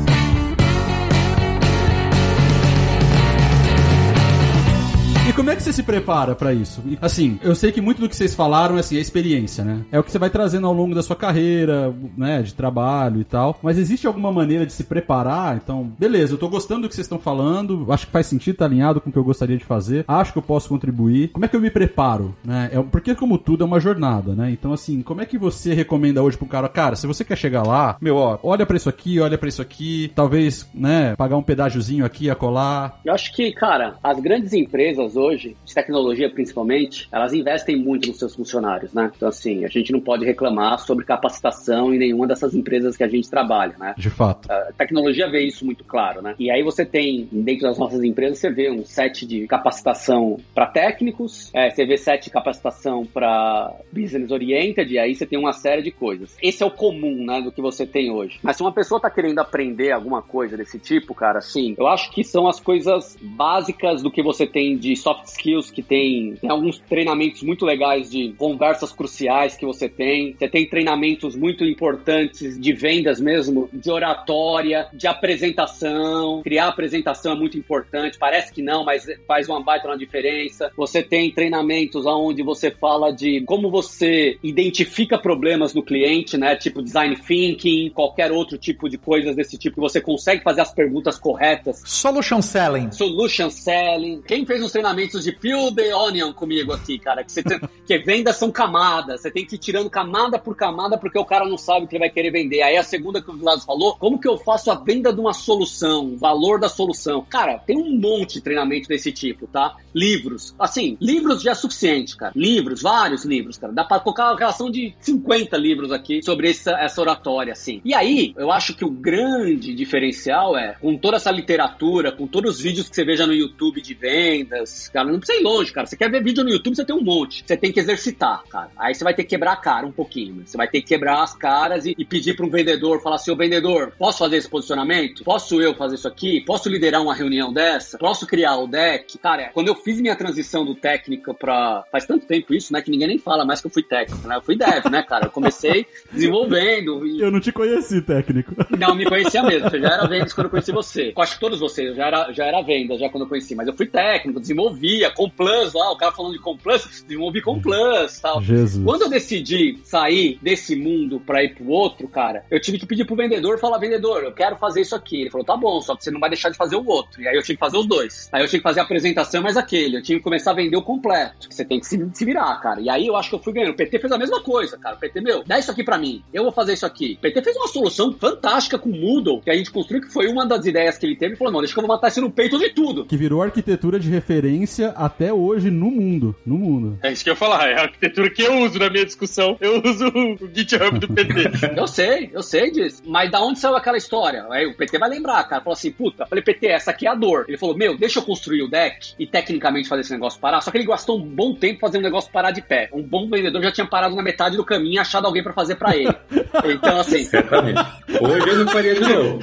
como 5.35 5.51
é 5.51 5.57
que 5.57 5.63
você 5.63 5.73
se 5.73 5.83
prepara 5.83 6.35
pra 6.35 6.53
isso? 6.53 6.83
E, 6.87 6.99
Assim, 7.01 7.39
eu 7.43 7.55
sei 7.55 7.71
que 7.73 7.81
muito 7.81 8.01
do 8.01 8.09
que 8.09 8.17
vocês 8.17 8.35
falaram 8.35 8.77
assim, 8.77 8.97
é 8.97 9.01
experiência, 9.01 9.65
né? 9.65 9.85
É 9.91 9.99
o 9.99 10.03
que 10.05 10.11
você 10.11 10.19
vai 10.19 10.31
trazendo 10.31 10.67
ao 10.67 10.73
longo 10.73 10.95
da 10.95 11.03
sua 11.03 11.17
carreira, 11.17 11.95
né, 12.17 12.43
de 12.43 12.55
trabalho 12.55 13.21
e 13.21 13.25
tal. 13.25 13.59
Mas 13.63 13.79
existe 13.79 14.07
alguma 14.07 14.33
maneira 14.33 14.65
de 14.65 14.73
se 14.73 14.85
preparar? 14.85 15.57
Então, 15.57 15.93
beleza, 15.99 16.35
eu 16.35 16.39
tô 16.39 16.49
gostando 16.49 16.83
do 16.83 16.89
que 16.89 16.95
vocês 16.95 17.05
estão 17.05 17.19
falando, 17.19 17.87
acho 17.93 18.07
que 18.07 18.13
faz 18.13 18.27
sentido, 18.27 18.57
tá 18.57 18.65
alinhado 18.65 19.01
com 19.01 19.11
o 19.11 19.13
que 19.13 19.19
eu 19.19 19.25
gostaria 19.25 19.57
de 19.57 19.65
fazer, 19.65 20.05
acho 20.07 20.33
que 20.33 20.39
eu 20.39 20.43
posso 20.43 20.69
contribuir. 20.69 21.29
Como 21.29 21.45
é 21.45 21.49
que 21.49 21.57
eu 21.57 21.61
me 21.61 21.71
preparo, 21.71 22.35
né? 22.45 22.71
É, 22.73 22.83
porque 22.83 23.15
como 23.15 23.37
tudo 23.39 23.65
é 23.65 23.67
uma 23.67 23.81
jornada, 23.81 24.35
né? 24.35 24.51
Então, 24.51 24.73
assim, 24.73 25.03
como 25.03 25.21
é 25.21 25.27
que 25.27 25.37
você 25.37 25.75
recomenda 25.75 26.23
hoje 26.23 26.37
pro 26.37 26.47
cara, 26.47 26.69
cara, 26.69 26.97
se 26.97 27.07
você 27.07 27.25
quer 27.25 27.37
chegar 27.37 27.63
lá, 27.63 27.97
meu, 28.01 28.17
ó, 28.17 28.39
olha 28.43 28.65
pra 28.65 28.77
isso 28.77 28.89
aqui, 28.89 29.21
olha 29.21 29.37
pra 29.37 29.49
isso 29.49 29.63
aqui, 29.63 30.11
talvez, 30.15 30.69
né, 30.75 31.15
pagar 31.17 31.37
um 31.37 31.43
pedágiozinho 31.43 32.05
aqui, 32.05 32.31
a 32.31 32.35
colar. 32.35 33.01
Eu 33.05 33.13
acho 33.13 33.35
que, 33.35 33.53
cara, 33.53 33.97
as 34.03 34.21
grandes 34.21 34.53
empresas 34.53 35.17
hoje, 35.25 35.57
de 35.65 35.75
tecnologia 35.75 36.31
principalmente, 36.31 37.09
elas 37.11 37.33
investem 37.33 37.77
muito 37.77 38.09
nos 38.09 38.19
seus 38.19 38.35
funcionários, 38.35 38.93
né? 38.93 39.11
Então, 39.15 39.29
assim, 39.29 39.65
a 39.65 39.69
gente 39.69 39.93
não 39.93 40.01
pode 40.01 40.25
reclamar 40.25 40.79
sobre 40.79 41.05
capacitação 41.05 41.95
em 41.95 41.99
nenhuma 41.99 42.27
dessas 42.27 42.55
empresas 42.55 42.97
que 42.97 43.05
a 43.05 43.09
gente 43.09 43.29
trabalha, 43.31 43.75
né? 43.79 43.95
De 43.97 44.11
fato. 44.11 44.51
A 44.51 44.73
tecnologia 44.77 45.31
vê 45.31 45.43
isso 45.43 45.65
muito 45.65 45.85
claro, 45.85 46.23
né? 46.23 46.35
E 46.39 46.51
aí 46.51 46.63
você 46.63 46.85
tem, 46.85 47.29
dentro 47.31 47.63
das 47.63 47.79
nossas 47.79 48.03
empresas, 48.03 48.39
você 48.39 48.51
vê 48.51 48.71
um 48.71 48.85
set 48.85 49.27
de 49.27 49.47
capacitação 49.47 50.39
para 50.55 50.67
técnicos, 50.67 51.51
é, 51.55 51.71
você 51.71 51.85
vê 51.87 51.97
set 51.97 52.25
de 52.25 52.31
capacitação 52.31 53.05
para 53.07 53.73
business 53.93 54.31
oriented, 54.31 54.93
e 54.93 54.99
aí 54.99 55.15
você 55.15 55.27
tem 55.27 55.39
uma 55.39 55.53
série 55.53 55.83
de 55.83 55.91
coisas. 55.91 56.37
Esse 56.43 56.63
é 56.63 56.67
o 56.67 56.71
comum, 56.71 57.25
né, 57.25 57.41
do 57.41 57.53
que 57.53 57.63
você 57.63 57.87
tem 57.87 58.11
hoje. 58.11 58.39
Mas 58.43 58.57
se 58.57 58.63
uma 58.63 58.73
pessoa 58.73 59.01
tá 59.01 59.11
querendo 59.11 59.39
aprender 59.39 59.93
alguma 59.93 60.23
coisa 60.23 60.57
desse 60.57 60.79
tipo, 60.79 61.15
cara, 61.15 61.39
assim, 61.39 61.75
eu 61.79 61.87
acho 61.87 62.11
que 62.11 62.25
são 62.25 62.49
as 62.49 62.61
coisas 62.61 63.17
básicas 63.23 64.03
do 64.03 64.11
que 64.11 64.23
você 64.23 64.47
tem 64.47 64.77
de 64.77 64.97
soft 64.97 65.14
skills, 65.25 65.71
que 65.71 65.83
tem, 65.83 66.35
tem 66.37 66.51
alguns 66.51 66.79
treinamentos 66.79 67.43
muito 67.43 67.65
legais 67.65 68.11
de 68.11 68.33
conversas 68.37 68.93
cruciais 68.93 69.57
que 69.57 69.65
você 69.65 69.89
tem. 69.89 70.35
Você 70.35 70.49
tem 70.49 70.69
treinamentos 70.69 71.37
muito 71.37 71.65
importantes 71.65 72.59
de 72.59 72.73
vendas 72.73 73.21
mesmo, 73.21 73.69
de 73.73 73.91
oratória, 73.91 74.89
de 74.93 75.07
apresentação. 75.07 76.43
Criar 76.43 76.69
apresentação 76.69 77.33
é 77.33 77.37
muito 77.37 77.59
importante. 77.59 78.19
Parece 78.19 78.53
que 78.53 78.63
não, 78.63 78.85
mas 78.85 79.07
faz 79.27 79.49
uma 79.49 79.63
baita 79.63 79.87
uma 79.87 79.99
diferença. 79.99 80.71
Você 80.77 81.03
tem 81.03 81.31
treinamentos 81.31 82.07
onde 82.07 82.43
você 82.43 82.71
fala 82.71 83.13
de 83.13 83.43
como 83.47 83.71
você 83.71 84.39
identifica 84.43 85.19
problemas 85.19 85.75
no 85.75 85.83
cliente, 85.83 86.37
né? 86.37 86.57
Tipo 86.57 86.83
design 86.83 87.17
thinking, 87.17 87.91
qualquer 87.91 88.33
outro 88.33 88.59
tipo 88.59 88.89
de 88.89 88.99
coisas 88.99 89.37
desse 89.37 89.59
tipo. 89.59 89.77
que 89.77 89.81
Você 89.81 90.01
consegue 90.01 90.43
fazer 90.43 90.63
as 90.63 90.73
perguntas 90.73 91.19
corretas. 91.19 91.83
Solution 91.85 92.41
selling. 92.41 92.91
Solution 92.93 93.51
selling. 93.51 94.23
Quem 94.23 94.47
fez 94.47 94.63
um 94.63 94.69
treinamento 94.69 95.04
de 95.09 95.33
peel 95.33 95.75
the 95.75 95.95
onion 95.95 96.33
comigo 96.33 96.73
aqui, 96.73 96.99
cara. 96.99 97.23
Que, 97.23 97.33
você 97.33 97.43
tem, 97.43 97.61
que 97.87 97.99
vendas 97.99 98.37
são 98.37 98.51
camadas. 98.51 99.21
Você 99.21 99.31
tem 99.31 99.45
que 99.45 99.57
ir 99.57 99.59
tirando 99.59 99.91
camada 99.91 100.39
por 100.39 100.57
camada 100.57 100.99
porque 100.99 101.19
o 101.19 101.25
cara 101.25 101.45
não 101.45 101.59
sabe 101.59 101.85
o 101.85 101.89
que 101.89 101.97
ele 101.97 102.05
vai 102.05 102.11
querer 102.11 102.31
vender. 102.31 102.63
Aí 102.63 102.77
a 102.77 102.83
segunda 102.83 103.21
que 103.21 103.31
o 103.31 103.35
Vilas 103.35 103.65
falou, 103.65 103.97
como 103.97 104.19
que 104.19 104.29
eu 104.29 104.39
faço 104.39 104.71
a 104.71 104.75
venda 104.75 105.13
de 105.13 105.21
uma 105.21 105.33
solução? 105.33 106.17
Valor 106.17 106.59
da 106.59 106.69
solução. 106.69 107.25
Cara, 107.29 107.59
tem 107.59 107.77
um 107.77 107.99
monte 107.99 108.35
de 108.35 108.41
treinamento 108.41 108.89
desse 108.89 109.13
tipo, 109.13 109.47
tá? 109.47 109.77
Livros. 109.95 110.55
Assim, 110.59 110.97
livros 111.01 111.43
já 111.43 111.53
é 111.53 111.55
suficiente, 111.55 112.17
cara. 112.17 112.33
Livros, 112.35 112.83
vários 112.83 113.25
livros, 113.25 113.59
cara. 113.59 113.73
Dá 113.73 113.85
pra 113.85 114.01
colocar 114.01 114.31
uma 114.31 114.39
relação 114.39 114.71
de 114.71 114.95
50 115.01 115.57
livros 115.57 115.93
aqui 115.93 116.23
sobre 116.23 116.51
essa, 116.51 116.73
essa 116.73 117.01
oratória, 117.01 117.53
assim. 117.53 117.81
E 117.85 117.95
aí, 117.95 118.35
eu 118.37 118.51
acho 118.51 118.75
que 118.75 118.85
o 118.85 118.91
grande 118.91 119.75
diferencial 119.75 120.57
é, 120.57 120.77
com 120.81 120.97
toda 120.97 121.17
essa 121.17 121.31
literatura, 121.31 122.13
com 122.13 122.27
todos 122.27 122.57
os 122.57 122.61
vídeos 122.61 122.89
que 122.89 122.97
você 122.97 123.05
veja 123.05 123.27
no 123.27 123.35
YouTube 123.35 123.81
de 123.81 123.95
vendas, 123.95 124.89
cara, 124.95 125.11
não 125.11 125.19
precisa 125.19 125.41
ir 125.41 125.43
longe, 125.43 125.73
cara. 125.73 125.87
Você 125.87 125.97
quer 125.97 126.09
ver 126.09 126.23
vídeo 126.23 126.45
no 126.45 126.51
YouTube, 126.51 126.77
você 126.77 126.85
tem 126.85 126.95
um 126.95 127.03
monte. 127.03 127.45
Você 127.45 127.57
tem 127.57 127.73
que 127.73 127.81
exercitar, 127.81 128.45
cara. 128.49 128.71
Aí 128.77 128.95
você 128.95 129.03
vai 129.03 129.13
ter 129.13 129.25
que 129.25 129.31
quebrar 129.31 129.53
a 129.53 129.57
cara 129.57 129.87
um 129.87 129.93
pouquinho. 129.93 130.37
Né? 130.37 130.43
Você 130.47 130.57
vai 130.57 130.69
ter 130.69 130.81
que 130.81 130.87
quebrar 130.87 131.23
as 131.23 131.35
caras 131.35 131.85
e, 131.85 131.95
e 131.99 132.05
pedir 132.05 132.37
para 132.37 132.47
um 132.47 132.51
vendedor, 132.51 133.03
falar 133.03 133.17
assim, 133.17 133.33
ô 133.33 133.37
vendedor, 133.37 133.93
posso 133.99 134.19
fazer 134.19 134.37
esse 134.37 134.49
posicionamento? 134.49 135.25
Posso 135.25 135.61
eu 135.61 135.75
fazer 135.75 135.97
isso 135.97 136.07
aqui? 136.07 136.41
Posso 136.43 136.69
liderar 136.69 137.03
uma 137.03 137.15
reunião 137.15 137.53
dessa? 137.53 137.99
Posso 137.99 138.27
criar 138.27 138.57
o 138.57 138.69
deck? 138.69 139.19
Cara, 139.19 139.51
quando 139.53 139.69
eu 139.69 139.75
fiz 139.75 140.01
minha 140.01 140.15
transição 140.15 140.65
do 140.65 140.75
técnico 140.77 141.35
pra... 141.35 141.85
Faz 141.91 142.07
tanto 142.07 142.27
tempo 142.27 142.55
isso, 142.55 142.73
né, 142.73 142.81
que 142.81 142.91
ninguém 142.91 143.09
nem 143.09 143.19
fala 143.19 143.45
mais 143.45 143.61
que 143.61 143.67
eu 143.67 143.71
fui 143.71 143.83
técnico, 143.83 144.29
né? 144.29 144.37
Eu 144.37 144.43
fui 144.43 144.57
dev, 144.57 144.87
né, 144.91 145.03
cara? 145.03 145.27
Eu 145.27 145.31
comecei 145.31 145.87
desenvolvendo. 146.13 147.05
E... 147.07 147.21
Eu 147.21 147.33
não 147.33 147.41
te 147.41 147.51
conheci, 147.51 148.01
técnico. 148.01 148.55
Não, 148.79 148.95
me 148.95 149.05
conhecia 149.05 149.43
mesmo. 149.43 149.69
Você 149.75 149.81
já 149.81 149.89
era 149.89 150.07
vendas 150.07 150.33
quando 150.33 150.47
eu 150.47 150.51
conheci 150.51 150.73
você. 150.73 151.13
Eu 151.17 151.23
acho 151.23 151.35
que 151.35 151.41
todos 151.41 151.59
vocês, 151.59 151.89
eu 151.89 151.95
já 151.95 152.07
era, 152.07 152.33
já 152.33 152.45
era 152.45 152.63
venda 152.63 152.99
já 152.99 153.09
quando 153.09 153.25
eu 153.25 153.29
conheci. 153.29 153.55
Mas 153.55 153.67
eu 153.67 153.75
fui 153.75 153.87
técnico, 153.87 154.41
desenvolvia, 154.41 154.74
com 155.15 155.29
plus 155.29 155.73
lá, 155.73 155.93
o 155.93 155.97
cara 155.97 156.13
falando 156.13 156.33
de 156.33 156.39
com 156.39 156.57
plus, 156.57 157.05
desenvolvi 157.07 157.41
com 157.43 157.61
plus 157.61 158.21
tal. 158.21 158.43
Jesus. 158.43 158.85
Quando 158.85 159.03
eu 159.03 159.11
decidi 159.11 159.79
sair 159.85 160.39
desse 160.43 160.77
mundo 160.77 161.21
pra 161.21 161.43
ir 161.43 161.55
pro 161.55 161.69
outro, 161.69 162.09
cara, 162.09 162.45
eu 162.51 162.61
tive 162.61 162.79
que 162.79 162.87
pedir 162.87 163.05
pro 163.05 163.17
vendedor, 163.17 163.59
falar, 163.59 163.79
vendedor, 163.79 164.25
eu 164.25 164.33
quero 164.33 164.57
fazer 164.57 164.81
isso 164.81 164.95
aqui. 164.95 165.23
Ele 165.23 165.31
falou, 165.31 165.45
tá 165.45 165.57
bom, 165.57 165.81
só 165.81 165.97
que 165.97 166.05
você 166.05 166.11
não 166.11 166.21
vai 166.21 166.31
deixar 166.31 166.51
de 166.51 166.57
fazer 166.57 166.77
o 166.77 166.87
outro. 166.87 167.21
E 167.23 167.29
aí 167.29 167.37
eu 167.37 167.43
tinha 167.43 167.57
que 167.57 167.61
fazer 167.61 167.77
os 167.77 167.87
dois. 167.87 168.29
Aí 168.33 168.43
eu 168.43 168.49
tinha 168.49 168.61
que 168.61 168.65
fazer 168.65 168.81
a 168.81 168.83
apresentação 168.83 169.43
mais 169.43 169.57
aquele. 169.57 169.97
Eu 169.97 170.03
tinha 170.03 170.19
que 170.19 170.25
começar 170.25 170.53
a 170.53 170.55
vender 170.55 170.77
o 170.77 170.83
completo. 170.83 171.49
Você 171.51 171.65
tem 171.65 171.81
que 171.81 171.87
se, 171.87 171.99
se 172.13 172.25
virar, 172.25 172.55
cara. 172.61 172.81
E 172.81 172.89
aí 172.89 173.07
eu 173.07 173.17
acho 173.17 173.29
que 173.29 173.35
eu 173.35 173.39
fui 173.39 173.53
ganhando. 173.53 173.73
O 173.73 173.77
PT 173.77 173.99
fez 173.99 174.13
a 174.13 174.19
mesma 174.19 174.43
coisa, 174.43 174.79
cara. 174.79 174.97
O 174.97 174.99
PT, 174.99 175.21
meu, 175.21 175.45
dá 175.45 175.59
isso 175.59 175.71
aqui 175.71 175.85
pra 175.85 175.99
mim. 175.99 176.23
Eu 176.33 176.45
vou 176.45 176.53
fazer 176.53 176.75
isso 176.75 176.87
aqui. 176.87 177.17
O 177.19 177.23
PT 177.23 177.43
fez 177.43 177.57
uma 177.57 177.69
solução 177.69 178.13
fantástica 178.13 178.79
com 178.79 178.91
o 178.91 178.93
Moodle, 178.93 179.41
que 179.41 179.51
a 179.51 179.55
gente 179.55 179.71
construiu, 179.71 180.03
que 180.03 180.13
foi 180.13 180.27
uma 180.29 180.47
das 180.47 180.67
ideias 180.67 180.99
que 180.99 181.07
ele 181.07 181.17
teve. 181.17 181.33
Ele 181.33 181.39
falou, 181.39 181.53
não, 181.53 181.61
deixa 181.61 181.75
que 181.75 181.81
eu 181.81 181.87
vou 181.87 181.95
matar 181.95 182.09
isso 182.09 182.21
no 182.21 182.31
peito 182.31 182.59
de 182.59 182.71
tudo. 182.71 183.05
Que 183.05 183.17
virou 183.17 183.43
arquitetura 183.43 183.99
de 183.99 184.09
referência 184.11 184.64
até 184.97 185.33
hoje 185.33 185.71
no 185.71 185.91
mundo. 185.91 186.35
No 186.45 186.57
mundo. 186.57 186.99
É 187.03 187.13
isso 187.13 187.25
que 187.25 187.31
eu 187.31 187.35
ia 187.35 187.39
falar, 187.39 187.69
é 187.69 187.79
a 187.79 187.83
arquitetura 187.83 188.31
que 188.31 188.43
eu 188.43 188.59
uso 188.61 188.79
na 188.79 188.91
minha 188.91 189.05
discussão. 189.05 189.57
Eu 189.61 189.83
uso 189.85 190.09
o 190.09 190.51
GitHub 190.53 190.99
do 190.99 191.09
PT. 191.09 191.35
Eu 191.77 191.87
sei, 191.87 192.31
eu 192.33 192.43
sei 192.43 192.71
disso. 192.71 193.03
Mas 193.05 193.31
da 193.31 193.41
onde 193.41 193.59
saiu 193.59 193.77
aquela 193.77 193.97
história? 193.97 194.47
Aí 194.51 194.67
o 194.67 194.77
PT 194.77 194.99
vai 194.99 195.09
lembrar, 195.09 195.43
cara. 195.45 195.63
Falou 195.63 195.75
assim, 195.75 195.91
puta, 195.91 196.25
falei, 196.27 196.43
PT, 196.43 196.69
essa 196.69 196.91
aqui 196.91 197.07
é 197.07 197.11
a 197.11 197.15
dor. 197.15 197.45
Ele 197.49 197.59
falou, 197.59 197.77
meu, 197.77 197.97
deixa 197.97 198.19
eu 198.19 198.23
construir 198.23 198.63
o 198.63 198.69
deck 198.69 199.15
e 199.19 199.27
tecnicamente 199.27 199.89
fazer 199.89 200.03
esse 200.03 200.13
negócio 200.13 200.41
parar. 200.41 200.61
Só 200.61 200.71
que 200.71 200.79
ele 200.79 200.87
gastou 200.87 201.19
um 201.19 201.23
bom 201.23 201.55
tempo 201.55 201.81
fazendo 201.81 202.03
um 202.03 202.05
negócio 202.05 202.31
parar 202.31 202.53
de 202.53 202.63
pé. 202.63 202.89
Um 202.93 203.03
bom 203.03 203.29
vendedor 203.29 203.63
já 203.63 203.73
tinha 203.73 203.87
parado 203.87 204.15
na 204.15 204.23
metade 204.23 204.57
do 204.57 204.65
caminho 204.65 204.95
e 204.95 204.99
achado 204.99 205.27
alguém 205.27 205.43
pra 205.43 205.53
fazer 205.53 205.77
pra 205.77 205.97
ele. 205.97 206.15
Então, 206.65 207.01
assim. 207.01 207.25
Certamente. 207.25 207.81
Hoje 208.21 208.49
eu 208.49 208.59
não 208.65 208.69
faria 208.69 208.95
de 208.95 209.01
novo. 209.01 209.41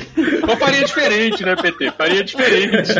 Ou 0.48 0.58
faria 0.58 0.84
diferente, 0.84 1.44
né, 1.44 1.56
PT? 1.56 1.92
Faria 1.92 2.24
diferente. 2.24 2.94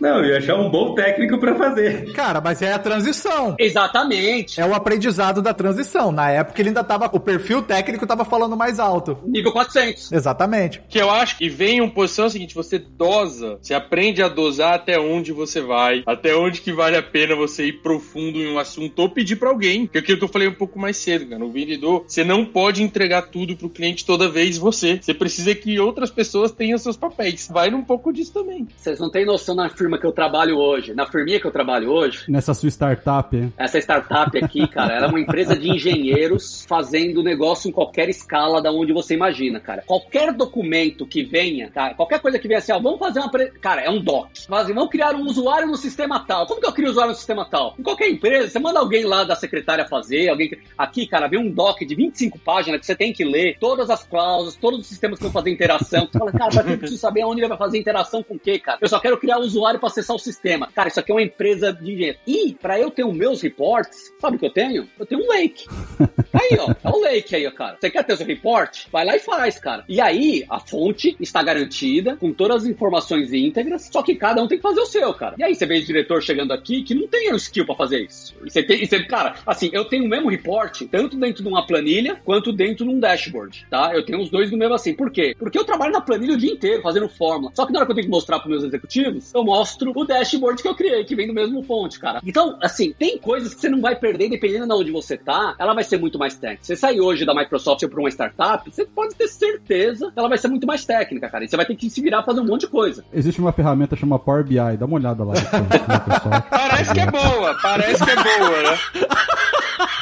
Não, 0.00 0.18
eu 0.18 0.26
ia 0.26 0.38
achar 0.38 0.54
um 0.56 0.70
bom 0.70 0.94
técnico 0.94 1.38
pra 1.38 1.54
fazer. 1.58 2.12
Cara, 2.12 2.40
mas 2.40 2.62
é 2.62 2.72
a 2.72 2.78
transição. 2.78 3.56
Exatamente. 3.58 4.60
É 4.60 4.66
o 4.66 4.74
aprendizado 4.74 5.42
da 5.42 5.52
transição. 5.52 6.12
Na 6.12 6.30
época 6.30 6.60
ele 6.60 6.70
ainda 6.70 6.84
tava. 6.84 7.10
O 7.12 7.20
perfil 7.20 7.62
técnico 7.62 8.06
tava 8.06 8.24
falando 8.24 8.56
mais 8.56 8.78
alto. 8.78 9.18
Nível 9.26 9.52
400. 9.52 10.12
Exatamente. 10.12 10.82
Que 10.88 10.98
eu 10.98 11.10
acho 11.10 11.36
que 11.36 11.48
vem 11.48 11.80
uma 11.80 11.90
posição 11.90 12.28
seguinte, 12.28 12.54
você 12.54 12.78
dosa, 12.78 13.58
você 13.60 13.74
aprende 13.74 14.22
a 14.22 14.28
dosar 14.28 14.74
até 14.74 14.98
onde 14.98 15.32
você 15.32 15.60
vai, 15.60 16.02
até 16.06 16.36
onde 16.36 16.60
que 16.60 16.72
vale 16.72 16.96
a 16.96 17.02
pena 17.02 17.34
você 17.34 17.66
ir 17.66 17.82
profundo 17.82 18.38
em 18.38 18.52
um 18.52 18.58
assunto 18.58 18.98
ou 19.00 19.10
pedir 19.10 19.36
pra 19.36 19.50
alguém. 19.50 19.86
Que 19.86 19.98
é 19.98 20.00
aquilo 20.00 20.18
que 20.18 20.24
eu 20.24 20.28
falei 20.28 20.48
um 20.48 20.54
pouco 20.54 20.78
mais 20.78 20.96
cedo, 20.96 21.26
cara. 21.26 21.38
No 21.38 21.50
vendedor, 21.50 22.04
você 22.06 22.24
não 22.24 22.44
pode 22.44 22.82
entregar 22.82 23.22
tudo 23.22 23.56
pro 23.56 23.68
cliente 23.68 24.04
toda 24.04 24.28
vez 24.28 24.58
você. 24.58 24.98
Você 25.00 25.14
precisa 25.14 25.54
que 25.54 25.78
outras 25.78 26.10
pessoas 26.10 26.52
tenham 26.52 26.78
seus 26.78 26.96
papéis. 26.96 27.48
Vai 27.50 27.70
num 27.70 27.82
pouco 27.82 28.12
disso 28.12 28.32
também. 28.32 28.68
Vocês 28.76 28.98
não 28.98 29.10
têm 29.10 29.24
noção 29.24 29.54
na 29.54 29.68
firma 29.68 29.98
que 29.98 30.06
eu 30.06 30.12
trabalho 30.12 30.56
hoje. 30.56 30.94
Na 30.94 31.06
firminha 31.06 31.40
que 31.40 31.46
eu 31.46 31.47
trabalho 31.50 31.90
hoje, 31.90 32.24
Nessa 32.28 32.54
sua 32.54 32.68
startup. 32.68 33.52
essa 33.56 33.78
startup 33.78 34.36
aqui, 34.36 34.66
cara, 34.68 34.94
ela 34.94 35.06
é 35.06 35.08
uma 35.08 35.20
empresa 35.20 35.56
de 35.56 35.70
engenheiros 35.70 36.64
fazendo 36.68 37.22
negócio 37.22 37.68
em 37.68 37.72
qualquer 37.72 38.08
escala 38.08 38.60
da 38.62 38.70
onde 38.70 38.92
você 38.92 39.14
imagina, 39.14 39.60
cara. 39.60 39.82
Qualquer 39.86 40.32
documento 40.32 41.06
que 41.06 41.22
venha, 41.22 41.70
cara, 41.70 41.94
qualquer 41.94 42.20
coisa 42.20 42.38
que 42.38 42.48
venha 42.48 42.58
assim, 42.58 42.72
ó, 42.72 42.78
vamos 42.78 42.98
fazer 42.98 43.20
uma. 43.20 43.30
Pre... 43.30 43.50
Cara, 43.60 43.82
é 43.82 43.90
um 43.90 44.00
doc. 44.00 44.28
Mas 44.48 44.64
assim, 44.64 44.74
vamos 44.74 44.90
criar 44.90 45.14
um 45.14 45.24
usuário 45.26 45.68
no 45.68 45.76
sistema 45.76 46.20
tal. 46.20 46.46
Como 46.46 46.60
que 46.60 46.66
eu 46.66 46.72
crio 46.72 46.88
um 46.88 46.90
usuário 46.90 47.12
no 47.12 47.16
sistema 47.16 47.44
tal? 47.48 47.74
Em 47.78 47.82
qualquer 47.82 48.08
empresa, 48.08 48.48
você 48.48 48.58
manda 48.58 48.78
alguém 48.78 49.04
lá 49.04 49.24
da 49.24 49.34
secretária 49.36 49.86
fazer, 49.86 50.28
alguém. 50.28 50.50
Aqui, 50.76 51.06
cara, 51.06 51.28
vem 51.28 51.38
um 51.38 51.50
doc 51.50 51.80
de 51.80 51.94
25 51.94 52.38
páginas 52.38 52.80
que 52.80 52.86
você 52.86 52.94
tem 52.94 53.12
que 53.12 53.24
ler 53.24 53.56
todas 53.58 53.90
as 53.90 54.04
cláusulas, 54.04 54.56
todos 54.56 54.80
os 54.80 54.86
sistemas 54.86 55.18
que 55.18 55.24
vão 55.24 55.32
fazer 55.32 55.50
interação. 55.50 56.08
Você 56.10 56.18
fala, 56.18 56.32
cara, 56.32 56.50
mas 56.54 56.68
eu 56.68 56.78
preciso 56.78 57.00
saber 57.00 57.22
aonde 57.22 57.40
ele 57.40 57.48
vai 57.48 57.58
fazer 57.58 57.78
interação 57.78 58.22
com 58.22 58.34
o 58.34 58.38
quê, 58.38 58.58
cara? 58.58 58.78
Eu 58.80 58.88
só 58.88 58.98
quero 58.98 59.18
criar 59.18 59.38
um 59.38 59.42
usuário 59.42 59.78
para 59.78 59.88
acessar 59.88 60.16
o 60.16 60.18
sistema. 60.18 60.68
Cara, 60.74 60.88
isso 60.88 61.00
aqui 61.00 61.12
é 61.12 61.14
uma 61.14 61.22
empresa 61.38 61.72
de 61.72 61.92
engenheiro. 61.92 62.18
E, 62.26 62.52
para 62.60 62.80
eu 62.80 62.90
ter 62.90 63.04
os 63.04 63.14
meus 63.14 63.40
reports, 63.40 64.12
sabe 64.20 64.36
o 64.36 64.38
que 64.40 64.46
eu 64.46 64.52
tenho? 64.52 64.88
Eu 64.98 65.06
tenho 65.06 65.22
um 65.22 65.28
lake. 65.28 65.66
Aí, 66.34 66.58
ó, 66.58 66.70
é 66.70 66.90
o 66.90 67.00
lake 67.00 67.34
aí, 67.34 67.46
ó, 67.46 67.50
cara. 67.50 67.76
Você 67.80 67.90
quer 67.90 68.04
ter 68.04 68.16
seu 68.16 68.26
report? 68.26 68.86
Vai 68.92 69.04
lá 69.04 69.16
e 69.16 69.18
faz, 69.18 69.58
cara. 69.58 69.84
E 69.88 70.00
aí, 70.00 70.44
a 70.48 70.60
fonte 70.60 71.16
está 71.18 71.42
garantida, 71.42 72.16
com 72.16 72.32
todas 72.32 72.62
as 72.62 72.68
informações 72.68 73.32
íntegras, 73.32 73.88
só 73.90 74.02
que 74.02 74.14
cada 74.14 74.42
um 74.42 74.46
tem 74.46 74.58
que 74.58 74.62
fazer 74.62 74.80
o 74.80 74.86
seu, 74.86 75.12
cara. 75.14 75.34
E 75.38 75.42
aí, 75.42 75.54
você 75.54 75.66
vê 75.66 75.78
o 75.78 75.84
diretor 75.84 76.22
chegando 76.22 76.52
aqui 76.52 76.82
que 76.82 76.94
não 76.94 77.08
tem 77.08 77.32
o 77.32 77.36
skill 77.36 77.64
pra 77.64 77.74
fazer 77.74 78.02
isso. 78.02 78.36
E 78.44 78.50
você 78.50 78.62
tem, 78.62 78.82
e 78.82 78.86
você, 78.86 79.02
cara, 79.04 79.36
assim, 79.46 79.70
eu 79.72 79.86
tenho 79.86 80.04
o 80.04 80.08
mesmo 80.08 80.28
report, 80.28 80.82
tanto 80.90 81.16
dentro 81.16 81.42
de 81.42 81.48
uma 81.48 81.66
planilha, 81.66 82.20
quanto 82.24 82.52
dentro 82.52 82.84
de 82.84 82.90
um 82.90 83.00
dashboard, 83.00 83.66
tá? 83.70 83.92
Eu 83.94 84.04
tenho 84.04 84.20
os 84.20 84.30
dois 84.30 84.50
do 84.50 84.56
mesmo 84.56 84.74
assim. 84.74 84.94
Por 84.94 85.10
quê? 85.10 85.34
Porque 85.38 85.58
eu 85.58 85.64
trabalho 85.64 85.92
na 85.92 86.00
planilha 86.00 86.34
o 86.34 86.38
dia 86.38 86.52
inteiro, 86.52 86.82
fazendo 86.82 87.08
fórmula. 87.08 87.52
Só 87.54 87.66
que 87.66 87.72
na 87.72 87.80
hora 87.80 87.86
que 87.86 87.92
eu 87.92 87.96
tenho 87.96 88.06
que 88.06 88.12
mostrar 88.12 88.38
pros 88.38 88.50
meus 88.50 88.64
executivos, 88.64 89.32
eu 89.34 89.42
mostro 89.44 89.92
o 89.94 90.04
dashboard 90.04 90.62
que 90.62 90.68
eu 90.68 90.74
criei, 90.74 91.04
que 91.04 91.16
vem 91.16 91.27
do 91.28 91.34
mesmo 91.34 91.62
fonte, 91.62 92.00
cara. 92.00 92.20
Então, 92.24 92.58
assim, 92.60 92.92
tem 92.98 93.18
coisas 93.18 93.54
que 93.54 93.60
você 93.60 93.68
não 93.68 93.80
vai 93.80 93.94
perder, 93.94 94.28
dependendo 94.28 94.66
de 94.66 94.72
onde 94.72 94.90
você 94.90 95.16
tá, 95.16 95.54
ela 95.58 95.74
vai 95.74 95.84
ser 95.84 95.98
muito 95.98 96.18
mais 96.18 96.36
técnica. 96.36 96.64
Você 96.64 96.74
sair 96.74 97.00
hoje 97.00 97.24
da 97.24 97.34
Microsoft 97.34 97.86
pra 97.86 98.00
uma 98.00 98.08
startup, 98.08 98.68
você 98.70 98.84
pode 98.84 99.14
ter 99.14 99.28
certeza 99.28 100.10
que 100.10 100.18
ela 100.18 100.28
vai 100.28 100.38
ser 100.38 100.48
muito 100.48 100.66
mais 100.66 100.84
técnica, 100.84 101.28
cara. 101.28 101.44
E 101.44 101.48
você 101.48 101.56
vai 101.56 101.66
ter 101.66 101.76
que 101.76 101.88
se 101.88 102.00
virar 102.00 102.22
pra 102.22 102.32
fazer 102.32 102.40
um 102.40 102.46
monte 102.46 102.62
de 102.62 102.68
coisa. 102.68 103.04
Existe 103.12 103.40
uma 103.40 103.52
ferramenta 103.52 103.94
chamada 103.94 104.22
Power 104.22 104.44
BI, 104.44 104.76
dá 104.78 104.86
uma 104.86 104.96
olhada 104.96 105.24
lá. 105.24 105.34
Parece 106.50 106.92
que 106.92 107.00
é 107.00 107.10
boa, 107.10 107.54
parece 107.62 108.04
que 108.04 108.10
é 108.10 108.14
boa, 108.14 108.62
né? 108.62 108.78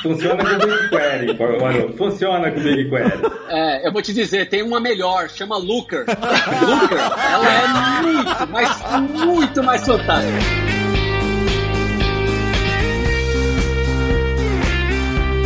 Funciona 0.02 0.44
com 0.44 0.54
o 0.54 0.58
BigQuery, 0.58 1.60
mano. 1.60 1.92
Funciona 1.96 2.50
com 2.50 2.60
o 2.60 2.62
BigQuery. 2.62 3.12
É, 3.48 3.86
eu 3.86 3.92
vou 3.92 4.02
te 4.02 4.12
dizer, 4.12 4.48
tem 4.48 4.62
uma 4.62 4.80
melhor, 4.80 5.28
chama 5.28 5.56
Looker. 5.56 6.04
Looker, 6.06 6.98
ela 6.98 7.52
é 7.52 8.02
muito, 8.02 8.48
mas 8.50 9.24
muito 9.24 9.62
mais 9.62 9.84
fantástica. 9.84 10.75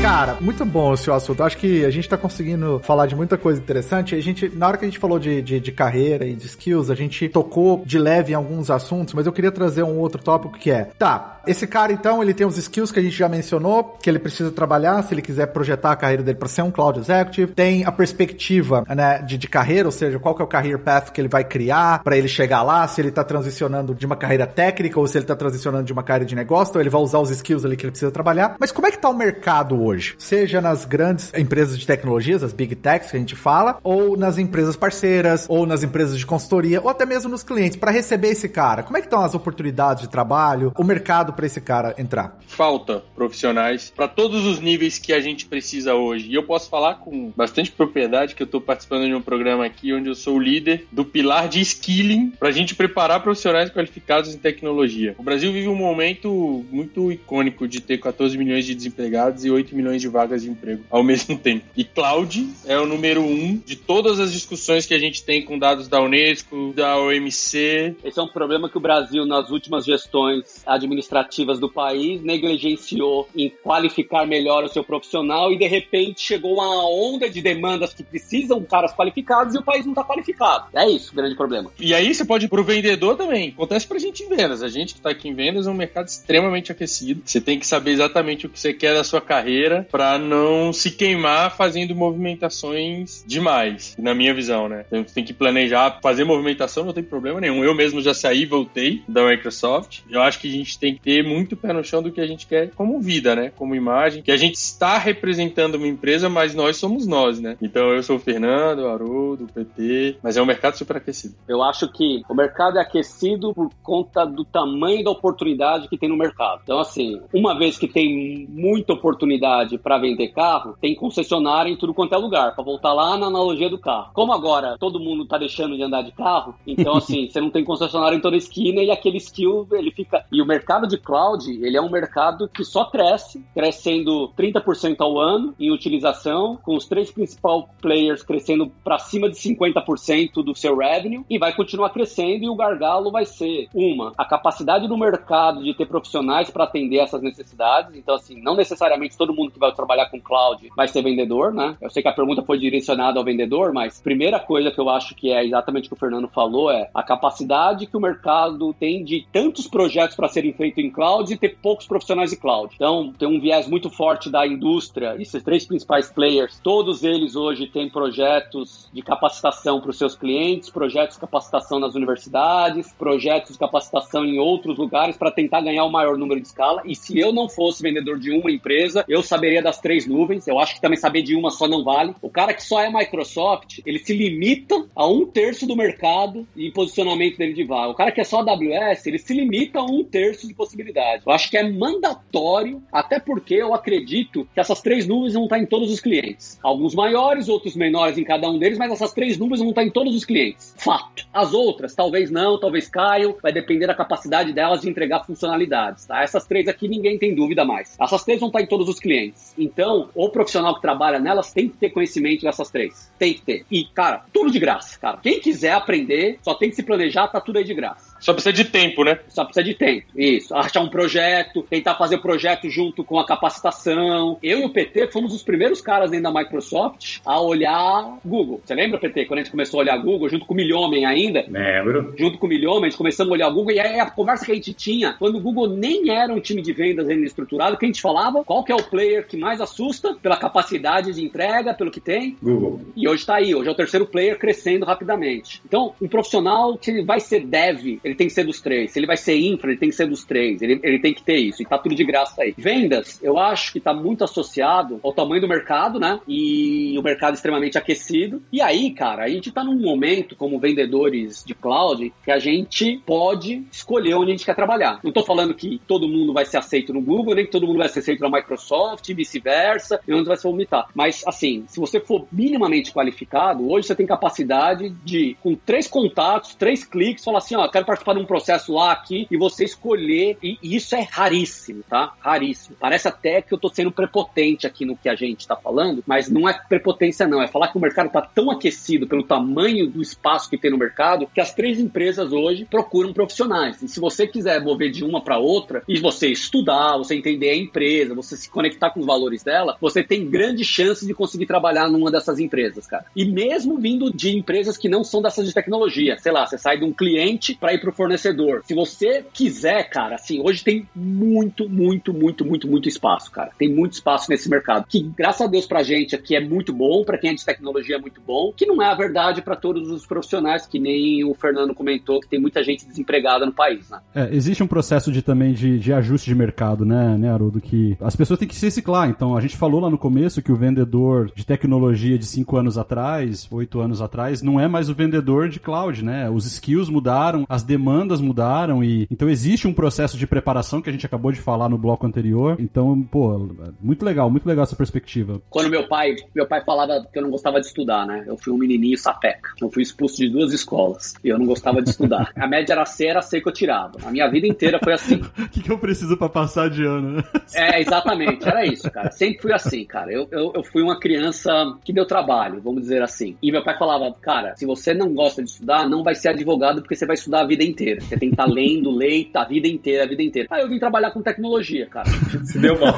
Cara, 0.03 0.39
muito 0.41 0.65
bom 0.65 0.95
esse 0.95 1.11
assunto. 1.11 1.43
Acho 1.43 1.59
que 1.59 1.85
a 1.85 1.91
gente 1.91 2.09
tá 2.09 2.17
conseguindo 2.17 2.81
falar 2.83 3.07
de 3.07 3.15
muita 3.15 3.37
coisa 3.37 3.61
interessante. 3.61 4.15
A 4.15 4.21
gente, 4.21 4.49
na 4.49 4.67
hora 4.67 4.79
que 4.79 4.85
a 4.87 4.89
gente 4.89 4.99
falou 4.99 5.19
de, 5.19 5.43
de, 5.43 5.61
de 5.61 5.73
carreira 5.73 6.25
e 6.25 6.35
de 6.35 6.47
skills, 6.47 6.89
a 6.89 6.95
gente 6.95 7.29
tocou 7.29 7.83
de 7.85 7.99
leve 7.99 8.33
em 8.33 8.35
alguns 8.35 8.71
assuntos, 8.71 9.13
mas 9.13 9.27
eu 9.27 9.33
queria 9.33 9.53
trazer 9.53 9.83
um 9.83 9.99
outro 9.99 10.23
tópico 10.23 10.59
que 10.59 10.71
é, 10.71 10.85
tá, 10.99 11.40
esse 11.47 11.67
cara 11.67 11.93
então, 11.93 12.23
ele 12.23 12.35
tem 12.35 12.47
os 12.47 12.57
skills 12.57 12.93
que 12.93 12.99
a 12.99 13.03
gente 13.03 13.17
já 13.17 13.29
mencionou, 13.29 13.97
que 14.03 14.09
ele 14.09 14.19
precisa 14.19 14.51
trabalhar 14.51 15.03
se 15.03 15.15
ele 15.15 15.23
quiser 15.23 15.47
projetar 15.47 15.93
a 15.93 15.97
carreira 15.97 16.23
dele 16.23 16.39
para 16.39 16.49
ser 16.49 16.63
um 16.63 16.71
cloud 16.71 16.99
executive. 16.99 17.53
Tem 17.53 17.85
a 17.85 17.93
perspectiva, 17.93 18.85
né, 18.89 19.19
de, 19.23 19.39
de 19.39 19.49
carreira, 19.49 19.89
ou 19.89 19.93
seja, 19.93 20.19
qual 20.19 20.35
que 20.35 20.43
é 20.43 20.45
o 20.45 20.49
career 20.49 20.79
path 20.79 21.11
que 21.11 21.21
ele 21.21 21.29
vai 21.29 21.45
criar 21.45 22.03
para 22.03 22.17
ele 22.17 22.29
chegar 22.29 22.63
lá, 22.63 22.87
se 22.87 23.01
ele 23.01 23.11
tá 23.11 23.25
transicionando 23.25 23.95
de 23.95 24.07
uma 24.07 24.17
carreira 24.17 24.47
técnica 24.47 24.99
ou 24.99 25.07
se 25.07 25.19
ele 25.19 25.25
tá 25.25 25.35
transicionando 25.35 25.85
de 25.85 25.93
uma 25.93 26.03
carreira 26.03 26.27
de 26.27 26.35
negócio, 26.35 26.71
então 26.71 26.81
ele 26.81 26.91
vai 26.91 27.01
usar 27.01 27.19
os 27.19 27.31
skills 27.31 27.65
ali 27.65 27.77
que 27.77 27.85
ele 27.85 27.93
precisa 27.93 28.11
trabalhar. 28.11 28.57
Mas 28.59 28.73
como 28.73 28.87
é 28.87 28.91
que 28.91 28.99
tá 28.99 29.09
o 29.09 29.15
mercado 29.15 29.83
hoje? 29.83 30.15
Seja 30.19 30.61
nas 30.61 30.85
grandes 30.85 31.33
empresas 31.37 31.79
de 31.79 31.87
tecnologias, 31.87 32.43
as 32.43 32.53
big 32.53 32.75
techs 32.75 33.11
que 33.11 33.17
a 33.17 33.21
gente 33.21 33.37
fala, 33.37 33.79
ou 33.83 34.17
nas 34.17 34.39
empresas 34.39 34.77
parceiras, 34.77 35.47
ou 35.49 35.67
nas 35.67 35.83
empresas 35.83 36.19
de 36.19 36.27
consultoria, 36.27 36.81
ou 36.81 36.89
até 36.89 37.07
mesmo 37.07 37.31
nos 37.31 37.43
clientes, 37.43 37.77
para 37.77 37.91
receber 37.91 38.29
esse 38.29 38.49
cara. 38.49 38.83
Como 38.83 38.97
é 38.97 39.01
que 39.01 39.07
estão 39.07 39.23
as 39.23 39.35
oportunidades 39.35 40.03
de 40.03 40.09
trabalho, 40.09 40.73
o 40.77 40.85
mercado 40.85 41.30
mercado 41.31 41.33
para 41.33 41.47
esse 41.47 41.61
cara 41.61 41.95
entrar? 41.97 42.39
Falta 42.47 43.03
profissionais 43.15 43.93
para 43.95 44.09
todos 44.09 44.45
os 44.45 44.61
níveis 44.61 44.99
que 44.99 45.13
a 45.13 45.21
gente 45.21 45.47
precisa 45.47 45.95
hoje. 45.95 46.29
E 46.29 46.35
eu 46.35 46.43
posso 46.43 46.69
falar 46.69 46.97
com 46.97 47.33
bastante 47.37 47.71
propriedade 47.71 48.35
que 48.35 48.43
eu 48.43 48.47
estou 48.47 48.61
participando 48.61 49.07
de 49.07 49.15
um 49.15 49.23
programa 49.23 49.65
aqui 49.65 49.93
onde 49.93 50.09
eu 50.09 50.15
sou 50.15 50.37
o 50.37 50.39
líder 50.39 50.87
do 50.93 51.05
pilar 51.05 51.49
de 51.49 51.61
skilling 51.61 52.33
para 52.39 52.49
a 52.49 52.53
gente 52.53 52.75
preparar 52.75 53.23
profissionais 53.23 53.71
qualificados 53.71 54.35
em 54.35 54.39
tecnologia. 54.39 55.15
O 55.19 55.23
Brasil 55.23 55.53
vive 55.53 55.69
um 55.69 55.75
momento 55.75 56.65
muito 56.71 57.11
icônico 57.11 57.67
de 57.67 57.81
ter 57.81 57.99
14 57.99 58.37
milhões 58.37 58.65
de 58.65 58.75
desempregados 58.75 59.45
e 59.45 59.51
8 59.51 59.75
milhões 59.75 60.01
de 60.01 60.09
vagas 60.09 60.43
de 60.43 60.51
emprego 60.51 60.85
ao 60.91 61.03
mesmo 61.05 61.39
tempo. 61.39 61.65
E 61.77 61.85
cloud 61.85 62.49
é 62.67 62.79
o 62.79 62.87
número 62.87 63.23
um 63.23 63.57
de 63.65 63.77
todas 63.77 64.19
as 64.19 64.33
discussões 64.33 64.87
que 64.87 64.95
a 64.95 64.99
gente 64.99 65.25
tem 65.25 65.45
com 65.45 65.59
dados 65.59 65.89
da 65.89 66.01
Unesco, 66.01 66.73
da 66.75 66.99
OMC. 66.99 67.97
Esse 68.05 68.19
é 68.19 68.23
um 68.23 68.29
problema 68.29 68.69
que 68.69 68.77
o 68.77 68.81
Brasil, 68.81 69.25
nas 69.25 69.51
últimas 69.51 69.85
gestões 69.85 70.63
administrativas 70.67 71.20
do 71.61 71.71
país, 71.71 72.23
negligenciou 72.23 73.29
em 73.35 73.51
qualificar 73.63 74.27
melhor 74.27 74.65
o 74.65 74.69
seu 74.69 74.85
profissional 74.85 75.53
e, 75.53 75.59
de 75.59 75.67
repente, 75.67 76.21
chegou 76.21 76.55
uma 76.55 76.89
onda 76.89 77.29
de 77.29 77.41
demandas 77.41 77.93
que 77.93 78.03
precisam 78.03 78.63
caras 78.63 78.95
qualificados 78.95 79.55
e 79.55 79.59
o 79.59 79.63
país 79.63 79.85
não 79.85 79.93
está 79.93 80.05
qualificado. 80.05 80.67
É 80.75 80.89
isso 80.89 81.13
o 81.13 81.15
grande 81.15 81.35
problema. 81.35 81.71
E 81.79 81.95
aí 81.95 82.15
você 82.15 82.25
pode 82.25 82.47
ir 82.47 82.49
pro 82.49 82.65
vendedor 82.65 83.17
também. 83.17 83.51
Acontece 83.51 83.87
pra 83.87 83.99
gente 83.99 84.23
em 84.23 84.29
vendas. 84.29 84.63
A 84.63 84.69
gente 84.69 84.95
que 84.95 85.01
tá 85.01 85.11
aqui 85.11 85.29
em 85.29 85.35
vendas 85.35 85.67
é 85.67 85.71
um 85.71 85.75
mercado 85.75 86.07
extremamente 86.07 86.73
aquecido. 86.73 87.23
Você 87.25 87.41
tem 87.41 87.59
que 87.59 87.67
saber 87.67 87.93
exatamente 87.93 88.47
o 88.47 88.49
que 88.49 88.59
você 88.59 88.73
quer 88.73 88.95
da 88.95 89.05
sua 89.05 89.21
carreira 89.21 89.87
para 89.91 90.19
não 90.19 90.73
se 90.73 90.91
queimar 90.91 91.57
fazendo 91.57 91.95
movimentações 91.95 93.25
demais, 93.27 93.95
na 93.99 94.15
minha 94.15 94.35
visão, 94.35 94.69
né? 94.69 94.85
Então, 94.87 95.03
você 95.07 95.15
tem 95.15 95.25
que 95.25 95.33
planejar, 95.33 95.99
fazer 96.03 96.25
movimentação 96.25 96.85
não 96.85 96.93
tem 96.93 97.03
problema 97.03 97.41
nenhum. 97.41 97.65
Eu 97.65 97.75
mesmo 97.75 98.01
já 98.01 98.15
saí, 98.15 98.45
voltei 98.45 99.03
da 99.09 99.27
Microsoft. 99.27 100.01
Eu 100.09 100.23
acho 100.23 100.41
que 100.41 100.49
a 100.49 100.53
gente 100.53 100.79
tem 100.79 100.95
que 100.95 101.01
ter 101.01 101.10
muito 101.23 101.57
pé 101.57 101.73
no 101.73 101.85
chão 101.85 102.03
do 102.03 102.13
que 102.13 102.21
a 102.21 102.27
gente 102.27 102.47
quer 102.47 102.71
como 102.71 103.01
vida, 103.01 103.35
né? 103.35 103.53
Como 103.57 103.75
imagem, 103.75 104.23
que 104.23 104.31
a 104.31 104.37
gente 104.37 104.55
está 104.55 104.99
representando 104.99 105.77
uma 105.77 105.87
empresa, 105.87 106.29
mas 106.29 106.55
nós 106.55 106.77
somos 106.77 107.07
nós, 107.07 107.41
né? 107.41 107.57
Então 107.61 107.91
eu 107.91 108.03
sou 108.03 108.17
o 108.17 108.21
Fernando, 108.21 108.81
o 108.81 108.89
Haroldo, 108.89 109.45
o 109.45 109.53
PT, 109.53 110.17
mas 110.23 110.37
é 110.37 110.43
um 110.43 110.47
mercado 110.47 110.77
super 110.77 110.97
aquecido. 110.97 111.35
Eu 111.49 111.63
acho 111.63 111.91
que 111.93 112.23
o 112.29 112.35
mercado 112.35 112.79
é 112.79 112.83
aquecido 112.83 113.53
por 113.55 113.71
conta 113.83 114.25
do 114.25 114.45
tamanho 114.45 115.05
da 115.05 115.11
oportunidade 115.11 115.89
que 115.89 115.99
tem 115.99 116.09
no 116.09 116.17
mercado. 116.17 116.61
Então, 116.63 116.79
assim, 116.79 117.21
uma 117.33 117.59
vez 117.59 117.79
que 117.79 117.89
tem 117.89 118.47
muita 118.49 118.93
oportunidade 118.93 119.79
para 119.79 119.99
vender 119.99 120.29
carro, 120.29 120.77
tem 120.81 120.95
concessionária 120.95 121.71
em 121.71 121.77
tudo 121.77 121.95
quanto 121.95 122.15
é 122.15 122.19
lugar, 122.19 122.55
para 122.55 122.65
voltar 122.65 122.93
lá 122.93 123.17
na 123.17 123.27
analogia 123.27 123.69
do 123.69 123.79
carro. 123.79 124.11
Como 124.13 124.33
agora 124.33 124.77
todo 124.79 125.01
mundo 125.01 125.27
tá 125.27 125.39
deixando 125.39 125.77
de 125.77 125.83
andar 125.83 126.03
de 126.03 126.13
carro, 126.13 126.55
então, 126.67 126.97
assim, 126.99 127.29
você 127.29 127.41
não 127.41 127.51
tem 127.51 127.65
concessionária 127.65 128.17
em 128.17 128.21
toda 128.21 128.37
esquina 128.37 128.83
e 128.83 128.91
aquele 128.91 129.19
skill, 129.19 129.67
ele 129.73 129.91
fica. 129.91 130.25
E 130.31 130.41
o 130.41 130.47
mercado 130.47 130.87
de 130.87 130.99
cloud, 131.01 131.51
ele 131.51 131.77
é 131.77 131.81
um 131.81 131.91
mercado 131.91 132.49
que 132.49 132.65
só 132.65 132.85
cresce, 132.85 133.45
crescendo 133.55 134.31
30% 134.37 134.97
ao 135.01 135.19
ano 135.19 135.55
em 135.59 135.71
utilização, 135.71 136.59
com 136.63 136.77
os 136.77 136.87
três 136.87 137.11
principais 137.11 137.65
players 137.81 138.23
crescendo 138.23 138.71
para 138.85 138.99
cima 138.99 139.29
de 139.29 139.37
50% 139.37 140.43
do 140.45 140.55
seu 140.55 140.77
revenue 140.77 141.25
e 141.29 141.39
vai 141.39 141.55
continuar 141.55 141.91
crescendo 141.91 142.45
e 142.45 142.49
o 142.49 142.55
gargalo 142.55 143.11
vai 143.11 143.25
ser 143.25 143.69
uma, 143.75 144.13
a 144.17 144.25
capacidade 144.25 144.87
do 144.87 144.97
mercado 144.97 145.63
de 145.63 145.75
ter 145.75 145.87
profissionais 145.87 146.51
para 146.51 146.65
atender 146.65 146.99
essas 146.99 147.23
necessidades. 147.23 147.97
Então 147.97 148.15
assim, 148.15 148.41
não 148.41 148.57
necessariamente 148.57 149.17
todo 149.17 149.35
mundo 149.35 149.51
que 149.51 149.59
vai 149.59 149.73
trabalhar 149.73 150.11
com 150.11 150.21
cloud 150.21 150.69
vai 150.77 150.89
ser 150.89 151.03
vendedor, 151.03 151.53
né? 151.53 151.77
Eu 151.81 151.91
sei 151.91 152.03
que 152.03 152.09
a 152.09 152.13
pergunta 152.13 152.43
foi 152.43 152.59
direcionada 152.59 153.19
ao 153.19 153.25
vendedor, 153.25 153.73
mas 153.73 154.01
primeira 154.01 154.39
coisa 154.39 154.71
que 154.71 154.81
eu 154.81 154.89
acho 154.89 155.15
que 155.15 155.33
é 155.33 155.45
exatamente 155.45 155.87
o 155.87 155.89
que 155.91 155.95
o 155.95 155.99
Fernando 155.99 156.29
falou 156.29 156.71
é 156.71 156.91
a 156.95 157.03
capacidade 157.03 157.87
que 157.87 157.97
o 157.97 158.01
mercado 158.01 158.75
tem 158.75 159.05
de 159.05 159.27
tantos 159.33 159.67
projetos 159.67 160.17
para 160.17 160.29
serem 160.29 160.53
feitos 160.53 160.85
em 160.85 160.90
cloud 160.91 161.33
e 161.33 161.37
ter 161.37 161.57
poucos 161.63 161.87
profissionais 161.87 162.31
de 162.31 162.37
cloud. 162.37 162.73
Então, 162.75 163.13
tem 163.19 163.29
um 163.29 163.41
viés 163.41 163.69
muito 163.69 163.91
forte 163.91 164.31
da 164.31 164.47
indústria, 164.47 165.17
esses 165.19 165.43
três 165.43 165.65
principais 165.65 166.11
players, 166.11 166.61
todos 166.63 167.05
eles 167.05 167.37
hoje 167.37 167.67
têm 167.67 167.89
projetos 167.89 168.89
de 168.93 169.03
capacitação 169.03 169.81
para 169.81 169.91
os 169.91 169.99
seus 169.99 170.17
clientes, 170.17 170.71
projetos 170.71 171.17
de 171.17 171.21
capacitação 171.21 171.79
nas 171.79 171.95
universidades, 171.95 172.93
projetos 172.93 173.53
de 173.53 173.59
capacitação 173.59 174.25
em 174.25 174.39
outros 174.39 174.79
lugares 174.79 175.17
para 175.17 175.31
tentar 175.31 175.61
ganhar 175.61 175.85
o 175.85 175.91
maior 175.91 176.17
número 176.17 176.41
de 176.41 176.47
escala. 176.47 176.83
E 176.85 176.95
se 176.95 177.19
eu 177.19 177.33
não 177.33 177.49
fosse 177.49 177.83
vendedor 177.83 178.19
de 178.19 178.31
uma 178.31 178.51
empresa, 178.51 179.05
eu 179.09 179.23
saberia 179.23 179.63
das 179.63 179.81
três 179.81 180.07
nuvens. 180.07 180.47
Eu 180.47 180.59
acho 180.59 180.75
que 180.75 180.81
também 180.81 180.99
saber 180.99 181.23
de 181.23 181.35
uma 181.35 181.51
só 181.51 181.67
não 181.67 181.85
vale. 181.85 182.15
O 182.21 182.31
cara 182.31 182.55
que 182.55 182.63
só 182.63 182.81
é 182.81 182.91
Microsoft, 182.91 183.81
ele 183.85 183.99
se 183.99 184.13
limita 184.13 184.87
a 184.95 185.07
um 185.07 185.27
terço 185.27 185.67
do 185.67 185.77
mercado 185.77 186.47
e 186.57 186.71
posicionamento 186.71 187.37
dele 187.37 187.53
de 187.53 187.65
vaga. 187.65 187.91
O 187.91 187.95
cara 187.95 188.13
que 188.13 188.21
é 188.21 188.25
só 188.25 188.41
AWS, 188.41 189.07
ele 189.07 189.19
se 189.19 189.33
limita 189.35 189.81
a 189.81 189.85
um 189.85 190.05
terço 190.05 190.47
de 190.47 190.55
possibilidades. 190.55 190.80
Eu 191.27 191.33
acho 191.33 191.51
que 191.51 191.57
é 191.57 191.69
mandatório, 191.69 192.83
até 192.93 193.19
porque 193.19 193.55
eu 193.55 193.75
acredito 193.75 194.47
que 194.55 194.61
essas 194.61 194.81
três 194.81 195.07
nuvens 195.07 195.35
vão 195.35 195.45
estar 195.45 195.59
em 195.59 195.67
todos 195.67 195.91
os 195.91 196.01
clientes. 196.01 196.59
Alguns 196.63 196.95
maiores, 196.95 197.49
outros 197.49 197.77
menores 197.77 198.19
em 198.19 198.25
cada 198.25 198.49
um 198.51 198.59
deles, 198.59 198.79
mas 198.79 198.93
essas 198.93 199.13
três 199.13 199.39
nuvens 199.39 199.61
vão 199.61 199.71
estar 199.71 199.85
em 199.85 199.91
todos 199.91 200.15
os 200.15 200.25
clientes. 200.25 200.75
Fato. 200.79 201.27
As 201.33 201.53
outras, 201.53 201.95
talvez 201.95 202.31
não, 202.31 202.59
talvez 202.59 202.89
caiam, 202.89 203.37
vai 203.43 203.53
depender 203.53 203.87
da 203.87 203.95
capacidade 203.95 204.53
delas 204.53 204.81
de 204.81 204.89
entregar 204.89 205.25
funcionalidades. 205.25 206.07
Tá? 206.07 206.23
Essas 206.23 206.47
três 206.47 206.69
aqui 206.69 206.89
ninguém 206.89 207.19
tem 207.19 207.35
dúvida 207.35 207.65
mais. 207.65 207.97
Essas 208.01 208.25
três 208.25 208.41
vão 208.41 208.49
estar 208.49 208.61
em 208.61 208.67
todos 208.67 208.89
os 208.89 208.99
clientes. 208.99 209.55
Então, 209.59 210.09
o 210.15 210.29
profissional 210.29 210.75
que 210.75 210.83
trabalha 210.83 211.19
nelas 211.19 211.53
tem 211.53 211.69
que 211.69 211.77
ter 211.77 211.91
conhecimento 211.91 212.43
dessas 212.43 212.71
três. 212.71 213.11
Tem 213.19 213.35
que 213.35 213.43
ter. 213.43 213.65
E, 213.71 213.85
cara, 213.85 214.25
tudo 214.33 214.51
de 214.51 214.59
graça, 214.59 214.99
cara. 214.99 215.19
Quem 215.19 215.41
quiser 215.41 215.73
aprender, 215.73 216.39
só 216.43 216.55
tem 216.55 216.71
que 216.71 216.77
se 216.77 216.83
planejar, 216.83 217.29
tá 217.29 217.41
tudo 217.41 217.59
aí 217.59 217.65
de 217.65 217.75
graça. 217.75 218.10
Só 218.21 218.33
precisa 218.33 218.53
de 218.53 218.65
tempo, 218.65 219.03
né? 219.03 219.19
Só 219.29 219.45
precisa 219.45 219.65
de 219.65 219.75
tempo. 219.75 220.07
Isso. 220.15 220.55
Achar 220.55 220.81
um 220.81 220.89
projeto, 220.89 221.63
tentar 221.63 221.95
fazer 221.97 222.17
o 222.17 222.23
projeto 222.23 222.69
junto 222.69 223.03
com 223.03 223.19
a 223.19 223.27
capacitação. 223.27 224.39
Eu 224.43 224.61
e 224.61 224.65
o 224.65 224.71
PT 224.71 225.09
fomos 225.09 225.35
os 225.35 225.43
primeiros 225.43 225.81
caras 225.81 226.11
dentro 226.11 226.33
da 226.33 226.41
Microsoft 226.41 227.19
a 227.25 227.41
olhar 227.41 228.19
Google. 228.25 228.61
Você 228.65 228.75
lembra, 228.75 228.99
PT, 228.99 229.25
quando 229.25 229.39
a 229.39 229.43
gente 229.43 229.51
começou 229.51 229.81
a 229.81 229.83
olhar 229.83 229.97
Google, 229.99 230.29
junto 230.29 230.45
com 230.45 230.55
o 230.55 230.57
Milhomem 230.57 231.07
ainda? 231.07 231.45
Lembro. 231.49 232.15
Junto 232.17 232.39
com 232.39 232.47
o 232.47 232.49
Milhomem, 232.49 232.85
a 232.85 232.89
gente 232.91 232.99
começamos 232.99 233.31
a 233.31 233.35
olhar 233.35 233.51
Google 233.51 233.73
e 233.73 233.81
aí 233.81 233.99
a 233.99 234.11
conversa 234.11 234.45
que 234.45 234.53
a 234.53 234.55
gente 234.55 234.75
tinha, 234.75 235.15
quando 235.19 235.37
o 235.37 235.41
Google 235.41 235.69
nem 235.69 236.11
era 236.11 236.33
um 236.33 236.41
time 236.41 236.61
de 236.61 236.73
vendas 236.73 237.09
ainda 237.09 237.25
estruturado, 237.25 237.77
que 237.77 237.85
a 237.85 237.89
gente 237.89 238.01
falava 238.01 238.45
qual 238.45 238.63
que 238.63 238.73
é 238.73 238.75
o 238.75 238.83
player 238.83 239.27
que 239.27 239.37
mais 239.37 239.61
assusta 239.61 240.15
pela 240.15 240.37
capacidade 240.37 241.13
de 241.13 241.25
entrega, 241.25 241.75
pelo 241.75 241.91
que 241.91 242.01
tem. 242.01 242.37
Google. 242.43 242.81
E 242.95 243.09
hoje 243.09 243.25
tá 243.25 243.37
aí, 243.37 243.55
hoje 243.55 243.69
é 243.69 243.73
o 243.73 243.77
terceiro 243.77 244.07
player 244.07 244.39
crescendo 244.39 244.85
rapidamente. 244.85 245.63
Então, 245.67 245.95
um 246.01 246.09
profissional 246.09 246.77
que 246.77 246.91
ele 246.91 247.05
vai 247.05 247.21
ser 247.21 247.41
dev, 247.47 247.99
ele 248.11 248.17
tem 248.17 248.27
que 248.27 248.33
ser 248.33 248.45
dos 248.45 248.61
três. 248.61 248.93
Se 248.93 248.99
ele 248.99 249.07
vai 249.07 249.17
ser 249.17 249.39
infra, 249.39 249.71
ele 249.71 249.79
tem 249.79 249.89
que 249.89 249.95
ser 249.95 250.07
dos 250.07 250.25
três. 250.25 250.61
Ele, 250.61 250.81
ele 250.83 250.99
tem 250.99 251.15
que 251.15 251.23
ter 251.23 251.37
isso. 251.37 251.63
E 251.63 251.65
tá 251.65 251.79
tudo 251.79 251.95
de 251.95 252.05
graça 252.05 252.43
aí. 252.43 252.55
Vendas, 252.57 253.21
eu 253.23 253.39
acho 253.39 253.73
que 253.73 253.81
tá 253.81 253.95
muito 253.95 254.25
associado 254.25 255.01
ao 255.03 255.13
tamanho 255.13 255.41
do 255.41 255.49
mercado, 255.49 255.99
né? 255.99 256.21
E 256.27 256.99
o 256.99 257.03
mercado 257.03 257.35
extremamente 257.35 257.79
aquecido. 257.79 258.43
E 258.53 258.61
aí, 258.61 258.91
cara, 258.91 259.25
a 259.25 259.29
gente 259.29 259.53
tá 259.53 259.63
num 259.63 259.79
momento, 259.79 260.35
como 260.35 260.59
vendedores 260.59 261.45
de 261.45 261.55
cloud, 261.55 262.13
que 262.25 262.31
a 262.31 262.39
gente 262.39 263.01
pode 263.07 263.65
escolher 263.71 264.15
onde 264.15 264.33
a 264.33 264.35
gente 264.35 264.45
quer 264.45 264.57
trabalhar. 264.57 265.01
Não 265.05 265.13
tô 265.13 265.23
falando 265.23 265.55
que 265.55 265.81
todo 265.87 266.09
mundo 266.09 266.33
vai 266.33 266.45
ser 266.45 266.59
aceito 266.59 266.93
no 266.93 267.01
Google, 267.01 267.35
nem 267.35 267.45
que 267.45 267.53
todo 267.53 267.67
mundo 267.67 267.79
vai 267.79 267.89
ser 267.89 268.01
aceito 268.01 268.21
na 268.21 268.31
Microsoft, 268.31 269.09
e 269.09 269.15
vice-versa, 269.15 270.01
e 270.07 270.13
onde 270.13 270.27
vai 270.27 270.37
se 270.37 270.43
vomitar. 270.43 270.89
Mas, 270.95 271.23
assim, 271.27 271.65
se 271.69 271.79
você 271.79 272.01
for 272.01 272.27
minimamente 272.33 272.93
qualificado, 272.93 273.71
hoje 273.71 273.87
você 273.87 273.95
tem 273.95 274.07
capacidade 274.07 274.91
de, 275.05 275.37
com 275.43 275.55
três 275.55 275.87
contatos, 275.87 276.55
três 276.55 276.85
cliques, 276.85 277.25
falar 277.25 277.39
assim, 277.39 277.55
ó, 277.55 277.69
quero 277.69 277.87
participar 277.87 278.00
de 278.05 278.21
um 278.21 278.27
processo 278.27 278.75
lá 278.75 278.93
aqui 278.93 279.27
e 279.31 279.37
você 279.37 279.65
escolher. 279.65 280.37
E 280.43 280.59
isso 280.63 280.95
é 280.95 281.07
raríssimo, 281.09 281.83
tá? 281.89 282.15
Raríssimo. 282.21 282.77
Parece 282.79 283.09
até 283.09 283.41
que 283.43 283.53
eu 283.53 283.59
tô 283.59 283.69
sendo 283.69 283.93
prepotente 283.93 284.67
aqui 284.67 284.85
no 284.85 284.97
que 284.97 285.09
a 285.09 285.15
gente 285.15 285.47
tá 285.47 285.57
falando, 285.57 286.03
mas 286.07 286.29
não 286.29 286.49
é 286.49 286.53
prepotência, 286.53 287.27
não. 287.27 287.43
É 287.43 287.47
falar 287.47 287.69
que 287.69 287.79
o 287.79 287.81
mercado 287.81 288.11
tá 288.11 288.23
tão 288.23 288.51
aquecido 288.51 289.07
pelo 289.07 289.23
tamanho 289.23 289.89
do 289.89 290.03
espaço 290.03 290.51
que 290.51 290.59
tem 290.59 290.71
no 290.71 290.79
mercado 290.79 291.29
que 291.33 291.41
as 291.41 291.55
três 291.55 291.79
empresas 291.79 292.33
hoje 292.33 292.65
procuram 292.65 293.13
profissionais. 293.13 293.83
E 293.83 293.89
se 293.89 294.01
você 294.01 294.27
quiser 294.27 294.63
mover 294.63 294.91
de 294.91 295.05
uma 295.05 295.23
para 295.23 295.39
outra 295.39 295.83
e 295.89 295.99
você 295.99 296.29
estudar, 296.29 296.97
você 296.97 297.15
entender 297.15 297.51
a 297.51 297.57
empresa, 297.57 298.15
você 298.15 298.37
se 298.37 298.51
conectar 298.51 298.91
com 298.91 299.01
os 299.01 299.07
valores 299.07 299.43
dela, 299.43 299.77
você 299.81 300.03
tem 300.03 300.29
grande 300.29 300.65
chance 300.65 301.07
de 301.07 301.15
conseguir 301.15 301.47
trabalhar 301.47 301.89
numa 301.89 302.11
dessas 302.11 302.39
empresas, 302.39 302.87
cara. 302.87 303.05
E 303.15 303.25
mesmo 303.25 303.79
vindo 303.79 304.13
de 304.13 304.37
empresas 304.37 304.77
que 304.77 304.89
não 304.89 305.05
são 305.05 305.23
dessas 305.23 305.47
de 305.47 305.55
tecnologia, 305.55 306.19
sei 306.19 306.33
lá, 306.33 306.47
você 306.47 306.59
sai 306.59 306.79
de 306.79 306.85
um 306.85 306.93
cliente 306.93 307.55
para 307.55 307.73
ir 307.73 307.81
pro 307.91 307.97
fornecedor. 307.97 308.63
Se 308.65 308.75
você 308.75 309.25
quiser, 309.33 309.89
cara, 309.91 310.15
assim, 310.15 310.41
hoje 310.41 310.65
tem 310.65 310.89
muito, 310.95 311.69
muito, 311.69 312.13
muito, 312.15 312.45
muito, 312.45 312.69
muito 312.69 312.89
espaço, 312.89 313.31
cara. 313.31 313.51
Tem 313.59 313.69
muito 313.69 313.93
espaço 313.93 314.31
nesse 314.31 314.49
mercado. 314.49 314.87
Que, 314.89 315.03
graças 315.17 315.43
a 315.43 315.47
Deus, 315.47 315.67
pra 315.67 315.83
gente 315.83 316.15
aqui 316.15 316.35
é 316.35 316.41
muito 316.41 316.73
bom, 316.73 317.05
para 317.05 317.19
quem 317.19 317.31
é 317.31 317.35
de 317.35 317.45
tecnologia 317.45 317.97
é 317.97 317.99
muito 317.99 318.21
bom, 318.21 318.53
que 318.57 318.67
não 318.67 318.83
é 318.83 318.91
a 318.91 318.95
verdade 318.95 319.43
para 319.43 319.57
todos 319.57 319.91
os 319.91 320.07
profissionais, 320.07 320.67
que 320.67 320.79
nem 320.79 321.25
o 321.25 321.35
Fernando 321.35 321.75
comentou, 321.75 322.21
que 322.21 322.29
tem 322.29 322.41
muita 322.41 322.63
gente 322.63 322.87
desempregada 322.87 323.45
no 323.45 323.53
país, 323.53 323.89
né? 323.91 324.01
É, 324.15 324.35
existe 324.35 324.63
um 324.63 324.67
processo 324.67 325.13
de 325.13 325.23
também 325.23 325.53
de, 325.53 325.79
de 325.79 325.93
ajuste 325.93 326.29
de 326.29 326.35
mercado, 326.35 326.85
né, 326.85 327.17
né, 327.19 327.31
Haroldo? 327.31 327.61
Que 327.61 327.97
as 328.01 328.17
pessoas 328.17 328.39
têm 328.39 328.49
que 328.49 328.55
se 328.55 328.67
reciclar. 328.67 329.09
Então, 329.09 329.37
a 329.37 329.41
gente 329.41 329.57
falou 329.57 329.81
lá 329.81 329.91
no 329.91 329.99
começo 329.99 330.43
que 330.43 330.53
o 330.53 330.57
vendedor 330.57 331.31
de 331.35 331.45
tecnologia 331.45 332.19
de 332.19 332.27
cinco 332.27 332.57
anos 332.57 332.79
atrás, 332.79 333.49
oito 333.51 333.81
anos 333.81 334.01
atrás, 334.01 334.43
não 334.43 334.61
é 334.61 334.69
mais 334.69 334.89
o 334.89 334.95
vendedor 334.95 335.49
de 335.49 335.59
cloud, 335.61 336.05
né? 336.05 336.29
Os 336.31 336.47
skills 336.47 336.89
mudaram, 336.89 337.45
as 337.49 337.63
demandas 337.63 337.80
demandas 337.81 338.21
mudaram 338.21 338.85
e 338.85 339.07
então 339.11 339.29
existe 339.29 339.67
um 339.67 339.73
processo 339.73 340.19
de 340.19 340.27
preparação 340.27 340.83
que 340.83 340.91
a 340.91 340.93
gente 340.93 341.07
acabou 341.07 341.33
de 341.33 341.41
falar 341.41 341.69
no 341.69 341.79
bloco 341.79 342.07
anterior. 342.07 342.57
Então, 342.61 343.01
pô, 343.03 343.49
muito 343.81 344.05
legal, 344.05 344.31
muito 344.31 344.47
legal 344.47 344.65
essa 344.65 344.77
perspectiva. 344.77 345.41
Quando 345.49 345.71
meu 345.71 345.89
pai, 345.89 346.15
meu 346.35 346.47
pai 346.47 346.63
falava 346.63 347.07
que 347.11 347.19
eu 347.19 347.23
não 347.23 347.31
gostava 347.31 347.59
de 347.59 347.67
estudar, 347.67 348.07
né? 348.07 348.25
Eu 348.27 348.37
fui 348.37 348.53
um 348.53 348.59
menininho 348.59 348.99
sapeca. 348.99 349.51
Eu 349.61 349.71
fui 349.71 349.83
expulso 349.83 350.19
de 350.19 350.29
duas 350.29 350.53
escolas 350.53 351.15
e 351.25 351.29
eu 351.29 351.39
não 351.39 351.47
gostava 351.47 351.81
de 351.81 351.89
estudar. 351.89 352.31
A 352.37 352.47
média 352.47 352.75
era 352.75 352.85
C, 352.85 353.07
era 353.07 353.23
C 353.23 353.41
que 353.41 353.49
eu 353.49 353.53
tirava. 353.53 353.99
A 354.05 354.11
minha 354.11 354.29
vida 354.29 354.47
inteira 354.47 354.79
foi 354.83 354.93
assim. 354.93 355.21
O 355.41 355.49
que, 355.51 355.63
que 355.63 355.73
eu 355.73 355.79
preciso 355.79 356.17
para 356.17 356.29
passar 356.29 356.69
de 356.69 356.85
ano, 356.85 357.17
né? 357.17 357.25
É, 357.55 357.81
exatamente, 357.81 358.47
era 358.47 358.65
isso, 358.65 358.89
cara. 358.91 359.11
Sempre 359.11 359.43
fui 359.43 359.53
assim, 359.53 359.85
cara. 359.85 360.13
Eu, 360.13 360.29
eu, 360.31 360.53
eu 360.55 360.63
fui 360.63 360.83
uma 360.83 360.99
criança 361.01 361.51
que 361.83 361.93
deu 361.93 362.07
trabalho, 362.07 362.61
vamos 362.61 362.83
dizer 362.83 363.03
assim. 363.03 363.37
E 363.43 363.51
meu 363.51 363.65
pai 363.65 363.77
falava, 363.77 364.13
cara, 364.21 364.55
se 364.57 364.67
você 364.67 364.93
não 364.95 365.13
gosta 365.13 365.43
de 365.43 365.51
estudar, 365.51 365.89
não 365.89 366.05
vai 366.05 366.15
ser 366.15 366.29
advogado 366.29 366.83
porque 366.83 366.95
você 366.95 367.07
vai 367.07 367.15
estudar 367.15 367.41
a 367.41 367.47
vida 367.47 367.65
inteira. 367.65 367.70
Você 368.01 368.17
tem 368.17 368.29
que 368.31 368.35
estar 368.35 368.47
tá 368.47 368.53
lendo, 368.53 368.91
lendo 368.95 369.31
a 369.35 369.45
vida 369.45 369.69
inteira, 369.69 370.05
a 370.05 370.07
vida 370.07 370.23
inteira. 370.23 370.49
Aí 370.51 370.63
eu 370.63 370.69
vim 370.69 370.79
trabalhar 370.79 371.11
com 371.11 371.23
tecnologia, 371.23 371.87
cara. 371.87 372.09
Se 372.45 372.59
deu 372.59 372.79
mal. 372.79 372.95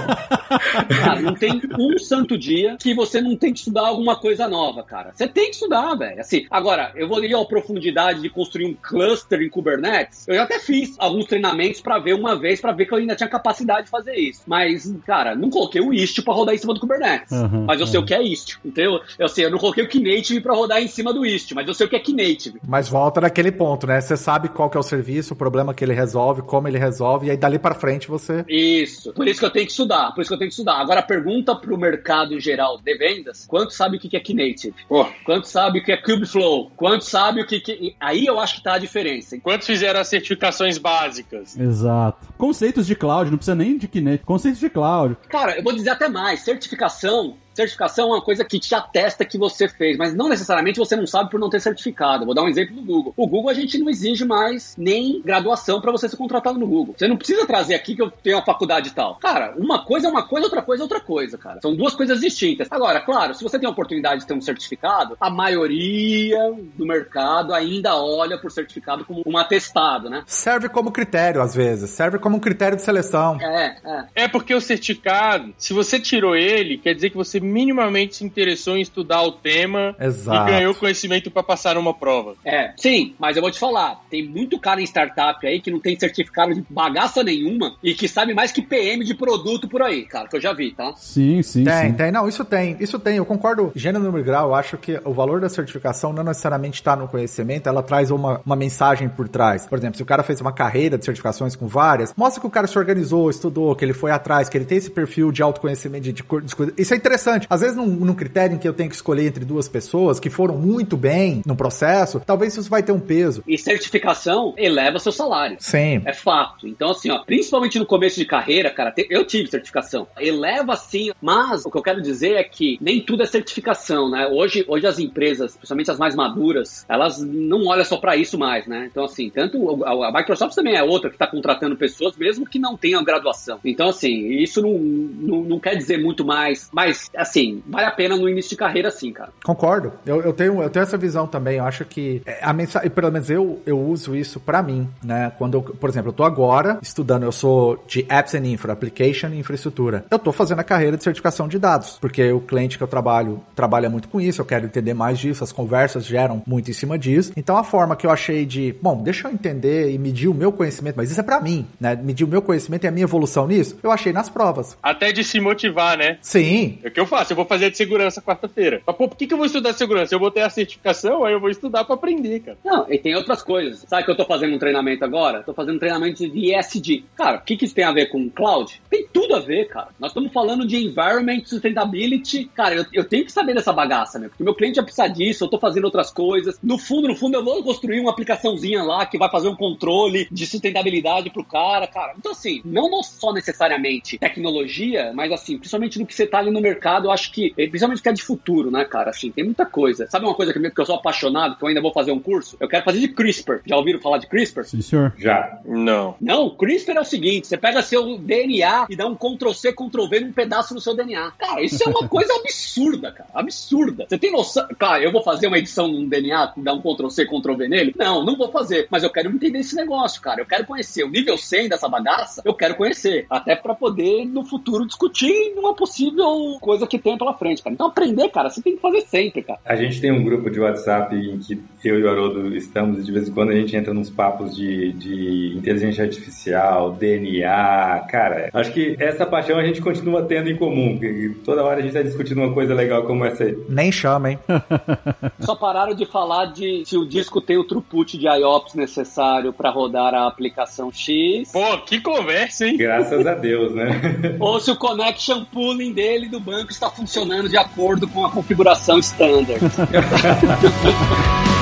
Cara, 1.02 1.20
não 1.20 1.34
tem 1.34 1.60
um 1.78 1.98
santo 1.98 2.36
dia 2.36 2.76
que 2.78 2.94
você 2.94 3.20
não 3.20 3.36
tem 3.36 3.52
que 3.52 3.60
estudar 3.60 3.86
alguma 3.86 4.16
coisa 4.16 4.48
nova, 4.48 4.82
cara. 4.82 5.12
Você 5.14 5.26
tem 5.26 5.46
que 5.46 5.56
estudar, 5.56 5.94
velho. 5.94 6.20
Assim, 6.20 6.46
agora, 6.50 6.92
eu 6.94 7.08
vou 7.08 7.22
ir 7.24 7.34
à 7.34 7.44
profundidade 7.44 8.20
de 8.20 8.28
construir 8.28 8.66
um 8.66 8.74
cluster 8.74 9.40
em 9.40 9.48
Kubernetes. 9.48 10.26
Eu 10.28 10.34
já 10.34 10.42
até 10.44 10.58
fiz 10.58 10.94
alguns 10.98 11.26
treinamentos 11.26 11.80
para 11.80 11.98
ver 11.98 12.14
uma 12.14 12.38
vez, 12.38 12.60
para 12.60 12.72
ver 12.72 12.86
que 12.86 12.94
eu 12.94 12.98
ainda 12.98 13.14
tinha 13.14 13.28
capacidade 13.28 13.84
de 13.84 13.90
fazer 13.90 14.14
isso. 14.14 14.42
Mas, 14.46 14.92
cara, 15.06 15.34
não 15.34 15.50
coloquei 15.50 15.80
o 15.80 15.92
Istio 15.92 16.24
para 16.24 16.34
rodar 16.34 16.54
em 16.54 16.58
cima 16.58 16.74
do 16.74 16.80
Kubernetes. 16.80 17.32
Uhum, 17.32 17.64
mas 17.66 17.80
eu 17.80 17.86
sei 17.86 18.00
o 18.00 18.04
que 18.04 18.14
é 18.14 18.22
Istio. 18.22 18.58
Entendeu? 18.64 19.00
Eu 19.18 19.28
sei, 19.28 19.44
eu 19.44 19.50
não 19.50 19.58
coloquei 19.58 19.84
o 19.84 19.88
Knative 19.88 20.40
para 20.40 20.54
rodar 20.54 20.82
em 20.82 20.88
cima 20.88 21.12
do 21.12 21.24
Istio, 21.24 21.56
mas 21.56 21.66
eu 21.66 21.74
sei 21.74 21.86
o 21.86 21.90
que 21.90 21.96
é 21.96 22.00
Knative. 22.00 22.60
Mas 22.66 22.88
volta 22.88 23.20
naquele 23.20 23.52
ponto, 23.52 23.86
né? 23.86 24.00
Você 24.00 24.16
sabe 24.16 24.48
qual 24.48 24.61
que 24.68 24.76
é 24.76 24.80
o 24.80 24.82
serviço, 24.82 25.34
o 25.34 25.36
problema 25.36 25.74
que 25.74 25.84
ele 25.84 25.94
resolve, 25.94 26.42
como 26.42 26.68
ele 26.68 26.78
resolve, 26.78 27.26
e 27.26 27.30
aí 27.30 27.36
dali 27.36 27.58
para 27.58 27.74
frente 27.74 28.08
você. 28.08 28.44
Isso. 28.48 29.12
Por 29.12 29.26
isso 29.26 29.40
que 29.40 29.46
eu 29.46 29.50
tenho 29.50 29.66
que 29.66 29.72
estudar. 29.72 30.12
Por 30.12 30.20
isso 30.20 30.28
que 30.28 30.34
eu 30.34 30.38
tenho 30.38 30.48
que 30.48 30.54
estudar. 30.54 30.80
Agora 30.80 31.02
pergunta 31.02 31.54
pro 31.54 31.76
mercado 31.76 32.34
em 32.34 32.40
geral 32.40 32.78
de 32.78 32.94
vendas, 32.96 33.46
quanto 33.46 33.72
sabe 33.72 33.96
o 33.96 34.00
que 34.00 34.16
é 34.16 34.20
Knative? 34.20 34.74
Oh. 34.88 35.06
Quanto 35.24 35.48
sabe 35.48 35.78
o 35.78 35.84
que 35.84 35.92
é 35.92 35.96
Kubeflow? 35.96 36.70
Quanto 36.76 37.04
sabe 37.04 37.42
o 37.42 37.46
que, 37.46 37.60
que... 37.60 37.96
Aí 38.00 38.26
eu 38.26 38.38
acho 38.38 38.56
que 38.56 38.62
tá 38.62 38.74
a 38.74 38.78
diferença. 38.78 39.38
Quantos 39.40 39.66
fizeram 39.66 40.00
as 40.00 40.08
certificações 40.08 40.78
básicas? 40.78 41.58
Exato. 41.58 42.26
Conceitos 42.36 42.86
de 42.86 42.94
cloud, 42.94 43.30
não 43.30 43.38
precisa 43.38 43.54
nem 43.54 43.76
de 43.78 43.88
Knative. 43.88 44.24
Conceitos 44.24 44.60
de 44.60 44.70
cloud. 44.70 45.16
Cara, 45.28 45.56
eu 45.56 45.62
vou 45.62 45.72
dizer 45.72 45.90
até 45.90 46.08
mais. 46.08 46.40
Certificação 46.40 47.36
Certificação 47.54 48.10
é 48.10 48.14
uma 48.14 48.22
coisa 48.22 48.44
que 48.44 48.58
te 48.58 48.74
atesta 48.74 49.24
que 49.24 49.38
você 49.38 49.68
fez, 49.68 49.96
mas 49.96 50.14
não 50.14 50.28
necessariamente 50.28 50.78
você 50.78 50.96
não 50.96 51.06
sabe 51.06 51.30
por 51.30 51.38
não 51.38 51.50
ter 51.50 51.60
certificado. 51.60 52.24
Vou 52.24 52.34
dar 52.34 52.42
um 52.42 52.48
exemplo 52.48 52.76
do 52.76 52.82
Google. 52.82 53.14
O 53.16 53.26
Google 53.26 53.50
a 53.50 53.54
gente 53.54 53.78
não 53.78 53.88
exige 53.88 54.24
mais 54.24 54.74
nem 54.76 55.20
graduação 55.22 55.80
para 55.80 55.92
você 55.92 56.08
ser 56.08 56.16
contratado 56.16 56.58
no 56.58 56.66
Google. 56.66 56.94
Você 56.96 57.08
não 57.08 57.16
precisa 57.16 57.46
trazer 57.46 57.74
aqui 57.74 57.94
que 57.94 58.02
eu 58.02 58.10
tenho 58.10 58.36
uma 58.36 58.44
faculdade 58.44 58.88
e 58.88 58.92
tal. 58.92 59.16
Cara, 59.16 59.54
uma 59.56 59.84
coisa 59.84 60.08
é 60.08 60.10
uma 60.10 60.26
coisa, 60.26 60.46
outra 60.46 60.62
coisa 60.62 60.82
é 60.82 60.84
outra 60.84 61.00
coisa, 61.00 61.38
cara. 61.38 61.60
São 61.60 61.74
duas 61.74 61.94
coisas 61.94 62.20
distintas. 62.20 62.68
Agora, 62.70 63.00
claro, 63.00 63.34
se 63.34 63.42
você 63.42 63.58
tem 63.58 63.68
a 63.68 63.72
oportunidade 63.72 64.22
de 64.22 64.26
ter 64.26 64.34
um 64.34 64.40
certificado, 64.40 65.16
a 65.20 65.30
maioria 65.30 66.38
do 66.76 66.86
mercado 66.86 67.54
ainda 67.54 67.96
olha 67.96 68.38
por 68.38 68.50
certificado 68.50 69.04
como 69.04 69.22
um 69.26 69.36
atestado, 69.36 70.08
né? 70.08 70.22
Serve 70.26 70.68
como 70.68 70.90
critério, 70.90 71.42
às 71.42 71.54
vezes. 71.54 71.90
Serve 71.90 72.18
como 72.18 72.36
um 72.36 72.40
critério 72.40 72.76
de 72.76 72.82
seleção. 72.82 73.38
É, 73.40 73.76
é. 73.84 74.24
É 74.24 74.28
porque 74.28 74.54
o 74.54 74.60
certificado, 74.60 75.52
se 75.58 75.72
você 75.72 75.98
tirou 75.98 76.34
ele, 76.36 76.78
quer 76.78 76.94
dizer 76.94 77.10
que 77.10 77.16
você 77.16 77.41
minimamente 77.42 78.16
se 78.16 78.24
interessou 78.24 78.76
em 78.76 78.80
estudar 78.80 79.22
o 79.22 79.32
tema 79.32 79.94
Exato. 80.00 80.48
e 80.48 80.52
ganhou 80.52 80.74
conhecimento 80.74 81.30
para 81.30 81.42
passar 81.42 81.76
uma 81.76 81.94
prova. 81.94 82.34
É, 82.44 82.72
sim, 82.76 83.14
mas 83.18 83.36
eu 83.36 83.42
vou 83.42 83.50
te 83.50 83.58
falar, 83.58 84.00
tem 84.10 84.26
muito 84.26 84.58
cara 84.58 84.80
em 84.80 84.84
startup 84.84 85.46
aí 85.46 85.60
que 85.60 85.70
não 85.70 85.80
tem 85.80 85.98
certificado 85.98 86.54
de 86.54 86.64
bagaça 86.68 87.22
nenhuma 87.22 87.76
e 87.82 87.94
que 87.94 88.08
sabe 88.08 88.34
mais 88.34 88.52
que 88.52 88.62
PM 88.62 89.04
de 89.04 89.14
produto 89.14 89.68
por 89.68 89.82
aí, 89.82 90.04
cara, 90.04 90.28
que 90.28 90.36
eu 90.36 90.40
já 90.40 90.52
vi, 90.52 90.72
tá? 90.72 90.94
Sim, 90.96 91.42
sim, 91.42 91.64
tem, 91.64 91.90
sim. 91.90 91.92
Tem, 91.94 92.12
não, 92.12 92.28
isso 92.28 92.44
tem, 92.44 92.76
isso 92.80 92.98
tem, 92.98 93.16
eu 93.16 93.24
concordo, 93.24 93.72
gênero, 93.74 94.04
número 94.04 94.22
e 94.22 94.26
grau, 94.26 94.48
eu 94.48 94.54
acho 94.54 94.76
que 94.76 95.00
o 95.04 95.12
valor 95.12 95.40
da 95.40 95.48
certificação 95.48 96.12
não 96.12 96.24
necessariamente 96.24 96.76
está 96.76 96.96
no 96.96 97.08
conhecimento, 97.08 97.68
ela 97.68 97.82
traz 97.82 98.10
uma, 98.10 98.40
uma 98.44 98.56
mensagem 98.56 99.08
por 99.08 99.28
trás. 99.28 99.66
Por 99.66 99.78
exemplo, 99.78 99.96
se 99.96 100.02
o 100.02 100.06
cara 100.06 100.22
fez 100.22 100.40
uma 100.40 100.52
carreira 100.52 100.98
de 100.98 101.04
certificações 101.04 101.56
com 101.56 101.66
várias, 101.66 102.12
mostra 102.16 102.40
que 102.40 102.46
o 102.46 102.50
cara 102.50 102.66
se 102.66 102.78
organizou, 102.78 103.30
estudou, 103.30 103.74
que 103.74 103.84
ele 103.84 103.92
foi 103.92 104.10
atrás, 104.10 104.48
que 104.48 104.56
ele 104.56 104.64
tem 104.64 104.78
esse 104.78 104.90
perfil 104.90 105.32
de 105.32 105.42
autoconhecimento, 105.42 106.04
de, 106.04 106.12
de, 106.12 106.22
de 106.22 106.72
isso 106.76 106.94
é 106.94 106.96
interessante 106.96 107.31
interessante. 107.32 107.46
Às 107.48 107.60
vezes, 107.60 107.76
num, 107.76 107.86
num, 107.86 108.14
critério 108.14 108.56
em 108.56 108.58
que 108.58 108.68
eu 108.68 108.72
tenho 108.72 108.88
que 108.88 108.94
escolher 108.94 109.26
entre 109.26 109.44
duas 109.44 109.68
pessoas 109.68 110.20
que 110.20 110.30
foram 110.30 110.56
muito 110.56 110.96
bem 110.96 111.42
no 111.46 111.56
processo, 111.56 112.20
talvez 112.20 112.56
isso 112.56 112.68
vai 112.68 112.82
ter 112.82 112.92
um 112.92 113.00
peso. 113.00 113.42
E 113.46 113.56
certificação 113.56 114.54
eleva 114.56 114.98
seu 114.98 115.12
salário. 115.12 115.56
Sim. 115.60 116.02
É 116.04 116.12
fato. 116.12 116.66
Então, 116.66 116.90
assim, 116.90 117.10
ó, 117.10 117.22
principalmente 117.24 117.78
no 117.78 117.86
começo 117.86 118.18
de 118.18 118.24
carreira, 118.24 118.70
cara, 118.70 118.94
eu 119.10 119.24
tive 119.24 119.48
certificação. 119.48 120.06
Eleva 120.18 120.76
sim, 120.76 121.10
mas 121.20 121.64
o 121.64 121.70
que 121.70 121.78
eu 121.78 121.82
quero 121.82 122.02
dizer 122.02 122.34
é 122.34 122.44
que 122.44 122.78
nem 122.80 123.00
tudo 123.00 123.22
é 123.22 123.26
certificação, 123.26 124.10
né? 124.10 124.26
Hoje, 124.26 124.64
hoje 124.68 124.86
as 124.86 124.98
empresas, 124.98 125.56
principalmente 125.56 125.90
as 125.90 125.98
mais 125.98 126.14
maduras, 126.14 126.84
elas 126.88 127.20
não 127.20 127.66
olham 127.66 127.84
só 127.84 127.96
para 127.96 128.16
isso 128.16 128.38
mais, 128.38 128.66
né? 128.66 128.88
Então, 128.90 129.04
assim, 129.04 129.30
tanto 129.30 129.84
a 129.84 130.12
Microsoft 130.12 130.54
também 130.54 130.76
é 130.76 130.82
outra 130.82 131.08
que 131.08 131.16
está 131.16 131.26
contratando 131.26 131.76
pessoas, 131.76 132.16
mesmo 132.16 132.46
que 132.46 132.58
não 132.58 132.76
tenham 132.76 133.02
graduação. 133.04 133.58
Então, 133.64 133.88
assim, 133.88 134.28
isso 134.42 134.60
não, 134.60 134.78
não, 134.78 135.42
não 135.42 135.60
quer 135.60 135.76
dizer 135.76 135.98
muito 135.98 136.24
mais, 136.24 136.68
mas, 136.72 137.10
assim, 137.22 137.62
vale 137.66 137.86
a 137.86 137.90
pena 137.90 138.16
no 138.16 138.28
início 138.28 138.50
de 138.50 138.56
carreira, 138.56 138.90
sim, 138.90 139.12
cara. 139.12 139.30
Concordo. 139.44 139.92
Eu, 140.04 140.20
eu, 140.22 140.32
tenho, 140.32 140.62
eu 140.62 140.70
tenho 140.70 140.82
essa 140.82 140.96
visão 140.96 141.26
também. 141.26 141.58
Eu 141.58 141.64
acho 141.64 141.84
que 141.84 142.22
a 142.40 142.52
mensagem, 142.52 142.90
pelo 142.90 143.10
menos 143.10 143.30
eu, 143.30 143.60
eu 143.64 143.80
uso 143.80 144.14
isso 144.14 144.40
para 144.40 144.62
mim, 144.62 144.88
né? 145.02 145.32
Quando 145.38 145.54
eu, 145.54 145.62
por 145.62 145.88
exemplo, 145.88 146.10
eu 146.10 146.12
tô 146.12 146.24
agora 146.24 146.78
estudando, 146.82 147.24
eu 147.24 147.32
sou 147.32 147.82
de 147.86 148.06
Apps 148.08 148.34
and 148.34 148.46
Infra, 148.46 148.72
Application 148.72 149.28
e 149.28 149.38
Infraestrutura. 149.38 150.04
Eu 150.10 150.18
tô 150.18 150.32
fazendo 150.32 150.60
a 150.60 150.64
carreira 150.64 150.96
de 150.96 151.04
certificação 151.04 151.48
de 151.48 151.58
dados, 151.58 151.98
porque 152.00 152.30
o 152.32 152.40
cliente 152.40 152.76
que 152.76 152.84
eu 152.84 152.88
trabalho 152.88 153.40
trabalha 153.54 153.88
muito 153.88 154.08
com 154.08 154.20
isso, 154.20 154.40
eu 154.40 154.44
quero 154.44 154.66
entender 154.66 154.94
mais 154.94 155.18
disso, 155.18 155.44
as 155.44 155.52
conversas 155.52 156.04
geram 156.04 156.42
muito 156.46 156.70
em 156.70 156.74
cima 156.74 156.98
disso. 156.98 157.32
Então 157.36 157.56
a 157.56 157.64
forma 157.64 157.96
que 157.96 158.06
eu 158.06 158.10
achei 158.10 158.44
de, 158.44 158.74
bom, 158.80 159.02
deixa 159.02 159.28
eu 159.28 159.32
entender 159.32 159.90
e 159.90 159.98
medir 159.98 160.28
o 160.28 160.34
meu 160.34 160.52
conhecimento, 160.52 160.96
mas 160.96 161.10
isso 161.10 161.20
é 161.20 161.22
para 161.22 161.40
mim, 161.40 161.66
né? 161.80 161.96
Medir 161.96 162.24
o 162.24 162.28
meu 162.28 162.42
conhecimento 162.42 162.84
e 162.84 162.88
a 162.88 162.90
minha 162.90 163.04
evolução 163.04 163.46
nisso, 163.46 163.78
eu 163.82 163.90
achei 163.90 164.12
nas 164.12 164.28
provas. 164.28 164.76
Até 164.82 165.12
de 165.12 165.22
se 165.22 165.40
motivar, 165.40 165.96
né? 165.96 166.18
Sim. 166.20 166.78
É 166.82 166.88
o 166.88 166.90
que 166.90 167.00
eu 167.00 167.06
faço 167.12 167.32
eu 167.32 167.36
vou 167.36 167.44
fazer 167.44 167.70
de 167.70 167.76
segurança 167.76 168.22
quarta-feira. 168.22 168.80
Mas, 168.86 168.96
pô, 168.96 169.06
por 169.06 169.18
que, 169.18 169.26
que 169.26 169.34
eu 169.34 169.36
vou 169.36 169.44
estudar 169.44 169.74
segurança? 169.74 170.14
Eu 170.14 170.18
vou 170.18 170.30
ter 170.30 170.40
a 170.40 170.48
certificação, 170.48 171.24
aí 171.24 171.34
eu 171.34 171.40
vou 171.40 171.50
estudar 171.50 171.84
pra 171.84 171.94
aprender, 171.94 172.40
cara. 172.40 172.56
Não, 172.64 172.90
e 172.90 172.96
tem 172.96 173.14
outras 173.14 173.42
coisas. 173.42 173.84
Sabe 173.86 174.04
que 174.04 174.10
eu 174.10 174.16
tô 174.16 174.24
fazendo 174.24 174.54
um 174.54 174.58
treinamento 174.58 175.04
agora? 175.04 175.42
Tô 175.42 175.52
fazendo 175.52 175.76
um 175.76 175.78
treinamento 175.78 176.26
de 176.26 176.54
ESG. 176.54 177.04
Cara, 177.14 177.36
o 177.36 177.42
que, 177.42 177.58
que 177.58 177.66
isso 177.66 177.74
tem 177.74 177.84
a 177.84 177.92
ver 177.92 178.06
com 178.06 178.30
cloud? 178.30 178.80
Tem 178.88 179.06
tudo 179.12 179.36
a 179.36 179.40
ver, 179.40 179.68
cara. 179.68 179.88
Nós 180.00 180.12
estamos 180.12 180.32
falando 180.32 180.66
de 180.66 180.76
environment, 180.76 181.42
sustainability. 181.44 182.46
Cara, 182.54 182.76
eu, 182.76 182.86
eu 182.94 183.04
tenho 183.04 183.26
que 183.26 183.32
saber 183.32 183.54
dessa 183.54 183.74
bagaça, 183.74 184.18
meu. 184.18 184.30
Porque 184.30 184.42
meu 184.42 184.54
cliente 184.54 184.76
vai 184.76 184.84
precisar 184.84 185.08
disso, 185.08 185.44
eu 185.44 185.48
tô 185.48 185.58
fazendo 185.58 185.84
outras 185.84 186.10
coisas. 186.10 186.58
No 186.62 186.78
fundo, 186.78 187.08
no 187.08 187.14
fundo, 187.14 187.36
eu 187.36 187.44
vou 187.44 187.62
construir 187.62 188.00
uma 188.00 188.10
aplicaçãozinha 188.10 188.82
lá 188.82 189.04
que 189.04 189.18
vai 189.18 189.30
fazer 189.30 189.48
um 189.48 189.56
controle 189.56 190.26
de 190.32 190.46
sustentabilidade 190.46 191.28
pro 191.28 191.44
cara, 191.44 191.86
cara. 191.86 192.14
Então, 192.16 192.32
assim, 192.32 192.62
não 192.64 193.02
só 193.02 193.32
necessariamente 193.32 194.18
tecnologia, 194.18 195.12
mas 195.14 195.30
assim, 195.32 195.58
principalmente 195.58 195.98
no 195.98 196.06
que 196.06 196.14
você 196.14 196.26
tá 196.26 196.38
ali 196.38 196.50
no 196.50 196.60
mercado, 196.60 197.01
eu 197.06 197.10
acho 197.10 197.32
que, 197.32 197.52
eh, 197.56 197.66
principalmente 197.66 198.02
que 198.02 198.08
é 198.08 198.12
de 198.12 198.22
futuro, 198.22 198.70
né, 198.70 198.84
cara? 198.84 199.10
Assim, 199.10 199.30
tem 199.30 199.44
muita 199.44 199.66
coisa. 199.66 200.06
Sabe 200.08 200.24
uma 200.24 200.34
coisa 200.34 200.52
que 200.52 200.80
eu 200.80 200.86
sou 200.86 200.96
apaixonado, 200.96 201.56
que 201.56 201.64
eu 201.64 201.68
ainda 201.68 201.80
vou 201.80 201.92
fazer 201.92 202.12
um 202.12 202.18
curso? 202.18 202.56
Eu 202.60 202.68
quero 202.68 202.84
fazer 202.84 203.00
de 203.00 203.08
CRISPR. 203.08 203.60
Já 203.66 203.76
ouviram 203.76 204.00
falar 204.00 204.18
de 204.18 204.26
CRISPR? 204.26 204.64
Sim, 204.64 204.82
senhor. 204.82 205.12
Já. 205.18 205.60
Não. 205.64 206.16
Não, 206.20 206.50
CRISPR 206.50 206.96
é 206.96 207.00
o 207.00 207.04
seguinte: 207.04 207.46
você 207.46 207.56
pega 207.56 207.82
seu 207.82 208.18
DNA 208.18 208.86
e 208.90 208.96
dá 208.96 209.06
um 209.06 209.14
Ctrl-C, 209.14 209.72
Ctrl-V 209.72 210.20
num 210.20 210.32
pedaço 210.32 210.74
do 210.74 210.80
seu 210.80 210.94
DNA. 210.94 211.32
Cara, 211.38 211.62
isso 211.62 211.82
é 211.82 211.88
uma 211.88 212.06
coisa 212.08 212.32
absurda, 212.34 213.12
cara. 213.12 213.30
Absurda. 213.34 214.06
Você 214.08 214.18
tem 214.18 214.32
noção. 214.32 214.66
Cara, 214.78 215.02
eu 215.02 215.12
vou 215.12 215.22
fazer 215.22 215.46
uma 215.46 215.58
edição 215.58 215.88
num 215.88 216.08
DNA, 216.08 216.54
dar 216.58 216.74
um 216.74 216.80
Ctrl-C, 216.80 217.26
Ctrl-V 217.26 217.68
nele? 217.68 217.94
Não, 217.96 218.24
não 218.24 218.36
vou 218.36 218.50
fazer. 218.50 218.86
Mas 218.90 219.02
eu 219.02 219.10
quero 219.10 219.30
entender 219.30 219.58
esse 219.58 219.76
negócio, 219.76 220.20
cara. 220.20 220.40
Eu 220.40 220.46
quero 220.46 220.66
conhecer. 220.66 221.04
O 221.04 221.10
nível 221.10 221.36
100 221.36 221.68
dessa 221.68 221.88
bagaça, 221.88 222.42
eu 222.44 222.54
quero 222.54 222.74
conhecer. 222.74 223.26
Até 223.28 223.56
para 223.56 223.74
poder, 223.74 224.24
no 224.24 224.44
futuro, 224.44 224.86
discutir 224.86 225.54
uma 225.56 225.74
possível 225.74 226.58
coisa 226.60 226.86
que 226.86 226.91
tem 226.98 227.16
pela 227.16 227.34
frente, 227.34 227.62
cara. 227.62 227.74
Então 227.74 227.86
aprender, 227.86 228.28
cara, 228.28 228.50
você 228.50 228.62
tem 228.62 228.76
que 228.76 228.82
fazer 228.82 229.02
sempre, 229.02 229.42
cara. 229.42 229.58
A 229.64 229.76
gente 229.76 230.00
tem 230.00 230.12
um 230.12 230.22
grupo 230.22 230.50
de 230.50 230.60
WhatsApp 230.60 231.14
em 231.14 231.38
que 231.38 231.60
eu 231.84 231.98
e 231.98 232.02
o 232.02 232.10
Haroldo 232.10 232.54
estamos 232.56 232.98
e 232.98 233.02
de 233.02 233.12
vez 233.12 233.28
em 233.28 233.32
quando 233.32 233.50
a 233.50 233.54
gente 233.54 233.74
entra 233.76 233.92
nos 233.92 234.10
papos 234.10 234.54
de, 234.54 234.92
de 234.92 235.54
inteligência 235.56 236.04
artificial, 236.04 236.92
DNA, 236.92 238.06
cara. 238.08 238.50
Acho 238.52 238.72
que 238.72 238.96
essa 238.98 239.26
paixão 239.26 239.58
a 239.58 239.64
gente 239.64 239.80
continua 239.80 240.22
tendo 240.22 240.48
em 240.48 240.56
comum. 240.56 240.98
Toda 241.44 241.64
hora 241.64 241.78
a 241.78 241.82
gente 241.82 241.90
está 241.90 242.02
discutindo 242.02 242.38
uma 242.38 242.52
coisa 242.52 242.74
legal 242.74 243.04
como 243.04 243.24
essa 243.24 243.44
aí. 243.44 243.56
Nem 243.68 243.90
chama, 243.90 244.30
hein? 244.30 244.38
Só 245.40 245.54
pararam 245.56 245.94
de 245.94 246.06
falar 246.06 246.46
de 246.46 246.84
se 246.86 246.96
o 246.96 247.06
disco 247.06 247.40
tem 247.40 247.56
o 247.56 247.64
throughput 247.64 248.16
de 248.16 248.26
IOPS 248.26 248.74
necessário 248.74 249.52
para 249.52 249.70
rodar 249.70 250.14
a 250.14 250.26
aplicação 250.26 250.90
X. 250.92 251.50
Pô, 251.52 251.78
que 251.78 252.00
conversa, 252.00 252.66
hein? 252.66 252.76
Graças 252.76 253.26
a 253.26 253.34
Deus, 253.34 253.74
né? 253.74 254.36
Ou 254.38 254.60
se 254.60 254.70
o 254.70 254.76
connection 254.76 255.44
pooling 255.46 255.92
dele 255.92 256.28
do 256.28 256.40
banco 256.40 256.72
está 256.82 256.90
funcionando 256.90 257.48
de 257.48 257.56
acordo 257.56 258.08
com 258.08 258.26
a 258.26 258.30
configuração 258.30 258.98
standard. 258.98 259.60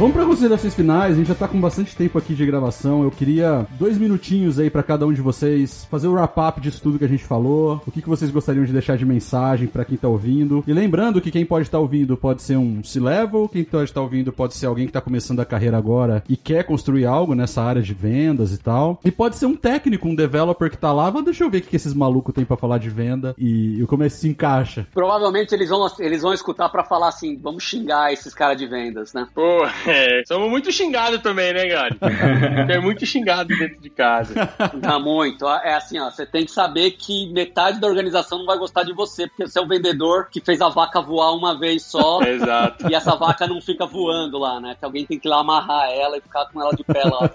Vamos 0.00 0.16
para 0.16 0.24
considerações 0.24 0.74
finais, 0.74 1.12
a 1.12 1.16
gente 1.18 1.26
já 1.26 1.34
tá 1.34 1.46
com 1.46 1.60
bastante 1.60 1.94
tempo 1.94 2.16
aqui 2.16 2.32
de 2.32 2.46
gravação. 2.46 3.02
Eu 3.04 3.10
queria 3.10 3.66
dois 3.78 3.98
minutinhos 3.98 4.58
aí 4.58 4.70
para 4.70 4.82
cada 4.82 5.06
um 5.06 5.12
de 5.12 5.20
vocês 5.20 5.86
fazer 5.90 6.08
o 6.08 6.14
wrap-up 6.14 6.58
disso 6.58 6.80
tudo 6.80 6.98
que 6.98 7.04
a 7.04 7.08
gente 7.08 7.22
falou. 7.22 7.82
O 7.86 7.90
que, 7.90 8.00
que 8.00 8.08
vocês 8.08 8.30
gostariam 8.30 8.64
de 8.64 8.72
deixar 8.72 8.96
de 8.96 9.04
mensagem 9.04 9.68
para 9.68 9.84
quem 9.84 9.98
tá 9.98 10.08
ouvindo. 10.08 10.64
E 10.66 10.72
lembrando 10.72 11.20
que 11.20 11.30
quem 11.30 11.44
pode 11.44 11.66
estar 11.66 11.76
tá 11.76 11.82
ouvindo 11.82 12.16
pode 12.16 12.40
ser 12.40 12.56
um 12.56 12.82
C-Level, 12.82 13.46
quem 13.46 13.62
pode 13.62 13.84
estar 13.84 14.00
tá 14.00 14.00
ouvindo 14.00 14.32
pode 14.32 14.54
ser 14.54 14.64
alguém 14.64 14.86
que 14.86 14.92
tá 14.94 15.02
começando 15.02 15.40
a 15.40 15.44
carreira 15.44 15.76
agora 15.76 16.24
e 16.26 16.34
quer 16.34 16.64
construir 16.64 17.04
algo 17.04 17.34
nessa 17.34 17.60
área 17.60 17.82
de 17.82 17.92
vendas 17.92 18.54
e 18.54 18.58
tal. 18.58 18.98
E 19.04 19.10
pode 19.10 19.36
ser 19.36 19.44
um 19.44 19.54
técnico, 19.54 20.08
um 20.08 20.14
developer 20.14 20.70
que 20.70 20.78
tá 20.78 20.94
lá, 20.94 21.10
mas 21.10 21.26
deixa 21.26 21.44
eu 21.44 21.50
ver 21.50 21.58
o 21.58 21.60
que 21.60 21.76
esses 21.76 21.92
malucos 21.92 22.34
têm 22.34 22.46
para 22.46 22.56
falar 22.56 22.78
de 22.78 22.88
venda 22.88 23.34
e, 23.36 23.82
e 23.82 23.86
como 23.86 24.02
é 24.02 24.08
que 24.08 24.14
se 24.14 24.30
encaixa. 24.30 24.86
Provavelmente 24.94 25.54
eles 25.54 25.68
vão, 25.68 25.86
eles 25.98 26.22
vão 26.22 26.32
escutar 26.32 26.70
para 26.70 26.84
falar 26.84 27.08
assim, 27.08 27.36
vamos 27.36 27.64
xingar 27.64 28.10
esses 28.14 28.32
caras 28.32 28.56
de 28.56 28.66
vendas, 28.66 29.12
né? 29.12 29.28
Pô, 29.34 29.68
é, 29.90 30.22
somos 30.26 30.48
muito 30.48 30.70
xingados 30.72 31.20
também, 31.20 31.52
né, 31.52 31.66
Gary? 31.66 31.96
é 32.68 32.78
muito 32.78 33.04
xingado 33.04 33.48
dentro 33.48 33.80
de 33.80 33.90
casa. 33.90 34.46
Tá 34.80 34.98
muito. 34.98 35.46
É 35.48 35.74
assim, 35.74 35.98
ó, 35.98 36.10
você 36.10 36.24
tem 36.26 36.44
que 36.44 36.50
saber 36.50 36.92
que 36.92 37.32
metade 37.32 37.80
da 37.80 37.86
organização 37.86 38.38
não 38.38 38.46
vai 38.46 38.58
gostar 38.58 38.82
de 38.82 38.92
você, 38.92 39.26
porque 39.26 39.46
você 39.46 39.58
é 39.58 39.62
o 39.62 39.68
vendedor 39.68 40.28
que 40.30 40.40
fez 40.40 40.60
a 40.60 40.68
vaca 40.68 41.00
voar 41.00 41.32
uma 41.32 41.58
vez 41.58 41.84
só. 41.84 42.22
Exato. 42.26 42.88
E 42.90 42.94
essa 42.94 43.16
vaca 43.16 43.46
não 43.46 43.60
fica 43.60 43.86
voando 43.86 44.38
lá, 44.38 44.60
né? 44.60 44.76
Que 44.78 44.84
alguém 44.84 45.04
tem 45.04 45.18
que 45.18 45.28
ir 45.28 45.30
lá 45.30 45.40
amarrar 45.40 45.90
ela 45.90 46.16
e 46.16 46.20
ficar 46.20 46.46
com 46.46 46.60
ela 46.60 46.74
de 46.74 46.84
pé 46.84 47.02
lá. 47.04 47.30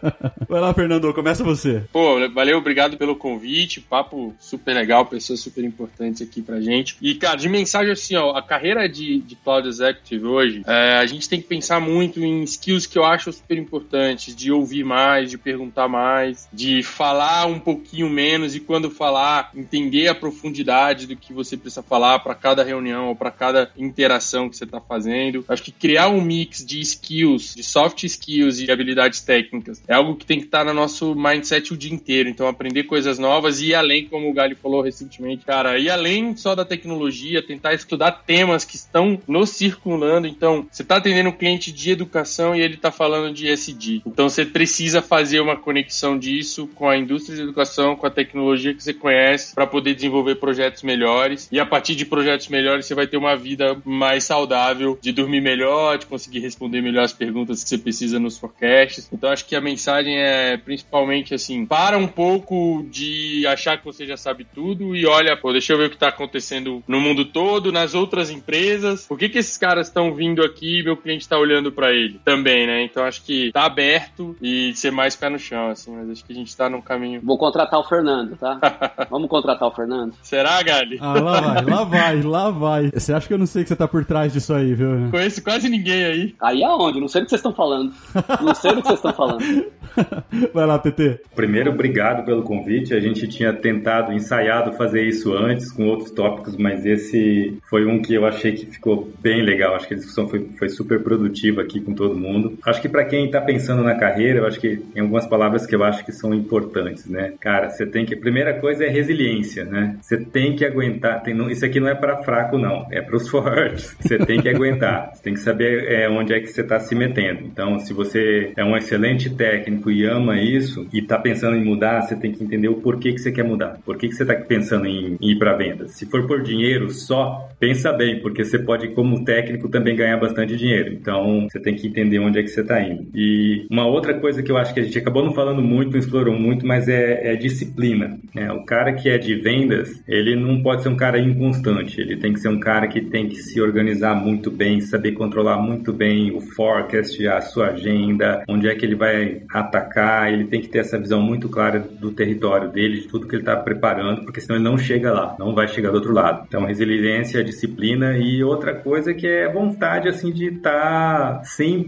Vai 0.47 0.61
lá, 0.61 0.73
Fernando, 0.73 1.13
começa 1.13 1.43
você. 1.43 1.83
Pô, 1.91 2.15
valeu, 2.33 2.57
obrigado 2.57 2.97
pelo 2.97 3.15
convite. 3.15 3.81
Papo 3.81 4.35
super 4.39 4.73
legal, 4.73 5.05
pessoas 5.05 5.39
super 5.39 5.63
importantes 5.63 6.21
aqui 6.21 6.41
pra 6.41 6.61
gente. 6.61 6.97
E, 7.01 7.15
cara, 7.15 7.37
de 7.37 7.49
mensagem 7.49 7.91
assim, 7.91 8.15
ó, 8.15 8.31
a 8.31 8.41
carreira 8.41 8.87
de, 8.87 9.19
de 9.19 9.35
Cloud 9.35 9.67
Executive 9.67 10.25
hoje, 10.25 10.63
é, 10.65 10.97
a 10.97 11.05
gente 11.05 11.27
tem 11.27 11.41
que 11.41 11.47
pensar 11.47 11.79
muito 11.79 12.19
em 12.23 12.44
skills 12.45 12.87
que 12.87 12.97
eu 12.97 13.03
acho 13.03 13.31
super 13.31 13.57
importantes, 13.57 14.35
de 14.35 14.51
ouvir 14.51 14.83
mais, 14.83 15.29
de 15.29 15.37
perguntar 15.37 15.87
mais, 15.87 16.47
de 16.51 16.81
falar 16.81 17.45
um 17.45 17.59
pouquinho 17.59 18.09
menos 18.09 18.55
e 18.55 18.59
quando 18.59 18.89
falar, 18.89 19.51
entender 19.55 20.07
a 20.07 20.15
profundidade 20.15 21.07
do 21.07 21.15
que 21.15 21.33
você 21.33 21.57
precisa 21.57 21.83
falar 21.83 22.19
para 22.19 22.35
cada 22.35 22.63
reunião 22.63 23.09
ou 23.09 23.15
para 23.15 23.31
cada 23.31 23.71
interação 23.77 24.49
que 24.49 24.57
você 24.57 24.63
está 24.63 24.79
fazendo. 24.79 25.43
Acho 25.47 25.63
que 25.63 25.71
criar 25.71 26.09
um 26.09 26.21
mix 26.21 26.65
de 26.65 26.79
skills, 26.79 27.55
de 27.55 27.63
soft 27.63 28.03
skills 28.03 28.59
e 28.59 28.71
habilidades 28.71 29.21
técnicas 29.21 29.81
é 29.87 29.93
algo 29.93 30.15
que 30.15 30.25
tem 30.25 30.39
que 30.39 30.45
estar 30.45 30.59
tá 30.59 30.65
no 30.65 30.73
nosso 30.73 31.15
mindset 31.15 31.73
o 31.73 31.77
dia 31.77 31.93
inteiro. 31.93 32.29
Então, 32.29 32.47
aprender 32.47 32.83
coisas 32.83 33.19
novas 33.19 33.61
e 33.61 33.67
ir 33.67 33.75
além, 33.75 34.05
como 34.05 34.29
o 34.29 34.33
Gali 34.33 34.55
falou 34.55 34.81
recentemente, 34.81 35.45
cara, 35.45 35.77
ir 35.77 35.89
além 35.89 36.35
só 36.35 36.55
da 36.55 36.65
tecnologia, 36.65 37.45
tentar 37.45 37.73
estudar 37.73 38.11
temas 38.11 38.65
que 38.65 38.75
estão 38.75 39.19
nos 39.27 39.51
circulando. 39.51 40.27
Então, 40.27 40.67
você 40.71 40.81
está 40.81 40.97
atendendo 40.97 41.29
um 41.29 41.33
cliente 41.33 41.71
de 41.71 41.91
educação 41.91 42.34
e 42.55 42.61
ele 42.61 42.75
está 42.75 42.91
falando 42.91 43.33
de 43.33 43.47
SD. 43.47 44.01
Então, 44.05 44.27
você 44.27 44.45
precisa 44.45 45.01
fazer 45.01 45.39
uma 45.39 45.55
conexão 45.55 46.17
disso 46.17 46.67
com 46.75 46.89
a 46.89 46.97
indústria 46.97 47.35
de 47.35 47.43
educação, 47.43 47.95
com 47.95 48.05
a 48.05 48.09
tecnologia 48.09 48.73
que 48.73 48.83
você 48.83 48.93
conhece, 48.93 49.53
para 49.53 49.67
poder 49.67 49.93
desenvolver 49.93 50.35
projetos 50.35 50.83
melhores. 50.83 51.47
E 51.51 51.59
a 51.59 51.65
partir 51.65 51.95
de 51.95 52.05
projetos 52.05 52.47
melhores, 52.47 52.85
você 52.85 52.95
vai 52.95 53.07
ter 53.07 53.17
uma 53.17 53.35
vida 53.35 53.77
mais 53.85 54.23
saudável, 54.23 54.97
de 55.01 55.11
dormir 55.11 55.41
melhor, 55.41 55.97
de 55.97 56.05
conseguir 56.05 56.39
responder 56.39 56.81
melhor 56.81 57.03
as 57.03 57.13
perguntas 57.13 57.63
que 57.63 57.69
você 57.69 57.77
precisa 57.77 58.19
nos 58.19 58.37
forecasts. 58.37 59.09
Então, 59.11 59.29
acho 59.29 59.45
que 59.45 59.55
a 59.55 59.61
mensagem 59.61 60.17
é 60.17 60.57
principalmente 60.57 61.33
assim: 61.33 61.65
para 61.65 61.97
um 61.97 62.07
pouco 62.07 62.85
de 62.89 63.45
achar 63.47 63.77
que 63.77 63.85
você 63.85 64.05
já 64.05 64.17
sabe 64.17 64.45
tudo 64.53 64.95
e 64.95 65.05
olha, 65.05 65.37
pô, 65.37 65.51
deixa 65.51 65.73
eu 65.73 65.77
ver 65.77 65.85
o 65.85 65.89
que 65.89 65.95
está 65.95 66.09
acontecendo 66.09 66.83
no 66.87 66.99
mundo 66.99 67.25
todo, 67.25 67.71
nas 67.71 67.93
outras 67.93 68.29
empresas. 68.29 69.05
Por 69.05 69.17
que, 69.17 69.29
que 69.29 69.37
esses 69.37 69.57
caras 69.57 69.87
estão 69.87 70.13
vindo 70.13 70.43
aqui 70.43 70.79
e 70.79 70.83
meu 70.83 70.97
cliente 70.97 71.23
está 71.23 71.37
olhando 71.37 71.71
para 71.71 71.93
ele 71.93 72.14
também, 72.23 72.67
né? 72.67 72.83
Então, 72.83 73.03
acho 73.03 73.23
que 73.23 73.51
tá 73.51 73.65
aberto 73.65 74.35
e 74.41 74.73
ser 74.75 74.91
mais 74.91 75.15
pé 75.15 75.29
no 75.29 75.39
chão, 75.39 75.69
assim. 75.69 75.95
Mas 75.95 76.09
acho 76.09 76.25
que 76.25 76.33
a 76.33 76.35
gente 76.35 76.55
tá 76.55 76.69
num 76.69 76.81
caminho. 76.81 77.21
Vou 77.23 77.37
contratar 77.37 77.79
o 77.79 77.83
Fernando, 77.83 78.35
tá? 78.35 78.59
Vamos 79.09 79.29
contratar 79.29 79.67
o 79.67 79.71
Fernando? 79.71 80.13
Será, 80.21 80.61
Gali? 80.61 80.97
Ah, 81.01 81.13
lá 81.19 81.41
vai, 81.41 81.65
lá 81.65 81.83
vai, 81.83 82.21
lá 82.21 82.49
vai. 82.49 82.91
Você 82.91 83.13
acha 83.13 83.27
que 83.27 83.33
eu 83.33 83.37
não 83.37 83.45
sei 83.45 83.63
que 83.63 83.69
você 83.69 83.75
tá 83.75 83.87
por 83.87 84.05
trás 84.05 84.33
disso 84.33 84.53
aí, 84.53 84.73
viu? 84.73 85.09
Conheço 85.11 85.43
quase 85.43 85.69
ninguém 85.69 86.05
aí. 86.05 86.35
Aí 86.41 86.63
aonde? 86.63 86.99
Não 86.99 87.07
sei 87.07 87.21
do 87.21 87.25
que 87.25 87.29
vocês 87.29 87.39
estão 87.39 87.53
falando. 87.53 87.93
Não 88.41 88.55
sei 88.55 88.71
do 88.71 88.81
que 88.81 88.87
vocês 88.87 88.99
estão 88.99 89.13
falando. 89.13 89.65
Vai 90.53 90.65
lá, 90.65 90.77
TT. 90.79 91.21
Primeiro, 91.35 91.71
obrigado 91.71 92.25
pelo 92.25 92.43
convite. 92.43 92.93
A 92.93 92.99
gente 92.99 93.27
tinha 93.27 93.53
tentado, 93.53 94.13
ensaiado 94.13 94.73
fazer 94.73 95.03
isso 95.07 95.33
antes 95.33 95.71
com 95.71 95.87
outros 95.87 96.11
tópicos, 96.11 96.57
mas 96.57 96.85
esse 96.85 97.57
foi 97.69 97.85
um 97.85 98.01
que 98.01 98.13
eu 98.13 98.25
achei 98.25 98.53
que 98.53 98.65
ficou 98.65 99.11
bem 99.19 99.41
legal. 99.41 99.75
Acho 99.75 99.87
que 99.87 99.93
a 99.93 99.97
discussão 99.97 100.27
foi, 100.27 100.49
foi 100.57 100.69
super 100.69 101.01
produtiva 101.01 101.61
aqui 101.61 101.79
com 101.79 101.93
todo 101.93 102.04
mundo. 102.13 102.57
Acho 102.65 102.81
que 102.81 102.89
para 102.89 103.05
quem 103.05 103.29
tá 103.29 103.41
pensando 103.41 103.83
na 103.83 103.95
carreira, 103.95 104.39
eu 104.39 104.45
acho 104.45 104.59
que 104.59 104.77
tem 104.77 105.01
algumas 105.01 105.25
palavras 105.25 105.65
que 105.65 105.75
eu 105.75 105.83
acho 105.83 106.05
que 106.05 106.11
são 106.11 106.33
importantes, 106.33 107.07
né? 107.07 107.33
Cara, 107.39 107.69
você 107.69 107.85
tem 107.85 108.05
que. 108.05 108.15
Primeira 108.15 108.53
coisa 108.59 108.85
é 108.85 108.89
resiliência, 108.89 109.63
né? 109.65 109.97
Você 110.01 110.17
tem 110.17 110.55
que 110.55 110.65
aguentar. 110.65 111.21
Tem, 111.21 111.33
não, 111.33 111.49
isso 111.49 111.65
aqui 111.65 111.79
não 111.79 111.87
é 111.87 111.95
para 111.95 112.17
fraco, 112.23 112.57
não. 112.57 112.87
É 112.91 113.01
para 113.01 113.15
os 113.15 113.27
fortes. 113.29 113.95
Você 113.99 114.17
tem 114.17 114.41
que 114.41 114.49
aguentar. 114.49 115.11
Você 115.13 115.23
tem 115.23 115.33
que 115.33 115.39
saber 115.39 115.85
é, 115.91 116.09
onde 116.09 116.33
é 116.33 116.39
que 116.39 116.47
você 116.47 116.61
está 116.61 116.79
se 116.79 116.95
metendo. 116.95 117.41
Então, 117.43 117.79
se 117.79 117.93
você 117.93 118.51
é 118.55 118.63
um 118.63 118.75
excelente 118.75 119.29
técnico 119.29 119.89
e 119.89 120.05
ama 120.05 120.39
isso 120.39 120.87
e 120.91 120.99
está 120.99 121.17
pensando 121.17 121.55
em 121.55 121.63
mudar, 121.63 122.01
você 122.01 122.15
tem 122.15 122.31
que 122.31 122.43
entender 122.43 122.67
o 122.67 122.75
porquê 122.75 123.11
que 123.11 123.19
você 123.19 123.31
quer 123.31 123.43
mudar. 123.43 123.77
Por 123.85 123.97
que, 123.97 124.07
que 124.07 124.15
você 124.15 124.23
está 124.23 124.35
pensando 124.35 124.85
em, 124.85 125.17
em 125.21 125.31
ir 125.31 125.39
para 125.39 125.55
vendas? 125.55 125.91
Se 125.91 126.05
for 126.05 126.25
por 126.27 126.41
dinheiro 126.41 126.89
só, 126.89 127.49
pensa 127.59 127.91
bem, 127.91 128.19
porque 128.21 128.43
você 128.43 128.59
pode, 128.59 128.89
como 128.89 129.23
técnico, 129.23 129.69
também 129.69 129.95
ganhar 129.95 130.17
bastante 130.17 130.55
dinheiro. 130.55 130.93
Então, 130.93 131.47
você 131.49 131.59
tem 131.59 131.75
que 131.75 131.87
entender 131.95 132.19
onde 132.19 132.39
é 132.39 132.43
que 132.43 132.49
você 132.49 132.61
está 132.61 132.81
indo. 132.81 133.07
E 133.15 133.65
uma 133.71 133.85
outra 133.87 134.13
coisa 134.13 134.43
que 134.43 134.51
eu 134.51 134.57
acho 134.57 134.73
que 134.73 134.79
a 134.79 134.83
gente 134.83 134.97
acabou 134.97 135.23
não 135.23 135.33
falando 135.33 135.61
muito, 135.61 135.91
não 135.91 135.99
explorou 135.99 136.37
muito, 136.37 136.67
mas 136.67 136.87
é, 136.87 137.33
é 137.33 137.35
disciplina. 137.35 138.19
Né? 138.33 138.51
O 138.51 138.65
cara 138.65 138.93
que 138.93 139.09
é 139.09 139.17
de 139.17 139.35
vendas, 139.35 140.03
ele 140.07 140.35
não 140.35 140.61
pode 140.61 140.83
ser 140.83 140.89
um 140.89 140.97
cara 140.97 141.19
inconstante. 141.19 142.01
Ele 142.01 142.17
tem 142.17 142.33
que 142.33 142.39
ser 142.39 142.49
um 142.49 142.59
cara 142.59 142.87
que 142.87 143.01
tem 143.01 143.29
que 143.29 143.35
se 143.35 143.61
organizar 143.61 144.15
muito 144.15 144.51
bem, 144.51 144.81
saber 144.81 145.13
controlar 145.13 145.57
muito 145.57 145.93
bem 145.93 146.31
o 146.31 146.41
forecast, 146.41 147.25
a 147.27 147.41
sua 147.41 147.67
agenda, 147.67 148.43
onde 148.47 148.67
é 148.67 148.75
que 148.75 148.85
ele 148.85 148.95
vai 148.95 149.43
atacar. 149.49 150.31
Ele 150.31 150.45
tem 150.45 150.61
que 150.61 150.67
ter 150.67 150.79
essa 150.79 150.99
visão 150.99 151.21
muito 151.21 151.47
clara 151.47 151.79
do 151.79 152.11
território 152.11 152.69
dele, 152.69 153.01
de 153.01 153.07
tudo 153.07 153.27
que 153.27 153.35
ele 153.35 153.41
está 153.41 153.55
preparando, 153.55 154.23
porque 154.23 154.41
senão 154.41 154.55
ele 154.55 154.63
não 154.63 154.77
chega 154.77 155.11
lá, 155.11 155.35
não 155.39 155.53
vai 155.53 155.67
chegar 155.67 155.89
do 155.89 155.95
outro 155.95 156.13
lado. 156.13 156.45
Então, 156.47 156.65
resiliência, 156.65 157.43
disciplina 157.43 158.17
e 158.17 158.43
outra 158.43 158.73
coisa 158.73 159.13
que 159.13 159.27
é 159.27 159.51
vontade 159.51 160.07
assim 160.07 160.31
de 160.31 160.47
estar 160.47 161.39
tá 161.39 161.43
sempre 161.43 161.84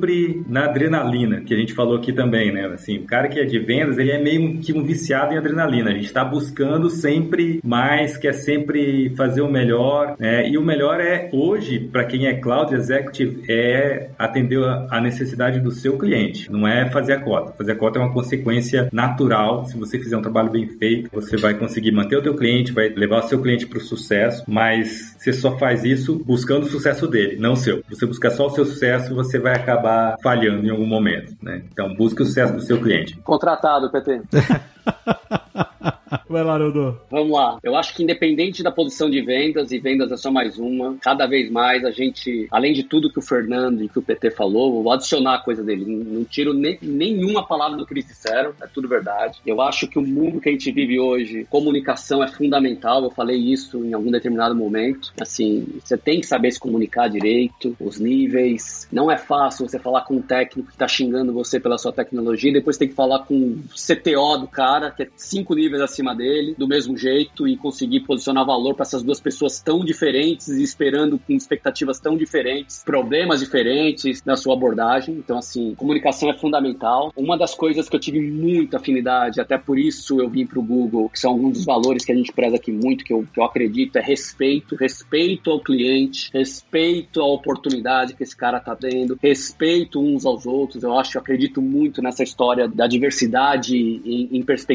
na 0.47 0.65
adrenalina, 0.65 1.41
que 1.41 1.53
a 1.53 1.57
gente 1.57 1.73
falou 1.73 1.97
aqui 1.97 2.13
também, 2.13 2.51
né? 2.51 2.65
Assim, 2.67 2.97
o 2.97 3.05
cara 3.05 3.27
que 3.27 3.39
é 3.39 3.45
de 3.45 3.59
vendas, 3.59 3.97
ele 3.97 4.11
é 4.11 4.21
meio 4.21 4.59
que 4.59 4.73
um 4.73 4.83
viciado 4.83 5.33
em 5.33 5.37
adrenalina. 5.37 5.89
A 5.89 5.93
gente 5.93 6.05
está 6.05 6.23
buscando 6.23 6.89
sempre 6.89 7.59
mais, 7.63 8.17
quer 8.17 8.33
sempre 8.33 9.09
fazer 9.15 9.41
o 9.41 9.51
melhor, 9.51 10.15
né? 10.19 10.47
E 10.49 10.57
o 10.57 10.61
melhor 10.61 10.99
é 10.99 11.29
hoje, 11.31 11.79
para 11.79 12.05
quem 12.05 12.27
é 12.27 12.33
cloud 12.35 12.73
executive, 12.73 13.43
é 13.49 14.09
atender 14.17 14.63
a 14.89 14.99
necessidade 15.01 15.59
do 15.59 15.71
seu 15.71 15.97
cliente. 15.97 16.51
Não 16.51 16.67
é 16.67 16.89
fazer 16.89 17.13
a 17.13 17.19
cota. 17.19 17.53
Fazer 17.53 17.73
a 17.73 17.75
cota 17.75 17.99
é 17.99 18.01
uma 18.01 18.13
consequência 18.13 18.89
natural. 18.91 19.65
Se 19.65 19.77
você 19.77 19.99
fizer 19.99 20.17
um 20.17 20.21
trabalho 20.21 20.49
bem 20.49 20.67
feito, 20.67 21.09
você 21.11 21.37
vai 21.37 21.53
conseguir 21.53 21.91
manter 21.91 22.17
o 22.17 22.21
teu 22.21 22.35
cliente, 22.35 22.71
vai 22.71 22.89
levar 22.89 23.19
o 23.19 23.27
seu 23.27 23.41
cliente 23.41 23.65
para 23.65 23.77
o 23.77 23.81
sucesso, 23.81 24.43
mas 24.47 25.15
você 25.17 25.33
só 25.33 25.57
faz 25.57 25.83
isso 25.83 26.21
buscando 26.25 26.63
o 26.63 26.69
sucesso 26.69 27.07
dele, 27.07 27.37
não 27.39 27.53
o 27.53 27.57
seu. 27.57 27.77
Se 27.89 27.95
você 27.95 28.05
buscar 28.05 28.31
só 28.31 28.47
o 28.47 28.49
seu 28.49 28.65
sucesso, 28.65 29.13
você 29.13 29.39
vai 29.39 29.55
acabar 29.55 29.86
falhando 30.23 30.65
em 30.65 30.69
algum 30.69 30.85
momento, 30.85 31.35
né? 31.41 31.63
Então, 31.71 31.93
busque 31.95 32.21
o 32.21 32.25
sucesso 32.25 32.53
do 32.53 32.61
seu 32.61 32.81
cliente. 32.81 33.15
Contratado, 33.23 33.91
PT. 33.91 34.21
Vai 36.29 36.43
lá, 36.43 36.57
Rodô. 36.57 36.95
Vamos 37.09 37.31
lá. 37.31 37.57
Eu 37.63 37.75
acho 37.75 37.95
que 37.95 38.03
independente 38.03 38.63
da 38.63 38.71
posição 38.71 39.09
de 39.09 39.21
vendas, 39.21 39.71
e 39.71 39.79
vendas 39.79 40.11
é 40.11 40.17
só 40.17 40.31
mais 40.31 40.57
uma, 40.57 40.97
cada 41.01 41.25
vez 41.25 41.49
mais 41.49 41.83
a 41.83 41.91
gente, 41.91 42.47
além 42.51 42.73
de 42.73 42.83
tudo 42.83 43.11
que 43.11 43.19
o 43.19 43.21
Fernando 43.21 43.83
e 43.83 43.89
que 43.89 43.99
o 43.99 44.01
PT 44.01 44.31
falou, 44.31 44.83
vou 44.83 44.91
adicionar 44.91 45.35
a 45.35 45.41
coisa 45.41 45.63
dele. 45.63 45.85
Não 45.85 46.23
tiro 46.23 46.53
nem, 46.53 46.77
nenhuma 46.81 47.45
palavra 47.45 47.77
do 47.77 47.85
que 47.85 47.93
eles 47.93 48.07
disseram, 48.07 48.53
é 48.61 48.67
tudo 48.67 48.87
verdade. 48.87 49.39
Eu 49.45 49.61
acho 49.61 49.87
que 49.87 49.97
o 49.97 50.01
mundo 50.01 50.39
que 50.39 50.49
a 50.49 50.51
gente 50.51 50.71
vive 50.71 50.99
hoje, 50.99 51.45
comunicação 51.49 52.23
é 52.23 52.27
fundamental. 52.27 53.03
Eu 53.03 53.11
falei 53.11 53.37
isso 53.37 53.83
em 53.83 53.93
algum 53.93 54.11
determinado 54.11 54.55
momento. 54.55 55.13
Assim, 55.19 55.65
você 55.83 55.97
tem 55.97 56.19
que 56.19 56.27
saber 56.27 56.51
se 56.51 56.59
comunicar 56.59 57.07
direito, 57.07 57.75
os 57.79 57.99
níveis. 57.99 58.87
Não 58.91 59.09
é 59.09 59.17
fácil 59.17 59.67
você 59.67 59.79
falar 59.79 60.01
com 60.01 60.15
um 60.15 60.21
técnico 60.21 60.69
que 60.69 60.75
está 60.75 60.87
xingando 60.87 61.33
você 61.33 61.59
pela 61.59 61.77
sua 61.77 61.91
tecnologia, 61.91 62.51
depois 62.51 62.77
tem 62.77 62.87
que 62.87 62.95
falar 62.95 63.19
com 63.25 63.35
o 63.35 63.63
CTO 63.75 64.37
do 64.39 64.47
cara, 64.47 64.76
que 64.95 65.03
é 65.03 65.09
cinco 65.15 65.53
níveis 65.55 65.81
acima 65.81 66.15
dele 66.15 66.55
do 66.57 66.67
mesmo 66.67 66.97
jeito 66.97 67.47
e 67.47 67.57
conseguir 67.57 68.01
posicionar 68.01 68.45
valor 68.45 68.73
para 68.75 68.83
essas 68.83 69.03
duas 69.03 69.19
pessoas 69.19 69.59
tão 69.59 69.83
diferentes 69.83 70.47
e 70.47 70.63
esperando 70.63 71.19
com 71.19 71.33
expectativas 71.33 71.99
tão 71.99 72.15
diferentes, 72.15 72.83
problemas 72.83 73.39
diferentes 73.39 74.23
na 74.23 74.35
sua 74.37 74.53
abordagem. 74.53 75.15
Então, 75.15 75.37
assim, 75.37 75.75
comunicação 75.75 76.29
é 76.29 76.37
fundamental. 76.37 77.11
Uma 77.15 77.37
das 77.37 77.53
coisas 77.55 77.89
que 77.89 77.95
eu 77.95 77.99
tive 77.99 78.21
muita 78.21 78.77
afinidade, 78.77 79.41
até 79.41 79.57
por 79.57 79.77
isso 79.77 80.21
eu 80.21 80.29
vim 80.29 80.45
para 80.45 80.59
o 80.59 80.63
Google, 80.63 81.09
que 81.09 81.19
são 81.19 81.31
alguns 81.31 81.53
dos 81.53 81.65
valores 81.65 82.05
que 82.05 82.11
a 82.11 82.15
gente 82.15 82.31
preza 82.31 82.55
aqui 82.55 82.71
muito, 82.71 83.03
que 83.03 83.13
eu, 83.13 83.27
que 83.33 83.39
eu 83.39 83.43
acredito, 83.43 83.97
é 83.97 84.01
respeito, 84.01 84.75
respeito 84.75 85.49
ao 85.49 85.59
cliente, 85.59 86.29
respeito 86.33 87.19
à 87.21 87.25
oportunidade 87.25 88.15
que 88.15 88.23
esse 88.23 88.35
cara 88.35 88.59
tá 88.59 88.75
tendo, 88.75 89.17
respeito 89.21 89.99
uns 89.99 90.25
aos 90.25 90.45
outros. 90.45 90.83
Eu 90.83 90.97
acho, 90.97 91.17
eu 91.17 91.21
acredito 91.21 91.61
muito 91.61 92.01
nessa 92.01 92.23
história 92.23 92.67
da 92.67 92.87
diversidade 92.87 93.75
em, 93.75 94.29
em 94.31 94.43
perspectiva 94.43 94.66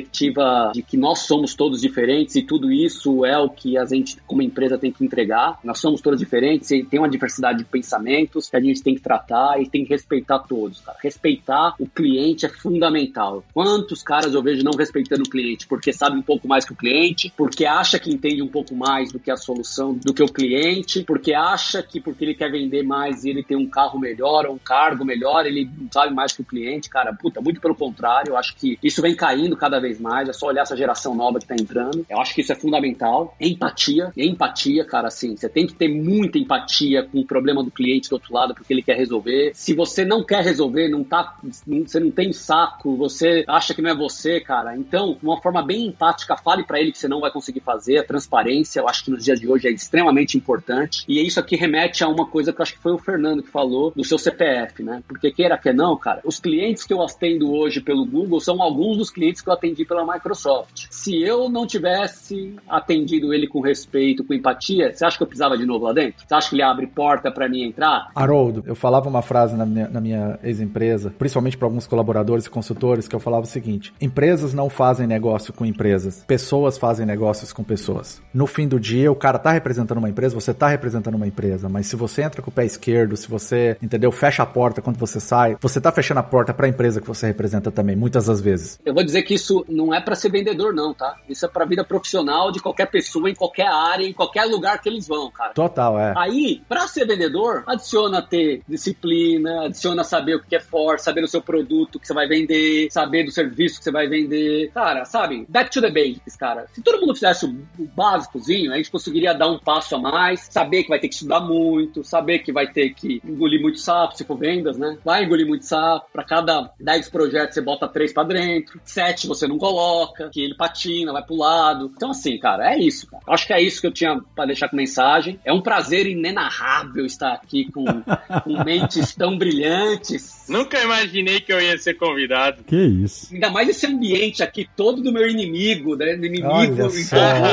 de 0.73 0.83
que 0.83 0.97
nós 0.97 1.21
somos 1.21 1.55
todos 1.55 1.81
diferentes 1.81 2.37
e 2.37 2.43
tudo 2.43 2.71
isso 2.71 3.25
é 3.25 3.39
o 3.39 3.49
que 3.49 3.77
a 3.77 3.85
gente, 3.85 4.17
como 4.27 4.43
empresa, 4.43 4.79
tem 4.79 4.91
que 4.91 5.05
entregar. 5.05 5.59
Nós 5.63 5.79
somos 5.79 6.01
todos 6.01 6.19
diferentes 6.19 6.71
e 6.71 6.83
tem 6.83 6.99
uma 6.99 7.09
diversidade 7.09 7.59
de 7.59 7.65
pensamentos 7.65 8.49
que 8.49 8.57
a 8.57 8.61
gente 8.61 8.83
tem 8.83 8.95
que 8.95 9.01
tratar 9.01 9.61
e 9.61 9.69
tem 9.69 9.85
que 9.85 9.91
respeitar 9.91 10.39
todos, 10.41 10.81
cara. 10.81 10.99
Respeitar 11.03 11.75
o 11.79 11.87
cliente 11.87 12.47
é 12.47 12.49
fundamental. 12.49 13.45
Quantos 13.53 14.03
caras 14.03 14.35
eu 14.35 14.43
vejo 14.43 14.63
não 14.63 14.73
respeitando 14.73 15.23
o 15.23 15.29
cliente 15.29 15.67
porque 15.67 15.93
sabe 15.93 16.17
um 16.17 16.23
pouco 16.23 16.49
mais 16.49 16.65
que 16.65 16.73
o 16.73 16.77
cliente, 16.77 17.33
porque 17.37 17.65
acha 17.65 17.99
que 17.99 18.11
entende 18.11 18.43
um 18.43 18.49
pouco 18.49 18.75
mais 18.75 19.13
do 19.13 19.19
que 19.19 19.31
a 19.31 19.37
solução 19.37 19.95
do 19.95 20.15
que 20.15 20.23
o 20.23 20.29
cliente, 20.29 21.03
porque 21.05 21.35
acha 21.35 21.83
que 21.83 22.01
porque 22.01 22.25
ele 22.25 22.35
quer 22.35 22.51
vender 22.51 22.83
mais 22.83 23.25
e 23.25 23.31
ele 23.31 23.43
tem 23.43 23.57
um 23.57 23.69
carro 23.69 23.99
melhor 23.99 24.47
ou 24.47 24.55
um 24.55 24.59
cargo 24.59 25.05
melhor, 25.05 25.47
ele 25.47 25.69
não 25.79 25.91
sabe 25.91 26.15
mais 26.15 26.33
que 26.33 26.43
o 26.43 26.45
cliente, 26.45 26.89
cara. 26.89 27.13
Puta, 27.13 27.41
muito 27.41 27.61
pelo 27.61 27.75
contrário, 27.75 28.31
eu 28.31 28.37
acho 28.37 28.57
que 28.57 28.79
isso 28.83 29.03
vem 29.03 29.15
caindo 29.15 29.57
cada 29.57 29.81
vez 29.83 30.01
mais, 30.01 30.29
é 30.29 30.33
só 30.33 30.47
olhar 30.47 30.63
essa 30.63 30.77
geração 30.77 31.15
nova 31.15 31.39
que 31.39 31.47
tá 31.47 31.55
entrando. 31.55 32.07
Eu 32.09 32.19
acho 32.21 32.35
que 32.35 32.41
isso 32.41 32.53
é 32.53 32.55
fundamental. 32.55 33.37
Empatia, 33.41 34.13
empatia, 34.17 34.85
cara, 34.85 35.09
assim, 35.09 35.37
você 35.37 35.49
tem 35.49 35.67
que 35.67 35.75
ter 35.75 35.89
muita 35.89 36.39
empatia 36.39 37.03
com 37.03 37.21
o 37.21 37.27
problema 37.27 37.63
do 37.63 37.71
cliente 37.71 38.09
do 38.09 38.15
outro 38.15 38.33
lado, 38.33 38.55
porque 38.55 38.73
ele 38.73 38.83
quer 38.83 38.97
resolver. 38.97 39.53
Se 39.55 39.75
você 39.75 40.05
não 40.05 40.25
quer 40.25 40.43
resolver, 40.43 40.89
não 40.89 41.05
tá, 41.05 41.37
você 41.43 42.01
não 42.01 42.11
tem 42.11 42.33
saco, 42.33 42.97
você 42.97 43.45
acha 43.47 43.75
que 43.75 43.83
não 43.83 43.91
é 43.91 43.95
você, 43.95 44.41
cara. 44.41 44.77
Então, 44.77 45.19
uma 45.23 45.41
forma 45.41 45.63
bem 45.63 45.87
empática, 45.87 46.37
fale 46.37 46.65
para 46.65 46.81
ele 46.81 46.93
que 46.93 46.99
você 46.99 47.09
não 47.09 47.21
vai 47.21 47.31
conseguir 47.31 47.61
fazer. 47.61 47.99
A 47.99 48.05
transparência, 48.05 48.81
eu 48.81 48.89
acho 48.89 49.05
que 49.05 49.11
nos 49.11 49.25
dias 49.25 49.41
de 49.41 49.49
hoje 49.49 49.69
é 49.69 49.71
extremamente 49.71 50.37
importante. 50.37 51.05
E 51.09 51.21
isso 51.25 51.41
aqui 51.41 51.57
remete 51.57 52.05
a 52.05 52.09
uma 52.09 52.27
coisa 52.27 52.53
que 52.53 52.61
eu 52.61 52.63
acho 52.63 52.75
que 52.75 52.81
foi 52.81 52.93
o 52.93 52.99
Fernando 52.99 53.43
que 53.43 53.51
falou 53.51 53.93
do 53.95 54.05
seu 54.05 54.19
CPF, 54.19 54.83
né? 54.83 55.03
Porque 55.07 55.31
queira 55.31 55.59
que 55.59 55.73
não, 55.73 55.97
cara, 55.97 56.21
os 56.25 56.39
clientes 56.39 56.85
que 56.85 56.93
eu 56.93 57.03
atendo 57.03 57.53
hoje 57.53 57.81
pelo 57.81 58.05
Google 58.05 58.41
são 58.41 58.63
alguns 58.63 58.99
dos 58.99 59.11
clientes 59.11 59.41
que 59.41 59.49
eu 59.49 59.53
atendi 59.63 59.85
pela 59.85 60.05
Microsoft. 60.05 60.87
Se 60.91 61.23
eu 61.23 61.49
não 61.49 61.67
tivesse 61.67 62.57
atendido 62.69 63.33
ele 63.33 63.47
com 63.47 63.61
respeito, 63.61 64.25
com 64.25 64.35
empatia, 64.35 64.93
você 64.93 65.05
acha 65.05 65.17
que 65.17 65.23
eu 65.23 65.27
precisava 65.27 65.57
de 65.57 65.65
novo 65.65 65.85
lá 65.85 65.93
dentro? 65.93 66.25
Você 66.27 66.35
acha 66.35 66.51
que 66.51 66.57
ele 66.57 66.63
abre 66.63 66.87
porta 66.89 67.31
para 67.31 67.49
mim 67.49 67.63
entrar? 67.63 68.11
Haroldo, 68.15 68.65
eu 68.67 68.75
falava 68.75 69.09
uma 69.09 69.23
frase 69.23 69.57
na 69.57 69.65
minha, 69.65 69.89
minha 70.01 70.39
ex-empresa, 70.43 71.15
principalmente 71.17 71.57
para 71.57 71.67
alguns 71.67 71.87
colaboradores 71.87 72.47
e 72.47 72.51
consultores, 72.51 73.07
que 73.07 73.15
eu 73.15 73.21
falava 73.21 73.45
o 73.45 73.49
seguinte: 73.49 73.95
empresas 74.01 74.53
não 74.53 74.69
fazem 74.69 75.07
negócio 75.07 75.53
com 75.53 75.65
empresas, 75.65 76.25
pessoas 76.27 76.77
fazem 76.77 77.07
negócios 77.07 77.53
com 77.53 77.63
pessoas. 77.63 78.21
No 78.35 78.47
fim 78.47 78.67
do 78.67 78.81
dia, 78.81 79.11
o 79.13 79.17
cara 79.17 79.39
tá 79.39 79.53
representando 79.53 79.99
uma 79.99 80.09
empresa, 80.09 80.35
você 80.35 80.53
tá 80.53 80.69
representando 80.69 81.15
uma 81.15 81.27
empresa, 81.27 81.69
mas 81.69 81.87
se 81.87 81.95
você 81.95 82.23
entra 82.23 82.43
com 82.43 82.51
o 82.51 82.53
pé 82.53 82.65
esquerdo, 82.65 83.17
se 83.17 83.29
você, 83.29 83.77
entendeu, 83.81 84.11
fecha 84.11 84.43
a 84.43 84.47
porta 84.47 84.83
quando 84.83 84.99
você 84.99 85.21
sai, 85.21 85.57
você 85.61 85.81
tá 85.81 85.93
fechando 85.93 86.21
a 86.21 86.23
porta 86.23 86.53
para 86.53 86.67
a 86.67 86.69
empresa 86.69 87.01
que 87.01 87.07
você 87.07 87.27
representa 87.27 87.71
também, 87.71 87.95
muitas 87.95 88.27
das 88.27 88.41
vezes. 88.41 88.79
Eu 88.85 88.95
vou 88.95 89.05
dizer 89.05 89.23
que 89.23 89.35
isso 89.35 89.52
não 89.69 89.95
é 89.95 90.01
para 90.01 90.15
ser 90.15 90.31
vendedor, 90.31 90.75
não, 90.75 90.95
tá? 90.95 91.17
Isso 91.29 91.45
é 91.45 91.49
pra 91.49 91.65
vida 91.65 91.85
profissional 91.85 92.51
de 92.51 92.61
qualquer 92.61 92.87
pessoa, 92.87 93.31
em 93.31 93.35
qualquer 93.35 93.67
área, 93.67 94.07
em 94.07 94.13
qualquer 94.13 94.45
lugar 94.45 94.81
que 94.81 94.89
eles 94.89 95.07
vão, 95.07 95.31
cara. 95.31 95.53
Total, 95.55 95.99
é. 95.99 96.15
Aí, 96.17 96.63
pra 96.69 96.87
ser 96.87 97.07
vendedor, 97.07 97.65
adiciona 97.67 98.23
ter 98.23 98.63
disciplina, 98.69 99.67
adiciona 99.67 100.05
saber 100.05 100.37
o 100.37 100.43
que 100.43 100.57
é 100.57 100.61
forte, 100.61 101.03
saber 101.03 101.25
o 101.25 101.29
seu 101.29 101.43
produto 101.43 101.99
que 101.99 102.07
você 102.07 102.15
vai 102.15 102.27
vender, 102.27 102.91
saber 102.91 103.25
do 103.25 103.31
serviço 103.31 103.79
que 103.79 103.85
você 103.85 103.93
vai 103.93 104.09
vender. 104.09 104.71
Cara, 104.73 105.05
sabe? 105.05 105.47
Back 105.49 105.71
to 105.71 105.81
the 105.81 105.91
basics, 105.91 106.37
cara. 106.37 106.67
Se 106.73 106.83
todo 106.83 107.01
mundo 107.01 107.15
fizesse 107.15 107.47
o 107.47 107.85
básicozinho, 107.95 108.73
a 108.73 108.77
gente 108.77 108.91
conseguiria 108.91 109.35
dar 109.35 109.49
um 109.49 109.59
passo 109.59 109.95
a 109.97 109.99
mais, 109.99 110.49
saber 110.51 110.83
que 110.83 110.89
vai 110.89 110.99
ter 110.99 111.09
que 111.09 111.15
estudar 111.15 111.41
muito, 111.41 112.05
saber 112.05 112.41
que 112.41 112.53
vai 112.53 112.67
ter 112.67 112.91
que 112.95 113.21
engolir 113.25 113.61
muito 113.61 113.79
sapo, 113.79 114.17
se 114.17 114.25
for 114.25 114.37
vendas, 114.37 114.79
né? 114.79 114.99
Vai 115.05 115.25
engolir 115.25 115.47
muito 115.47 115.65
sapo. 115.65 116.07
Pra 116.13 116.25
cada 116.25 116.71
10 116.79 117.09
projetos, 117.11 117.55
você 117.55 117.61
bota 117.61 117.89
3 117.89 118.13
pra 118.13 118.25
dentro, 118.25 118.81
7 118.85 119.27
você 119.27 119.42
não 119.47 119.59
coloca, 119.59 120.31
que 120.31 120.41
ele 120.41 120.55
patina, 120.55 121.13
vai 121.13 121.23
pro 121.23 121.37
lado. 121.37 121.91
Então, 121.95 122.11
assim, 122.11 122.39
cara, 122.39 122.75
é 122.75 122.79
isso, 122.79 123.07
cara. 123.07 123.23
Acho 123.29 123.47
que 123.47 123.53
é 123.53 123.61
isso 123.61 123.81
que 123.81 123.87
eu 123.87 123.93
tinha 123.93 124.21
pra 124.35 124.47
deixar 124.47 124.69
com 124.69 124.77
mensagem. 124.77 125.39
É 125.45 125.53
um 125.53 125.61
prazer 125.61 126.07
inenarrável 126.07 127.05
estar 127.07 127.33
aqui 127.33 127.71
com, 127.71 127.85
com 128.45 128.65
mentes 128.65 129.15
tão 129.15 129.37
brilhantes. 129.37 130.45
Nunca 130.49 130.83
imaginei 130.83 131.41
que 131.41 131.53
eu 131.53 131.61
ia 131.61 131.79
ser 131.79 131.95
convidado. 131.95 132.65
Que 132.65 132.77
isso. 132.77 133.33
Ainda 133.33 133.51
mais 133.51 133.69
esse 133.69 133.87
ambiente 133.87 134.43
aqui 134.43 134.69
todo 134.77 135.03
do 135.03 135.13
meu 135.13 135.29
inimigo, 135.29 135.97
né? 135.97 136.17
Do 136.17 136.27
inimigo 136.27 136.49
em 136.63 136.75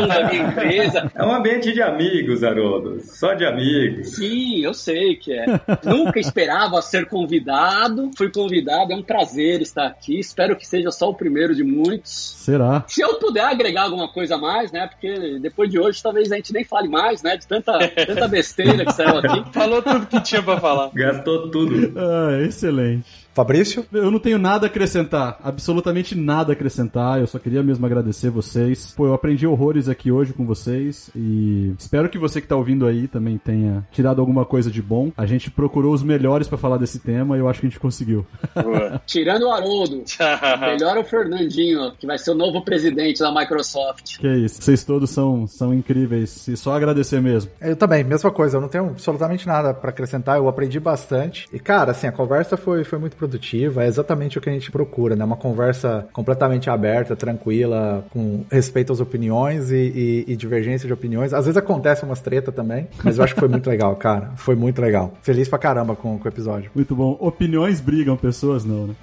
da 0.08 0.30
minha 0.30 0.44
empresa. 0.44 1.10
É 1.20 1.24
um 1.24 1.34
ambiente 1.34 1.74
de 1.74 1.82
amigos, 1.82 2.44
Haroldo. 2.44 3.02
Só 3.02 3.34
de 3.34 3.46
amigos. 3.46 4.16
Sim, 4.16 4.64
eu 4.64 4.74
sei 4.74 5.16
que 5.16 5.34
é. 5.34 5.46
Nunca 5.84 6.20
esperava 6.20 6.82
ser 6.82 7.06
convidado. 7.08 8.10
Fui 8.18 8.32
convidado, 8.32 8.94
é 8.94 8.96
um 8.96 9.04
prazer 9.04 9.62
estar 9.62 9.88
aqui. 9.88 10.20
Espero 10.20 10.56
que 10.56 10.66
seja 10.66 10.92
só 10.92 11.10
o 11.10 11.14
primeiro 11.14 11.54
de 11.54 11.64
muitos. 11.64 11.79
Será? 12.04 12.84
Se 12.88 13.02
eu 13.02 13.16
puder 13.16 13.44
agregar 13.44 13.84
alguma 13.84 14.08
coisa 14.08 14.36
a 14.36 14.38
mais, 14.38 14.72
né? 14.72 14.88
Porque 14.88 15.40
depois 15.40 15.70
de 15.70 15.80
hoje 15.80 16.02
talvez 16.02 16.32
a 16.32 16.36
gente 16.36 16.54
nem 16.54 16.64
fale 16.64 16.88
mais, 16.88 17.22
né? 17.22 17.38
De 17.38 17.48
tanta, 17.48 17.78
tanta 17.88 18.28
besteira 18.28 18.86
que 18.86 18.94
saiu 18.94 19.18
aqui. 19.18 19.44
Falou 19.54 19.82
tudo 19.82 20.06
que 20.08 20.22
tinha 20.22 20.42
pra 20.42 20.60
falar. 20.60 20.92
Gastou 20.94 21.50
tudo. 21.50 21.94
Ah, 21.98 22.42
excelente. 22.42 23.19
Fabrício? 23.34 23.86
Eu 23.92 24.12
não 24.12 24.20
tenho 24.20 24.38
nada 24.38 24.66
a 24.66 24.70
acrescentar, 24.70 25.40
absolutamente 25.44 26.16
nada 26.16 26.52
a 26.52 26.54
acrescentar. 26.54 27.20
Eu 27.20 27.28
só 27.28 27.40
queria 27.40 27.64
mesmo 27.64 27.86
agradecer 27.86 28.30
vocês. 28.30 28.94
Pô, 28.96 29.08
eu 29.08 29.14
aprendi 29.14 29.46
horrores 29.48 29.88
aqui 29.88 30.12
hoje 30.12 30.34
com 30.34 30.46
vocês 30.46 31.10
e 31.16 31.74
espero 31.78 32.10
que 32.10 32.18
você 32.18 32.42
que 32.42 32.48
tá 32.48 32.56
ouvindo 32.56 32.86
aí 32.86 33.08
também 33.08 33.38
tenha 33.38 33.88
tirado 33.92 34.20
alguma 34.20 34.46
coisa 34.46 34.70
de 34.70 34.82
bom. 34.82 35.12
A 35.16 35.26
gente 35.26 35.52
procurou 35.52 35.94
os 35.94 36.04
melhores 36.04 36.48
pra 36.48 36.58
falar 36.58 36.78
desse 36.78 37.00
tema 37.00 37.38
e 37.38 37.40
eu 37.40 37.48
acho 37.48 37.60
que 37.60 37.68
a 37.68 37.70
gente 37.70 37.80
conseguiu. 37.80 38.26
Boa. 38.56 39.02
Tirando 39.06 39.44
o 39.44 39.52
Haroldo, 39.52 40.04
melhor 40.60 40.98
o 40.98 41.04
Fernandinho, 41.04 41.94
que 42.00 42.08
vai 42.08 42.18
ser 42.18 42.32
o 42.32 42.36
novo 42.36 42.64
presidente 42.64 43.20
da 43.20 43.32
Microsoft. 43.32 44.18
Que 44.18 44.28
é 44.28 44.38
isso. 44.38 44.62
Vocês 44.62 44.84
todos 44.84 45.10
são, 45.10 45.48
são 45.48 45.74
incríveis 45.74 46.48
e 46.48 46.58
só 46.58 46.76
agradecer 46.76 47.22
mesmo. 47.22 47.52
Eu 47.62 47.76
também, 47.76 48.04
mesma 48.04 48.32
coisa, 48.32 48.58
eu 48.58 48.62
não 48.62 48.68
tenho 48.68 48.86
absolutamente 48.86 49.48
nada 49.48 49.74
pra 49.74 49.90
acrescentar, 49.90 50.38
eu 50.38 50.48
aprendi 50.48 50.80
bastante. 50.80 51.48
E, 51.54 51.60
cara, 51.60 51.92
assim, 51.92 52.08
a 52.08 52.12
conversa 52.12 52.58
foi, 52.58 52.84
foi 52.84 53.00
muito 53.00 53.16
produtiva, 53.20 53.84
é 53.84 53.88
exatamente 53.88 54.38
o 54.38 54.42
que 54.42 54.50
a 54.50 54.54
gente 54.54 54.72
procura, 54.72 55.16
né? 55.16 55.24
Uma 55.24 55.36
conversa 55.38 56.08
completamente 56.14 56.70
aberta, 56.70 57.16
tranquila, 57.16 58.04
com 58.12 58.44
respeito 58.52 58.92
às 58.94 59.00
opiniões 59.00 59.70
e, 59.72 59.76
e- 59.76 60.26
e 60.28 60.36
divergência 60.36 60.88
de 60.88 60.94
opiniões. 60.94 61.34
Às 61.34 61.46
vezes 61.46 61.58
acontece 61.58 62.04
umas 62.04 62.22
treta 62.22 62.52
também, 62.52 62.88
mas 63.04 63.18
eu 63.18 63.24
acho 63.24 63.34
que 63.34 63.40
foi 63.40 63.50
muito 63.50 63.70
legal, 63.70 63.96
cara. 63.98 64.32
Foi 64.38 64.56
muito 64.56 64.82
legal. 64.82 65.14
Feliz 65.22 65.48
pra 65.48 65.60
caramba 65.60 65.96
com, 65.96 66.18
com 66.18 66.26
o 66.26 66.28
episódio. 66.32 66.72
Muito 66.74 66.96
bom. 66.96 67.18
Opiniões 67.20 67.80
brigam, 67.82 68.16
pessoas 68.18 68.64
não, 68.66 68.88
né? 68.88 68.96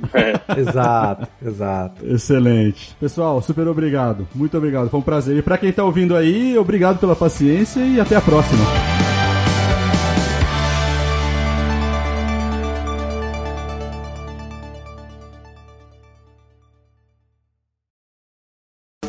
Exato, 0.56 1.28
exato. 1.44 2.06
Excelente. 2.06 2.96
Pessoal, 2.98 3.40
super 3.42 3.68
obrigado. 3.68 4.26
Muito 4.34 4.56
obrigado. 4.56 4.88
Foi 4.88 4.98
um 5.00 5.02
prazer. 5.02 5.36
E 5.36 5.42
pra 5.42 5.58
quem 5.58 5.72
tá 5.72 5.84
ouvindo 5.84 6.16
aí, 6.16 6.56
obrigado 6.56 6.98
pela 6.98 7.14
paciência 7.14 7.80
e 7.80 8.00
até 8.00 8.16
a 8.16 8.20
próxima. 8.20 9.15